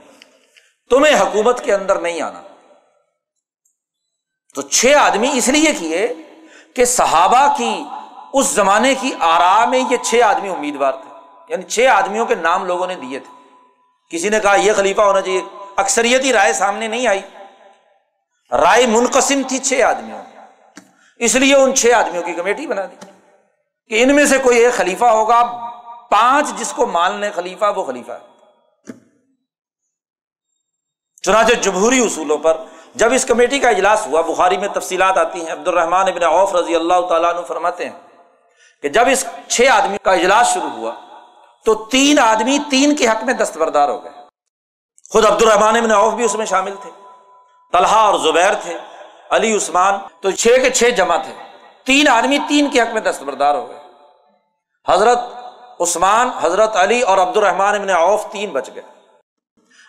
تمہیں 0.90 1.20
حکومت 1.20 1.64
کے 1.64 1.74
اندر 1.74 2.00
نہیں 2.00 2.22
آنا۔ 2.22 2.42
تو 4.54 4.62
چھ 4.62 4.94
آدمی 5.00 5.30
اس 5.32 5.48
لیے 5.48 5.72
کیے 5.72 6.14
کہ 6.74 6.84
صحابہ 6.84 7.56
کی 7.56 7.84
اس 8.32 8.46
زمانے 8.46 8.94
کی 8.94 9.12
آرا 9.20 9.64
میں 9.64 9.78
یہ 9.90 9.96
چھ 9.96 10.20
آدمی 10.22 10.48
امیدوار 10.48 10.92
تھے۔ 10.92 11.20
یعنی 11.48 11.62
چھ 11.62 11.80
آدمیوں 11.80 12.26
کے 12.26 12.34
نام 12.34 12.64
لوگوں 12.64 12.86
نے 12.86 12.94
دیے 12.94 13.18
تھے۔ 13.18 13.48
کسی 14.10 14.28
نے 14.28 14.40
کہا 14.40 14.54
یہ 14.54 14.72
خلیفہ 14.72 15.00
ہونا 15.00 15.20
چاہیے۔ 15.20 15.42
اکثریتی 15.76 16.32
رائے 16.32 16.52
سامنے 16.52 16.88
نہیں 16.88 17.06
آئی۔ 17.06 17.20
رائے 18.52 18.86
منقسم 18.86 19.42
تھی 19.48 19.58
چھ 19.58 19.82
آدمیوں 19.82 20.22
اس 21.16 21.34
لیے 21.34 21.54
ان 21.54 21.74
چھ 21.74 21.92
آدمیوں 21.92 22.22
کی 22.22 22.32
کمیٹی 22.32 22.66
بنا 22.66 22.86
دی۔ 22.86 23.06
کہ 23.88 24.02
ان 24.02 24.16
میں 24.16 24.24
سے 24.24 24.38
کوئی 24.38 24.58
ایک 24.58 24.74
خلیفہ 24.74 25.04
ہوگا۔ 25.04 25.70
پانچ 26.10 26.48
جس 26.58 26.72
کو 26.72 26.86
مان 26.86 27.20
لیں 27.20 27.30
خلیفہ، 27.34 27.64
وہ 27.76 27.84
خلیفہ 27.84 28.12
ہے۔ 28.12 28.36
چنانچہ 31.22 31.54
جمہوری 31.54 32.06
اصولوں 32.06 32.38
پر 32.38 32.56
جب 32.94 33.12
اس 33.12 33.24
کمیٹی 33.24 33.58
کا 33.58 33.68
اجلاس 33.68 34.06
ہوا، 34.06 34.20
بخاری 34.20 34.56
میں 34.56 34.68
تفصیلات 34.68 35.18
آتی 35.18 35.44
ہیں۔ 35.44 35.52
عبد 35.52 35.68
الرحمان 35.68 36.08
ابن 36.08 36.22
عوف 36.22 36.54
رضی 36.54 36.76
اللہ 36.76 37.00
تعالیٰ 37.08 37.36
عنہ 37.36 37.40
فرماتے 37.46 37.88
ہیں 37.88 37.98
کہ 38.82 38.88
جب 38.88 39.04
اس 39.12 39.26
چھ 39.48 39.68
آدمی 39.70 39.96
کا 40.02 40.12
اجلاس 40.12 40.54
شروع 40.54 40.70
ہوا، 40.70 40.92
تو 41.64 41.74
تین 41.74 42.18
آدمی 42.18 42.58
تین 42.70 42.96
کے 42.96 43.08
حق 43.08 43.24
میں 43.24 43.34
دستبردار 43.34 43.88
ہو 43.88 44.04
گئے۔ 44.04 44.12
خود 45.10 45.24
عبد 45.24 45.42
الرحمان 45.42 45.76
ابن 45.76 45.92
عوف 45.92 46.12
بھی 46.12 46.24
اس 46.24 46.34
میں 46.34 46.46
شامل 46.46 46.74
تھے۔ 46.82 46.90
طلحہ 47.72 47.98
اور 47.98 48.18
زبیر 48.18 48.54
تھے، 48.54 48.78
علی، 49.30 49.56
عثمان۔ 49.56 49.94
تو 50.20 50.30
چھ 50.30 50.48
کے 50.62 50.70
چھ 50.70 50.90
جمع 50.90 51.16
تھے۔ 51.16 51.32
تین 51.84 52.08
آدمی 52.08 52.38
تین 52.48 52.70
کے 52.70 52.80
حق 52.80 52.92
میں 52.92 53.00
دستبردار 53.00 53.54
ہو 53.54 53.68
گئے۔ 53.68 53.78
حضرت 54.88 55.18
عثمان، 55.80 56.30
حضرت 56.40 56.76
علی 56.76 57.00
اور 57.00 57.18
عبد 57.18 57.36
الرحمان 57.36 57.74
ابن 57.74 57.90
عوف 57.90 58.26
تین 58.30 58.50
بچ 58.50 58.70
گئے۔ 58.74 58.82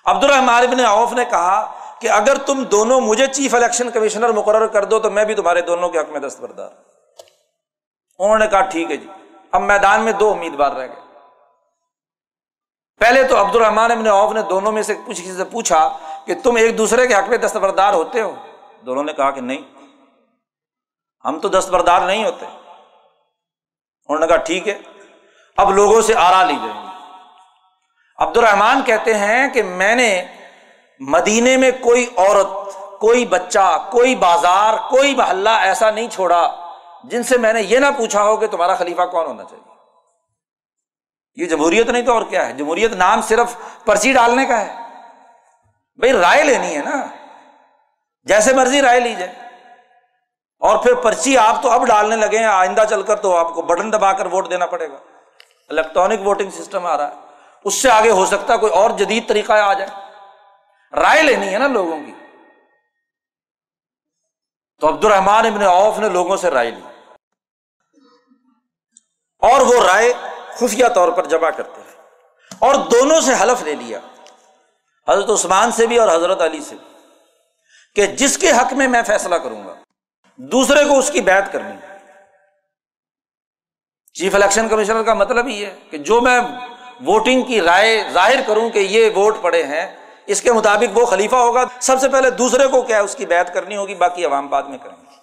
عبد 0.06 0.24
الرحمان 0.24 0.64
ابن 0.64 0.86
عوف 0.86 1.14
نے 1.14 1.26
کہا 1.26 1.74
کہ 2.02 2.10
اگر 2.10 2.38
تم 2.38 2.64
دونوں 2.64 3.02
مجھے 3.02 3.28
چیف 3.28 3.56
الیکشن 3.56 3.92
کمشنر 3.92 4.30
مقرر 4.30 4.68
کر 4.68 4.86
دو 4.86 5.00
تو 5.00 5.10
میں 5.10 5.26
بھی 5.26 5.36
تمہارے 5.36 5.62
دونوں 5.62 5.90
کے 5.90 6.00
حق 6.00 6.10
میں 6.10 6.20
دستبردار 6.20 6.70
انہوں 8.20 8.38
نے 8.38 8.48
کہا 8.48 8.62
ٹھیک 8.62 8.92
ہے 8.92 8.98
جی۔ 8.98 9.08
اب 9.52 9.62
میدان 9.62 10.02
میں 10.02 10.14
دو 10.14 10.32
امیدوار 10.32 10.72
رہ 10.72 10.88
گئے۔ 10.88 11.20
پہلے 13.00 13.24
تو 13.24 13.42
عبد 13.42 13.56
الرحمان 13.56 13.92
ابن 13.92 14.08
عوف 14.08 14.34
نے 14.34 14.42
دونوں 14.42 14.72
میں 14.72 14.84
سے 14.84 14.96
کچھ 14.96 15.22
کسی 15.22 15.36
سے 15.36 15.44
پوچھا 15.44 15.98
کہ 16.26 16.36
تم 16.44 16.56
ایک 16.56 16.78
دوسرے 16.78 17.08
کے 17.08 17.16
حق 17.16 17.30
میں 17.30 17.38
دستبردار 17.38 17.94
ہوتے 17.94 18.22
ہو؟ 18.22 18.36
دونوں 18.86 19.04
نے 19.04 19.14
کہا 19.14 19.32
کہ 19.32 19.42
نہیں۔ 19.42 19.62
ہم 21.26 21.40
تو 21.40 21.48
دستبردار 21.48 22.02
نہیں 22.02 22.26
ہوتے۔ 22.26 22.46
انہوں 22.46 24.20
نے 24.20 24.28
کہا 24.28 24.36
ٹھیک 24.36 24.68
ہے۔ 24.68 24.80
اب 25.58 25.72
لوگوں 25.72 26.02
سے 26.02 26.14
آرا 26.18 26.44
لی 26.44 26.56
جائیں 26.56 26.82
گی۔ 26.82 26.88
عبد 28.18 28.38
الرحمان 28.38 28.84
کہتے 28.84 29.14
ہیں 29.14 29.50
کہ 29.50 29.64
میں 29.64 29.96
نے 29.96 30.28
مدینے 31.00 31.58
میں 31.58 31.72
کوئی 31.72 32.10
عورت، 32.18 32.48
کوئی 33.00 33.26
بچہ، 33.26 33.88
کوئی 33.92 34.16
بازار، 34.16 34.74
کوئی 34.90 35.16
محلہ 35.16 35.50
ایسا 35.50 35.92
نہیں 35.92 36.08
چھوڑا 36.08 36.56
جن 37.04 37.24
سے 37.24 37.38
میں 37.38 37.54
نے 37.54 37.62
یہ 37.62 37.80
نہ 37.80 37.86
پوچھا 37.98 38.24
ہو 38.24 38.38
کہ 38.38 38.48
تمہارا 38.48 38.76
خلیفہ 38.76 39.02
کون 39.02 39.26
ہونا 39.26 39.44
چاہیے۔ 39.44 39.68
یہ 41.36 41.46
جمہوریت 41.46 41.90
نہیں 41.90 42.02
تو 42.02 42.14
اور 42.14 42.22
کیا 42.24 42.48
ہے؟ 42.48 42.54
جمہوریت 42.54 42.94
نام 42.94 43.22
صرف 43.22 43.56
پرچی 43.86 44.14
ڈالنے 44.14 44.46
کا 44.46 44.62
ہے۔ 44.62 44.76
بھائی 45.96 46.14
رائے 46.14 46.44
لینی 46.44 46.78
ہے 46.78 46.82
نا۔ 46.82 47.06
جیسے 48.24 48.54
مرضی 48.54 48.82
رائے 48.82 49.00
لی 49.00 49.16
جائے 49.16 49.34
اور 50.60 50.78
پھر 50.78 50.94
پرچی 50.94 51.38
آپ 51.38 51.64
تو 51.64 51.72
اب 51.72 51.88
ڈالنے 51.88 52.16
لگے 52.16 52.38
ہیں، 52.38 52.46
آئندہ 52.46 52.84
چل 52.90 53.02
کر 53.02 53.16
تو 53.16 53.38
آپ 53.38 53.54
کو 53.54 53.62
بٹن 53.62 53.94
دبا 53.94 54.14
کر 54.14 54.26
ووٹ 54.26 54.50
دینا 54.50 54.66
پڑے 54.66 54.90
گا۔ 54.90 55.17
الیکٹرانک 55.70 56.22
ووٹنگ 56.22 56.50
سسٹم 56.50 56.86
آ 56.86 56.98
رہا 56.98 57.08
ہے۔ 57.08 57.14
اس 57.64 57.74
سے 57.74 57.92
آگے 57.92 58.12
ہو 58.12 58.26
سکتا 58.26 58.54
ہے 58.54 58.58
کوئی 58.58 58.74
اور 58.74 58.90
جدید 58.90 59.28
طریقہ 59.28 59.54
آ 59.54 59.74
جائے۔ 59.74 59.90
رائے 61.02 61.24
لینی 61.24 61.54
ہے 61.54 61.58
نا 61.58 61.68
لوگوں 61.68 62.06
کی۔ 62.06 62.14
تو 64.80 64.88
عبد 64.88 65.06
الرحمان 65.06 65.46
ابن 65.46 65.64
اوف 65.64 66.00
نے 66.00 66.10
لوگوں 66.10 66.38
سے 66.38 66.50
رائے 66.50 66.72
لی۔ 66.72 66.82
اور 69.40 69.62
وہ 69.62 69.74
رائے 69.84 70.14
خفیہ 70.50 70.86
طور 70.96 71.10
پر 71.10 71.26
جمع 71.26 71.50
کرتے 71.50 71.82
ہیں۔ 71.82 72.04
اور 72.60 72.76
دونوں 72.76 73.22
سے 73.22 73.34
حلف 73.42 73.64
لے 73.64 73.74
لیا۔ 73.74 74.00
حضرت 75.08 75.30
عثمان 75.30 75.72
سے 75.72 75.88
بھی 75.88 75.98
اور 75.98 76.16
حضرت 76.16 76.42
علی 76.42 76.62
سے 76.62 76.76
بھی۔ 76.76 76.98
کہ 77.96 78.06
جس 78.06 78.38
کے 78.38 78.52
حق 78.52 78.74
میں 78.74 78.88
میں 78.88 79.04
فیصلہ 79.04 79.36
کروں 79.36 79.68
گا، 79.68 79.74
دوسرے 80.36 80.86
کو 80.86 81.00
اس 81.00 81.12
کی 81.12 81.22
بیعت 81.22 81.52
کرنی 81.52 81.87
چیف 84.18 84.36
الیکشن 84.36 84.68
کمیشنر 84.68 85.04
کا 85.04 85.14
مطلب 85.14 85.48
یہ 85.48 85.66
ہے 85.66 85.76
کہ 85.92 85.98
جو 85.98 86.22
میں 86.22 86.40
ووٹنگ 87.06 87.42
کی 87.42 87.62
رائے 87.62 88.04
ظاہر 88.10 88.36
کروں 88.48 88.70
کہ 88.70 88.80
یہ 88.80 89.10
ووٹ 89.16 89.36
پڑے 89.42 89.64
ہیں، 89.64 89.96
اس 90.26 90.42
کے 90.42 90.54
مطابق 90.54 90.98
وہ 90.98 91.06
خلیفہ 91.06 91.36
ہوگا۔ 91.36 91.64
سب 91.80 92.00
سے 92.00 92.10
پہلے 92.10 92.30
دوسرے 92.30 92.68
کو 92.68 92.82
کیا 92.82 92.98
ہے؟ 92.98 93.02
اس 93.02 93.16
کی 93.16 93.26
بیعت 93.26 93.54
کرنی 93.54 93.78
ہوگی، 93.78 93.96
باقی 93.96 94.26
عوام 94.26 94.48
بعد 94.48 94.64
میں 94.64 94.78
کریں 94.78 94.96
گے۔ 95.02 95.16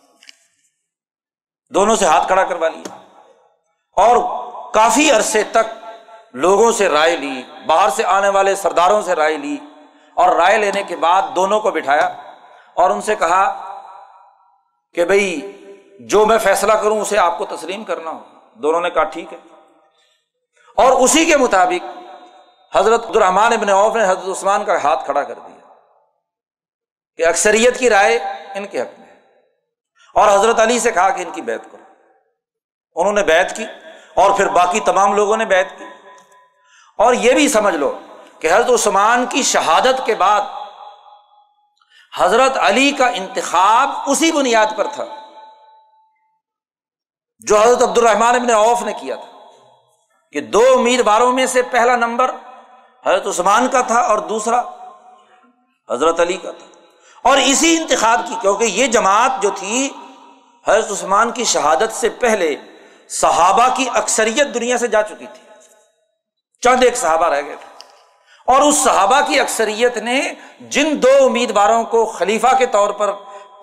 دونوں 1.74 1.96
سے 1.96 2.04
ہاتھ 2.04 2.26
کھڑا 2.26 2.44
کروا 2.44 2.68
لیا۔ 2.68 2.96
اور 3.96 4.16
کافی 4.72 5.10
عرصے 5.10 5.42
تک 5.42 5.84
لوگوں 6.32 6.72
سے 6.72 6.88
رائے 6.88 7.16
لی، 7.16 7.42
باہر 7.66 7.88
سے 7.88 8.04
آنے 8.04 8.28
والے 8.28 8.54
سرداروں 8.54 9.02
سے 9.02 9.14
رائے 9.14 9.36
لی 9.36 9.56
اور 10.14 10.36
رائے 10.36 10.58
لینے 10.58 10.82
کے 10.82 10.96
بعد 10.96 11.22
دونوں 11.36 11.60
کو 11.60 11.70
بٹھایا 11.70 12.06
اور 12.74 12.90
ان 12.90 13.00
سے 13.00 13.14
کہا 13.14 13.74
کہ 14.94 15.04
بھائی 15.04 15.52
جو 16.00 16.26
میں 16.26 16.38
فیصلہ 16.38 16.72
کروں، 16.72 17.00
اسے 17.00 17.18
آپ 17.18 17.38
کو 17.38 17.44
تسلیم 17.44 17.84
کرنا 17.84 18.10
ہو 18.10 18.33
دونوں 18.54 18.80
نے 18.80 18.90
کہا 18.90 19.04
ٹھیک 19.04 19.32
ہے۔ 19.32 19.38
اور 20.76 20.92
اسی 20.92 21.24
کے 21.24 21.36
مطابق 21.36 21.98
حضرت 22.76 23.04
الرحمان 23.08 23.52
ابن 23.52 23.68
عوف 23.68 23.96
نے 23.96 24.04
حضرت 24.04 24.28
عثمان 24.28 24.64
کا 24.64 24.82
ہاتھ 24.82 25.04
کھڑا 25.04 25.22
کر 25.22 25.34
دیا 25.34 25.74
کہ 27.16 27.26
اکثریت 27.26 27.78
کی 27.78 27.90
رائے 27.90 28.18
ان 28.54 28.66
کے 28.66 28.80
حق 28.80 29.00
میں 29.00 29.06
ہے۔ 29.06 29.20
اور 30.14 30.28
حضرت 30.28 30.60
علی 30.60 30.78
سے 30.78 30.92
کہا 30.92 31.10
کہ 31.10 31.22
ان 31.22 31.30
کی 31.30 31.40
بیت 31.42 31.60
کرو۔ 31.72 31.84
انہوں 32.94 33.12
نے 33.12 33.22
بیت 33.22 33.56
کی 33.56 33.64
اور 34.14 34.30
پھر 34.30 34.48
باقی 34.48 34.80
تمام 34.80 35.14
لوگوں 35.14 35.36
نے 35.36 35.44
بیت 35.44 35.68
کی۔ 35.78 35.84
اور 36.98 37.14
یہ 37.14 37.32
بھی 37.32 37.48
سمجھ 37.48 37.74
لو 37.74 37.98
کہ 38.38 38.46
حضرت 38.46 38.70
عثمان 38.70 39.26
کی 39.26 39.42
شہادت 39.42 40.06
کے 40.06 40.14
بعد 40.14 40.40
حضرت 42.16 42.58
علی 42.58 42.90
کا 42.90 43.06
انتخاب 43.06 43.90
اسی 44.06 44.32
بنیاد 44.32 44.66
پر 44.76 44.86
تھا۔ 44.92 45.04
جو 47.46 47.62
حضرت 47.62 47.82
عبد 47.82 47.98
الرحمان 47.98 48.34
ابن 48.34 48.50
عوف 48.50 48.82
نے 48.82 48.92
کیا 48.92 49.14
تھا، 49.14 49.38
کہ 50.32 50.40
دو 50.40 50.62
امیدواروں 50.78 51.32
میں 51.32 51.46
سے 51.46 51.62
پہلا 51.62 51.96
نمبر 51.96 52.30
حضرت 53.06 53.26
عثمان 53.26 53.68
کا 53.68 53.80
تھا 53.80 54.00
اور 54.00 54.18
دوسرا 54.18 54.62
حضرت 55.90 56.20
علی 56.20 56.36
کا 56.36 56.50
تھا۔ 56.50 56.66
اور 57.22 57.36
اسی 57.36 57.76
انتخاب 57.76 58.20
کی، 58.28 58.34
کیونکہ 58.40 58.64
یہ 58.64 58.86
جماعت 58.86 59.30
جو 59.42 59.50
تھی، 59.50 59.90
حضرت 60.68 60.92
عثمان 60.92 61.30
کی 61.30 61.44
شہادت 61.44 61.92
سے 61.92 62.08
پہلے 62.08 62.56
صحابہ 63.08 63.66
کی 63.76 63.86
اکثریت 63.94 64.54
دنیا 64.54 64.78
سے 64.78 64.86
جا 64.86 65.02
چکی 65.02 65.26
تھی۔ 65.26 65.48
چند 66.60 66.82
ایک 66.82 66.96
صحابہ 66.96 67.26
رہ 67.26 67.42
گئے 67.46 67.56
تھے۔ 67.60 67.74
اور 68.46 68.62
اس 68.62 68.74
صحابہ 68.74 69.20
کی 69.26 69.40
اکثریت 69.40 69.96
نے 69.96 70.32
جن 70.60 71.02
دو 71.02 71.26
امیدواروں 71.26 71.84
کو 71.84 72.04
خلیفہ 72.04 72.56
کے 72.58 72.66
طور 72.66 72.90
پر 72.90 73.12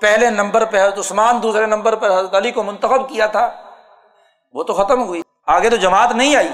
پہلے 0.02 0.30
نمبر 0.30 0.66
پہ 0.66 0.78
حضرت 0.78 1.00
عثمان، 1.00 1.44
دوسرے 1.44 1.66
نمبر 1.66 1.96
پر 1.96 2.20
حضرت 2.20 2.36
علی 2.36 2.52
کو 2.52 2.64
منتخب 2.64 3.10
کیا 3.10 3.26
تھا 3.26 3.61
وہ 4.52 4.64
تو 4.64 4.74
ختم 4.74 5.04
ہوئی۔ 5.04 5.22
آگے 5.48 5.70
تو 5.70 5.76
جماعت 5.76 6.12
نہیں 6.12 6.36
آئی۔ 6.36 6.50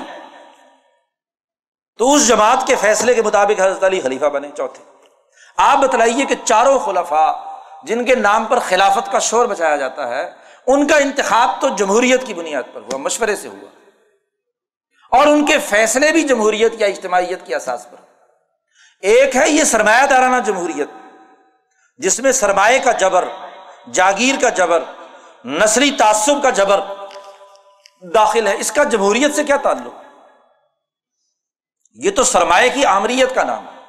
تو 1.97 2.13
اس 2.13 2.27
جماعت 2.27 2.67
کے 2.67 2.75
فیصلے 2.75 3.13
کے 3.13 3.21
مطابق 3.21 3.61
حضرت 3.61 3.83
علی 3.83 4.01
خلیفہ 4.01 4.25
بنے 4.25 4.49
چوتھے۔ 4.57 4.83
آپ 5.57 5.77
بتلائیے 5.77 6.25
کہ 6.25 6.35
چاروں 6.43 6.79
خلفا 6.79 7.57
جن 7.83 8.05
کے 8.05 8.15
نام 8.15 8.45
پر 8.45 8.59
خلافت 8.59 9.11
کا 9.11 9.19
شور 9.19 9.45
بچایا 9.45 9.75
جاتا 9.75 10.07
ہے، 10.07 10.33
ان 10.67 10.87
کا 10.87 10.97
انتخاب 10.97 11.61
تو 11.61 11.69
جمہوریت 11.69 12.27
کی 12.27 12.33
بنیاد 12.33 12.63
پر 12.73 12.81
ہوا، 12.81 12.97
مشورے 12.97 13.35
سے 13.35 13.47
ہوا۔ 13.47 13.89
اور 15.17 15.27
ان 15.27 15.45
کے 15.45 15.59
فیصلے 15.59 16.11
بھی 16.11 16.23
جمہوریت 16.23 16.73
یا 16.77 16.87
اجتماعیت 16.87 17.45
کی 17.45 17.55
اساس 17.55 17.89
پر۔ 17.91 17.95
ایک 19.01 19.35
ہے 19.35 19.49
یہ 19.49 19.63
سرمایہ 19.63 20.05
دارانہ 20.05 20.41
جمہوریت، 20.45 20.89
جس 21.97 22.19
میں 22.19 22.31
سرمایہ 22.31 22.79
کا 22.79 22.91
جبر، 22.91 23.27
جاگیر 23.91 24.35
کا 24.41 24.49
جبر، 24.49 24.83
نسلی 25.45 25.91
تعصب 25.91 26.43
کا 26.43 26.49
جبر 26.49 26.79
داخل 28.01 28.47
ہے۔ 28.47 28.55
اس 28.59 28.71
کا 28.71 28.83
جمہوریت 28.83 29.35
سے 29.35 29.43
کیا 29.43 29.57
تعلق؟ 29.57 29.93
یہ 31.93 32.11
تو 32.11 32.23
سرمایہ 32.23 32.69
کی 32.73 32.85
آمریت 32.85 33.35
کا 33.35 33.43
نام 33.43 33.65
ہے، 33.67 33.81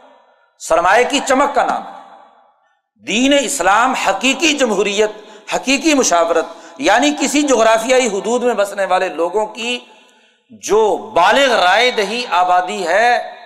سرمایہ 0.59 1.05
کی 1.09 1.21
چمک 1.27 1.55
کا 1.55 1.65
نام 1.65 1.83
ہے۔ 1.87 1.93
دین 3.07 3.35
اسلام 3.41 3.93
حقیقی 3.93 4.53
جمہوریت، 4.53 5.11
حقیقی 5.55 5.95
مشاورت 5.95 6.45
یعنی 6.79 7.15
کسی 7.21 7.43
جغرافیائی 7.43 8.07
حدود 8.07 8.43
میں 8.43 8.55
بسنے 8.55 8.85
والے 8.85 9.09
لوگوں 9.09 9.47
کی 9.47 9.79
جو 10.51 10.97
بالغ 10.97 11.63
رائے 11.63 11.91
دہی 11.91 12.25
آبادی 12.31 12.87
ہے، 12.87 13.37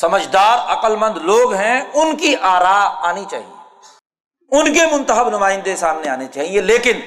سمجھدار 0.00 0.58
عقل 0.58 0.96
مند 0.96 1.16
لوگ 1.16 1.54
ہیں، 1.54 1.80
ان 1.94 2.16
کی 2.16 2.34
آرا 2.40 3.08
آنی 3.08 3.24
چاہیے۔ 3.30 3.54
ان 4.50 4.74
کے 4.74 4.86
منتخب 4.92 5.28
نمائندے 5.28 5.76
سامنے 5.76 6.08
آنے 6.08 6.26
چاہیے، 6.34 6.60
لیکن 6.60 7.00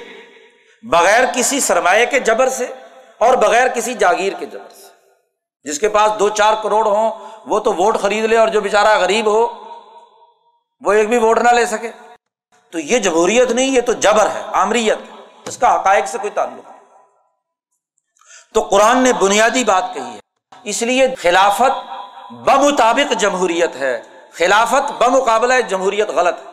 بغیر 0.84 1.23
کسی 1.34 1.60
سرمایہ 1.60 2.06
کے 2.06 2.19
جبر 2.19 2.49
سے 2.49 2.65
اور 3.20 3.34
بغیر 3.34 3.68
کسی 3.68 3.94
جاگیر 3.94 4.34
کے 4.40 4.46
جبر 4.46 4.74
سے۔ 4.74 4.88
جس 5.64 5.80
کے 5.80 5.90
پاس 5.90 6.12
دو 6.20 6.30
چار 6.30 6.54
کروڑ 6.64 6.88
ہوں، 6.88 7.12
وہ 7.46 7.60
تو 7.60 7.74
ووٹ 7.74 8.00
خرید 8.00 8.26
لے 8.26 8.38
اور 8.38 8.48
جو 8.48 8.62
بےچارا 8.62 8.98
غریب 8.98 9.28
ہو، 9.28 9.48
وہ 10.86 10.91
ایک 10.91 11.10
بھی 11.10 11.18
ووٹ 11.18 11.38
نہ 11.38 11.50
لے 11.50 11.66
سکے۔ 11.66 11.91
تو 12.72 12.80
یہ 12.80 13.00
جمہوریت 13.00 13.52
نہیں، 13.52 13.68
یہ 13.68 13.82
تو 13.82 13.94
جبر 13.94 14.30
ہے، 14.30 14.41
آمریت۔ 14.54 14.98
اس 15.46 15.58
کا 15.58 15.80
حقائق 15.80 16.06
سے 16.06 16.18
کوئی 16.18 16.32
تعلق 16.32 16.70
نہیں۔ 16.70 16.80
تو 18.54 18.62
قرآن 18.62 18.98
نے 18.98 19.14
بنیادی 19.14 19.64
بات 19.64 19.84
کہی 19.94 20.14
ہے۔ 20.14 20.20
اس 20.64 20.82
لیے 20.82 21.16
خلافت 21.16 21.94
بمطابق 22.32 23.14
جمہوریت 23.14 23.76
ہے۔ 23.76 24.02
خلافت 24.32 24.91
بمقابلہ 24.91 25.62
جمہوریت 25.62 26.10
غلط 26.10 26.38
ہے۔ 26.38 26.52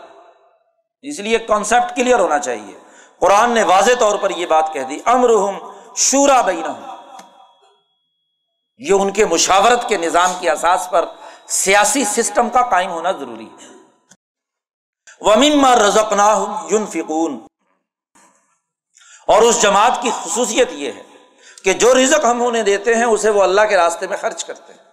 اس 1.02 1.20
لیے 1.20 1.38
کانسیپٹ 1.38 1.96
کلیئر 1.96 2.18
ہونا 2.18 2.38
چاہیے۔ 2.38 2.78
قرآن 3.20 3.50
نے 3.50 3.62
واضح 3.62 3.90
طور 3.98 4.18
پر 4.18 4.30
یہ 4.30 4.46
بات 4.46 4.72
کہہ 4.72 4.80
دی 4.80 4.98
امر 5.04 5.28
شورا 5.96 6.40
بینا 6.40 6.96
یہ 8.78 8.92
ان 8.92 9.12
کے 9.12 9.26
مشاورت 9.26 9.88
کے 9.88 9.96
نظام 9.96 10.32
کی 10.40 10.50
اساس 10.50 10.88
پر 10.90 11.04
سیاسی 11.46 12.04
سسٹم 12.04 12.50
کا 12.50 12.62
قائم 12.62 12.90
ہونا 12.90 13.10
ضروری 13.10 13.46
ہے۔ 13.46 13.68
ومن 15.20 15.64
رزق 15.64 16.12
یون 16.70 16.86
فکون 16.86 17.46
اور 19.26 19.42
اس 19.42 19.62
جماعت 19.62 20.02
کی 20.02 20.10
خصوصیت 20.22 20.68
یہ 20.72 20.92
ہے 20.92 21.02
کہ 21.64 21.72
جو 21.72 21.94
رزق 21.94 22.24
ہم 22.24 22.46
انہیں 22.46 22.62
دیتے 22.62 22.94
ہیں، 22.94 23.04
اسے 23.04 23.30
وہ 23.30 23.42
اللہ 23.42 23.60
کے 23.68 23.76
راستے 23.76 24.06
میں 24.06 24.16
خرچ 24.16 24.44
کرتے 24.44 24.72
ہیں۔ 24.72 24.86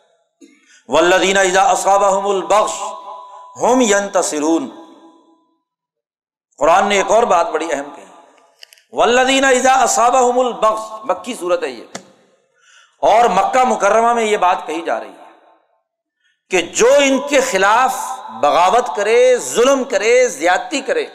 ولدین 0.88 1.38
البخش 1.38 2.82
ہوم 3.62 3.82
ین 3.82 4.10
قرآن 6.58 6.88
نے 6.88 6.96
ایک 6.96 7.12
اور 7.12 7.24
بات 7.24 7.48
بڑی 7.48 7.68
اہم 7.72 7.96
کہی۔ 7.96 8.04
ولدین 8.94 9.44
ازا 9.44 9.74
اصابہ 9.74 10.40
البخش 10.40 11.06
مکی 11.06 11.34
صورت 11.40 11.64
ہے 11.64 11.70
یہ۔ 11.70 11.86
اور 13.02 13.30
مکہ 13.30 13.64
مکرمہ 13.64 14.14
میں 14.14 14.24
یہ 14.24 14.38
بات 14.38 14.58
کہی 14.66 14.82
جا 14.82 15.00
رہی 15.00 15.10
ہے 15.10 15.32
کہ 16.50 16.62
جو 16.62 16.88
ان 17.00 17.20
کے 17.30 17.42
خلاف 17.42 17.96
بغاوت 18.42 18.96
کرے، 18.96 19.38
ظلم 19.38 19.84
کرے، 19.84 20.28
زیادتی 20.28 20.82
کرے، 20.82 21.06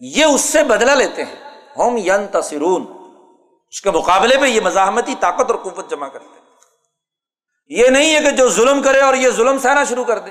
یہ 0.00 0.24
اس 0.24 0.40
سے 0.40 0.64
بدلا 0.64 0.94
لیتے 0.94 1.24
ہیں۔ 1.24 1.60
ہوم 1.78 1.96
ین 1.96 2.28
تصرون 2.28 2.86
اس 3.68 3.80
کے 3.80 3.90
مقابلے 3.90 4.38
میں 4.38 4.48
یہ 4.48 4.60
مزاحمتی 4.60 5.14
طاقت 5.20 5.50
اور 5.50 5.58
قوت 5.58 5.90
جمع 5.90 6.08
کرتے 6.08 6.26
ہیں۔ 6.26 6.46
یہ 7.68 7.88
نہیں 7.88 8.14
ہے 8.14 8.20
کہ 8.20 8.30
جو 8.30 8.48
ظلم 8.48 8.82
کرے 8.82 9.00
اور 9.00 9.14
یہ 9.14 9.30
ظلم 9.30 9.58
سہنا 9.58 9.84
شروع 9.84 10.04
کر 10.04 10.18
دے۔ 10.18 10.30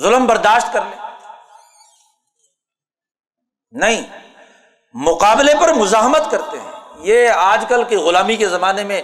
ظلم 0.00 0.26
برداشت 0.26 0.72
کر 0.72 0.80
لے۔ 0.90 1.03
نہیں، 3.74 4.02
مقابلے 4.94 5.52
پر 5.60 5.72
مزاحمت 5.72 6.30
کرتے 6.30 6.60
ہیں۔ 6.60 6.72
یہ 6.98 7.28
آج 7.28 7.64
کل 7.68 7.84
کے 7.84 7.96
غلامی 7.96 8.36
کے 8.36 8.48
زمانے 8.48 8.84
میں 8.84 9.02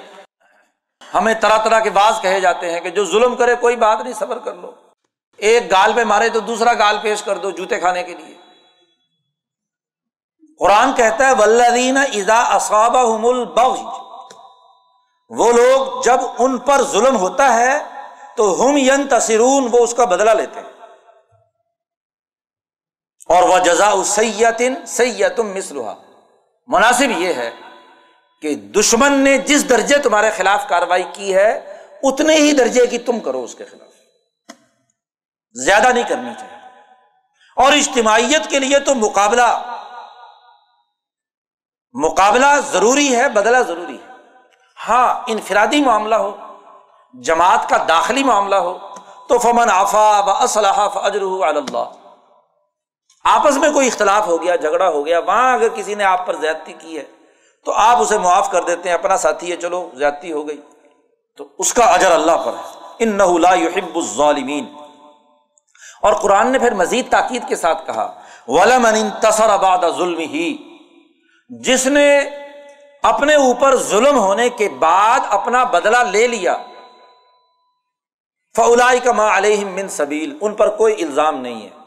ہمیں 1.14 1.34
طرح 1.34 1.58
طرح 1.64 1.80
کے 1.80 1.90
باز 1.90 2.20
کہے 2.20 2.40
جاتے 2.40 2.72
ہیں 2.72 2.80
کہ 2.80 2.90
جو 2.90 3.04
ظلم 3.04 3.36
کرے 3.36 3.54
کوئی 3.54 3.76
بات 3.76 4.00
نہیں، 4.00 4.12
صبر 4.12 4.38
کر 4.38 4.54
لو۔ 4.54 4.70
ایک 5.36 5.70
گال 5.70 5.92
پہ 5.92 6.04
مارے 6.04 6.28
تو 6.28 6.40
دوسرا 6.40 6.72
گال 6.74 6.98
پیش 7.02 7.22
کر 7.22 7.38
دو 7.38 7.50
جوتے 7.50 7.80
کھانے 7.80 8.02
کے 8.02 8.14
لیے۔ 8.14 8.36
قرآن 10.58 10.92
کہتا 10.92 11.26
ہے 11.26 11.32
ولدین 11.38 11.96
ازا 11.96 12.40
اصابہ 12.40 12.98
وہ 15.28 15.52
لوگ 15.52 16.02
جب 16.02 16.20
ان 16.38 16.58
پر 16.58 16.82
ظلم 16.82 17.16
ہوتا 17.16 17.54
ہے 17.54 17.78
تو 18.36 18.66
ہم 18.66 18.76
ین 18.76 19.08
تصرون 19.08 19.68
وہ 19.72 19.78
اس 19.78 19.94
کا 19.94 20.04
بدلا 20.04 20.32
لیتے 20.32 20.60
ہیں۔ 20.60 20.69
اور 23.30 23.42
وہ 23.42 23.58
جزا 23.58 23.92
سیاتن 24.04 24.86
سیتم 24.86 25.54
مسلح 25.54 25.94
مناسب 26.66 27.10
یہ 27.18 27.34
ہے 27.34 27.50
کہ 28.42 28.54
دشمن 28.54 29.12
نے 29.12 29.38
جس 29.38 29.68
درجے 29.68 29.98
تمہارے 29.98 30.30
خلاف 30.30 30.68
کاروائی 30.68 31.04
کی 31.12 31.34
ہے، 31.34 31.78
اتنے 32.02 32.34
ہی 32.34 32.52
درجے 32.52 32.86
کی 32.86 32.98
تم 32.98 33.20
کرو 33.20 33.42
اس 33.42 33.54
کے 33.54 33.64
خلاف۔ 33.64 33.88
زیادہ 35.52 35.88
نہیں 35.92 36.08
کرنی 36.08 36.30
چاہیے۔ 36.38 36.56
اور 37.56 37.72
اجتماعیت 37.72 38.50
کے 38.50 38.58
لیے 38.58 38.78
تو 38.78 38.94
مقابلہ 38.94 39.76
مقابلہ 41.92 42.60
ضروری 42.72 43.16
ہے 43.16 43.28
بدلا 43.28 43.60
ضروری 43.60 43.96
ہے۔ 43.96 44.12
ہاں 44.88 45.24
انفرادی 45.26 45.80
معاملہ 45.80 46.14
ہو، 46.14 46.36
جماعت 47.14 47.68
کا 47.68 47.76
داخلی 47.88 48.24
معاملہ 48.24 48.56
ہو، 48.56 48.78
تو 49.28 49.38
فمن 49.38 49.70
آفا 49.70 50.20
و 50.20 50.30
اسلحہ 50.30 50.88
اجر 50.94 51.22
اللہ۔ 51.42 51.99
آپس 53.24 53.56
میں 53.56 53.72
کوئی 53.72 53.86
اختلاف 53.86 54.26
ہو 54.26 54.42
گیا، 54.42 54.56
جھگڑا 54.56 54.88
ہو 54.88 55.06
گیا، 55.06 55.18
وہاں 55.18 55.54
اگر 55.54 55.68
کسی 55.68 55.94
نے 55.94 56.04
آپ 56.04 56.26
پر 56.26 56.36
زیادتی 56.36 56.72
کی 56.78 56.98
ہے، 56.98 57.04
تو 57.64 57.72
آپ 57.72 57.96
اسے 58.00 58.18
معاف 58.18 58.50
کر 58.50 58.62
دیتے 58.62 58.88
ہیں، 58.88 58.94
اپنا 58.94 59.16
ساتھی 59.16 59.50
ہے، 59.50 59.56
چلو 59.56 59.90
زیادتی 59.94 60.32
ہو 60.32 60.48
گئی۔ 60.48 60.60
تو 61.36 61.48
اس 61.58 61.74
کا 61.74 61.84
اجر 61.84 62.10
اللہ 62.10 62.36
پر 62.44 62.52
ہے۔ 62.52 62.78
ان 62.98 63.18
نہ 63.18 63.22
یحب 63.54 63.96
الظالمین۔ 63.96 64.66
اور 66.02 66.12
قرآن 66.12 66.52
نے 66.52 66.58
پھر 66.58 66.74
مزید 66.74 67.10
تاکید 67.10 67.48
کے 67.48 67.56
ساتھ 67.56 67.86
کہا 67.86 68.20
ولم 68.48 68.86
تصر 69.22 69.48
آباد 69.48 69.78
ظلم 69.78 70.18
ہی 70.18 70.56
جس 71.48 71.86
نے 71.86 72.18
اپنے 73.02 73.34
اوپر 73.34 73.76
ظلم 73.76 74.18
ہونے 74.18 74.48
کے 74.48 74.68
بعد 74.68 75.20
اپنا 75.30 75.64
بدلا 75.64 76.02
لے 76.02 76.26
لیا 76.26 76.56
فلائی 78.56 79.00
کا 79.00 79.12
ماں 79.12 79.36
علیہ 79.36 79.64
من 79.64 79.88
سبیل۔ 79.88 80.38
ان 80.40 80.54
پر 80.54 80.68
کوئی 80.68 81.04
الزام 81.04 81.40
نہیں 81.40 81.62
ہے۔ 81.62 81.79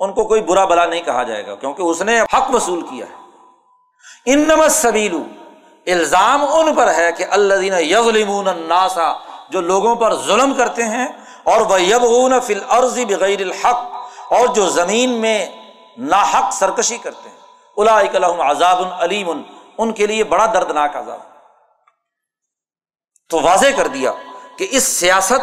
ان 0.00 0.12
کو 0.12 0.24
کوئی 0.24 0.40
برا 0.40 0.64
بلا 0.64 0.84
نہیں 0.86 1.02
کہا 1.02 1.22
جائے 1.22 1.46
گا، 1.46 1.54
کیونکہ 1.54 1.82
اس 1.82 2.02
نے 2.02 2.20
حق 2.34 2.54
وصول 2.54 2.80
کیا 2.86 3.06
ہے۔ 3.06 4.32
ان 4.32 4.46
نمت 4.48 4.70
سبیلو 4.72 5.22
الزام 5.86 6.44
ان 6.44 6.74
پر 6.74 6.92
ہے 6.94 7.10
کہ 7.12 7.24
اللہ 7.30 7.54
دین 7.54 7.74
یغلمون 7.80 8.48
الناسا 8.48 9.12
جو 9.50 9.60
لوگوں 9.60 9.94
پر 9.94 10.14
ظلم 10.26 10.52
کرتے 10.54 10.84
ہیں، 10.84 11.06
اور 11.44 11.60
وہ 11.60 11.80
یبغون 11.82 12.40
فل 12.40 12.60
بغیر 13.08 13.40
الحق، 13.40 13.80
اور 14.30 14.46
جو 14.54 14.68
زمین 14.70 15.10
میں 15.20 15.38
ناحق 15.98 16.52
سرکشی 16.54 16.98
کرتے 16.98 17.28
ہیں۔ 17.28 17.36
الا 17.76 18.28
عذاب 18.50 18.78
العلیم 18.80 19.28
ان 19.78 19.92
کے 19.92 20.06
لیے 20.06 20.24
بڑا 20.24 20.46
دردناک 20.46 20.96
عذاب۔ 20.96 21.20
تو 23.30 23.40
واضح 23.40 23.76
کر 23.76 23.86
دیا 23.86 24.12
کہ 24.56 24.66
اس 24.70 24.84
سیاست، 24.84 25.42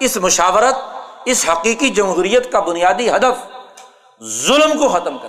اس 0.00 0.16
مشاورت، 0.16 0.76
اس 1.24 1.44
حقیقی 1.48 1.88
جمہوریت 1.90 2.50
کا 2.52 2.60
بنیادی 2.60 3.10
ہدف 3.10 3.46
ظلم 4.28 4.78
کو 4.78 4.88
ختم 4.88 5.18
کر 5.18 5.28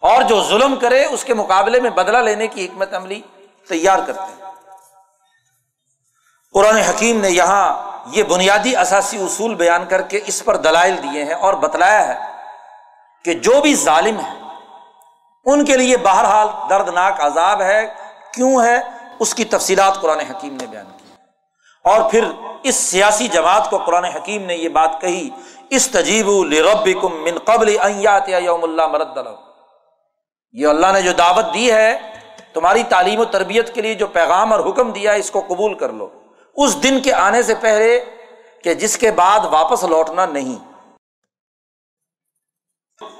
اور 0.00 0.22
جو 0.22 0.44
ظلم 0.44 0.76
کرے، 0.76 1.04
اس 1.04 1.24
کے 1.24 1.34
مقابلے 1.34 1.80
میں 1.80 1.90
بدلہ 1.90 2.18
لینے 2.18 2.46
کی 2.46 2.66
حکمت 2.66 2.94
عملی 2.94 3.20
تیار 3.68 3.98
کرتے 4.06 4.20
ہیں۔ 4.20 4.52
قرآن 6.52 6.76
حکیم 6.76 7.20
نے 7.20 7.30
یہاں 7.30 7.92
یہ 8.06 8.22
بنیادی 8.22 8.76
اثاثی 8.76 9.16
اصول 9.16 9.54
بیان 9.54 9.84
کر 9.86 10.02
کے 10.02 10.20
اس 10.26 10.44
پر 10.44 10.56
دلائل 10.56 10.96
دیے 11.02 11.24
ہیں 11.24 11.34
اور 11.34 11.54
بتلایا 11.54 12.08
ہے 12.08 12.32
کہ 13.24 13.34
جو 13.34 13.60
بھی 13.60 13.74
ظالم 13.74 14.20
ہے 14.20 14.42
ان 15.44 15.64
کے 15.64 15.76
لیے 15.76 15.96
بہرحال 15.96 16.48
دردناک 16.70 17.20
عذاب 17.20 17.62
ہے۔ 17.62 17.94
کیوں 18.34 18.64
ہے؟ 18.64 18.78
اس 19.18 19.34
کی 19.34 19.44
تفصیلات 19.44 20.00
قرآن 20.00 20.20
حکیم 20.20 20.56
نے 20.60 20.66
بیان 20.66 20.86
کی۔ 20.96 21.12
اور 21.84 22.10
پھر 22.10 22.24
اس 22.62 22.74
سیاسی 22.74 23.28
جماعت 23.28 23.70
کو 23.70 23.78
قرآن 23.78 24.04
حکیم 24.04 24.42
نے 24.42 24.54
یہ 24.54 24.68
بات 24.68 24.90
کہی 25.00 25.30
اس 25.76 25.88
تجیب 25.88 26.28
من 27.12 27.38
قبل 27.44 27.68
یوم 27.68 28.64
اللہ 28.64 28.86
مرد 28.86 29.18
یہ 30.52 30.66
اللہ 30.66 30.86
نے 30.92 31.02
جو 31.02 31.12
دعوت 31.12 31.54
دی 31.54 31.72
ہے، 31.72 31.98
تمہاری 32.52 32.82
تعلیم 32.88 33.20
و 33.20 33.24
تربیت 33.24 33.74
کے 33.74 33.82
لیے 33.82 33.94
جو 33.94 34.06
پیغام 34.06 34.52
اور 34.52 34.60
حکم 34.60 34.90
دیا 34.92 35.12
اس 35.12 35.30
کو 35.30 35.40
قبول 35.40 35.74
کر 35.74 35.92
لو۔ 35.92 36.08
اس 36.56 36.82
دن 36.82 37.00
کے 37.00 37.12
آنے 37.12 37.42
سے 37.42 37.54
پہلے 37.54 38.04
کہ 38.64 38.74
جس 38.74 38.98
کے 38.98 39.10
بعد 39.10 39.46
واپس 39.50 39.84
لوٹنا 39.84 40.26
نہیں۔ 40.26 40.58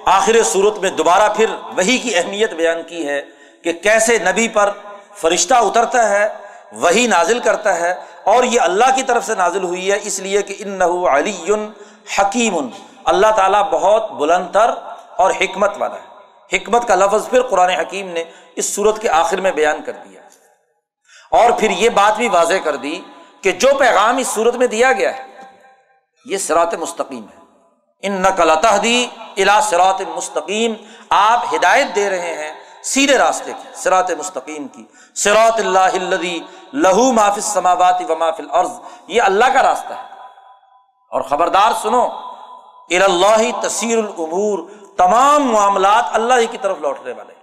آخر 0.06 0.42
صورت 0.42 0.78
میں 0.78 0.90
دوبارہ 0.90 1.28
پھر 1.36 1.54
وہی 1.76 1.98
کی 1.98 2.16
اہمیت 2.16 2.52
بیان 2.52 2.82
کی 2.82 3.08
ہے 3.08 3.22
کہ 3.64 3.72
کیسے 3.72 4.18
نبی 4.18 4.48
پر 4.48 4.70
فرشتہ 5.14 5.54
اترتا 5.54 6.08
ہے، 6.08 6.28
وہی 6.72 7.06
نازل 7.06 7.38
کرتا 7.38 7.78
ہے 7.80 7.94
اور 8.24 8.44
یہ 8.44 8.60
اللہ 8.60 8.94
کی 8.94 9.02
طرف 9.02 9.26
سے 9.26 9.34
نازل 9.34 9.64
ہوئی 9.64 9.90
ہے۔ 9.92 9.98
اس 10.02 10.20
لیے 10.20 10.42
کہ 10.42 10.54
ان 10.58 10.82
علی 10.82 11.36
حکیم۔ 12.18 12.68
اللہ 13.04 13.26
تعالیٰ 13.36 13.70
بہت 13.70 14.10
بلند 14.10 14.50
تر 14.52 14.70
اور 15.16 15.30
حکمت 15.30 15.74
والا 15.78 15.94
ہے۔ 15.94 16.12
حکمت 16.56 16.88
کا 16.88 16.94
لفظ 16.94 17.28
پھر 17.28 17.42
قرآن 17.42 17.70
حکیم 17.70 18.08
نے 18.08 18.24
اس 18.56 18.74
صورت 18.74 19.02
کے 19.02 19.08
آخر 19.08 19.40
میں 19.40 19.52
بیان 19.52 19.82
کر 19.82 19.92
دیا۔ 19.92 20.20
اور 21.30 21.50
پھر 21.58 21.70
یہ 21.70 21.88
بات 21.88 22.16
بھی 22.16 22.28
واضح 22.28 22.54
کر 22.64 22.76
دی 22.76 23.00
کہ 23.40 23.52
جو 23.52 23.68
پیغام 23.78 24.16
اس 24.16 24.26
صورت 24.26 24.54
میں 24.54 24.66
دیا 24.66 24.92
گیا 24.92 25.16
ہے، 25.16 25.26
یہ 26.24 26.38
سرات 26.38 26.74
مستقیم 26.74 27.24
ہے۔ 27.24 27.42
ان 28.02 28.12
نقل 28.12 28.50
تحدی 28.62 29.08
الا 29.36 29.60
سرات 29.60 30.00
مستقیم۔ 30.00 30.74
آپ 31.10 31.54
ہدایت 31.54 31.86
دے 31.96 32.10
رہے 32.10 32.34
ہیں 32.34 32.52
سیدھے 32.82 33.18
راستے 33.18 33.52
کی 33.52 33.68
سرات 33.74 34.10
مستقیم 34.10 34.68
کی۔ 34.68 34.84
سرات 35.14 35.60
اللہ 35.60 36.20
لہو 36.72 37.12
محافظ 37.12 37.44
سماوات 37.44 38.02
و 38.08 38.16
محافل 38.16 38.46
عرض 38.50 38.70
یہ 39.06 39.22
اللہ 39.22 39.44
کا 39.54 39.62
راستہ 39.62 39.92
ہے۔ 39.92 40.11
اور 41.12 41.22
خبردار 41.22 41.72
سنو 41.82 42.08
اللہ 43.04 43.60
تصیر 43.62 43.98
العمور 43.98 44.68
تمام 44.96 45.44
معاملات 45.44 46.04
اللہ 46.12 46.34
ہی 46.34 46.46
کی 46.46 46.58
طرف 46.58 46.78
لوٹنے 46.78 47.12
والے۔ 47.12 47.34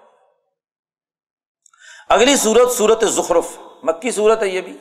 اگلی 2.09 2.35
صورت 2.35 2.71
صورت 2.71 3.03
زخرف، 3.03 3.47
مکی 3.83 4.11
صورت 4.11 4.43
ہے 4.43 4.47
یہ 4.47 4.61
بھی۔ 4.61 4.77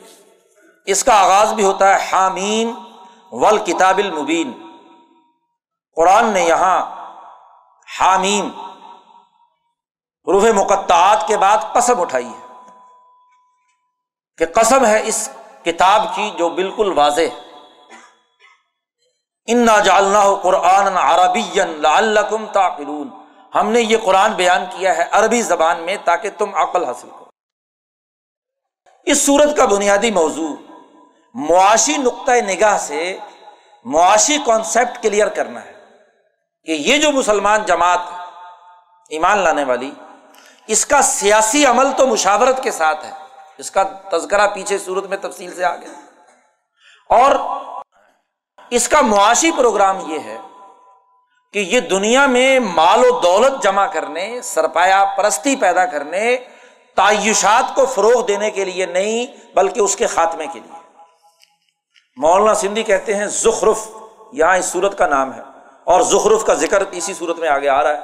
اس 0.85 1.03
کا 1.03 1.23
آغاز 1.23 1.53
بھی 1.53 1.63
ہوتا 1.63 1.95
ہے 1.95 2.09
حامین 2.11 2.73
ول 3.31 3.57
کتاب 3.57 3.97
المبین۔ 3.97 4.77
قرآن 5.95 6.25
نے 6.25 6.41
یہاں 6.41 7.05
حامیم 7.99 8.49
روح 10.27 10.51
مقطعات 10.55 11.27
کے 11.27 11.37
بعد 11.37 11.57
قسم 11.73 12.01
اٹھائی 12.01 12.27
ہے۔ 12.27 12.69
کہ 14.37 14.45
قسم 14.45 14.85
ہے 14.85 15.01
اس 15.03 15.29
کتاب 15.63 16.15
کی 16.15 16.31
جو 16.37 16.49
بالکل 16.49 16.93
واضح 16.95 17.21
ہے۔ 17.21 17.48
ان 19.51 19.67
جالنا 19.85 20.21
ہو 20.23 20.35
قرآن 20.35 20.97
عربی 20.97 21.59
تاقلون 22.53 23.09
ہم 23.55 23.69
نے 23.69 23.81
یہ 23.81 23.97
قرآن 24.03 24.33
بیان 24.33 24.65
کیا 24.69 24.97
ہے 24.97 25.03
عربی 25.11 25.41
زبان 25.41 25.81
میں 25.81 25.95
تاکہ 26.05 26.29
تم 26.37 26.55
عقل 26.55 26.83
حاصل 26.83 27.09
کرو۔ 27.09 27.25
اس 29.03 29.25
صورت 29.25 29.57
کا 29.57 29.65
بنیادی 29.65 30.11
موضوع 30.11 30.55
معاشی 31.33 31.97
نقطۂ 31.97 32.31
نگاہ 32.31 32.77
سے 32.77 33.17
معاشی 33.85 34.37
کانسیپٹ 34.45 35.03
کلیئر 35.03 35.27
کرنا 35.27 35.63
ہے 35.65 35.73
کہ 36.65 36.71
یہ 36.71 36.97
جو 36.97 37.11
مسلمان 37.11 37.63
جماعت 37.65 37.99
ایمان 39.09 39.37
لانے 39.37 39.63
والی، 39.63 39.91
اس 40.67 40.85
کا 40.85 41.01
سیاسی 41.01 41.65
عمل 41.65 41.91
تو 41.97 42.07
مشاورت 42.07 42.63
کے 42.63 42.71
ساتھ 42.71 43.05
ہے۔ 43.05 43.11
اس 43.57 43.71
کا 43.71 43.83
تذکرہ 44.11 44.47
پیچھے 44.47 44.77
صورت 44.77 45.05
میں 45.05 45.17
تفصیل 45.17 45.55
سے 45.55 45.63
آ 45.65 45.75
گیا 45.75 45.93
اور 47.09 47.35
اس 48.69 48.89
کا 48.89 49.01
معاشی 49.01 49.51
پروگرام 49.51 50.11
یہ 50.11 50.19
ہے 50.19 50.37
کہ 51.53 51.59
یہ 51.59 51.79
دنیا 51.79 52.25
میں 52.25 52.59
مال 52.59 53.05
و 53.05 53.19
دولت 53.19 53.63
جمع 53.63 53.85
کرنے 53.85 54.41
سرپایا 54.41 55.05
پرستی 55.17 55.55
پیدا 55.55 55.85
کرنے، 55.85 56.37
تعیشات 56.95 57.75
کو 57.75 57.85
فروغ 57.85 58.25
دینے 58.25 58.51
کے 58.51 58.65
لیے 58.65 58.85
نہیں، 58.85 59.25
بلکہ 59.55 59.79
اس 59.79 59.95
کے 59.95 60.07
خاتمے 60.07 60.47
کے 60.47 60.59
لیے۔ 60.59 60.79
مولانا 62.15 62.53
سندھی 62.53 62.83
کہتے 62.83 63.15
ہیں، 63.15 63.25
زخرف 63.25 63.87
یہاں 64.31 64.57
اس 64.57 64.65
صورت 64.65 64.97
کا 64.97 65.07
نام 65.07 65.33
ہے۔ 65.33 65.41
اور 65.83 66.01
زخرف 66.01 66.45
کا 66.45 66.53
ذکر 66.53 66.83
اسی 66.91 67.13
صورت 67.13 67.39
میں 67.39 67.49
آگے 67.49 67.69
آ 67.69 67.83
رہا 67.83 67.89
ہے۔ 67.89 68.01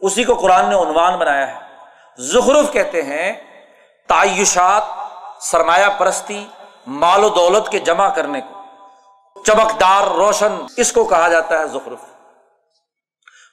اسی 0.00 0.24
کو 0.24 0.34
قرآن 0.34 0.68
نے 0.68 0.74
عنوان 0.74 1.16
بنایا 1.18 1.54
ہے۔ 1.54 1.60
زخرف 2.18 2.72
کہتے 2.72 3.02
ہیں، 3.02 3.32
تعیشات، 4.08 4.82
سرمایہ 5.40 5.86
پرستی، 5.98 6.46
مال 6.86 7.24
و 7.24 7.28
دولت 7.28 7.68
کے 7.68 7.78
جمع 7.78 8.08
کرنے 8.08 8.40
کو۔ 8.40 8.57
چمکدار 9.46 10.06
روشن، 10.12 10.56
اس 10.76 10.92
کو 10.92 11.04
کہا 11.04 11.28
جاتا 11.28 11.58
ہے 11.58 11.66
زخرف۔ 11.68 12.04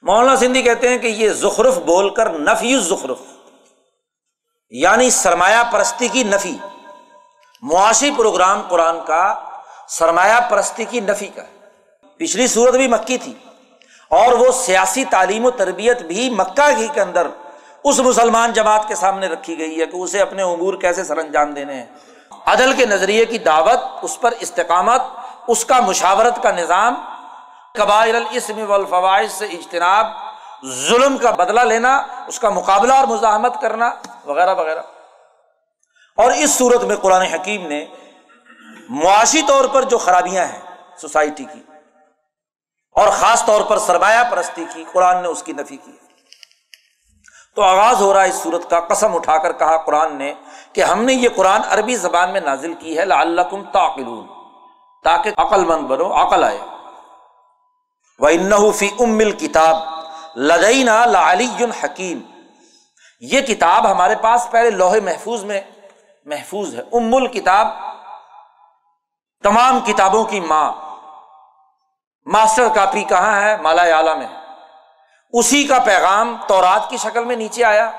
مولانا 0.04 0.36
سندھی 0.36 0.62
کہتے 0.62 0.90
ہیں 0.90 0.98
کہ 0.98 1.08
یہ 1.08 1.30
زخرف 1.34 1.78
بول 1.86 2.14
کر 2.14 2.30
نفی 2.40 2.78
زخرف 2.80 3.22
یعنی 4.72 5.10
سرمایہ 5.10 5.64
پرستی 5.72 6.08
کی 6.08 6.24
نفی۔ 6.24 6.56
معاشی 7.64 8.12
پروگرام 8.18 8.62
قرآن 8.70 9.00
کا 9.06 9.24
سرمایہ 9.90 10.40
پرستی 10.50 10.86
کی 10.86 11.00
نفی 11.00 11.28
کا 11.28 11.44
پچھلی 12.20 12.48
صورت 12.48 12.76
بھی 12.76 12.88
مکی 12.88 13.18
تھی، 13.18 13.34
اور 14.12 14.34
وہ 14.34 14.52
سیاسی 14.56 15.04
تعلیم 15.06 15.46
و 15.46 15.52
تربیت 15.52 16.02
بھی 16.02 16.30
مکہ 16.30 16.70
ہی 16.78 16.88
کے 16.94 17.02
اندر 17.02 17.28
اس 17.84 18.00
مسلمان 18.00 18.54
جماعت 18.54 18.88
کے 18.88 18.96
سامنے 18.96 19.28
رکھی 19.28 19.58
گئی 19.58 19.80
ہے 19.82 19.86
کہ 19.86 19.98
اسے 19.98 20.22
اپنے 20.22 20.44
امور 20.44 20.74
کیسے 20.82 21.04
سر 21.04 21.18
انجام 21.18 21.54
دینے 21.54 21.74
ہیں۔ 21.74 21.86
عدل 22.46 22.74
کے 22.74 22.86
نظریے 22.86 23.26
کی 23.26 23.38
دعوت، 23.40 23.80
اس 24.02 24.20
پر 24.22 24.34
استقامت 24.40 25.02
اس 25.48 25.66
کا 25.66 25.80
مشاورت 25.80 26.42
کا 26.44 26.52
نظام، 26.52 26.96
قبائل 27.74 28.16
الاسم 28.16 28.64
والفوائد 28.68 29.32
سے 29.32 29.46
اجتناب، 29.46 30.08
ظلم 30.88 31.18
کا 31.18 31.32
بدلہ 31.32 31.62
لینا، 31.62 31.96
اس 32.28 32.40
کا 32.40 32.50
مقابلہ 32.50 32.94
اور 32.94 33.08
مزاحمت 33.08 33.62
کرنا، 33.62 33.90
وغیرہ 34.26 34.54
وغیرہ۔ 34.56 34.82
اور 36.18 36.32
اس 36.32 36.58
صورت 36.58 36.84
میں 36.84 36.96
قرآن 36.96 37.22
حکیم 37.22 37.68
نے 37.68 37.86
معاشی 38.90 39.42
طور 39.42 39.66
پر 39.66 39.84
جو 39.84 39.98
خرابیاں 39.98 40.46
ہیں 40.46 40.62
سوسائٹی 40.98 41.44
کی، 41.44 41.62
اور 42.96 43.08
خاص 43.10 43.46
طور 43.46 43.62
پر 43.62 43.78
سرمایہ 43.78 44.24
پرستی 44.30 44.66
کی، 44.74 44.84
قرآن 44.92 45.22
نے 45.22 45.28
اس 45.28 45.44
کی 45.44 45.54
نفی 45.54 45.78
کی۔ 45.78 45.92
تو 47.56 47.64
آغاز 47.64 48.02
ہو 48.02 48.14
رہا 48.14 48.24
ہے 48.24 48.30
اس 48.30 48.36
صورت 48.36 48.70
کا، 48.70 48.80
قسم 48.80 49.16
اٹھا 49.16 49.38
کر 49.38 49.52
کہا 49.52 49.78
قرآن 49.78 50.16
نے 50.16 50.34
کہ 50.74 50.84
ہم 50.84 51.04
نے 51.04 51.14
یہ 51.14 51.30
قرآن 51.36 51.62
عربی 51.70 51.96
زبان 51.96 52.32
میں 52.32 52.42
نازل 52.42 52.74
کی 52.74 52.98
ہے، 52.98 53.06
لعلکم 53.06 53.64
تعقلون۔ 53.64 54.35
تاکہ 55.06 55.32
عقل 55.38 55.66
مند 55.66 55.88
بنو، 55.88 56.14
عقل 56.14 56.44
آئے۔ 56.44 56.58
وہ 58.20 58.72
فی 58.72 58.90
ام 59.00 59.32
کتاب 59.32 59.76
لدینا 60.38 61.06
لعلی 61.06 61.48
حکیم 61.84 62.20
یہ 63.20 63.42
کتاب 63.42 63.92
ہمارے 63.92 64.16
پاس 64.16 64.48
پہلے 64.52 64.70
لوہے 64.70 65.00
محفوظ 65.00 65.44
میں 65.44 65.62
محفوظ 66.26 66.76
ہے۔ 66.76 66.82
ام 66.94 67.16
الکتاب 67.16 67.68
تمام 69.44 69.80
کتابوں 69.86 70.24
کی 70.24 70.40
ماں۔ 70.40 70.72
ماسٹر 72.26 72.68
کاپی 72.76 73.04
کہاں 73.04 73.42
ہے؟ 73.42 73.58
مالا 73.58 73.82
اعلیٰ 73.82 74.18
میں 74.18 74.28
اسی 75.34 75.68
کا 75.68 75.80
پیغام 75.80 76.38
تورات 76.48 76.90
کی 76.90 76.98
شکل 76.98 77.26
میں 77.26 77.36
نیچے 77.36 77.64
آیا۔ 77.64 77.92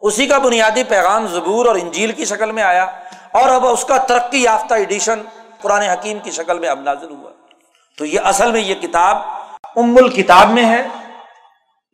اسی 0.00 0.26
کا 0.26 0.38
بنیادی 0.38 0.84
پیغام 0.84 1.26
زبور 1.26 1.66
اور 1.66 1.74
انجیل 1.74 2.12
کی 2.12 2.24
شکل 2.24 2.52
میں 2.52 2.62
آیا۔ 2.62 2.84
اور 3.32 3.48
اب 3.48 3.66
اس 3.66 3.84
کا 3.84 3.96
ترقی 3.96 4.42
یافتہ 4.42 4.74
ایڈیشن 4.74 5.22
قرآن 5.60 5.82
حکیم 5.82 6.18
کی 6.18 6.30
شکل 6.30 6.58
میں 6.58 6.68
اب 6.68 6.80
نازل 6.80 7.10
ہوا۔ 7.10 7.30
تو 7.98 8.04
یہ 8.04 8.20
اصل 8.20 8.52
میں 8.52 8.60
یہ 8.60 8.74
کتاب 8.74 9.16
ام 9.76 9.96
الکتاب 9.96 10.50
میں 10.50 10.64
ہے۔ 10.64 10.88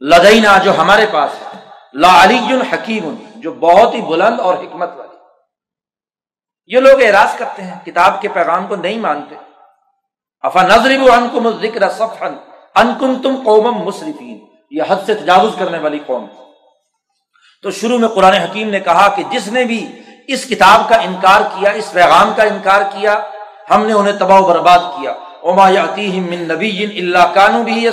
لدینا 0.01 0.59
جو 0.59 0.79
ہمارے 0.79 1.07
پاس 1.13 1.31
ہے۔ 1.43 1.59
لا 1.93 2.25
علی 2.25 2.39
حکیم 2.73 3.15
جو 3.37 3.53
بہت 3.53 3.95
ہی 3.95 4.03
بلند 4.03 4.41
اور 4.41 4.55
حکمت 4.55 4.91
والی۔ 4.97 5.17
یہ 6.67 6.81
لوگ 6.81 7.03
اعراض 7.03 7.37
کرتے 7.37 7.63
ہیں، 7.63 7.85
کتاب 7.85 8.23
کے 8.23 8.29
پیغام 8.29 8.67
کو 8.67 8.77
نہیں 8.77 8.99
مانتے۔ 8.99 9.35
افا 10.41 10.63
نظر 10.63 10.91
ذکر 11.61 11.83
انکم 12.75 13.23
تم 13.23 13.35
قوم 13.45 13.79
مصرفین 13.85 14.47
یہ 14.71 14.83
حد 14.89 14.97
سے 15.07 15.15
تجاوز 15.15 15.53
کرنے 15.59 15.79
والی 15.79 15.99
قوم۔ 16.07 16.27
تو 17.63 17.71
شروع 17.71 17.99
میں 17.99 18.09
قرآن 18.09 18.33
حکیم 18.33 18.69
نے 18.69 18.81
کہا 18.81 19.09
کہ 19.09 19.23
جس 19.31 19.49
نے 19.49 19.65
بھی 19.65 20.03
اس 20.29 20.45
کتاب 20.45 20.89
کا 20.89 20.97
انکار 20.97 21.41
کیا، 21.41 21.71
اس 21.71 21.93
پیغام 21.93 22.33
کا 22.37 22.43
انکار 22.43 22.81
کیا 22.81 23.19
ہم 23.69 23.87
نے 23.87 23.93
انہیں 23.93 24.19
تباہ 24.19 24.41
و 24.41 24.47
برباد 24.47 24.83
کیا. 24.97 25.13
اما 25.43 25.69
من 26.31 26.41
نبی 26.49 26.71
اللہ 26.85 27.33
کانو 27.35 27.63
بھی 27.63 27.89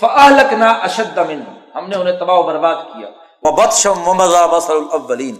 فلکنا 0.00 0.70
اشد 0.82 1.18
من 1.28 1.40
ہم 1.74 1.88
نے 1.88 1.96
انہیں 1.96 2.18
تباہ 2.18 2.36
و 2.36 2.42
برباد 2.42 2.76
کیا. 2.92 3.08
وبطشم 3.42 4.08
وہ 4.08 4.14
بدشم 4.14 4.70
الاولین 4.70 5.34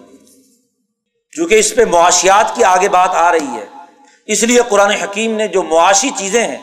چونکہ 1.32 1.54
اس 1.54 1.74
پہ 1.76 1.84
معاشیات 1.84 2.54
کی 2.56 2.64
آگے 2.64 2.88
بات 2.88 3.14
آ 3.16 3.30
رہی 3.32 3.56
ہے. 3.56 3.66
اس 4.28 4.42
لیے 4.42 4.60
قرآن 4.68 4.90
حکیم 5.02 5.34
نے 5.36 5.46
جو 5.48 5.62
معاشی 5.64 6.10
چیزیں 6.18 6.46
ہیں، 6.46 6.62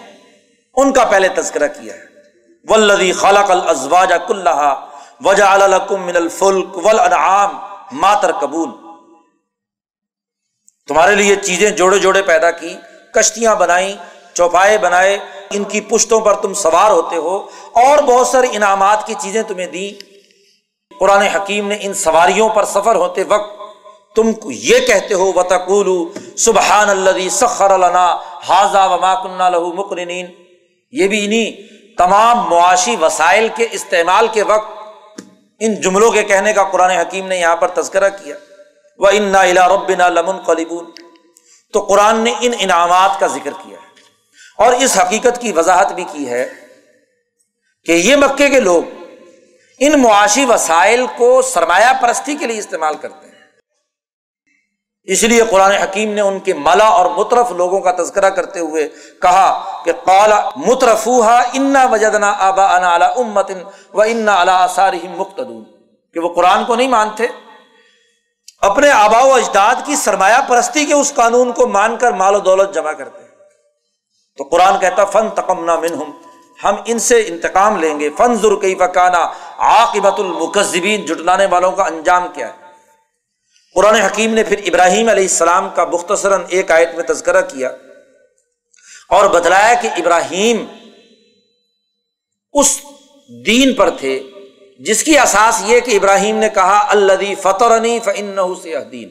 ان 0.78 0.92
کا 0.94 1.04
پہلے 1.06 1.28
تذکرہ 1.36 1.68
کیا 1.76 1.94
ہے. 1.94 2.04
ولدی 2.66 3.12
خالق 3.14 3.52
الزواج 3.52 4.14
کلّہ 4.28 4.74
وجا 5.26 5.52
الکم 5.54 6.06
من 6.06 6.16
الفلک 6.16 6.78
ولعام 6.86 7.58
ماتر 8.02 8.32
قبول 8.40 8.70
تمہارے 10.88 11.16
لیے 11.16 11.36
چیزیں 11.36 11.70
جوڑے 11.72 11.98
جوڑے 12.00 12.22
پیدا 12.22 12.50
کی، 12.52 12.76
کشتیاں 13.14 13.56
بنائی 13.56 13.96
چوپائے 14.34 14.78
بنائے، 14.78 15.18
ان 15.50 15.64
کی 15.64 15.82
پشتوں 15.82 16.20
پر 16.22 16.34
تم 16.34 16.54
سوار 16.54 16.92
ہوتے 16.92 17.16
ہو، 17.16 17.38
اور 17.82 18.04
بہت 18.04 18.28
سارے 18.28 18.48
انعامات 18.52 19.06
کی 19.08 19.14
چیزیں 19.22 19.42
تمہیں 19.44 19.68
دی۔ 19.68 19.92
قرآن 21.00 21.22
حکیم 21.22 21.68
نے 21.68 21.78
ان 21.82 21.94
سواریوں 21.94 22.50
پر 22.50 22.66
سفر 22.66 22.96
ہوتے 22.96 23.24
وقت 23.28 23.64
تم 24.16 24.32
یہ 24.46 24.86
کہتے 24.88 25.14
ہو 25.14 25.32
بتقول 25.32 25.88
سبحان 26.38 26.90
اللہ 26.90 27.28
سخر 27.32 27.72
حاضہ 28.50 28.88
وما 28.92 29.14
کنہ 29.24 29.50
لہو 29.50 29.74
مقرنین 29.74 30.26
یہ 30.94 31.08
بھی 31.08 31.26
انہیں 31.26 31.52
تمام 31.98 32.50
معاشی 32.50 32.96
وسائل 33.02 33.48
کے 33.56 33.68
استعمال 33.72 34.28
کے 34.34 34.44
وقت 34.44 35.22
ان 35.60 35.82
جملوں 35.82 36.12
کے 36.12 36.24
کہنے 36.24 36.54
کا 36.54 36.64
قرآن 36.64 36.92
حکیم 36.92 37.28
نے 37.28 37.40
یہاں 37.40 37.56
پر 37.56 37.68
تذکرہ 37.68 38.10
کیا۔ 38.10 38.36
وہ 38.98 39.08
ان 39.08 39.24
نا 39.24 39.42
الا 39.42 39.68
رب 39.68 39.92
نا 39.98 40.10
لمن 40.10 40.38
قلیبون 40.38 40.86
تو 41.74 41.80
قرآن 41.80 42.20
نے 42.20 42.34
ان 42.40 42.52
انعامات 42.60 43.20
کا 43.20 43.28
ذکر 43.28 43.52
کیا 43.64 43.78
ہے 43.78 44.02
اور 44.58 44.74
اس 44.74 44.98
حقیقت 44.98 45.42
کی 45.42 45.52
وضاحت 45.52 45.92
بھی 45.92 46.04
کی 46.12 46.30
ہے 46.30 46.50
کہ 47.86 47.92
یہ 47.92 48.16
مکے 48.16 48.50
کے 48.50 48.60
لوگ 48.60 48.84
ان 49.80 50.02
معاشی 50.02 50.46
وسائل 50.46 51.06
کو 51.18 51.42
سرمایہ 51.42 51.94
پرستی 52.02 52.36
کے 52.36 52.46
لیے 52.46 52.60
استعمال 52.60 52.96
کرتے 52.96 53.28
ہیں۔ 53.28 53.36
اس 55.04 55.24
لیے 55.24 55.42
قرآن 55.50 55.72
حکیم 55.72 56.14
نے 56.14 56.22
ان 56.22 56.40
کے 56.40 56.54
ملا 56.54 56.88
اور 56.88 57.12
مترف 57.12 57.52
لوگوں 57.52 57.80
کا 57.80 57.92
تذکرہ 57.92 58.30
کرتے 58.30 58.60
ہوئے 58.60 58.90
کہا 59.22 59.82
کہ 59.86 59.92
قالا 59.92 60.50
مترفوہا 60.56 61.40
انا 61.54 61.86
وجدنا 61.86 62.34
آبا 62.38 62.76
انا 62.76 63.06
امت 63.06 63.52
و 63.94 64.02
انا 64.02 64.42
اللہ 64.42 64.66
مقتدون۔ 65.16 65.64
کہ 66.14 66.20
وہ 66.20 66.34
قرآن 66.34 66.66
کو 66.66 66.76
نہیں 66.76 66.88
مانتے 66.88 67.28
اپنے 68.66 68.92
آبا 68.92 69.24
و 69.24 69.34
اجداد 69.34 69.76
کی 69.86 69.96
سرمایہ 69.96 70.42
پرستی 70.48 70.86
کے 70.86 70.94
اس 70.94 71.14
قانون 71.16 71.52
کو 71.52 71.68
مان 71.68 71.98
کر 71.98 72.12
مال 72.12 72.36
و 72.36 72.40
دولت 72.40 72.74
جمع 72.74 72.92
کرتے 72.92 73.22
تو 74.38 74.44
قرآن 74.44 74.80
کہتا 74.80 75.06
فن 75.06 75.30
تقمنا 75.30 75.76
منہم۔ 75.76 76.12
ہم 76.64 76.76
ان 76.86 77.00
سے 77.00 77.26
انتقام 77.28 77.78
لیں 77.78 78.00
گے۔ 78.00 78.10
فن 78.18 78.36
ضرور 78.36 78.62
کئی 78.62 78.76
عاقبت 79.58 80.20
المکذبین۔ 80.20 81.06
جٹلانے 81.06 81.46
والوں 81.46 81.72
کا 81.72 81.84
انجام 81.84 82.28
کیا 82.34 82.48
ہے۔ 82.48 82.66
قرآن 83.76 83.96
حکیم 83.96 84.34
نے 84.34 84.44
پھر 84.44 84.60
ابراہیم 84.66 85.10
علیہ 85.10 85.24
السلام 85.24 85.70
کا 85.70 85.86
مختصراً 85.86 86.42
ایک 86.48 86.72
آیت 86.72 86.96
میں 86.96 87.04
تذکرہ 87.04 87.42
کیا 87.42 87.70
اور 89.10 89.26
بتلایا 89.26 89.74
کہ 89.74 89.88
ابراہیم 89.88 90.66
اس 92.54 92.82
دین 93.46 93.74
پر 93.74 93.90
تھے 93.90 94.24
جس 94.80 95.04
کی 95.04 95.20
اساس 95.20 95.62
یہ 95.66 95.80
کہ 95.80 95.96
ابراہیم 95.96 96.38
نے 96.38 96.50
کہا 96.50 96.86
اللہ 96.90 97.42
فتح 97.42 97.64
فن 98.04 98.38
سے 98.64 98.84
دین 98.84 99.10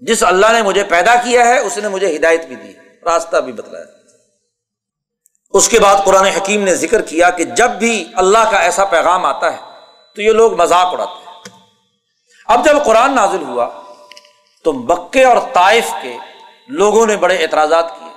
جس 0.00 0.22
اللہ 0.22 0.46
نے 0.52 0.62
مجھے 0.62 0.84
پیدا 0.84 1.14
کیا 1.14 1.46
ہے، 1.46 1.58
اس 1.58 1.78
نے 1.78 1.88
مجھے 1.88 2.16
ہدایت 2.16 2.44
بھی 2.44 2.56
دی، 2.56 2.72
راستہ 3.04 3.36
بھی 3.36 3.52
بتلایا۔ 3.52 3.84
اس 5.50 5.68
کے 5.68 5.78
بعد 5.78 5.96
قرآن 6.04 6.24
حکیم 6.24 6.62
نے 6.62 6.74
ذکر 6.74 7.02
کیا 7.02 7.30
کہ 7.30 7.44
جب 7.44 7.70
بھی 7.70 8.08
اللہ 8.14 8.50
کا 8.50 8.58
ایسا 8.58 8.84
پیغام 8.84 9.24
آتا 9.24 9.52
ہے، 9.52 9.58
تو 10.14 10.22
یہ 10.22 10.30
لوگ 10.30 10.60
مذاق 10.60 10.86
اڑاتے 10.92 11.30
ہیں۔ 11.30 11.40
اب 12.46 12.64
جب 12.64 12.84
قرآن 12.84 13.14
نازل 13.14 13.42
ہوا، 13.42 13.68
تو 14.64 14.72
مکے 14.72 15.24
اور 15.24 15.36
طائف 15.52 15.90
کے 16.02 16.16
لوگوں 16.68 17.06
نے 17.06 17.16
بڑے 17.16 17.36
اعتراضات 17.36 17.98
کیے۔ 17.98 18.12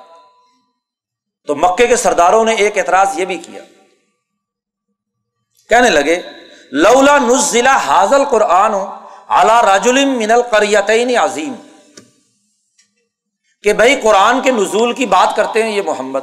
تو 1.48 1.56
مکے 1.56 1.88
کے 1.88 1.96
سرداروں 1.96 2.46
نے 2.46 2.56
ایک 2.56 2.78
اعتراض 2.78 3.20
یہ 3.20 3.26
بھی 3.26 3.38
کیا۔ 3.38 3.64
کہنے 5.70 5.90
لگے 5.90 6.22
لولا 6.72 7.18
نزلہ 7.18 7.70
حاضل 7.70 8.26
قرآن 8.26 8.74
اعلی 9.28 9.66
راجل 9.66 10.06
من 10.06 10.32
القریتین 10.32 11.18
عظیم 11.18 11.54
کہ 13.64 13.74
بھائی 13.74 14.02
قرآن 14.02 14.42
کے 14.42 14.52
نزول 14.52 14.94
کی 14.94 15.06
بات 15.06 15.36
کرتے 15.36 15.64
ہیں 15.64 15.72
یہ 15.72 15.82
محمد. 15.86 16.20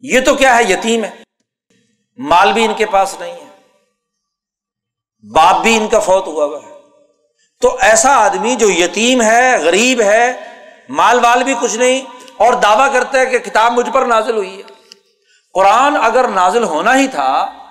یہ 0.00 0.20
تو 0.20 0.34
کیا 0.34 0.56
ہے 0.56 0.64
یتیم 0.64 1.04
ہے؟ 1.04 1.10
مال 2.16 2.52
بھی 2.52 2.64
ان 2.64 2.74
کے 2.74 2.86
پاس 2.86 3.16
نہیں 3.20 3.32
ہے. 3.32 3.48
باپ 5.34 5.62
بھی 5.62 5.76
ان 5.76 5.88
کا 5.88 5.98
فوت 5.98 6.26
ہوا 6.26 6.44
ہوا 6.44 6.58
ہے. 6.62 6.72
تو 7.60 7.76
ایسا 7.80 8.16
آدمی 8.16 8.56
جو 8.56 8.70
یتیم 8.70 9.22
ہے، 9.22 9.58
غریب 9.58 10.00
ہے، 10.00 10.32
مال 10.88 11.18
وال 11.18 11.42
بھی 11.42 11.54
کچھ 11.60 11.76
نہیں، 11.76 12.00
اور 12.36 12.54
دعویٰ 12.54 12.92
کرتا 12.92 13.18
ہے 13.18 13.26
کہ 13.26 13.38
کتاب 13.38 13.72
مجھ 13.72 13.90
پر 13.90 14.06
نازل 14.06 14.36
ہوئی 14.36 14.58
ہے۔ 14.58 14.62
قرآن 15.52 15.96
اگر 16.02 16.28
نازل 16.28 16.64
ہونا 16.64 16.96
ہی 16.96 17.08
تھا 17.08 17.63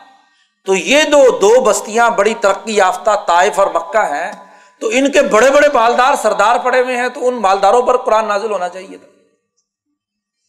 تو 0.65 0.75
یہ 0.75 1.03
دو 1.03 1.39
دو 1.41 1.61
بستیاں 1.61 2.09
بڑی 2.09 2.33
ترقی 2.33 2.75
یافتہ 2.75 3.11
طائف 3.27 3.59
اور 3.59 3.67
مکہ 3.67 4.03
ہیں، 4.13 4.31
تو 4.79 4.87
ان 4.91 5.11
کے 5.11 5.21
بڑے 5.21 5.49
بڑے 5.51 5.67
مالدار 5.73 6.13
سردار 6.21 6.55
پڑے 6.63 6.81
ہوئے 6.81 6.97
ہیں، 6.97 7.09
تو 7.09 7.27
ان 7.27 7.33
مالداروں 7.33 7.81
پر 7.81 7.97
قرآن 7.97 8.27
نازل 8.27 8.51
ہونا 8.51 8.69
چاہیے 8.69 8.97
تھا۔ 8.97 9.07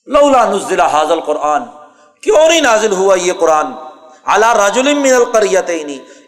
لولا 0.07 0.45
نزلہ 0.45 0.83
حاضل 0.83 1.21
قرآن 1.21 1.63
کیوں 2.23 2.49
نہیں 2.49 2.61
نازل 2.61 2.93
ہوا 2.93 3.15
یہ 3.15 3.33
قرآن؟ 3.33 3.73
اعلیٰ 4.27 4.55
من 4.87 5.15
القریت 5.15 5.71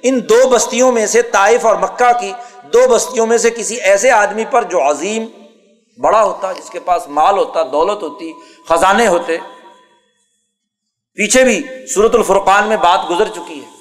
ان 0.03 0.21
دو 0.29 0.49
بستیوں 0.49 0.93
میں 0.93 1.07
سے 1.07 1.23
طائف 1.23 1.67
اور 1.67 1.77
مکہ 1.77 2.13
کی 2.21 2.33
دو 2.63 2.87
بستیوں 2.89 3.27
میں 3.27 3.39
سے 3.39 3.51
کسی 3.51 3.77
ایسے 3.77 4.11
آدمی 4.11 4.45
پر 4.51 4.65
جو 4.65 4.91
عظیم 4.91 5.27
بڑا 6.03 6.23
ہوتا، 6.25 6.53
جس 6.53 6.71
کے 6.71 6.81
پاس 6.81 7.09
مال 7.09 7.39
ہوتا، 7.39 7.63
دولت 7.73 8.03
ہوتی، 8.03 8.33
خزانے 8.69 9.07
ہوتے۔ 9.07 9.37
پیچھے 11.15 11.45
بھی 11.45 11.63
سورت 11.95 12.15
الفرقان 12.15 12.69
میں 12.69 12.77
بات 12.77 13.11
گزر 13.11 13.29
چکی 13.29 13.61
ہے۔ 13.61 13.76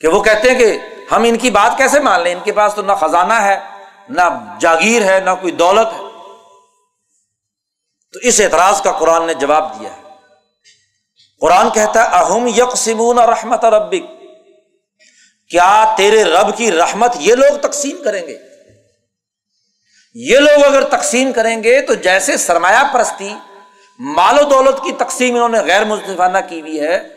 کہ 0.00 0.08
وہ 0.08 0.22
کہتے 0.22 0.50
ہیں 0.50 0.58
کہ 0.58 0.78
ہم 1.12 1.22
ان 1.22 1.38
کی 1.38 1.50
بات 1.50 1.78
کیسے 1.78 2.00
مان 2.00 2.22
لیں؟ 2.22 2.32
ان 2.32 2.40
کے 2.44 2.52
پاس 2.52 2.74
تو 2.74 2.82
نہ 2.82 2.92
خزانہ 2.92 3.32
ہے، 3.32 3.60
نہ 4.08 4.56
جاگیر 4.60 5.02
ہے، 5.02 5.20
نہ 5.20 5.30
کوئی 5.40 5.52
دولت 5.52 5.86
ہے۔ 5.86 5.98
تو 8.12 8.18
اس 8.22 8.40
اعتراض 8.40 8.82
کا 8.82 8.92
قرآن 8.92 9.26
نے 9.26 9.34
جواب 9.34 9.80
دیا 9.80 9.96
ہے۔ 9.96 10.02
قرآن 11.40 11.70
کہتا 11.70 12.02
ہے، 12.02 12.08
اہم 12.12 12.46
یکسمون 12.46 13.18
رحمت 13.18 13.64
ربک۔ 13.64 14.20
کیا 15.50 15.94
تیرے 15.96 16.24
رب 16.24 16.56
کی 16.56 16.72
رحمت 16.72 17.12
یہ 17.18 17.34
لوگ 17.34 17.58
تقسیم 17.58 17.96
کریں 18.04 18.26
گے؟ 18.26 18.38
یہ 20.14 20.38
لوگ 20.38 20.64
اگر 20.64 20.84
تقسیم 20.84 21.32
کریں 21.32 21.62
گے 21.62 21.80
تو 21.80 21.94
جیسے 21.94 22.36
سرمایہ 22.36 22.92
پرستی، 22.92 23.34
مال 23.98 24.38
و 24.38 24.42
دولت 24.42 24.84
کی 24.84 24.92
تقسیم 24.92 25.34
انہوں 25.34 25.48
نے 25.48 25.58
غیر 25.58 25.84
مصطفانہ 25.84 26.38
کی 26.48 26.60
ہوئی 26.60 26.80
ہے، 26.80 27.08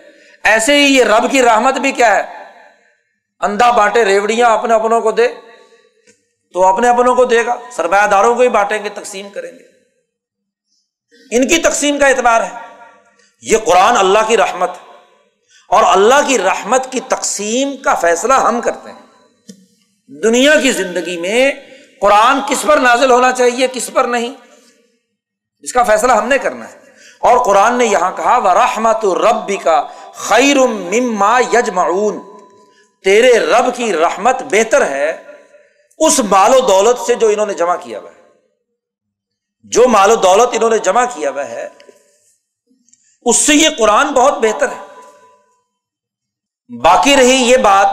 ایسے 0.44 0.76
ہی 0.76 0.98
یہ 0.98 1.04
رب 1.04 1.32
کی 1.32 1.44
رحمت 1.44 1.74
بھی 1.74 1.92
کیا 1.92 2.16
ہے؟ 2.16 2.41
اندھا 3.42 3.72
بانٹے 3.72 4.06
ریوڑیاں 4.06 4.50
اپنے 4.50 4.74
اپنوں 4.74 5.02
کو 5.02 5.12
دے، 5.12 5.28
تو 6.54 6.68
اپنے 6.68 6.90
اپنوں 6.90 7.16
کو 7.16 7.26
دے 7.26 7.46
گا۔ 7.46 7.56
سرمایہ 7.72 8.08
داروں 8.08 8.36
کو 8.36 8.42
ہی 8.42 8.50
بانٹیں 8.50 8.84
گے، 8.84 8.90
تقسیم 8.90 9.30
کریں 9.30 9.52
گے۔ 9.52 9.64
ان 11.36 11.48
کی 11.48 11.58
تقسیم 11.58 12.00
کا 12.00 12.08
اعتبار 12.08 12.42
ہے۔ 12.42 12.60
یہ 13.42 13.58
قرآن 13.58 13.98
اللہ 13.98 14.20
کی 14.28 14.38
رحمت 14.38 14.70
اور 15.68 15.84
اللہ 15.84 16.28
کی 16.28 16.40
رحمت 16.40 16.92
کی 16.92 17.00
تقسیم 17.00 17.78
کا 17.78 17.96
فیصلہ 17.96 18.34
ہم 18.34 18.62
کرتے 18.62 18.92
ہیں۔ 18.92 19.02
دنیا 20.24 20.60
کی 20.60 20.72
زندگی 20.72 21.18
میں 21.18 21.52
قرآن 22.02 22.40
کس 22.50 22.62
پر 22.68 22.78
نازل 22.78 23.12
ہونا 23.12 23.32
چاہیے، 23.32 23.68
کس 23.74 23.90
پر 23.94 24.04
نہیں، 24.04 24.34
اس 25.60 25.74
کا 25.74 25.84
فیصلہ 25.84 26.12
ہم 26.12 26.28
نے 26.28 26.38
کرنا 26.38 26.70
ہے۔ 26.70 26.80
اور 27.20 27.46
قرآن 27.46 27.78
نے 27.78 27.86
یہاں 27.86 28.12
کہا 28.16 28.38
وہ 28.38 28.50
رحمت 28.50 29.06
ربی 29.06 29.58
کا 29.58 29.88
خیر 30.14 30.58
مما 30.58 31.40
یج 31.54 31.70
معاون 31.70 32.31
تیرے 33.04 33.40
رب 33.40 33.76
کی 33.76 33.94
رحمت 33.94 34.42
بہتر 34.42 34.90
ہے، 34.90 35.24
اس 35.98 36.20
مال 36.20 36.54
و 36.54 36.60
دولت 36.60 37.00
سے 37.00 37.16
جو 37.16 37.28
انہوں 37.28 37.46
نے 37.46 37.54
جمع 37.54 37.76
کیا 37.76 38.00
ہوا 38.00 38.10
ہے۔ 38.10 38.22
جو 39.64 39.88
مال 39.88 40.12
و 40.12 40.16
دولت 40.16 40.50
انہوں 40.52 40.70
نے 40.70 40.78
جمع 40.78 41.06
کیا 41.14 41.30
ہوا 41.30 41.50
ہے، 41.50 41.68
اس 43.22 43.36
سے 43.36 43.56
یہ 43.56 43.70
قرآن 43.78 44.08
بہت 44.08 44.34
بہتر 44.38 44.70
ہے۔ 44.70 44.82
باقی 46.82 47.18
رہی 47.18 47.36
یہ 47.36 47.58
بات 47.58 47.88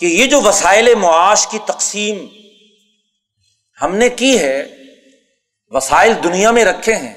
کہ 0.00 0.06
یہ 0.06 0.26
جو 0.26 0.40
وسائل 0.40 0.94
معاش 0.94 1.46
کی 1.46 1.58
تقسیم 1.66 2.26
ہم 3.82 3.94
نے 3.94 4.08
کی 4.08 4.38
ہے، 4.38 4.66
وسائل 5.70 6.12
دنیا 6.24 6.50
میں 6.50 6.64
رکھے 6.64 6.94
ہیں، 6.94 7.14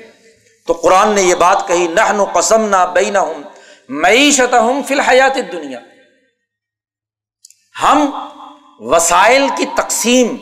تو 0.67 0.73
قرآن 0.73 1.09
نے 1.09 1.21
یہ 1.21 1.35
بات 1.35 1.67
کہی 1.67 1.87
نہ 1.87 2.23
قسم 2.33 2.69
نہ 2.69 2.91
بئی 2.93 3.09
نہ 3.09 3.17
ہوں 3.17 3.43
معیشت 3.89 4.53
ہوں 4.53 4.83
فی 4.83 4.93
الحیات 4.93 5.35
دنیا 5.51 5.79
ہم 7.83 8.27
وسائل 8.79 9.47
کی 9.57 9.65
تقسیم 9.65 10.35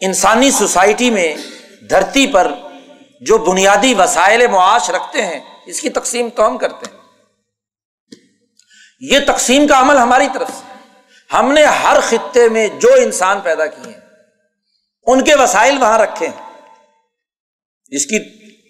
انسانی 0.00 0.50
سوسائٹی 0.50 1.10
میں 1.10 1.34
دھرتی 1.90 2.26
پر 2.26 2.52
جو 3.20 3.38
بنیادی 3.38 3.94
وسائل 3.94 4.46
معاش 4.46 4.90
رکھتے 4.90 5.22
ہیں، 5.22 5.40
اس 5.66 5.80
کی 5.80 5.88
تقسیم 5.88 6.28
تو 6.28 6.46
ہم 6.46 6.58
کرتے 6.58 6.90
ہیں۔ 6.90 6.98
یہ 9.00 9.18
تقسیم 9.26 9.66
کا 9.66 9.80
عمل 9.80 9.96
ہماری 9.96 10.28
طرف 10.34 10.48
سے۔ 10.48 10.72
ہم 11.32 11.52
نے 11.52 11.64
ہر 11.64 12.00
خطے 12.02 12.48
میں 12.48 12.68
جو 12.68 12.88
انسان 13.02 13.40
پیدا 13.40 13.66
کیے 13.66 13.92
ہیں، 13.92 14.00
ان 15.06 15.24
کے 15.24 15.34
وسائل 15.34 15.78
وہاں 15.78 15.98
رکھے 15.98 16.28
ہیں۔ 16.28 16.50
جس 17.90 18.06
کی 18.06 18.18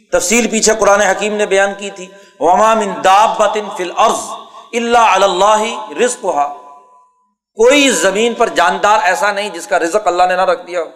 تفصیل 0.09 0.49
پیچھے 0.51 0.73
قرآن 0.79 1.01
حکیم 1.01 1.35
نے 1.35 1.47
بیان 1.47 1.71
کی 1.79 1.91
تھی۔ 1.91 2.07
ومام 2.41 2.81
فل 3.77 3.91
عرض 3.97 4.19
اللہ 4.73 4.99
اللہ 4.99 5.91
رزق 6.05 6.25
کوئی 7.59 7.91
زمین 7.91 8.35
پر 8.35 8.49
جاندار 8.49 8.99
ایسا 9.03 9.33
نہیں 9.33 9.51
جس 9.51 9.67
کا 9.67 9.79
رزق 9.79 10.07
اللہ 10.07 10.23
نے 10.23 10.37
نہ 10.37 10.43
رکھ 10.43 10.67
دیا 10.67 10.81
ہو۔ 10.81 10.91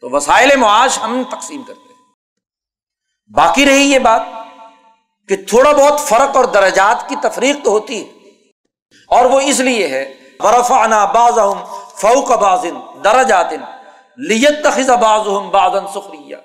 تو 0.00 0.10
وسائل 0.10 0.56
معاش 0.56 0.98
ہم 0.98 1.22
تقسیم 1.30 1.62
کرتے 1.62 1.92
ہیں۔ 1.92 2.02
باقی 3.34 3.66
رہی 3.66 3.92
یہ 3.92 3.98
بات 3.98 4.22
کہ 5.28 5.36
تھوڑا 5.36 5.72
بہت 5.72 6.00
فرق 6.00 6.36
اور 6.36 6.44
درجات 6.44 7.08
کی 7.08 7.16
تفریق 7.22 7.64
تو 7.64 7.70
ہوتی 7.70 8.06
ہے۔ 8.06 8.12
اور 9.08 9.24
وہ 9.24 9.40
اس 9.40 9.60
لیے 9.60 9.88
ہے 9.88 10.14
برف 10.40 10.72
انا 10.72 11.04
باز 11.04 11.34
فوق 11.96 12.30
بازن 12.30 12.74
درجات 13.04 13.52
لیت 14.16 14.64
تخذ 14.64 14.90
باز 14.90 15.26
بازن 15.50 15.86
سخریہ۔ 15.88 16.36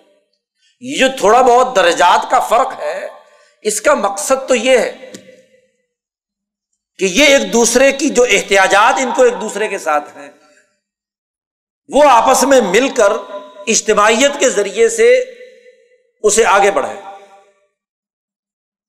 یہ 0.81 0.97
جو 0.99 1.07
تھوڑا 1.17 1.41
بہت 1.41 1.75
درجات 1.75 2.31
کا 2.31 2.39
فرق 2.39 2.79
ہے۔ 2.79 3.07
اس 3.61 3.81
کا 3.81 3.93
مقصد 3.93 4.47
تو 4.47 4.55
یہ 4.55 4.77
ہے 4.77 5.11
کہ 6.97 7.05
یہ 7.05 7.25
ایک 7.25 7.53
دوسرے 7.53 7.91
کی 7.91 8.09
جو 8.09 8.23
احتیاجات 8.23 8.93
ان 8.97 9.11
کو 9.15 9.23
ایک 9.23 9.41
دوسرے 9.41 9.67
کے 9.67 9.77
ساتھ 9.77 10.17
ہیں، 10.17 10.31
وہ 11.87 12.03
آپس 12.09 12.43
میں 12.43 12.61
مل 12.61 12.89
کر 12.89 13.11
اجتماعیت 13.67 14.39
کے 14.39 14.49
ذریعے 14.49 14.89
سے 14.89 15.23
اسے 16.23 16.45
آگے 16.45 16.71
بڑھائے 16.71 17.01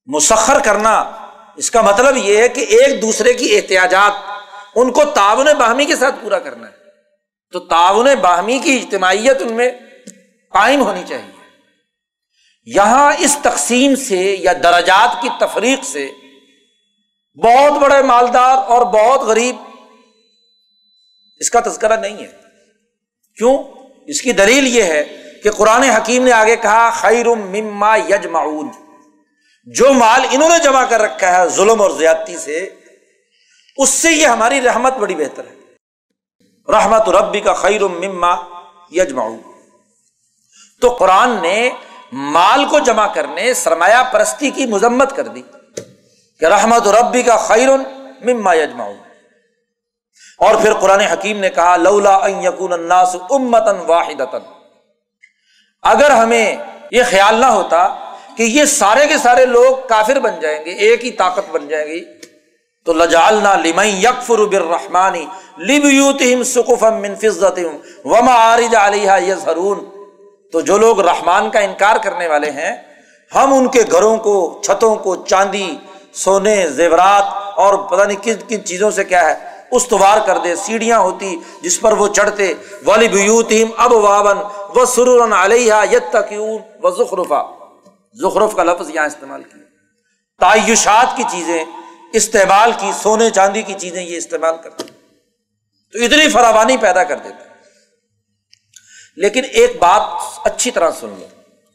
مسخر 0.07 0.59
کرنا، 0.59 1.01
اس 1.57 1.71
کا 1.71 1.81
مطلب 1.81 2.17
یہ 2.17 2.37
ہے 2.37 2.49
کہ 2.49 2.61
ایک 2.61 3.03
دوسرے 3.03 3.33
کی 3.33 3.57
احتیاجات 3.57 4.13
ان 4.75 4.93
کو 4.93 5.05
تعاون 5.05 5.47
باہمی 5.59 5.85
کے 5.85 5.97
ساتھ 5.97 6.15
پورا 6.23 6.39
کرنا 6.39 6.69
ہے۔ 6.69 6.73
تو 7.53 7.61
تعاون 7.61 8.15
باہمی 8.21 8.59
کی 8.59 8.77
اجتماعیت 8.77 9.37
ان 9.41 9.53
میں 9.53 9.71
قائم 10.53 10.83
ہونی 10.83 11.03
چاہیے۔ 11.09 11.31
یہاں 12.65 13.13
اس 13.19 13.39
تقسیم 13.43 13.95
سے 13.95 14.37
یا 14.39 14.53
درجات 14.63 15.23
کی 15.23 15.29
تفریق 15.41 15.85
سے 15.85 16.11
بہت 17.45 17.73
بڑے 17.73 18.03
مالدار 18.03 18.59
اور 18.59 18.83
بہت 18.83 19.21
غریب۔ 19.21 19.57
اس 21.37 21.51
کا 21.51 21.61
تذکرہ 21.61 21.97
نہیں 21.97 22.17
ہے۔ 22.17 22.33
کیوں؟ 23.37 23.59
اس 24.07 24.23
کی 24.23 24.33
دلیل 24.33 24.77
یہ 24.77 24.83
ہے 24.83 25.23
کہ 25.43 25.51
قرآن 25.51 25.83
حکیم 25.83 26.25
نے 26.25 26.33
آگے 26.33 26.57
کہا 26.57 26.91
خیر 26.91 27.27
مما 27.29 27.97
یج 27.97 28.27
معاون 28.27 28.69
جو 29.67 29.93
مال 29.93 30.21
انہوں 30.31 30.49
نے 30.49 30.59
جمع 30.65 30.85
کر 30.85 31.03
رکھا 31.03 31.43
ہے 31.43 31.49
ظلم 31.49 31.83
اور 31.83 31.91
زیادتی 31.91 32.37
سے، 32.39 32.75
اس 33.77 33.89
سے 33.89 34.13
یہ 34.13 34.27
ہماری 34.27 34.61
رحمت 34.61 34.93
بڑی 34.93 35.15
بہتر 35.15 35.45
ہے۔ 35.45 35.55
رحمت 36.73 37.09
ربی 37.09 37.41
کا 37.41 37.55
خیر 37.55 37.81
مما 37.81 38.35
یج 38.91 39.13
معاون 39.13 39.39
تو 40.81 40.89
قرآن 40.89 41.43
نے 41.43 41.71
مال 42.13 42.65
کو 42.65 42.79
جمع 42.79 43.07
کرنے، 43.07 43.55
سرمایہ 43.55 44.03
پرستی 44.13 44.51
کی 44.51 44.67
مذمت 44.67 45.17
کر 45.17 45.29
دی۔ 45.29 45.43
کہ 46.41 46.47
رحمت 46.47 46.87
ربی 46.95 47.23
کا 47.23 47.37
خیر 47.47 47.69
مما 48.25 48.55
یجما 48.55 48.85
اور 50.41 50.55
پھر 50.63 50.73
قرآن 50.81 51.01
حکیم 51.01 51.39
نے 51.41 51.51
کہا، 51.51 51.77
لولا 51.77 52.15
ان 52.27 52.43
یقون 52.45 52.73
الناس 52.73 53.17
امتن 53.31 53.79
واحد 53.87 54.21
اگر 55.85 56.11
ہمیں 56.11 56.57
یہ 56.93 57.03
خیال 57.11 57.41
نہ 57.41 57.47
ہوتا 57.47 57.87
کہ 58.37 58.43
یہ 58.43 58.65
سارے 58.71 59.07
کے 59.09 59.19
سارے 59.19 59.45
لوگ 59.47 59.87
کافر 59.89 60.19
بن 60.21 60.41
جائیں 60.41 60.65
گے، 60.65 60.73
ایک 60.87 61.05
ہی 61.05 61.11
طاقت 61.19 61.51
بن 61.51 61.69
جائے 61.69 61.87
گی 61.87 62.05
تو 62.87 62.93
لجالنا 62.93 63.55
لمئی 63.65 63.95
یکفر 64.03 64.45
برحمانی 64.51 65.25
لب 65.59 65.85
یوت 65.85 66.23
سکف 66.47 66.83
من 67.01 67.15
فضت 67.23 67.59
وما 68.05 68.35
عارج 68.35 68.75
علیہ 68.77 69.13
یزہرون 69.27 69.85
تو 70.53 70.61
جو 70.61 70.79
لوگ 70.79 71.01
رحمان 71.03 71.51
کا 71.51 71.61
انکار 71.61 71.97
کرنے 72.03 72.29
والے 72.29 72.51
ہیں، 72.51 72.77
ہم 73.33 73.55
ان 73.55 73.69
کے 73.69 73.83
گھروں 73.91 74.17
کو، 74.19 74.37
چھتوں 74.65 74.95
کو، 74.97 75.17
چاندی 75.25 75.77
سونے، 76.17 76.69
زیورات 76.69 77.25
اور 77.59 77.75
پتہ 77.89 78.03
نہیں 78.03 78.23
کن 78.23 78.35
کن 78.49 78.65
چیزوں 78.65 78.91
سے 78.91 79.05
کیا 79.05 79.25
ہے، 79.25 79.35
استوار 79.71 80.19
کر 80.27 80.39
دے، 80.39 80.55
سیڑھیاں 80.57 80.99
ہوتی 80.99 81.37
جس 81.63 81.81
پر 81.81 81.93
وہ 81.93 82.09
چڑھتے۔ 82.09 82.53
والی 82.85 83.09
بیوتیم 83.09 83.69
اب 83.77 83.93
وابن 83.93 84.39
و 84.75 84.85
سرور 84.85 85.29
علیہ 85.37 85.75
یت 85.93 86.13
تقیون 86.13 86.63
و 86.83 86.91
زخرفا 86.91 87.43
زخرف 88.23 88.55
کا 88.57 88.63
لفظ 88.63 88.91
یہاں 88.91 89.07
استعمال 89.07 89.43
کیا۔ 89.43 89.63
تعیشات 90.41 91.17
کی 91.17 91.23
چیزیں، 91.31 91.65
استعمال 92.13 92.73
کی، 92.81 92.91
سونے 93.03 93.31
چاندی 93.31 93.63
کی 93.63 93.75
چیزیں 93.75 94.03
یہ 94.03 94.17
استعمال 94.17 94.55
کرتے 94.65 94.85
تو 95.93 96.05
اتنی 96.05 96.29
فراوانی 96.29 96.77
پیدا 96.77 97.05
کر 97.05 97.17
دیتے 97.17 97.45
لیکن 99.17 99.43
ایک 99.53 99.79
بات 99.79 100.03
اچھی 100.45 100.71
طرح 100.71 100.91
سن 100.91 101.15
لو۔ 101.19 101.27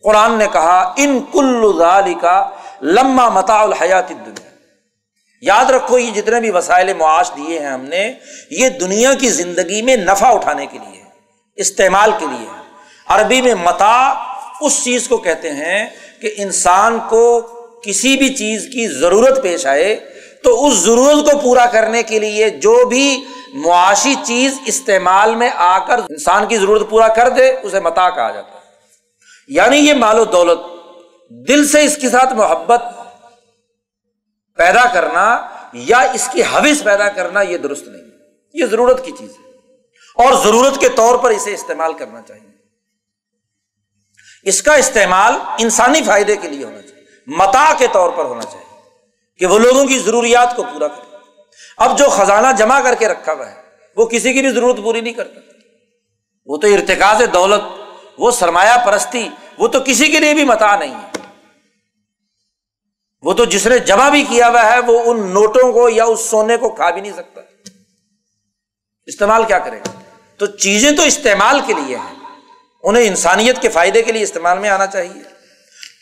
قرآن 0.04 0.38
نے 0.38 0.48
کہا، 0.54 0.94
ان 0.98 1.20
کل 1.32 2.14
کا 2.22 2.50
لمبا 2.84 3.30
متا 3.30 3.62
الحیات 3.62 4.10
دنیا 4.10 4.50
یاد 5.42 5.72
رکھو، 5.72 6.00
یہ 6.00 6.12
جتنے 6.12 6.40
بھی 6.40 6.52
وسائل 6.52 6.94
معاش 6.94 7.32
دیے 7.38 7.60
ہیں 7.60 7.68
ہم 7.68 7.82
نے، 7.82 8.14
یہ 8.52 8.70
دنیا 8.70 9.14
کی 9.14 9.30
زندگی 9.30 9.82
میں 9.82 9.98
نفع 9.98 10.28
اٹھانے 10.28 10.66
کے 10.66 10.78
لیے، 10.78 11.04
استعمال 11.56 12.12
کے 12.20 12.26
لیے۔ 12.26 12.48
عربی 13.08 13.42
میں 13.42 13.56
متا 13.56 14.14
اس 14.62 14.84
چیز 14.84 15.08
کو 15.08 15.18
کہتے 15.18 15.52
ہیں 15.52 15.90
کہ 16.22 16.34
انسان 16.38 17.00
کو 17.10 17.42
کسی 17.84 18.18
بھی 18.18 18.30
چیز 18.34 18.64
کی 18.74 18.88
ضرورت 18.88 19.44
پیش 19.44 19.66
آئے 19.66 19.96
تو 20.44 20.68
اس 20.68 20.74
ضرورت 20.74 21.32
کو 21.32 21.38
پورا 21.38 21.66
کرنے 21.66 22.04
کے 22.04 22.20
لیے 22.20 22.50
جو 22.50 22.86
بھی 22.86 23.26
معاشی 23.54 24.16
چیز 24.24 24.58
استعمال 24.66 25.36
میں 25.36 25.50
آ 25.56 25.80
کر 25.80 25.98
انسان 25.98 26.48
کی 26.48 26.58
ضرورت 26.58 26.90
پورا 26.90 27.08
کر 27.08 27.30
دے، 27.30 27.56
اسے 27.64 27.80
متا 27.80 28.10
کہا 28.10 28.32
جاتا 28.32 28.54
ہے۔ 28.54 28.62
یعنی 29.48 29.78
یہ 29.78 29.94
مال 29.94 30.20
و 30.20 30.26
دولت 30.26 30.60
دل 31.48 31.68
سے 31.68 31.84
اس 31.84 31.98
کے 31.98 32.10
ساتھ 32.10 32.34
محبت 32.34 32.84
پیدا 34.56 34.86
کرنا 34.94 35.48
یا 35.74 36.00
اس 36.00 36.30
کی 36.32 36.44
حوث 36.44 36.84
پیدا 36.84 37.10
کرنا 37.10 37.42
یہ 37.42 37.58
درست 37.58 37.88
نہیں 37.88 38.02
یہ 38.54 38.66
ضرورت 38.66 39.06
کی 39.06 39.12
چیز 39.20 39.30
ہے۔ 39.30 39.52
اور 40.16 40.44
ضرورت 40.44 40.80
کے 40.80 40.90
طور 40.90 41.18
پر 41.18 41.30
اسے 41.30 41.54
استعمال 41.54 41.94
کرنا 41.94 42.22
چاہیے۔ 42.22 42.50
اس 44.44 44.62
کا 44.62 44.74
استعمال 44.74 45.34
انسانی 45.58 46.04
فائدے 46.04 46.36
کے 46.36 46.50
لیے 46.50 46.66
ہونا 46.66 46.82
چاہیے۔ 46.82 47.04
متا 47.28 47.74
کے 47.78 47.88
طور 47.92 48.10
پر 48.10 48.26
ہونا 48.26 48.42
چاہیے 48.42 48.80
کہ 49.40 49.46
وہ 49.46 49.60
لوگوں 49.60 49.86
کی 49.86 50.00
ضروریات 50.00 50.56
کو 50.56 50.64
پورا 50.64 50.88
کرے۔ 50.88 51.18
اب 51.78 51.98
جو 51.98 52.06
خزانہ 52.10 52.48
جمع 52.58 52.80
کر 52.80 52.96
کے 52.96 53.08
رکھا 53.08 53.34
ہوا 53.34 53.52
ہے، 53.52 53.62
وہ 53.96 54.06
کسی 54.06 54.34
کی 54.34 54.42
بھی 54.42 54.50
ضرورت 54.50 54.78
پوری 54.84 55.02
نہیں 55.02 55.14
کرتا۔ 55.14 55.40
وہ 56.46 56.58
تو 56.58 56.68
ارتکاز 56.68 57.22
دولت، 57.34 57.82
وہ 58.18 58.32
سرمایہ 58.32 58.86
پرستی، 58.86 59.30
وہ 59.58 59.68
تو 59.68 59.80
کسی 59.86 60.08
کے 60.08 60.20
لیے 60.20 60.34
بھی 60.34 60.44
متا 60.44 60.76
نہیں 60.76 60.96
ہے۔ 60.96 61.11
وہ 63.22 63.34
تو 63.34 63.46
جس 63.46 63.68
نے 63.68 63.80
جمع 63.80 64.10
بھی 64.10 64.24
کیا 64.24 64.48
ہوا 64.48 64.74
ہے، 64.74 64.80
وہ 64.80 65.02
ان 65.06 65.34
نوٹوں 65.34 65.74
کو 65.74 65.90
یا 65.90 66.04
اس 66.04 66.20
سونے 66.20 66.58
کو 66.58 66.70
کھا 66.70 66.90
بھی 66.90 67.02
نہیں 67.02 67.14
سکتا۔ 67.14 67.42
استعمال 69.06 69.44
کیا 69.44 69.60
کرے؟ 69.60 69.78
گا 69.78 70.00
تو 70.38 70.46
چیزیں 70.46 70.92
تو 70.92 71.04
استعمال 71.04 71.60
کے 71.66 71.74
لیے 71.74 71.96
ہیں۔ 71.96 72.16
انہیں 72.84 73.08
انسانیت 73.08 73.62
کے 73.62 73.70
فائدے 73.70 74.02
کے 74.02 74.12
لیے 74.12 74.24
استعمال 74.24 74.60
میں 74.60 74.70
آنا 74.70 74.88
چاہیے۔ 74.88 75.42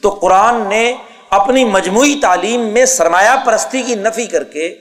تو 0.03 0.09
قرآن 0.09 0.67
نے 0.67 0.95
اپنی 1.29 1.65
مجموعی 1.65 2.19
تعلیم 2.21 2.61
میں 2.61 2.85
سرمایہ 2.85 3.45
پرستی 3.45 3.81
کی 3.81 3.95
نفی 3.95 4.25
کر 4.25 4.43
کے 4.43 4.75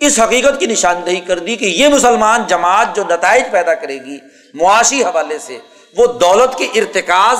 اس 0.00 0.18
حقیقت 0.18 0.60
کی 0.60 0.66
نشاندہی 0.66 1.20
کر 1.20 1.38
دی 1.38 1.56
کہ 1.56 1.64
یہ 1.64 1.88
مسلمان 1.88 2.42
جماعت 2.46 2.96
جو 2.96 3.04
نتائج 3.04 3.44
پیدا 3.50 3.74
کرے 3.74 4.04
گی 4.04 4.18
معاشی 4.54 5.04
حوالے 5.04 5.38
سے، 5.38 5.58
وہ 5.96 6.06
دولت 6.06 6.58
کے 6.58 6.64
ارتکاز، 6.64 7.38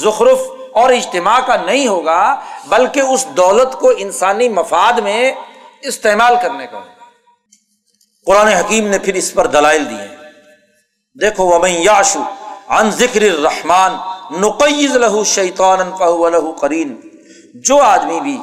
زخرف 0.00 0.38
اور 0.74 0.92
اجتماع 0.92 1.40
کا 1.40 1.56
نہیں 1.56 1.88
ہوگا، 1.88 2.40
بلکہ 2.66 3.00
اس 3.00 3.26
دولت 3.36 3.72
کو 3.72 3.92
انسانی 3.96 4.48
مفاد 4.48 4.92
میں 4.92 5.32
استعمال 5.80 6.34
کرنے 6.42 6.66
کا 6.66 6.78
ہوگا۔ 6.78 7.04
قرآن 8.26 8.48
حکیم 8.48 8.86
نے 8.86 8.98
پھر 8.98 9.14
اس 9.14 9.34
پر 9.34 9.46
دلائل 9.46 9.90
دیے 9.90 10.16
دیکھو 11.20 11.44
وہ 11.44 11.70
یاشو 11.70 12.22
ان 12.68 12.90
ذکر 12.90 13.22
رحمان 13.22 13.92
نقیز 14.40 14.96
لہو 14.96 15.24
شیطان 15.24 15.78
لہو 16.32 16.52
قرین۔ 16.52 17.00
جو 17.54 17.82
آدمی 17.82 18.20
بھی 18.20 18.38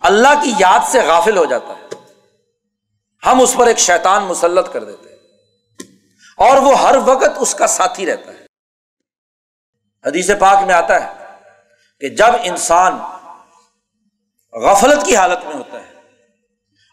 اللہ 0.00 0.42
کی 0.42 0.52
یاد 0.58 0.80
سے 0.88 1.00
غافل 1.00 1.36
ہو 1.36 1.44
جاتا 1.44 1.68
ہے، 1.68 1.96
ہم 3.26 3.40
اس 3.40 3.54
پر 3.56 3.66
ایک 3.66 3.78
شیطان 3.78 4.24
مسلط 4.24 4.72
کر 4.72 4.84
دیتے 4.84 5.08
ہیں۔ 5.08 5.16
اور 6.36 6.56
وہ 6.56 6.80
ہر 6.80 6.96
وقت 7.04 7.30
اس 7.36 7.54
کا 7.54 7.66
ساتھی 7.66 8.06
رہتا 8.06 8.32
ہے۔ 8.32 8.44
حدیث 10.06 10.30
پاک 10.38 10.64
میں 10.66 10.74
آتا 10.74 11.04
ہے 11.04 11.23
کہ 12.00 12.08
جب 12.16 12.32
انسان 12.42 12.98
غفلت 14.54 15.04
کی 15.06 15.16
حالت 15.16 15.44
میں 15.46 15.54
ہوتا 15.54 15.78
ہے، 15.78 15.92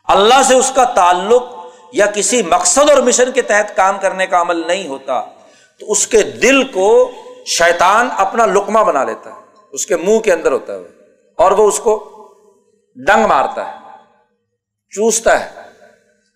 اللہ 0.08 0.42
سے 0.48 0.56
اس 0.56 0.72
کا 0.76 0.84
تعلق 0.96 1.44
یا 1.94 2.06
کسی 2.16 2.42
مقصد 2.44 2.90
اور 2.90 3.02
مشن 3.04 3.32
کے 3.32 3.42
تحت 3.44 3.76
کام 3.76 3.98
کرنے 4.02 4.28
کا 4.28 4.42
عمل 4.42 4.66
نہیں 4.68 4.88
ہوتا، 4.88 5.20
تو 5.82 5.92
اس 5.92 6.06
کے 6.08 6.24
دل 6.42 6.64
کو 6.74 6.90
شیطان 7.50 8.10
اپنا 8.18 8.46
لکما 8.46 8.84
بنا 8.84 9.04
لیتا 9.04 9.30
ہے، 9.30 9.40
اس 9.74 9.86
کے 9.86 9.98
منہ 9.98 10.20
کے 10.20 10.34
اندر 10.34 10.52
ہوتا 10.52 10.74
ہے 10.74 10.80
اور 11.40 11.52
وہ 11.52 11.68
اس 11.68 11.80
کو 11.80 11.98
ڈنگ 12.98 13.26
مارتا 13.28 13.68
ہے، 13.68 13.78
چوستا 14.94 15.40
ہے، 15.40 15.50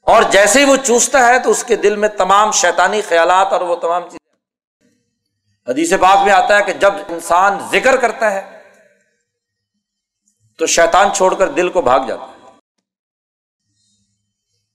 اور 0.08 0.24
جیسے 0.32 0.60
ہی 0.60 0.66
وہ 0.66 0.76
چوستا 0.84 1.26
ہے 1.28 1.40
تو 1.40 1.52
اس 1.52 1.64
کے 1.64 1.76
دل 1.78 1.96
میں 1.96 2.10
تمام 2.18 2.52
شیطانی 2.54 3.02
خیالات 3.08 3.54
اور 3.54 3.62
وہ 3.62 3.76
تمام 3.76 4.04
چیزیں۔ 4.04 4.24
حدیث 5.68 5.94
پاک 6.02 6.24
میں 6.26 6.34
آتا 6.34 6.58
ہے 6.58 6.64
کہ 6.64 6.74
جب 6.80 6.94
انسان 7.08 7.58
ذکر 7.72 7.98
کرتا 7.98 8.32
ہے 8.34 8.42
تو 10.58 10.66
شیطان 10.66 11.14
چھوڑ 11.14 11.36
کر 11.36 11.48
دل 11.48 11.70
کو 11.70 11.82
بھاگ 11.82 12.00
جاتا 12.08 12.24
ہے۔ 12.24 12.52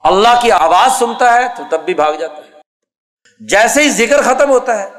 اللہ 0.01 0.41
کی 0.43 0.53
آواز 0.53 0.99
سنتا 0.99 1.35
ہے 1.35 1.47
تو 1.57 1.63
تب 1.71 1.85
بھی 1.85 1.95
بھاگ 1.95 2.13
جاتا 2.13 2.37
ہے۔ 2.37 2.61
جیسے 3.41 3.83
ہی 3.83 3.91
ذکر 3.91 4.23
ختم 4.23 4.51
ہوتا 4.51 4.83
ہے، 4.83 4.91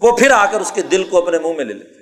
وہ 0.00 0.16
پھر 0.16 0.30
آ 0.30 0.46
کر 0.46 0.60
اس 0.60 0.72
کے 0.72 0.82
دل 0.82 1.04
کو 1.04 1.18
اپنے 1.18 1.38
منہ 1.38 1.52
میں 1.56 1.64
لے 1.64 1.74
لیتے 1.74 2.00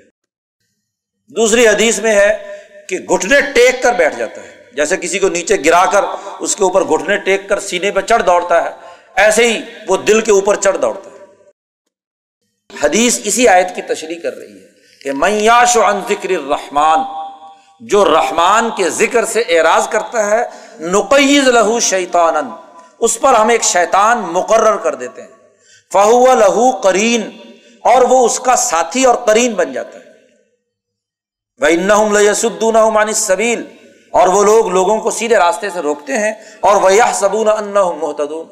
دوسری 1.31 1.69
حدیث 1.69 1.99
میں 1.99 2.15
ہے 2.15 2.59
کہ 2.89 2.99
گھٹنے 2.99 3.41
ٹیک 3.41 3.83
کر 3.83 3.93
بیٹھ 3.93 4.17
جاتا 4.17 4.43
ہے۔ 4.43 4.71
جیسے 4.73 4.97
کسی 4.97 5.19
کو 5.19 5.29
نیچے 5.29 5.57
گرا 5.65 5.85
کر 5.87 6.05
اس 6.41 6.57
کے 6.57 6.63
اوپر 6.65 6.85
گھٹنے 6.85 7.17
ٹیک 7.17 7.49
کر 7.49 7.61
سینے 7.61 7.91
پہ 7.91 8.01
چڑھ 8.01 8.23
دوڑتا 8.23 8.65
ہے، 8.65 8.71
ایسے 9.15 9.53
ہی 9.53 9.63
وہ 9.89 9.97
دل 9.97 10.21
کے 10.21 10.31
اوپر 10.31 10.55
چڑھ 10.55 10.79
دوڑتا 10.79 11.11
ہے۔ 11.11 11.25
حدیث 12.83 13.21
اسی 13.25 13.49
آیت 13.49 13.75
کی 13.75 13.83
تشریح 13.83 14.19
کر 14.23 14.37
رہی 14.37 14.63
ہے 14.63 14.69
کہ 15.03 15.13
میاش 15.13 15.77
و 15.77 15.85
ان 15.85 16.01
ذکر 16.09 16.31
رحمان 16.31 17.18
جو 17.81 18.05
رحمان 18.05 18.71
کے 18.77 18.89
ذکر 18.91 19.25
سے 19.25 19.41
اعراض 19.49 19.89
کرتا 19.89 20.27
ہے 20.31 20.45
نقیز 20.81 21.49
لہو 21.49 21.79
شیطان 21.81 22.37
اس 23.01 23.21
پر 23.21 23.35
ہم 23.35 23.49
ایک 23.49 23.63
شیطان 23.65 24.21
مقرر 24.33 24.77
کر 24.77 24.95
دیتے 24.95 25.23
ہیں۔ 25.23 25.37
فہو 25.93 26.35
لہو 26.35 26.71
کرین 26.83 27.31
اور 27.85 28.03
وہ 28.03 28.25
اس 28.25 28.39
کا 28.41 28.57
ساتھی 28.57 29.05
اور 29.05 29.15
کرین 29.27 29.55
بن 29.55 29.73
جاتا 29.73 29.99
ہے۔ 29.99 30.07
وہ 31.61 32.19
لسدون 32.19 33.13
سبیل 33.15 33.65
اور 34.13 34.29
وہ 34.29 34.43
لوگ 34.45 34.69
لوگوں 34.69 34.99
کو 35.01 35.11
سیدھے 35.11 35.37
راستے 35.37 35.71
سے 35.71 35.81
روکتے 35.81 36.19
ہیں، 36.19 36.33
اور 36.61 36.77
وہ 36.77 36.91
سبون 37.15 37.49
ان 37.49 37.73
محتدون 37.73 38.47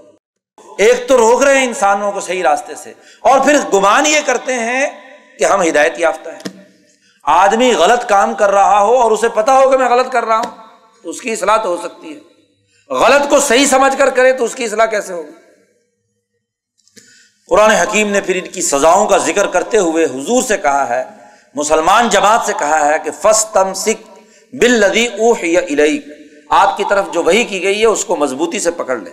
ایک 0.78 1.06
تو 1.08 1.16
روک 1.18 1.42
رہے 1.42 1.58
ہیں 1.58 1.66
انسانوں 1.66 2.12
کو 2.12 2.20
صحیح 2.20 2.42
راستے 2.42 2.74
سے، 2.74 2.92
اور 3.20 3.40
پھر 3.40 3.58
گمان 3.74 4.06
یہ 4.06 4.20
کرتے 4.26 4.54
ہیں 4.54 4.86
کہ 5.38 5.44
ہم 5.44 5.62
ہدایت 5.62 5.98
یافتہ 5.98 6.30
ہیں۔ 6.30 6.54
آدمی 7.26 7.74
غلط 7.74 8.08
کام 8.08 8.34
کر 8.34 8.50
رہا 8.50 8.82
ہو 8.82 8.94
اور 8.94 9.10
اسے 9.10 9.28
پتا 9.28 9.58
ہو 9.58 9.70
کہ 9.70 9.76
میں 9.76 9.88
غلط 9.88 10.12
کر 10.12 10.24
رہا 10.24 10.36
ہوں، 10.36 10.50
تو 11.02 11.10
اس 11.10 11.20
کی 11.20 11.32
اصلاح 11.32 11.56
تو 11.56 11.68
ہو 11.68 11.76
سکتی 11.76 12.16
ہے۔ 12.16 12.20
غلط 12.94 13.30
کو 13.30 13.40
صحیح 13.40 13.66
سمجھ 13.66 13.98
کر 13.98 14.10
کرے 14.10 14.32
تو 14.32 14.44
اس 14.44 14.54
کی 14.54 14.64
اصلاح 14.64 14.86
کیسے 14.86 15.12
ہوگی؟ 15.12 15.30
قرآن 17.48 17.70
حکیم 17.70 18.10
نے 18.10 18.20
پھر 18.20 18.36
ان 18.36 18.48
کی 18.48 18.62
سزاؤں 18.62 19.06
کا 19.06 19.16
ذکر 19.16 19.46
کرتے 19.46 19.78
ہوئے 19.78 20.04
حضور 20.04 20.42
سے 20.42 20.56
کہا 20.56 20.88
ہے، 20.88 21.04
مسلمان 21.54 22.08
جماعت 22.08 22.40
سے 22.46 22.52
کہا 22.58 22.86
ہے 22.86 22.96
کہ 23.04 23.10
فس 23.20 23.46
تم 23.52 23.74
سکھ 23.74 24.20
بل 24.52 24.70
لدی 24.70 25.06
اوہ 25.06 25.34
یا 25.42 25.82
آپ 26.48 26.76
کی 26.76 26.84
طرف 26.88 27.04
جو 27.12 27.22
وہی 27.22 27.44
کی 27.44 27.62
گئی 27.62 27.80
ہے، 27.80 27.86
اس 27.86 28.04
کو 28.04 28.16
مضبوطی 28.16 28.58
سے 28.58 28.70
پکڑ 28.70 28.96
لیں۔ 28.96 29.12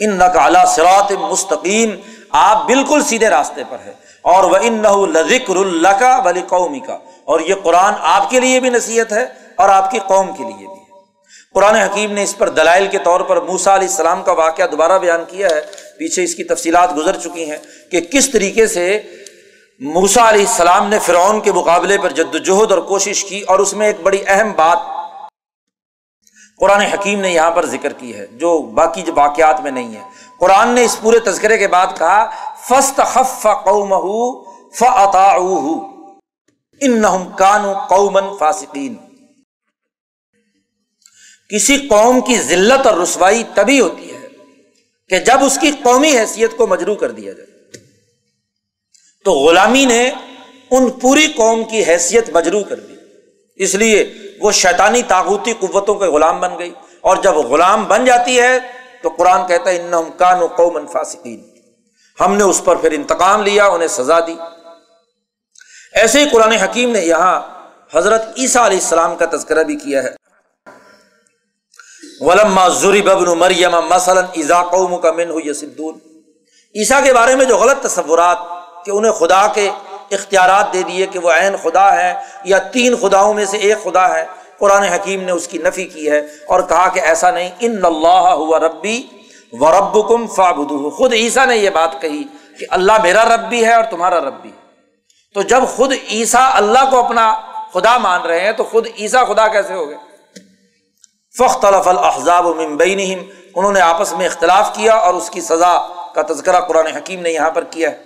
ان 0.00 0.14
نقالا 0.14 0.66
سرات 0.66 1.12
مستقیم۔ 1.12 1.90
آپ 2.30 2.66
بالکل 2.66 3.02
سیدھے 3.04 3.30
راستے 3.30 3.62
پر 3.68 3.76
ہے 3.84 3.92
اور 4.22 4.44
وہ 4.44 4.56
ان 4.62 4.72
نہ 4.72 4.88
اللہ 4.88 5.98
کا 6.00 6.22
ولی 6.24 6.40
قومی 6.48 6.80
کا 6.80 6.98
اور 7.30 7.40
یہ 7.40 7.54
قرآن 7.62 7.94
آپ 8.02 8.30
کے 8.30 8.40
لیے 8.40 8.60
بھی 8.60 8.70
نصیحت 8.70 9.12
ہے 9.12 9.26
اور 9.56 9.68
آپ 9.68 9.90
کی 9.90 9.98
قوم 10.06 10.32
کے 10.32 10.44
لیے 10.44 10.56
بھی 10.56 10.66
ہے۔ 10.66 10.88
قرآن 11.54 11.74
حکیم 11.74 12.12
نے 12.12 12.22
اس 12.22 12.38
پر 12.38 12.48
دلائل 12.48 12.86
کے 12.86 12.98
طور 12.98 13.20
پر 13.20 13.40
موسا 13.40 13.74
علیہ 13.74 13.88
السلام 13.88 14.22
کا 14.22 14.32
واقعہ 14.32 14.66
دوبارہ 14.66 14.98
بیان 14.98 15.24
کیا 15.28 15.48
ہے۔ 15.48 15.60
پیچھے 15.98 16.24
اس 16.24 16.34
کی 16.34 16.44
تفصیلات 16.44 16.96
گزر 16.96 17.16
چکی 17.16 17.50
ہیں 17.50 17.58
کہ 17.90 18.00
کس 18.00 18.30
طریقے 18.30 18.66
سے 18.66 19.00
موسا 19.80 20.28
علیہ 20.28 20.46
السلام 20.46 20.88
نے 20.88 20.98
فرعون 20.98 21.40
کے 21.40 21.52
مقابلے 21.52 21.98
پر 21.98 22.10
جد 22.10 22.34
وجہد 22.34 22.70
اور 22.72 22.78
کوشش 22.78 23.24
کی 23.24 23.40
اور 23.40 23.58
اس 23.58 23.72
میں 23.74 23.86
ایک 23.86 24.00
بڑی 24.02 24.22
اہم 24.26 24.52
بات 24.56 24.78
قرآن 26.60 26.80
حکیم 26.80 27.20
نے 27.20 27.30
یہاں 27.32 27.50
پر 27.50 27.66
ذکر 27.66 27.92
کی 27.92 28.14
ہے، 28.14 28.26
جو 28.32 28.58
باقی 28.74 29.02
جو 29.02 29.12
واقعات 29.16 29.60
میں 29.60 29.70
نہیں 29.70 29.94
ہے 29.94 30.02
قرآن 30.40 30.68
نے 30.68 30.84
اس 30.84 30.96
پورے 31.00 31.18
تذکرے 31.18 31.58
کے 31.58 31.68
بعد 31.68 31.86
کہا 31.98 32.24
فسٹ 32.68 33.00
خف 33.06 33.46
قوم 33.64 33.94
فعتا 34.74 35.26
ان 36.80 37.02
کانو 37.38 37.72
قومن 37.88 38.38
فاسقین۔ 38.38 38.94
کسی 41.48 41.76
قوم 41.76 42.20
کی 42.20 42.38
ذلت 42.38 42.86
اور 42.86 42.98
رسوائی 42.98 43.44
تبھی 43.54 43.80
ہوتی 43.80 44.14
ہے 44.14 44.28
کہ 45.08 45.18
جب 45.18 45.44
اس 45.44 45.58
کی 45.60 45.70
قومی 45.82 46.18
حیثیت 46.18 46.56
کو 46.56 46.66
مجرو 46.66 46.94
کر 46.94 47.10
دیا 47.10 47.32
جائے۔ 47.32 47.50
تو 49.24 49.32
غلامی 49.32 49.84
نے 49.84 50.10
ان 50.70 50.90
پوری 50.90 51.26
قوم 51.36 51.64
کی 51.64 51.84
حیثیت 51.84 52.30
مجرو 52.30 52.64
کر 52.64 52.80
دی۔ 52.80 52.94
اس 53.56 53.74
لیے 53.74 54.14
وہ 54.40 54.52
شیطانی 54.52 55.02
تاغوتی 55.02 55.52
قوتوں 55.52 55.94
کے 55.94 56.04
غلام 56.04 56.40
بن 56.40 56.58
گئی۔ 56.58 56.74
اور 57.00 57.16
جب 57.16 57.34
غلام 57.34 57.84
بن 57.84 58.04
جاتی 58.04 58.40
ہے 58.40 58.58
تو 59.02 59.08
قرآن 59.08 59.46
کہتا 59.48 59.70
ہے 59.70 59.82
ان 59.82 60.10
کان 60.18 60.42
و 60.42 60.46
قوم 60.46 60.86
فاسقین۔ 60.86 61.50
ہم 62.20 62.34
نے 62.34 62.42
اس 62.42 62.62
پر 62.64 62.76
پھر 62.76 62.92
انتقام 62.92 63.42
لیا، 63.42 63.66
انہیں 63.66 63.88
سزا 63.88 64.20
دی۔ 64.20 64.34
ایسے 65.94 66.20
ہی 66.20 66.28
قرآن 66.30 66.52
حکیم 66.52 66.90
نے 66.90 67.00
یہاں 67.00 67.40
حضرت 67.94 68.22
عیسیٰ 68.36 68.62
علیہ 68.62 68.78
السلام 68.78 69.16
کا 69.16 69.26
تذکرہ 69.32 69.62
بھی 69.62 69.76
کیا 69.76 70.02
ہے۔ 70.02 70.08
ولما 72.20 72.68
ضری 72.68 73.02
ببن 73.02 73.38
مریم 73.38 73.76
مثلاً 73.88 74.24
ایزا 74.32 74.62
قوم 74.62 74.96
کا 74.96 75.12
من 75.12 75.30
ہو 75.30 75.38
یسدون 75.44 75.98
عیسیٰ 76.74 77.04
کے 77.04 77.12
بارے 77.12 77.34
میں 77.34 77.44
جو 77.44 77.56
غلط 77.56 77.82
تصورات 77.82 78.38
کہ 78.84 78.90
انہیں 78.90 79.12
خدا 79.12 79.46
کے 79.46 79.68
اختیارات 80.10 80.72
دے 80.72 80.82
دیے 80.82 81.06
کہ 81.06 81.18
وہ 81.18 81.30
عین 81.30 81.56
خدا 81.62 81.92
ہے 81.96 82.12
یا 82.44 82.58
تین 82.58 82.96
خداؤں 82.96 83.34
میں 83.34 83.44
سے 83.44 83.56
ایک 83.56 83.82
خدا 83.82 84.08
ہے، 84.14 84.24
قرآن 84.58 84.82
حکیم 84.82 85.22
نے 85.22 85.32
اس 85.32 85.48
کی 85.48 85.58
نفی 85.58 85.84
کی 85.84 86.10
ہے 86.10 86.18
اور 86.46 86.60
کہا 86.60 86.88
کہ 86.88 87.00
ایسا 87.00 87.30
نہیں 87.30 87.50
ان 87.60 87.84
اللہ 87.84 88.28
ہوا 88.40 88.58
ربی 88.58 89.02
و 89.52 89.70
رب 89.70 90.08
کم 90.08 90.26
فابد 90.26 90.72
خود 90.96 91.12
عیسیٰ 91.12 91.46
نے 91.46 91.56
یہ 91.56 91.70
بات 91.70 92.00
کہی 92.00 92.22
کہ 92.58 92.66
اللہ 92.70 93.02
میرا 93.02 93.24
رب 93.34 93.48
بھی 93.48 93.64
ہے 93.64 93.74
اور 93.74 93.84
تمہارا 93.84 94.20
رب 94.20 94.42
بھی 94.42 94.50
تو 95.34 95.42
جب 95.42 95.62
خود 95.76 95.92
عیسیٰ 96.10 96.50
اللہ 96.52 96.90
کو 96.90 97.04
اپنا 97.04 97.34
خدا 97.72 97.98
مان 97.98 98.20
رہے 98.20 98.40
ہیں 98.40 98.52
تو 98.52 98.64
خود 98.64 98.86
عیسیٰ 98.98 99.26
خدا 99.26 99.48
کیسے 99.48 99.74
ہو 99.74 99.88
گئے؟ 99.88 99.96
فخت 101.38 101.64
الحضاب 101.64 102.46
و 102.46 102.54
ممبئی 102.54 103.14
انہوں 103.56 103.72
نے 103.72 103.80
آپس 103.80 104.12
میں 104.12 104.26
اختلاف 104.26 104.74
کیا 104.74 104.94
اور 104.94 105.14
اس 105.14 105.30
کی 105.30 105.40
سزا 105.40 105.86
کا 106.14 106.22
تذکرہ 106.22 106.60
قرآن 106.60 106.86
حکیم 106.86 107.20
نے 107.20 107.30
یہاں 107.30 107.50
پر 107.50 107.64
کیا 107.64 107.90
ہے۔ 107.90 108.02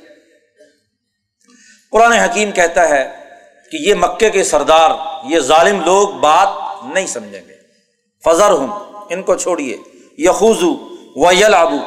قرآن 1.92 2.12
حکیم 2.12 2.52
کہتا 2.52 2.88
ہے 2.88 3.16
کہ 3.72 3.88
یہ 3.88 3.94
مکے 3.94 4.30
کے 4.30 4.44
سردار، 4.44 4.90
یہ 5.24 5.40
ظالم 5.40 5.80
لوگ 5.80 6.08
بات 6.08 6.48
نہیں 6.84 7.06
سمجھیں 7.06 7.48
گے۔ 7.48 7.54
فضر 8.24 8.50
ہوں 8.50 8.68
ان 9.10 9.22
کو 9.22 9.34
چھوڑیے۔ 9.34 9.76
یخوزو 10.18 10.72
و 11.16 11.32
یل 11.32 11.54
آبو 11.54 11.78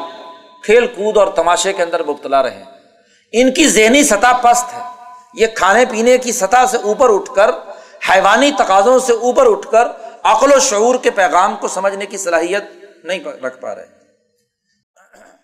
کھیل 0.64 0.88
کود 0.88 1.18
اور 1.18 1.28
تماشے 1.28 1.74
کے 1.74 1.84
اندر 1.84 2.04
مبتلا 2.04 2.44
رہے 2.44 2.64
ان 3.32 3.54
کی 3.54 3.68
ذہنی 3.68 4.04
سطح 4.04 4.38
پست 4.42 4.74
ہے۔ 4.74 4.97
یہ 5.34 5.48
کھانے 5.48 5.86
پینے 5.86 6.18
کی 6.18 6.32
سطح 6.32 6.66
سے 6.72 6.78
اوپر 6.78 7.14
اٹھ 7.14 7.36
کر، 7.36 7.52
حیوانی 8.10 8.52
تقاضوں 8.52 9.00
سے 9.00 9.14
اوپر 9.14 9.52
اٹھ 9.52 9.68
کر 9.72 9.88
عقل 10.24 10.54
و 10.54 10.60
شعور 10.60 10.96
کے 10.96 11.12
پیغام 11.12 11.56
کو 11.56 11.68
سمجھنے 11.68 12.06
کی 12.06 12.18
صلاحیت 12.18 12.64
نہیں 13.04 13.20
رکھ 13.24 13.62
پا 13.62 13.76
رہے 13.76 13.98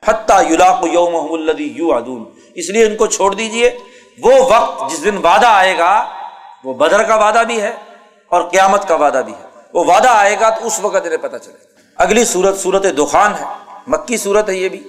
حتیٰ 0.05 0.51
یولاق 0.51 0.85
یوم 0.91 1.33
الدی 1.33 1.63
یو 1.63 1.93
ادون 1.93 2.25
اس 2.55 2.69
لیے 2.69 2.85
ان 2.85 2.95
کو 2.95 3.07
چھوڑ 3.07 3.33
دیجیے 3.33 3.77
وہ 4.23 4.33
وقت 4.39 4.91
جس 4.91 5.03
دن 5.03 5.17
وعدہ 5.17 5.47
آئے 5.47 5.77
گا، 5.77 6.05
وہ 6.63 6.73
بدر 6.73 7.03
کا 7.03 7.15
وعدہ 7.15 7.43
بھی 7.47 7.61
ہے 7.61 7.71
اور 8.29 8.41
قیامت 8.41 8.87
کا 8.87 8.95
وعدہ 8.95 9.21
بھی 9.25 9.33
ہے۔ 9.33 9.47
وہ 9.73 9.83
وعدہ 9.83 10.07
آئے 10.07 10.35
گا 10.39 10.49
تو 10.49 10.67
اس 10.67 10.79
وقت 10.79 11.05
انہیں 11.05 11.17
پتہ 11.17 11.37
چلے۔ 11.37 11.57
اگلی 11.95 12.25
صورت 12.25 12.59
صورت 12.59 12.83
دخان 12.83 13.33
ہے۔ 13.35 13.43
مکی 13.87 14.17
صورت 14.17 14.49
ہے 14.49 14.55
یہ 14.55 14.69
بھی۔ 14.69 14.83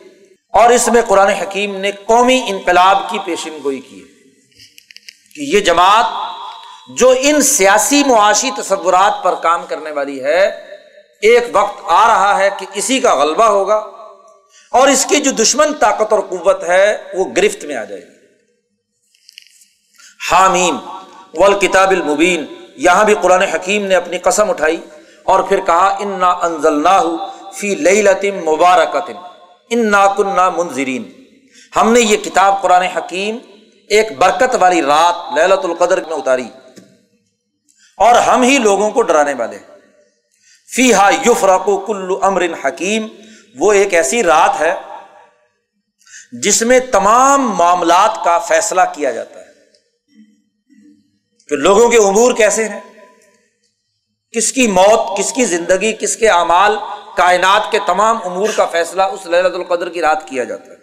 اور 0.52 0.70
اس 0.70 0.88
میں 0.88 1.02
قرآن 1.08 1.28
حکیم 1.28 1.76
نے 1.76 1.90
قومی 1.92 2.42
انقلاب 2.46 2.98
کی 3.10 3.18
پیشن 3.24 3.58
گوئی 3.64 3.80
کی 3.80 4.00
ہے۔ 4.00 4.13
کہ 5.36 5.40
یہ 5.40 5.60
جماعت 5.60 6.06
جو 6.96 7.14
ان 7.20 7.40
سیاسی 7.42 8.02
معاشی 8.04 8.50
تصورات 8.56 9.22
پر 9.22 9.34
کام 9.42 9.64
کرنے 9.68 9.90
والی 9.90 10.22
ہے، 10.24 10.42
ایک 11.22 11.44
وقت 11.52 11.80
آ 11.84 12.06
رہا 12.08 12.38
ہے 12.38 12.48
کہ 12.58 12.66
اسی 12.74 13.00
کا 13.00 13.14
غلبہ 13.14 13.44
ہوگا 13.44 13.76
اور 14.72 14.88
اس 14.88 15.04
کی 15.06 15.20
جو 15.20 15.30
دشمن 15.30 15.72
طاقت 15.72 16.12
اور 16.12 16.20
قوت 16.20 16.64
ہے، 16.64 16.96
وہ 17.14 17.24
گرفت 17.36 17.64
میں 17.64 17.76
آ 17.76 17.84
جائے 17.84 18.00
گی۔ 18.00 18.12
حامیم 20.30 20.76
والکتاب 21.34 21.90
المبین، 21.90 22.44
یہاں 22.76 23.04
بھی 23.04 23.14
قرآن 23.20 23.42
حکیم 23.42 23.84
نے 23.84 23.94
اپنی 23.94 24.18
قسم 24.18 24.50
اٹھائی 24.50 24.80
اور 25.22 25.40
پھر 25.40 25.60
کہا، 25.60 25.88
انا 26.00 26.30
انزل 26.46 26.86
فی 27.54 27.74
لطم 27.74 28.38
مبارکت 28.44 29.10
ان 29.70 29.90
نا 29.90 30.06
کنہ 30.16 30.48
منظرین 30.56 31.10
ہم 31.76 31.92
نے 31.92 32.00
یہ 32.00 32.16
کتاب 32.16 32.62
قرآن 32.62 32.82
حکیم 32.96 33.38
ایک 33.88 34.18
برکت 34.18 34.56
والی 34.60 34.82
رات 34.82 35.38
للت 35.38 35.64
القدر 35.64 36.04
میں 36.04 36.16
اتاری۔ 36.16 36.48
اور 37.96 38.14
ہم 38.14 38.42
ہی 38.42 38.58
لوگوں 38.58 38.90
کو 38.90 39.02
ڈرانے 39.02 39.34
والے۔ 39.34 39.58
فی 40.74 40.94
ہا 40.94 41.10
یوف 41.26 41.44
رقو 41.44 41.78
کلو 41.78 42.18
امر 42.22 42.46
حکیم۔ 42.64 43.06
وہ 43.58 43.72
ایک 43.72 43.94
ایسی 43.94 44.22
رات 44.22 44.60
ہے 44.60 44.74
جس 46.32 46.62
میں 46.62 46.80
تمام 46.80 47.50
معاملات 47.50 48.24
کا 48.24 48.38
فیصلہ 48.38 48.80
کیا 48.94 49.10
جاتا 49.10 49.40
ہے۔ 49.40 49.44
کہ 51.48 51.56
لوگوں 51.56 51.88
کے 51.88 51.98
امور 51.98 52.32
کیسے 52.32 52.68
ہیں؟ 52.68 52.80
کس 54.32 54.52
کی 54.52 54.66
موت، 54.66 55.18
کس 55.18 55.32
کی 55.32 55.44
زندگی، 55.44 55.92
کس 55.92 56.16
کے 56.16 56.28
اعمال، 56.28 56.76
کائنات 57.16 57.72
کے 57.72 57.78
تمام 57.86 58.18
امور 58.24 58.48
کا 58.56 58.66
فیصلہ 58.66 59.02
اس 59.02 59.26
للت 59.26 59.54
القدر 59.54 59.88
کی 59.88 60.00
رات 60.00 60.28
کیا 60.28 60.44
جاتا 60.44 60.66
ہے۔ 60.66 60.76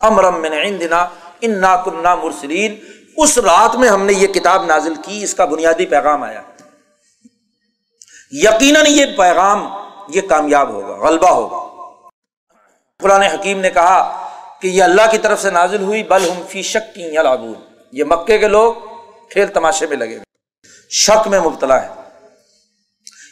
امرم 0.00 0.42
من 0.42 0.52
عندنا 0.52 1.08
ان 1.40 1.60
نا 2.02 2.14
مرسلین۔ 2.14 2.76
اس 3.16 3.38
رات 3.38 3.76
میں 3.76 3.88
ہم 3.88 4.02
نے 4.02 4.12
یہ 4.12 4.26
کتاب 4.26 4.66
نازل 4.66 4.94
کی، 4.94 5.22
اس 5.22 5.34
کا 5.34 5.44
بنیادی 5.44 5.86
پیغام 5.86 6.22
آیا۔ 6.22 6.42
یقیناً 8.30 8.84
یہ 8.88 9.06
پیغام 9.16 9.68
یہ 10.08 10.20
کامیاب 10.20 10.68
ہوگا، 10.70 11.08
غلبہ 11.08 11.30
ہوگا۔ 11.30 11.66
قرآن 13.02 13.22
حکیم 13.22 13.60
نے 13.60 13.70
کہا 13.70 14.28
کہ 14.60 14.68
یہ 14.68 14.82
اللہ 14.82 15.02
کی 15.10 15.18
طرف 15.18 15.42
سے 15.42 15.50
نازل 15.50 15.82
ہوئی، 15.82 16.02
بل 16.02 16.30
ہم 16.30 16.42
فی 16.48 16.62
شک 16.62 16.94
کی 16.94 17.02
یہ 17.92 18.04
مکے 18.04 18.38
کے 18.38 18.48
لوگ 18.48 18.74
کھیل 19.30 19.46
تماشے 19.46 19.86
میں 19.86 19.96
لگے 19.96 20.18
شک 20.90 21.28
میں 21.28 21.40
مبتلا 21.40 21.82
ہے 21.82 21.88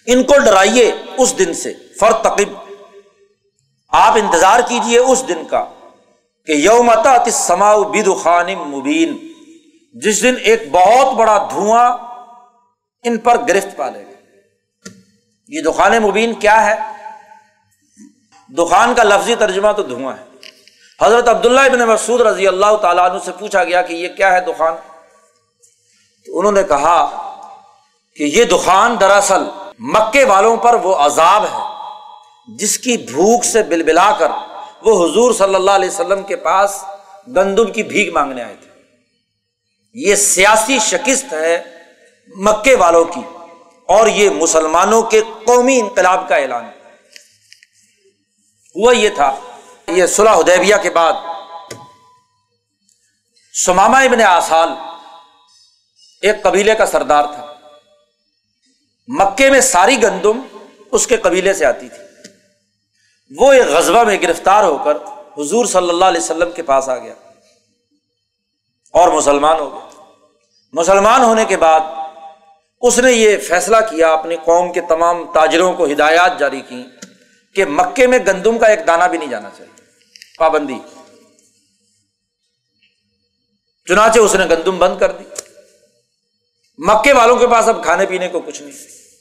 ان 0.07 0.23
کو 0.23 0.39
ڈرائیے 0.39 0.93
اس 1.19 1.39
دن 1.39 1.55
سے 1.55 1.75
فر 2.01 2.13
تقب 2.13 2.73
آپ 3.89 4.13
انتظار 4.13 4.61
کیجیے 4.69 4.99
اس 4.99 5.29
دن 5.29 5.45
کا۔ 5.51 5.65
کہ 6.47 6.53
یومتا 6.53 7.31
سماؤ 7.33 7.85
بد 7.85 8.09
خان 8.23 8.55
مبین، 8.55 9.29
جس 9.95 10.23
دن 10.23 10.35
ایک 10.43 10.71
بہت 10.71 11.15
بڑا 11.15 11.49
دھواں 11.51 11.99
ان 13.03 13.19
پر 13.19 13.37
گرفت 13.49 13.77
پالے 13.77 14.07
گا۔ 14.07 14.11
یہ 15.49 15.63
دخان 15.63 16.03
مبین 16.03 16.35
کیا 16.35 16.67
ہے؟ 16.67 16.75
دخان 18.49 18.95
کا 18.95 19.03
لفظی 19.03 19.35
ترجمہ 19.35 19.73
تو 19.73 19.83
دھواں 19.83 20.17
ہے۔ 20.17 20.25
حضرت 21.03 21.29
عبداللہ 21.29 21.61
ابن 21.61 21.79
مسعود 21.79 22.21
رضی 22.21 22.49
اللہ 22.49 22.77
تعالیٰ 22.77 23.11
عنہ 23.11 23.19
سے 23.25 23.33
پوچھا 23.39 23.65
گیا 23.65 23.83
کہ 23.83 23.93
یہ 23.93 24.09
کیا 24.09 24.33
ہے 24.33 24.41
دخان؟ 24.41 24.75
تو 26.27 26.39
انہوں 26.39 26.53
نے 26.53 26.63
کہا 26.63 26.99
کہ 28.17 28.23
یہ 28.23 28.45
دخان 28.45 28.97
دراصل 29.01 29.43
مکے 29.79 30.25
والوں 30.25 30.57
پر 30.57 30.75
وہ 30.75 30.95
عذاب 30.97 31.45
ہے، 31.45 31.63
جس 32.57 32.79
کی 32.79 32.97
بھوک 32.97 33.45
سے 33.45 33.63
بل 33.63 33.83
بلا 33.83 34.17
کر 34.19 34.29
وہ 34.85 35.11
حضور 35.11 35.35
صلی 35.35 35.55
اللہ 35.55 35.71
علیہ 35.71 35.89
وسلم 35.89 36.23
کے 36.23 36.37
پاس 36.37 36.85
گندم 37.37 37.73
کی 37.73 37.83
بھیک 37.83 38.13
مانگنے 38.13 38.43
آئے 38.43 38.57
تھے۔ 38.61 38.71
یہ 39.95 40.15
سیاسی 40.15 40.79
شکست 40.79 41.33
ہے 41.33 41.65
مکے 42.37 42.75
والوں 42.75 43.05
کی 43.05 43.21
اور 43.89 44.07
یہ 44.07 44.31
مسلمانوں 44.31 45.03
کے 45.03 45.21
قومی 45.47 45.81
انقلاب 45.81 46.29
کا 46.29 46.37
اعلان۔ 46.37 46.65
ہوا 48.77 48.93
یہ 48.93 49.09
تھا، 49.09 49.41
یہ 49.87 50.07
صلاح 50.07 50.39
حدیبیہ 50.39 50.75
کے 50.83 50.91
بعد 50.91 51.13
سماما 53.65 53.99
ابن 53.99 54.21
آسال 54.21 54.69
ایک 56.23 56.43
قبیلے 56.43 56.75
کا 56.75 56.87
سردار 56.87 57.25
تھا۔ 57.25 57.55
مکے 59.09 59.51
میں 59.51 59.61
ساری 59.61 60.03
گندم 60.03 60.41
اس 60.93 61.07
کے 61.07 61.17
قبیلے 61.17 61.55
سے 61.55 61.65
آتی 61.65 61.89
تھی۔ 61.89 62.04
وہ 63.31 63.53
ایک 63.53 63.67
غزبہ 63.67 64.05
میں 64.05 64.17
گرفتار 64.23 64.65
ہو 64.65 64.79
کر 64.85 64.97
حضور 65.39 65.65
صلی 65.65 65.89
اللہ 65.89 66.05
علیہ 66.05 66.21
وسلم 66.21 66.51
کے 66.51 66.63
پاس 66.63 66.89
آ 66.89 66.99
گیا 66.99 67.15
اور 68.93 69.09
مسلمان 69.09 69.61
ہو 69.61 69.71
گیا۔ 69.71 70.03
مسلمان 70.73 71.23
ہونے 71.23 71.45
کے 71.45 71.57
بعد 71.57 71.81
اس 72.81 72.99
نے 72.99 73.13
یہ 73.13 73.39
فیصلہ 73.39 73.77
کیا، 73.91 74.13
اپنی 74.13 74.37
قوم 74.37 74.73
کے 74.73 74.81
تمام 74.81 75.33
تاجروں 75.33 75.73
کو 75.73 75.85
ہدایات 75.85 76.39
جاری 76.39 76.61
کی 76.61 76.85
کہ 77.55 77.65
مکے 77.65 78.07
میں 78.07 78.19
گندم 78.27 78.59
کا 78.59 78.67
ایک 78.67 78.87
دانہ 78.87 79.05
بھی 79.05 79.19
نہیں 79.19 79.31
جانا 79.31 79.51
چاہیے۔ 79.59 79.83
پابندی۔ 80.39 80.79
چنانچہ 83.89 84.19
اس 84.19 84.35
نے 84.35 84.45
گندم 84.45 84.79
بند 84.79 84.99
کر 84.99 85.13
دی۔ 85.13 85.25
مکے 86.79 87.13
والوں 87.13 87.37
کے 87.37 87.47
پاس 87.47 87.69
اب 87.69 87.85
کھانے 87.85 88.07
پینے 88.07 88.29
کو 88.29 88.41
کچھ 88.41 88.63
نہیں۔ 88.63 88.73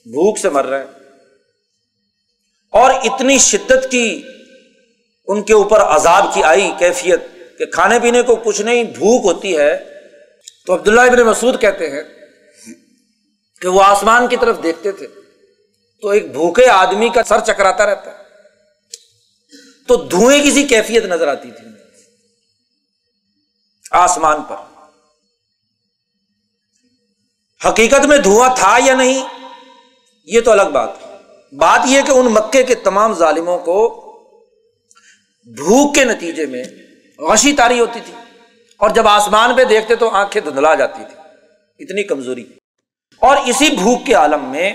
بھوک 0.06 0.40
سے 0.40 0.50
مر 0.50 0.66
رہے 0.66 0.80
ہیں۔ 0.80 1.03
اور 2.74 2.92
اتنی 2.92 3.38
شدت 3.38 3.92
کی 3.92 4.24
ان 5.28 5.44
کے 5.44 5.54
اوپر 5.54 5.82
عذاب 5.82 6.34
کی 6.34 6.44
آئی 6.44 6.72
کیفیت 6.80 7.22
کہ 7.58 7.66
کھانے 7.66 8.00
پینے 8.00 8.22
کو 8.22 8.36
کچھ 8.36 8.62
نہیں، 8.62 8.84
بھوک 8.84 9.26
ہوتی 9.26 9.58
ہے۔ 9.58 9.78
تو 10.66 10.74
عبداللہ 10.74 11.02
ابن 11.02 11.20
مسعود 11.20 11.62
کہتے 11.62 11.90
ہیں 11.90 12.04
کہ 13.62 13.68
وہ 13.68 13.84
آسمان 13.84 14.28
کی 14.28 14.38
طرف 14.38 14.64
دیکھتے 14.64 14.92
تھے۔ 14.92 15.08
تو 16.02 16.10
ایک 16.10 16.32
بھوکے 16.32 16.70
آدمی 16.70 17.10
کا 17.10 17.24
سر 17.24 17.40
چکراتا 17.40 17.86
رہتا۔ 17.86 18.12
ہے 18.12 18.24
تو 19.88 19.96
دھوئیں 19.96 20.44
کسی 20.44 20.64
کیفیت 20.64 21.04
نظر 21.04 21.28
آتی 21.28 21.52
تھی۔ 21.52 21.68
آسمان 23.92 24.42
پر۔ 24.42 24.56
حقیقت 27.68 28.06
میں 28.06 28.18
دھواں 28.18 28.50
تھا 28.56 28.78
یا 28.86 28.96
نہیں، 28.96 29.28
یہ 30.26 30.42
تو 30.42 30.52
الگ 30.52 30.70
بات 30.74 30.90
ہے۔ 31.02 31.13
بات 31.58 31.80
یہ 31.86 32.02
کہ 32.02 32.12
ان 32.12 32.26
مکے 32.26 32.64
کے 32.64 32.76
تمام 32.76 33.14
ظالموں 33.14 33.60
کو 33.60 34.00
بھوک 35.46 35.96
کے 35.96 36.04
نتیجے 36.04 36.46
میں 36.46 36.64
غشی 37.20 37.54
تاری 37.54 37.80
ہوتی 37.80 38.00
تھی 38.06 38.14
اور 38.78 38.90
جب 38.90 39.08
آسمان 39.08 39.56
پہ 39.56 39.64
دیکھتے 39.64 39.96
تو 39.96 40.10
آنکھیں 40.10 40.42
دھندلا 40.42 40.74
جاتی 40.74 41.04
تھی، 41.10 41.20
اتنی 41.80 42.04
کمزوری۔ 42.04 42.46
اور 43.20 43.38
اسی 43.46 43.70
بھوک 43.70 44.06
کے 44.06 44.14
عالم 44.14 44.46
میں 44.46 44.74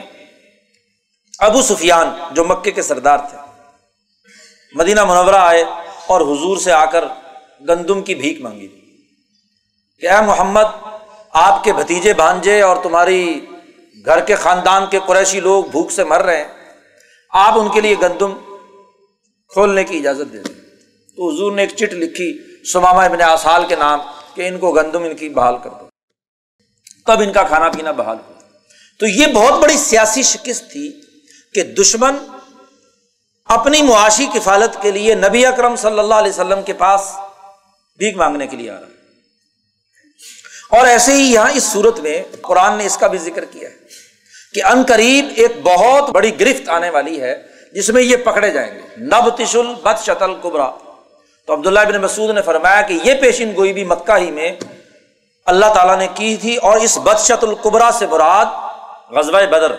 ابو 1.39 1.63
سفیان 1.63 2.35
جو 2.35 2.45
مکے 2.45 2.71
کے 2.71 2.83
سردار 2.83 3.19
تھے، 3.19 3.39
مدینہ 4.75 5.05
منورہ 5.05 5.37
آئے 5.37 5.65
اور 6.07 6.21
حضور 6.21 6.57
سے 6.57 6.73
آ 6.73 6.85
کر 6.85 7.05
گندم 7.69 8.03
کی 8.03 8.15
بھیک 8.15 8.41
مانگی۔ 8.41 8.69
کہ 10.01 10.11
اے 10.11 10.23
محمد، 10.27 10.65
آپ 11.31 11.65
کے 11.65 11.73
بھتیجے 11.73 12.15
بھانجے 12.15 12.61
اور 12.61 12.77
تمہاری 12.83 13.47
گھر 14.05 14.21
کے 14.21 14.35
خاندان 14.35 14.85
کے 14.91 14.99
قریشی 15.07 15.41
لوگ 15.41 15.65
بھوک 15.65 15.93
سے 15.93 16.05
مر 16.05 16.23
رہے 16.23 16.37
ہیں۔ 16.37 16.58
آپ 17.31 17.59
ان 17.59 17.69
کے 17.73 17.81
لیے 17.81 17.95
گندم 18.03 18.33
کھولنے 19.49 19.85
کی 19.85 19.99
اجازت 19.99 20.33
دے 20.33 20.39
دیں۔ 20.39 20.55
تو 21.17 21.35
حضور 21.35 21.53
نے 21.53 21.63
ایک 21.63 21.77
چٹ 21.77 21.93
لکھی 21.93 22.39
سماما 22.73 23.03
ابن 23.03 23.23
آسال 23.23 23.67
کے 23.69 23.77
نام 23.77 24.01
کہ 24.35 24.49
ان 24.49 24.59
کو 24.59 24.73
گندم 24.73 25.03
ان 25.03 25.17
کی 25.17 25.29
بحال 25.29 25.55
کر 25.65 25.71
دو۔ 25.71 25.89
تب 27.07 27.21
ان 27.21 27.33
کا 27.33 27.43
کھانا 27.43 27.69
پینا 27.69 27.91
بحال 27.91 28.17
ہو 28.29 28.33
تو 28.99 29.07
یہ 29.07 29.27
بہت 29.27 29.63
بڑی 29.63 29.77
سیاسی 29.77 30.23
شکست 30.23 30.71
تھی 30.73 31.01
کہ 31.55 31.63
دشمن 31.63 32.17
اپنی 33.45 33.83
معاشی 33.83 34.27
کفالت 34.35 34.83
کے 34.83 34.91
لیے 34.91 35.15
نبی 35.15 35.47
اکرم 35.47 35.77
صلی 35.77 35.99
اللہ 35.99 36.15
علیہ 36.15 36.33
وسلم 36.33 36.63
کے 36.63 36.73
پاس 36.73 37.01
بھیک 37.99 38.17
مانگنے 38.17 38.47
کے 38.47 38.57
لیے 38.57 38.71
آ 38.71 38.81
رہا۔ 38.81 38.87
اور 40.79 40.87
ایسے 40.87 41.13
ہی 41.13 41.33
یہاں 41.33 41.51
اس 41.51 41.65
صورت 41.65 41.99
میں 41.99 42.23
قرآن 42.43 42.79
نے 42.79 42.87
اس 42.87 42.97
کا 42.97 43.07
بھی 43.07 43.19
ذکر 43.19 43.45
کیا 43.45 43.69
ہے۔ 43.69 43.88
کہ 44.55 44.65
ان 44.65 44.83
قریب 44.89 45.29
ایک 45.37 45.63
بہت 45.63 46.11
بڑی 46.11 46.41
گرفت 46.41 46.69
آنے 46.69 46.91
والی 46.91 47.21
ہے، 47.21 47.43
جس 47.73 47.91
میں 47.91 48.03
یہ 48.03 48.17
پکڑے 48.17 48.51
جائیں 48.51 48.75
گے۔ 48.75 48.81
نب 48.97 49.37
تشل 49.37 49.75
بد 49.83 50.03
شتل 50.03 50.35
کبرا 50.43 50.71
تو 51.47 51.55
عبداللہ 51.55 51.81
بن 51.81 52.01
مسعود 52.01 52.31
نے 52.31 52.43
فرمایا 52.43 52.83
کہ 52.83 52.99
یہ 53.05 53.15
پیشین 53.15 53.53
گوئی 53.57 53.73
بھی 53.73 53.85
مکہ 53.85 54.17
ہی 54.17 54.31
میں 54.31 54.53
اللہ 55.47 55.67
تعالیٰ 55.75 55.99
نے 55.99 56.09
کی 56.15 56.37
تھی 56.37 56.57
اور 56.57 56.77
اس 56.77 56.99
بدشت 56.99 57.45
القبرا 57.45 57.91
سے 57.93 58.07
مراد 58.07 58.47
غزوہ 59.11 59.47
بدر۔ 59.47 59.73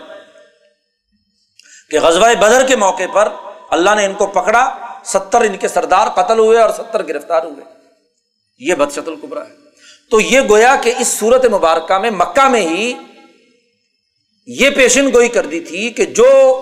کہ 1.92 2.00
غزوہ 2.00 2.34
بدر 2.40 2.66
کے 2.68 2.76
موقع 2.76 3.04
پر 3.14 3.30
اللہ 3.70 3.96
نے 3.96 4.06
ان 4.06 4.14
کو 4.14 4.28
پکڑا، 4.28 4.76
ستر 5.06 5.42
ان 5.42 5.58
کے 5.58 5.68
سردار 5.68 6.08
قتل 6.08 6.40
ہوئے 6.40 6.60
اور 6.60 6.70
ستر 6.70 7.08
گرفتار 7.08 7.44
ہوئے۔ 7.44 7.66
یہ 8.60 8.74
بدشت 8.74 9.08
القبرا 9.08 9.42
ہے۔ 9.42 9.54
تو 10.12 10.20
یہ 10.20 10.42
گویا 10.50 10.76
کہ 10.82 10.94
اس 11.00 11.08
صورت 11.08 11.46
مبارکہ 11.46 11.98
میں 11.98 12.10
مکہ 12.10 12.50
میں 12.50 12.62
ہی 12.62 12.94
یہ 14.58 14.70
پیشن 14.70 15.14
گوئی 15.14 15.30
کر 15.30 15.46
دی 15.46 15.60
تھی 15.60 15.90
کہ 15.90 16.06
جو 16.06 16.62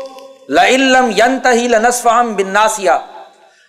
لم 0.49 1.11
ینت 1.17 1.47
ہی 1.53 1.67
لنسفام 1.67 2.33
بناسیا 2.33 2.99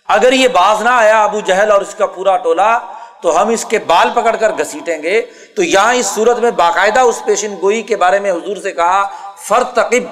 اگر 0.07 0.33
یہ 0.33 0.47
باز 0.47 0.81
نہ 0.81 0.89
آیا 0.89 1.23
ابو 1.23 1.39
جہل 1.39 1.71
اور 1.71 1.81
اس 1.81 1.95
کا 1.95 2.05
پورا 2.05 2.37
ٹولا، 2.37 2.79
تو 3.21 3.41
ہم 3.41 3.47
اس 3.47 3.65
کے 3.65 3.79
بال 3.79 4.09
پکڑ 4.13 4.35
کر 4.35 4.51
گھسیٹیں 4.51 5.03
گے۔ 5.03 5.21
تو 5.55 5.63
یہاں 5.63 5.93
اس 5.93 6.05
صورت 6.05 6.39
میں 6.39 6.51
باقاعدہ 6.51 6.99
اس 6.99 7.21
پیشن 7.25 7.55
گوئی 7.61 7.81
کے 7.81 7.95
بارے 7.95 8.19
میں 8.19 8.31
حضور 8.31 8.57
سے 8.57 8.71
کہا 8.71 9.09
فر 9.47 9.63
تقب 9.63 10.03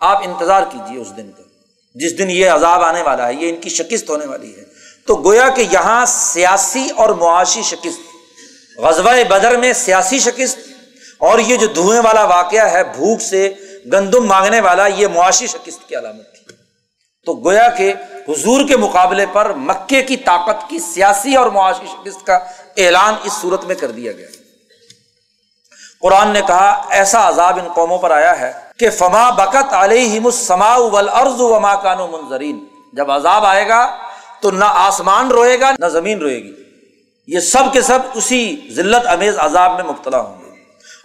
آپ 0.00 0.22
انتظار 0.24 0.62
کیجیے 0.70 1.00
اس 1.00 1.16
دن 1.16 1.30
کا۔ 1.32 1.42
جس 1.94 2.18
دن 2.18 2.30
یہ 2.30 2.50
عذاب 2.50 2.82
آنے 2.82 3.02
والا 3.02 3.28
ہے، 3.28 3.34
یہ 3.34 3.48
ان 3.48 3.56
کی 3.56 3.68
شکست 3.68 4.10
ہونے 4.10 4.26
والی 4.26 4.56
ہے۔ 4.56 4.62
تو 5.06 5.16
گویا 5.16 5.48
کہ 5.48 5.64
یہاں 5.70 6.06
سیاسی 6.06 6.88
اور 6.96 7.08
معاشی 7.08 7.62
شکست، 7.62 8.00
غزوہ 8.78 9.24
بدر 9.28 9.56
میں 9.56 9.72
سیاسی 9.72 10.18
شکست 10.18 10.58
اور 11.20 11.38
یہ 11.38 11.56
جو 11.56 11.66
دھوئیں 11.66 12.00
والا 12.00 12.24
واقعہ 12.24 12.70
ہے، 12.70 12.84
بھوک 12.84 13.20
سے 13.20 13.54
گندم 13.92 14.26
مانگنے 14.26 14.60
والا، 14.60 14.86
یہ 14.86 15.06
معاشی 15.06 15.46
شکست 15.46 15.88
کی 15.88 15.96
علامت 15.96 16.32
تھی۔ 16.32 16.54
تو 17.26 17.32
گویا 17.44 17.68
کہ 17.68 17.92
حضور 18.28 18.68
کے 18.68 18.76
مقابلے 18.76 19.26
پر 19.32 19.52
مکے 19.52 20.02
کی 20.02 20.16
طاقت 20.16 20.70
کی 20.70 20.78
سیاسی 20.78 21.36
اور 21.36 21.46
معاشی 21.46 21.86
شکست 21.86 22.26
کا 22.26 22.38
اعلان 22.76 23.14
اس 23.24 23.32
صورت 23.32 23.64
میں 23.64 23.74
کر 23.74 23.90
دیا 23.90 24.12
گیا۔ 24.12 24.26
قرآن 26.00 26.28
نے 26.28 26.40
کہا، 26.46 26.86
ایسا 26.90 27.28
عذاب 27.28 27.58
ان 27.62 27.72
قوموں 27.72 27.98
پر 27.98 28.10
آیا 28.10 28.40
ہے 28.40 28.52
کہ 28.78 28.90
فما 28.90 29.30
بکت 29.30 29.72
علیہ 29.72 30.20
مسما 30.20 30.76
ولرز 30.76 31.40
وما 31.40 31.74
کانو 31.74 32.06
منظرین۔ 32.06 32.64
جب 32.92 33.10
عذاب 33.10 33.44
آئے 33.44 33.68
گا 33.68 33.96
تو 34.40 34.50
نہ 34.50 34.64
آسمان 34.68 35.28
روئے 35.28 35.60
گا، 35.60 35.70
نہ 35.78 35.86
زمین 35.86 36.18
روئے 36.18 36.42
گی۔ 36.42 36.52
یہ 37.26 37.40
سب 37.40 37.72
کے 37.72 37.82
سب 37.82 37.98
اسی 38.14 38.68
ذلت 38.72 39.06
امیز 39.06 39.34
عذاب 39.38 39.76
میں 39.76 39.84
مبتلا 39.84 40.20
ہوں 40.20 40.40
گے۔ 40.44 40.49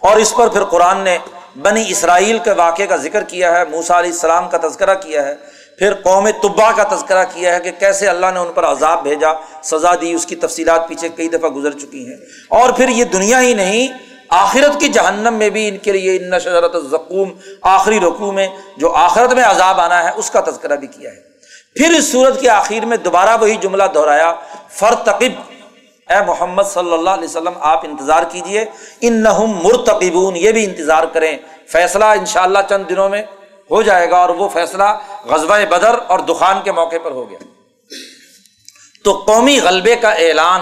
اور 0.06 0.16
اس 0.16 0.34
پر 0.36 0.48
پھر 0.48 0.64
قرآن 0.64 0.98
نے 1.00 1.18
بنی 1.62 1.84
اسرائیل 1.88 2.38
کے 2.38 2.52
واقعے 2.52 2.86
کا 2.86 2.96
ذکر 2.96 3.22
کیا 3.24 3.58
ہے 3.58 3.64
موسا 3.64 3.98
علیہ 3.98 4.10
السلام 4.10 4.48
کا 4.48 4.58
تذکرہ 4.58 4.94
کیا 4.94 5.26
ہے، 5.26 5.34
پھر 5.78 5.94
قوم 6.02 6.28
طبا 6.42 6.70
کا 6.72 6.82
تذکرہ 6.94 7.24
کیا 7.34 7.54
ہے 7.54 7.60
کہ 7.60 7.70
کیسے 7.78 8.08
اللہ 8.08 8.26
نے 8.34 8.38
ان 8.38 8.52
پر 8.54 8.64
عذاب 8.64 9.02
بھیجا، 9.02 9.32
سزا 9.62 9.94
دی، 10.00 10.12
اس 10.12 10.26
کی 10.26 10.36
تفصیلات 10.36 10.88
پیچھے 10.88 11.08
کئی 11.08 11.28
دفعہ 11.28 11.48
گزر 11.50 11.78
چکی 11.78 12.06
ہیں۔ 12.06 12.16
اور 12.48 12.72
پھر 12.72 12.88
یہ 12.88 13.04
دنیا 13.04 13.40
ہی 13.40 13.54
نہیں، 13.54 13.88
آخرت 14.28 14.80
کی 14.80 14.88
جہنم 14.88 15.34
میں 15.34 15.50
بھی 15.50 15.68
ان 15.68 15.76
کے 15.78 15.92
لیے 15.92 16.16
ان 16.16 16.38
شجرت 16.38 16.76
زکوم 16.90 17.32
آخری 17.62 18.00
رقو 18.00 18.32
میں 18.32 18.46
جو 18.76 18.92
آخرت 18.94 19.32
میں 19.32 19.44
عذاب 19.44 19.80
آنا 19.80 20.02
ہے، 20.04 20.10
اس 20.16 20.30
کا 20.30 20.40
تذکرہ 20.40 20.76
بھی 20.76 20.86
کیا 20.86 21.10
ہے۔ 21.10 21.20
پھر 21.76 21.94
اس 21.94 22.10
صورت 22.12 22.40
کے 22.40 22.48
آخر 22.50 22.84
میں 22.84 22.96
دوبارہ 22.96 23.36
وہی 23.40 23.56
جملہ 23.56 23.84
دہرایا 23.94 24.32
فرتقب 24.70 25.32
اے 26.10 26.24
محمد 26.26 26.62
صلی 26.62 26.92
اللہ 26.92 27.10
علیہ 27.10 27.24
وسلم، 27.24 27.52
آپ 27.60 27.84
انتظار 27.84 28.22
کیجیے 28.32 28.64
ان 29.00 29.22
نہ 29.22 29.38
مرتقبون، 29.38 30.36
یہ 30.36 30.52
بھی 30.52 30.64
انتظار 30.64 31.04
کریں۔ 31.04 31.38
فیصلہ 31.68 32.04
ان 32.04 32.26
شاء 32.26 32.42
اللہ 32.42 32.58
چند 32.68 32.84
دنوں 32.88 33.08
میں 33.08 33.22
ہو 33.70 33.82
جائے 33.82 34.10
گا 34.10 34.16
اور 34.16 34.28
وہ 34.28 34.48
فیصلہ 34.48 34.98
غزبۂ 35.24 35.66
بدر 35.68 35.98
اور 36.06 36.18
دخان 36.18 36.60
کے 36.64 36.72
موقع 36.72 36.96
پر 37.02 37.10
ہو 37.10 37.30
گیا۔ 37.30 37.38
تو 39.04 39.12
قومی 39.12 39.60
غلبے 39.60 39.96
کا 39.96 40.10
اعلان 40.10 40.60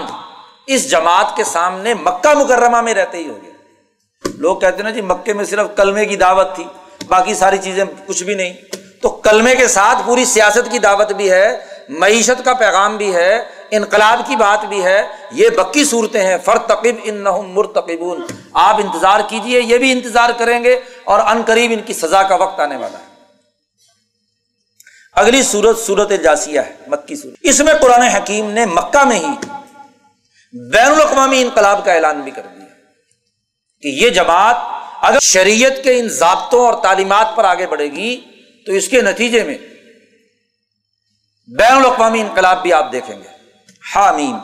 اس 0.67 0.91
جماعت 0.91 1.35
کے 1.35 1.43
سامنے 1.43 1.93
مکہ 1.93 2.33
مکرمہ 2.33 2.81
میں 2.81 2.93
رہتے 2.93 3.17
ہی 3.17 3.29
ہو 3.29 3.37
گیا۔ 3.43 3.51
لوگ 4.37 4.57
کہتے 4.57 4.75
ہیں 4.75 4.83
نا 4.83 4.89
جی 4.89 5.01
مکے 5.01 5.33
میں 5.33 5.45
صرف 5.45 5.67
کلمے 5.77 6.05
کی 6.05 6.15
دعوت 6.15 6.55
تھی، 6.55 6.63
باقی 7.07 7.33
ساری 7.33 7.57
چیزیں 7.57 7.83
کچھ 8.05 8.23
بھی 8.23 8.35
نہیں۔ 8.35 8.53
تو 9.05 9.09
کلمے 9.09 9.55
کے 9.55 9.67
ساتھ 9.67 9.97
پوری 10.05 10.25
سیاست 10.25 10.71
کی 10.71 10.79
دعوت 10.79 11.11
بھی 11.11 11.31
ہے، 11.31 11.65
معیشت 11.89 12.45
کا 12.45 12.53
پیغام 12.53 12.97
بھی 12.97 13.15
ہے، 13.15 13.43
انقلاب 13.71 14.21
کی 14.27 14.35
بات 14.35 14.65
بھی 14.65 14.83
ہے، 14.83 15.07
یہ 15.31 15.49
بکی 15.49 15.85
صورتیں 15.85 16.21
ہیں۔ 16.21 16.37
فر 16.45 16.57
تقب 16.57 16.95
ان 17.03 17.23
مرتقبون۔ 17.23 18.25
آپ 18.53 18.75
انتظار 18.75 19.19
کیجیے 19.29 19.61
یہ 19.61 19.77
بھی 19.77 19.91
انتظار 19.91 20.29
کریں 20.37 20.63
گے 20.63 20.79
اور 21.03 21.19
ان 21.19 21.41
قریب 21.45 21.71
ان 21.71 21.81
کی 21.81 21.93
سزا 21.93 22.23
کا 22.23 22.35
وقت 22.35 22.59
آنے 22.59 22.75
والا 22.75 22.97
ہے۔ 22.97 23.03
اگلی 25.13 25.43
صورت 25.43 25.79
صورت 25.79 26.09
جاسیہ 26.23 26.59
ہے، 26.59 26.73
مکی 26.87 27.15
صورت 27.15 27.35
اس 27.41 27.59
میں 27.59 27.73
قرآن 27.73 28.01
حکیم 28.01 28.51
نے 28.51 28.65
مکہ 28.65 29.05
میں 29.05 29.19
ہی 29.19 29.33
بین 30.53 30.91
الاقوامی 30.91 31.41
انقلاب 31.41 31.85
کا 31.85 31.93
اعلان 31.93 32.21
بھی 32.21 32.31
کر 32.31 32.41
دیا 32.41 32.65
کہ 33.81 33.87
یہ 33.87 34.09
جماعت 34.09 34.55
اگر 35.01 35.19
شریعت 35.19 35.83
کے 35.83 35.99
ان 35.99 36.09
ضابطوں 36.09 36.65
اور 36.65 36.73
تعلیمات 36.83 37.35
پر 37.35 37.45
آگے 37.45 37.67
بڑھے 37.67 37.85
گی 37.85 38.21
تو 38.65 38.71
اس 38.71 38.87
کے 38.87 39.01
نتیجے 39.01 39.43
میں 39.43 39.57
بین 41.57 41.71
الاقوامی 41.71 42.21
انقلاب 42.21 42.61
بھی 42.61 42.73
آپ 42.73 42.91
دیکھیں 42.91 43.15
گے۔ 43.15 43.27
حامیم 43.95 44.37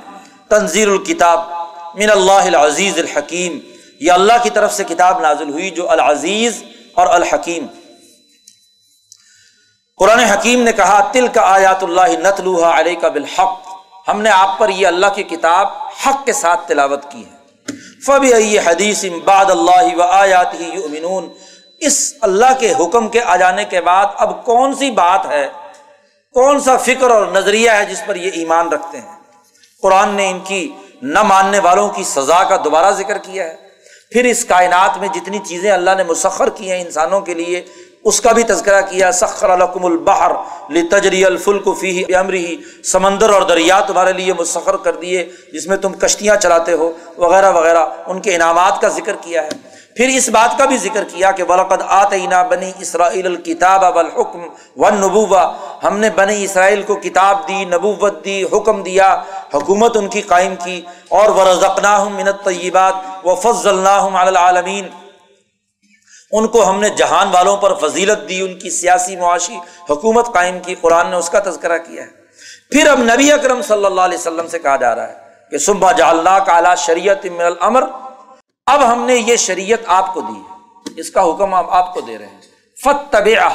تنظیر 0.50 0.88
الکتاب، 0.88 1.40
من 1.96 2.10
اللہ 2.10 2.56
العزیز 2.56 3.00
الحکیم۔ 3.00 3.60
یہ 4.00 4.12
اللہ 4.12 4.34
کی 4.44 4.50
طرف 4.50 4.74
سے 4.74 4.84
کتاب 4.84 5.20
نازل 5.20 5.50
ہوئی 5.50 5.70
جو 5.70 5.92
العزیز 5.92 6.64
اور 6.94 7.08
الحکیم۔ 7.08 7.66
قرآن 9.98 10.20
حکیم 10.20 10.62
نے 10.62 10.72
کہا 10.72 11.12
تل 11.12 11.28
کا 11.28 11.42
آیات 11.42 11.84
اللہ 11.84 12.02
نتلوحا 12.02 12.80
علیہ 12.80 13.00
کا 13.00 13.08
بالحق۔ 13.08 13.68
ہم 14.08 14.22
نے 14.22 14.30
آپ 14.30 14.60
پر 14.60 14.70
یہ 14.70 14.88
اللہ 14.88 15.08
کی 15.16 15.24
کتاب 15.24 15.68
حق 16.06 16.26
کے 16.26 16.34
ساتھ 16.34 16.68
تلاوت 16.68 17.04
کی 17.12 17.24
ہے۔ 17.26 17.42
فب 18.06 18.26
حدیث 18.66 19.06
امباد 19.06 19.46
اللہ 19.46 19.96
و 19.96 20.02
آیات 20.02 20.54
ہی 20.54 20.70
یؤمنون۔ 20.74 21.30
اس 21.82 22.14
اللہ 22.22 22.46
کے 22.60 22.74
حکم 22.80 23.08
کے 23.08 23.22
آ 23.22 23.36
جانے 23.36 23.66
کے 23.66 23.82
بعد 23.82 24.06
اب 24.18 24.46
کون 24.46 24.74
سی 24.74 24.92
بات 24.92 25.26
ہے؟ 25.26 25.48
کون 26.34 26.60
سا 26.60 26.78
فکر 26.78 27.12
اور 27.12 27.28
نظریہ 27.28 27.72
ہے 27.72 27.86
جس 27.86 28.02
پر 28.06 28.16
یہ 28.16 28.32
ایمان 28.34 28.70
رکھتے 28.70 28.98
ہیں؟ 28.98 29.20
قرآن 29.82 30.10
نے 30.10 30.30
ان 30.30 30.40
کی 30.40 30.72
نہ 31.02 31.24
ماننے 31.24 31.60
والوں 31.60 31.90
کی 31.90 32.04
سزا 32.04 32.44
کا 32.44 32.58
دوبارہ 32.64 32.92
ذکر 32.92 33.18
کیا 33.18 33.44
ہے۔ 33.44 33.56
پھر 34.12 34.26
اس 34.26 34.46
کائنات 34.46 34.98
میں 34.98 35.08
جتنی 35.08 35.40
چیزیں 35.40 35.72
اللہ 35.72 35.92
نے 35.98 36.04
مسخر 36.04 36.50
کی 36.50 36.72
ہیں 36.72 36.82
انسانوں 36.82 37.22
کے 37.22 37.34
لیے، 37.34 37.62
اس 38.04 38.22
کا 38.22 38.32
بھی 38.32 38.44
تذکرہ 38.44 38.82
کیا۔ 38.82 39.12
سخر 39.12 39.50
القم 39.50 39.86
البحر 39.86 40.32
تجری 40.92 41.26
الفلک 41.26 41.70
فی 41.80 42.16
امری 42.16 42.58
سمندر 42.84 43.30
اور 43.30 43.42
دریا 43.42 43.80
تمہارے 43.80 44.14
لیے 44.14 44.34
مسخر 44.34 44.78
کر 44.78 44.96
دیے، 44.96 45.32
جس 45.54 45.68
میں 45.68 45.78
تم 45.78 45.94
کشتیاں 45.94 46.36
چلاتے 46.36 46.74
ہو، 46.74 46.92
وغیرہ 47.18 47.52
وغیرہ۔ 47.52 47.86
ان 48.08 48.20
کے 48.20 48.36
انعامات 48.36 48.82
کا 48.82 48.88
ذکر 48.88 49.16
کیا 49.22 49.44
ہے۔ 49.44 49.71
پھر 49.96 50.10
اس 50.16 50.28
بات 50.30 50.58
کا 50.58 50.66
بھی 50.66 50.78
ذکر 50.78 51.04
کیا 51.04 51.32
کہ 51.32 51.44
ولقد 51.50 51.82
آتینا 51.88 52.42
بنی 52.52 52.72
اسرائیل 52.80 53.26
الکتاب 53.26 53.84
والحکم 53.96 54.48
والنبوہ 54.78 55.42
ہم 55.84 55.98
نے 56.00 56.10
بنی 56.16 56.44
اسرائیل 56.44 56.82
کو 56.82 56.96
کتاب 56.96 57.48
دی، 57.48 57.64
نبوت 57.66 58.24
دی، 58.26 58.44
حکم 58.54 58.82
دیا، 58.84 59.10
حکومت 59.54 59.98
ان 59.98 60.08
کی 60.08 60.22
قائم 60.22 60.56
کی، 60.64 60.82
اور 61.10 61.30
ورزقناہم 61.30 62.16
من 62.16 62.28
الطیبات 62.28 63.26
وفضلناہم 63.26 64.16
علی 64.16 64.28
العالمین 64.28 64.88
ان 66.32 66.48
کو 66.48 66.70
ہم 66.70 66.80
نے 66.80 66.90
جہان 66.98 67.30
والوں 67.32 67.58
پر 67.58 67.74
فضیلت 67.80 68.28
دی، 68.30 68.40
ان 68.42 68.58
کی 68.60 68.70
سیاسی 68.70 69.16
معاشی 69.16 69.58
حکومت 69.90 70.34
قائم 70.34 70.60
کی، 70.60 70.76
قرآن 70.82 71.10
نے 71.10 71.16
اس 71.16 71.30
کا 71.30 71.40
تذکرہ 71.46 71.78
کیا 71.78 72.04
ہے۔ 72.04 72.10
پھر 72.72 72.88
اب 72.88 73.00
نبی 73.04 73.32
اکرم 73.32 73.62
صلی 73.62 73.86
اللہ 73.86 74.02
علیہ 74.02 74.18
وسلم 74.18 74.48
سے 74.48 74.60
کہا 74.60 74.76
جا 74.76 74.96
رہا 74.96 75.08
ہے 75.08 75.50
کہ 75.52 75.58
صبح 75.58 75.92
جاللہ 75.92 76.38
کا 76.46 76.54
اعلیٰ 76.54 76.76
شریعت 76.78 77.26
من 77.26 77.46
الامر 77.46 77.84
اب 78.66 78.92
ہم 78.92 79.04
نے 79.04 79.16
یہ 79.16 79.36
شریعت 79.36 79.80
آپ 79.88 80.14
کو 80.14 80.22
دی 80.22 80.42
اس 80.98 81.10
کا 81.12 81.22
حکم 81.22 81.54
آپ 81.54 81.66
آپ 81.70 81.94
کو 81.94 82.02
دے 82.02 82.18
رہے 82.18 82.26
ہیں۔ 82.26 82.42
فت 82.84 83.12
طب 83.12 83.52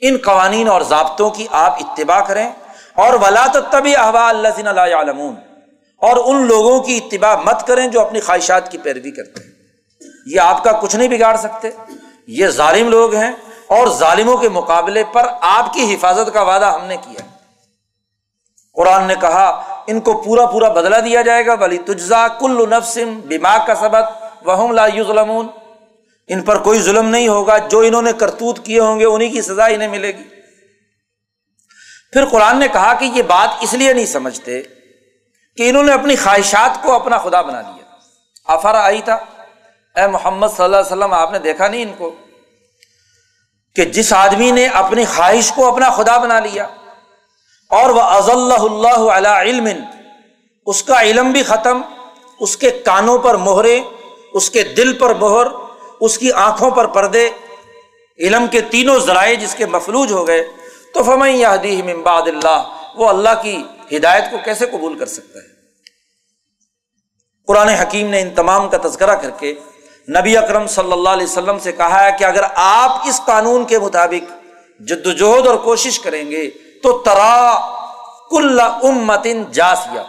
ان 0.00 0.16
قوانین 0.24 0.68
اور 0.68 0.82
ضابطوں 0.82 1.30
کی 1.30 1.46
آپ 1.50 1.78
اتباع 1.80 2.20
کریں۔ 2.20 2.50
اور 2.94 3.12
ولاۃ 3.12 3.70
طب 3.70 3.86
احوا 3.96 4.28
اللہ 4.28 4.68
اللہ 4.68 4.80
علمون 4.80 5.34
اور 5.96 6.34
ان 6.34 6.46
لوگوں 6.46 6.80
کی 6.80 7.00
اتباع 7.04 7.36
مت 7.36 7.66
کریں 7.66 7.86
جو 7.86 8.00
اپنی 8.00 8.20
خواہشات 8.20 8.72
کی 8.72 8.78
پیروی 8.78 9.10
کرتے 9.10 9.44
ہیں۔ 9.44 9.52
یہ 10.26 10.40
آپ 10.40 10.64
کا 10.64 10.72
کچھ 10.72 10.96
نہیں 10.96 11.08
بگاڑ 11.08 11.36
سکتے۔ 11.36 11.70
یہ 12.26 12.46
ظالم 12.46 12.88
لوگ 12.88 13.14
ہیں۔ 13.14 13.32
اور 13.66 13.86
ظالموں 13.88 14.36
کے 14.36 14.48
مقابلے 14.48 15.04
پر 15.04 15.26
آپ 15.40 15.72
کی 15.72 15.94
حفاظت 15.94 16.34
کا 16.34 16.42
وعدہ 16.42 16.64
ہم 16.64 16.84
نے 16.84 16.96
کیا۔ 16.96 17.20
قرآن 18.74 19.04
نے 19.04 19.14
کہا 19.20 19.71
ان 19.86 20.00
کو 20.00 20.22
پورا 20.22 20.46
پورا 20.46 20.68
بدلا 20.68 21.00
دیا 21.00 21.22
جائے 21.22 21.46
گا۔ 21.46 21.54
بلی 21.54 21.78
تجزا 21.78 22.28
کل 22.28 22.70
نفسم 22.70 23.20
بیما 23.20 23.58
کا 23.66 23.74
سبق 23.74 24.24
وہ 24.46 24.72
لا 24.72 24.86
ظلم 24.88 25.32
ان 26.28 26.42
پر 26.42 26.58
کوئی 26.58 26.82
ظلم 26.82 27.08
نہیں 27.08 27.28
ہوگا۔ 27.28 27.58
جو 27.58 27.80
انہوں 27.80 28.02
نے 28.02 28.12
کرتوت 28.12 28.64
کیے 28.64 28.80
ہوں 28.80 29.00
گے 29.00 29.04
انہیں 29.04 29.32
کی 29.32 29.42
سزا 29.42 29.66
انہیں 29.66 29.88
ملے 29.88 30.08
گی۔ 30.08 30.22
پھر 32.12 32.24
قرآن 32.24 32.58
نے 32.58 32.68
کہا 32.68 32.94
کہ 32.94 33.04
یہ 33.04 33.22
بات 33.22 33.48
اس 33.60 33.74
لیے 33.74 33.92
نہیں 33.92 34.06
سمجھتے 34.06 34.62
کہ 35.56 35.70
انہوں 35.70 35.82
نے 35.82 35.92
اپنی 35.92 36.16
خواہشات 36.16 36.82
کو 36.82 36.92
اپنا 36.92 37.18
خدا 37.18 37.42
بنا 37.42 37.60
لیا۔ 37.60 37.84
آفارا 38.44 38.84
آئی 38.84 39.02
تھا؟ 39.02 39.14
اے 39.96 40.06
محمد 40.06 40.46
صلی 40.56 40.64
اللہ 40.64 40.76
علیہ 40.76 40.86
وسلم، 40.86 41.12
آپ 41.12 41.32
نے 41.32 41.38
دیکھا 41.38 41.68
نہیں 41.68 41.82
ان 41.82 41.92
کو؟ 41.98 42.14
کہ 43.76 43.84
جس 43.84 44.12
آدمی 44.12 44.50
نے 44.50 44.66
اپنی 44.66 45.04
خواہش 45.04 45.52
کو 45.52 45.72
اپنا 45.72 45.90
خدا 45.90 46.18
بنا 46.18 46.40
لیا 46.40 46.66
اور 47.72 47.90
وہ 47.90 48.02
اللہ 48.02 48.62
اللہ 48.62 49.10
علیہ 49.10 49.36
علم، 49.40 49.68
اس 50.66 50.82
کا 50.82 51.00
علم 51.00 51.30
بھی 51.32 51.42
ختم، 51.42 51.80
اس 52.40 52.56
کے 52.56 52.70
کانوں 52.84 53.18
پر 53.18 53.34
مہرے، 53.46 53.78
اس 54.32 54.50
کے 54.50 54.62
دل 54.76 54.92
پر 54.98 55.14
مہر، 55.14 55.46
اس 56.00 56.18
کی 56.18 56.32
آنکھوں 56.32 56.70
پر 56.70 56.86
پردے، 56.86 57.28
علم 58.18 58.46
کے 58.46 58.60
تینوں 58.70 58.98
ذرائع 58.98 59.34
جس 59.34 59.54
کے 59.54 59.66
مفلوج 59.66 60.12
ہو 60.12 60.26
گئے، 60.26 60.42
تو 60.94 61.02
فمئی 61.02 61.38
یادی 61.38 61.80
ممباد 61.82 62.28
اللہ، 62.28 62.62
وہ 62.96 63.08
اللہ 63.08 63.42
کی 63.42 63.56
ہدایت 63.92 64.30
کو 64.30 64.38
کیسے 64.44 64.66
قبول 64.66 64.98
کر 64.98 65.06
سکتا 65.06 65.38
ہے؟ 65.38 65.50
قرآن 67.48 67.68
حکیم 67.68 68.08
نے 68.08 68.20
ان 68.20 68.30
تمام 68.34 68.68
کا 68.68 68.78
تذکرہ 68.82 69.14
کر 69.22 69.30
کے 69.38 69.54
نبی 70.08 70.36
اکرم 70.36 70.66
صلی 70.66 70.92
اللہ 70.92 71.08
علیہ 71.08 71.26
وسلم 71.26 71.58
سے 71.58 71.72
کہا 71.72 72.04
ہے 72.04 72.10
کہ 72.18 72.24
اگر 72.24 72.44
آپ 72.56 73.08
اس 73.08 73.20
قانون 73.26 73.64
کے 73.64 73.78
مطابق 73.78 74.30
جد 74.80 75.06
وجہد 75.06 75.46
اور 75.46 75.56
کوشش 75.64 75.98
کریں 76.00 76.30
گے 76.30 76.48
تو 76.82 77.02
ترا 77.04 77.58
کل 78.30 78.60
امتن 78.60 79.44
جاسیا 79.52 80.02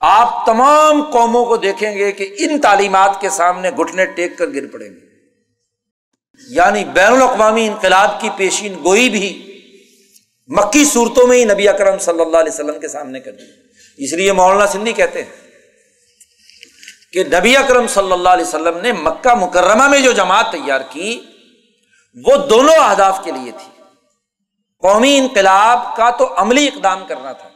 آپ 0.00 0.46
تمام 0.46 1.10
قوموں 1.10 1.44
کو 1.44 1.56
دیکھیں 1.56 1.98
گے 1.98 2.12
کہ 2.12 2.34
ان 2.38 2.60
تعلیمات 2.60 3.20
کے 3.20 3.30
سامنے 3.30 3.70
گھٹنے 3.70 4.06
ٹیک 4.06 4.38
کر 4.38 4.46
گر 4.54 4.66
پڑیں 4.66 4.88
گے۔ 4.88 5.12
یعنی 6.48 6.84
بین 6.84 7.12
الاقوامی 7.12 7.66
انقلاب 7.66 8.20
کی 8.20 8.30
پیشین 8.36 8.74
گوئی 8.84 9.10
بھی 9.10 9.48
مکی 10.46 10.84
صورتوں 10.84 11.26
میں 11.26 11.38
ہی 11.38 11.44
نبی 11.44 11.68
اکرم 11.68 11.98
صلی 11.98 12.20
اللہ 12.20 12.36
علیہ 12.36 12.52
وسلم 12.52 12.80
کے 12.80 12.88
سامنے 12.88 13.20
کر 13.20 13.32
دی۔ 13.32 13.42
اس 14.04 14.12
لیے 14.12 14.32
مولانا 14.32 14.66
سندھی 14.66 14.92
کہتے 14.92 15.22
ہیں 15.22 15.30
کہ 17.12 17.24
نبی 17.24 17.56
اکرم 17.56 17.86
صلی 17.86 18.12
اللہ 18.12 18.28
علیہ 18.28 18.44
وسلم 18.44 18.78
نے 18.78 18.92
مکہ 18.92 19.34
مکرمہ 19.34 19.88
میں 19.88 20.00
جو 20.00 20.12
جماعت 20.12 20.52
تیار 20.52 20.80
کی 20.90 21.20
وہ 22.26 22.36
دونوں 22.36 22.74
اہداف 22.74 23.24
کے 23.24 23.32
لیے 23.32 23.52
تھی۔ 23.52 23.71
قومی 24.82 25.18
انقلاب 25.18 25.96
کا 25.96 26.10
تو 26.10 26.34
عملی 26.36 26.66
اقدام 26.66 27.06
کرنا 27.06 27.32
تھا۔ 27.32 27.48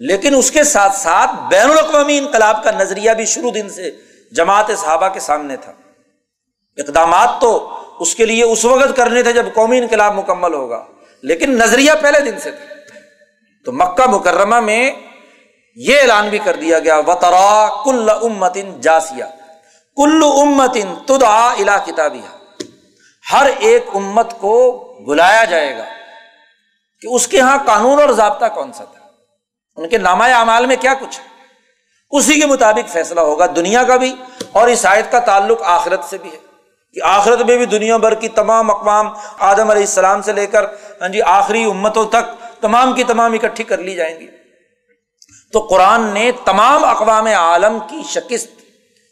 لیکن 0.00 0.34
اس 0.34 0.50
کے 0.50 0.64
ساتھ 0.64 0.96
ساتھ 0.96 1.30
بین 1.48 1.70
الاقوامی 1.70 2.18
انقلاب 2.18 2.64
کا 2.64 2.70
نظریہ 2.70 3.10
بھی 3.10 3.24
شروع 3.24 3.50
دن 3.54 3.70
سے 3.70 3.90
جماعت 4.32 4.64
صحابہ 4.78 5.08
کے 5.08 5.20
سامنے 5.20 5.56
تھا۔ 5.56 5.72
اقدامات 6.76 7.28
تو 7.40 7.70
اس 8.00 8.14
کے 8.14 8.26
لیے 8.26 8.44
اس 8.44 8.64
وقت 8.64 8.96
کرنے 8.96 9.22
تھے 9.22 9.32
جب 9.32 9.46
قومی 9.54 9.78
انقلاب 9.78 10.18
مکمل 10.18 10.54
ہوگا، 10.54 10.84
لیکن 11.22 11.50
نظریہ 11.50 11.92
پہلے 12.02 12.20
دن 12.20 12.40
سے 12.40 12.50
تھا۔ 12.50 12.74
تو 13.64 13.72
مکہ 13.72 14.10
مکرمہ 14.10 14.60
میں 14.60 14.90
یہ 15.76 16.00
اعلان 16.00 16.28
بھی 16.28 16.38
کر 16.38 16.56
دیا 16.56 16.78
گیا 16.78 16.98
وطرا 16.98 17.68
کل 17.84 18.10
امتن 18.10 18.80
جاسیا 18.80 19.26
کل 19.96 20.20
امتن 20.24 20.94
تدا 21.06 21.52
الا 21.52 21.78
کتابیہ 21.78 22.44
ہر 23.32 23.50
ایک 23.58 23.84
امت 23.94 24.38
کو 24.38 24.82
بلایا 25.06 25.44
جائے 25.44 25.78
گا۔ 25.78 25.84
کہ 27.02 27.14
اس 27.14 27.28
کے 27.28 27.36
یہاں 27.36 27.58
قانون 27.66 28.00
اور 28.00 28.08
ضابطہ 28.08 28.44
کون 28.54 28.72
سا 28.72 28.84
تھا؟ 28.84 29.06
ان 29.76 29.88
کے 29.88 29.98
نامہ 29.98 30.24
اعمال 30.24 30.66
میں 30.66 30.76
کیا 30.76 30.94
کچھ 30.94 31.20
ہے؟ 31.20 31.24
اسی 32.10 32.40
کے 32.40 32.46
مطابق 32.46 32.88
فیصلہ 32.88 33.20
ہوگا 33.20 33.46
دنیا 33.46 33.82
کا 33.84 33.96
بھی 33.96 34.16
اور 34.52 34.68
اس 34.68 34.86
آیت 34.86 35.12
کا 35.12 35.18
تعلق 35.18 35.62
آخرت 35.62 36.04
سے 36.04 36.18
بھی 36.18 36.32
ہے۔ 36.32 36.38
کہ 36.94 37.00
آخرت 37.04 37.40
میں 37.40 37.56
بھی 37.56 37.66
دنیا 37.66 37.96
بھر 37.96 38.14
کی 38.14 38.28
تمام 38.28 38.70
اقوام 38.70 39.08
آدم 39.38 39.70
علیہ 39.70 39.82
السلام 39.82 40.22
سے 40.22 40.32
لے 40.32 40.46
کر 40.46 40.64
ہاں 41.00 41.08
جی 41.08 41.22
آخری 41.22 41.64
امتوں 41.64 42.04
تک 42.04 42.44
تمام 42.60 42.92
کی 42.92 43.04
تمام 43.04 43.32
اکٹھی 43.32 43.64
کر 43.64 43.78
لی 43.78 43.94
جائیں 43.94 44.20
گی۔ 44.20 44.26
تو 45.52 45.60
قرآن 45.60 46.00
نے 46.02 46.32
تمام 46.44 46.84
اقوام 46.84 47.26
عالم 47.26 47.78
کی 47.88 48.02
شکست 48.08 48.61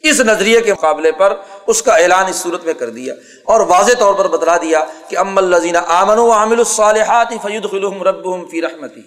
اس 0.03 0.21
نظریے 0.21 0.61
کے 0.61 0.73
مقابلے 0.73 1.13
پر 1.13 1.37
اس 1.67 1.83
کا 1.83 1.95
اعلان 1.95 2.27
اس 2.27 2.37
صورت 2.37 2.65
میں 2.65 2.75
کر 2.75 2.91
دیا 2.91 3.15
اور 3.45 3.61
واضح 3.61 3.93
طور 3.99 4.15
پر 4.15 4.29
بتلا 4.29 4.57
دیا 4.57 4.85
کہ 5.09 5.19
ام 5.19 5.39
الزین 5.39 5.77
آمن 5.77 6.19
و 6.19 6.33
عامل 6.33 6.59
الصالحات 6.59 7.33
فید 7.43 7.71
خلوم 7.71 8.03
رب 8.03 8.25
فی 8.51 8.63
رحمتی 8.63 9.01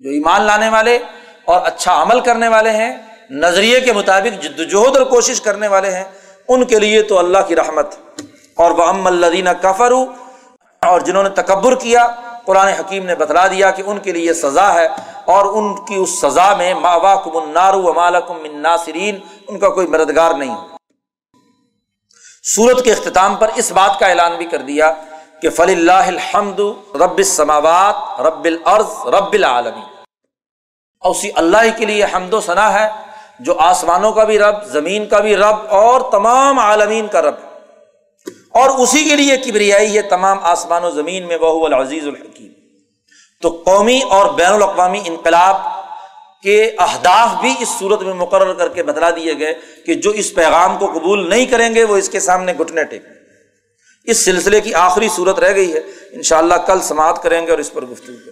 جو 0.00 0.10
ایمان 0.10 0.42
لانے 0.42 0.68
والے 0.68 0.98
اور 1.44 1.60
اچھا 1.64 2.02
عمل 2.02 2.20
کرنے 2.20 2.48
والے 2.48 2.70
ہیں، 2.70 2.98
نظریے 3.30 3.80
کے 3.80 3.92
مطابق 3.92 4.42
جدوجہد 4.42 4.96
اور 4.96 5.06
کوشش 5.06 5.40
کرنے 5.40 5.68
والے 5.68 5.90
ہیں، 5.90 6.04
ان 6.48 6.64
کے 6.64 6.78
لیے 6.78 7.02
تو 7.02 7.18
اللہ 7.18 7.38
کی 7.46 7.56
رحمت۔ 7.56 7.94
اور 8.54 8.70
وہ 8.70 8.84
ام 8.84 9.06
الدینہ 9.06 9.50
کفر 9.60 9.92
اور 10.82 11.00
جنہوں 11.00 11.22
نے 11.22 11.28
تکبر 11.28 11.74
کیا، 11.74 12.06
قرآن 12.44 12.68
حکیم 12.68 13.04
نے 13.04 13.14
بتلا 13.14 13.46
دیا 13.46 13.70
کہ 13.70 13.82
ان 13.86 13.98
کے 13.98 14.12
لیے 14.12 14.34
سزا 14.34 14.74
ہے 14.74 14.86
اور 15.24 15.44
ان 15.46 15.74
کی 15.84 15.94
اس 15.94 16.20
سزا 16.20 16.54
میں 16.54 16.74
ماوا 16.74 17.14
کم 17.14 17.36
النارو 17.36 17.88
امالکم 17.88 18.60
ناصرین۔ 18.60 19.18
ان 19.48 19.58
کا 19.58 19.68
کوئی 19.68 19.86
مددگار 19.86 20.34
نہیں 20.34 20.56
سورت 22.44 22.84
کے 22.84 22.92
اختتام 22.92 23.36
پر 23.36 23.50
اس 23.54 23.72
بات 23.72 23.98
کا 23.98 24.06
اعلان 24.06 24.36
بھی 24.36 24.46
کر 24.46 24.58
دیا 24.58 24.92
کہ 25.42 25.50
فلی 25.50 25.72
اللہ 25.72 26.08
الحمد 26.08 26.60
رب 26.94 27.18
السماوات 27.18 28.20
رب 28.20 28.44
العرض 28.44 29.06
رب 29.06 29.32
العالمین 29.32 29.84
اور 31.02 31.10
اسی 31.10 31.30
اللہ 31.34 31.78
کے 31.78 31.86
لیے 31.86 32.04
حمد 32.04 32.34
و 32.34 32.40
ثنا 32.40 32.72
ہے 32.72 32.88
جو 33.38 33.58
آسمانوں 33.58 34.12
کا 34.12 34.24
بھی 34.24 34.38
رب، 34.38 34.64
زمین 34.64 35.06
کا 35.06 35.18
بھی 35.18 35.36
رب 35.36 35.56
اور 35.68 36.00
تمام 36.12 36.58
عالمین 36.58 37.06
کا 37.08 37.22
رب 37.22 37.34
اور 38.50 38.70
اسی 38.70 39.04
کے 39.04 39.16
لیے 39.16 39.36
کبریائی 39.36 39.96
ہے 39.96 40.02
تمام 40.02 40.38
آسمان 40.42 40.84
و 40.84 40.90
زمین 40.90 41.26
میں 41.26 41.36
وہ 41.40 41.66
العزیز 41.66 42.06
الحکیم 42.06 42.52
تو 43.42 43.62
قومی 43.64 44.00
اور 44.10 44.34
بین 44.34 44.52
الاقوامی 44.52 45.00
انقلاب 45.04 45.56
کے 46.42 46.72
اہداف 46.78 47.40
بھی 47.40 47.54
اس 47.60 47.68
صورت 47.78 48.02
میں 48.02 48.14
مقرر 48.14 48.54
کر 48.54 48.68
کے 48.68 48.82
بتلا 48.82 49.10
دیے 49.10 49.38
گئے 49.38 49.54
کہ 49.86 49.94
جو 49.94 50.10
اس 50.10 50.34
پیغام 50.34 50.78
کو 50.78 50.86
قبول 50.86 51.30
نہیں 51.30 51.46
کریں 51.46 51.74
گے 51.74 51.84
وہ 51.84 51.96
اس 51.96 52.08
کے 52.08 52.20
سامنے 52.20 52.52
گھٹنے 52.58 52.84
ٹیک 52.84 53.02
اس 54.04 54.24
سلسلے 54.24 54.60
کی 54.60 54.74
آخری 54.74 55.08
صورت 55.16 55.38
رہ 55.38 55.54
گئی 55.54 55.72
ہے۔ 55.72 55.80
ان 56.12 56.22
شاء 56.22 56.38
اللہ 56.38 56.54
کل 56.54 56.80
سماعت 56.80 57.22
کریں 57.22 57.46
گے 57.46 57.50
اور 57.50 57.58
اس 57.58 57.72
پر 57.72 57.84
گفتگو 57.84 58.16
کریں 58.26 58.31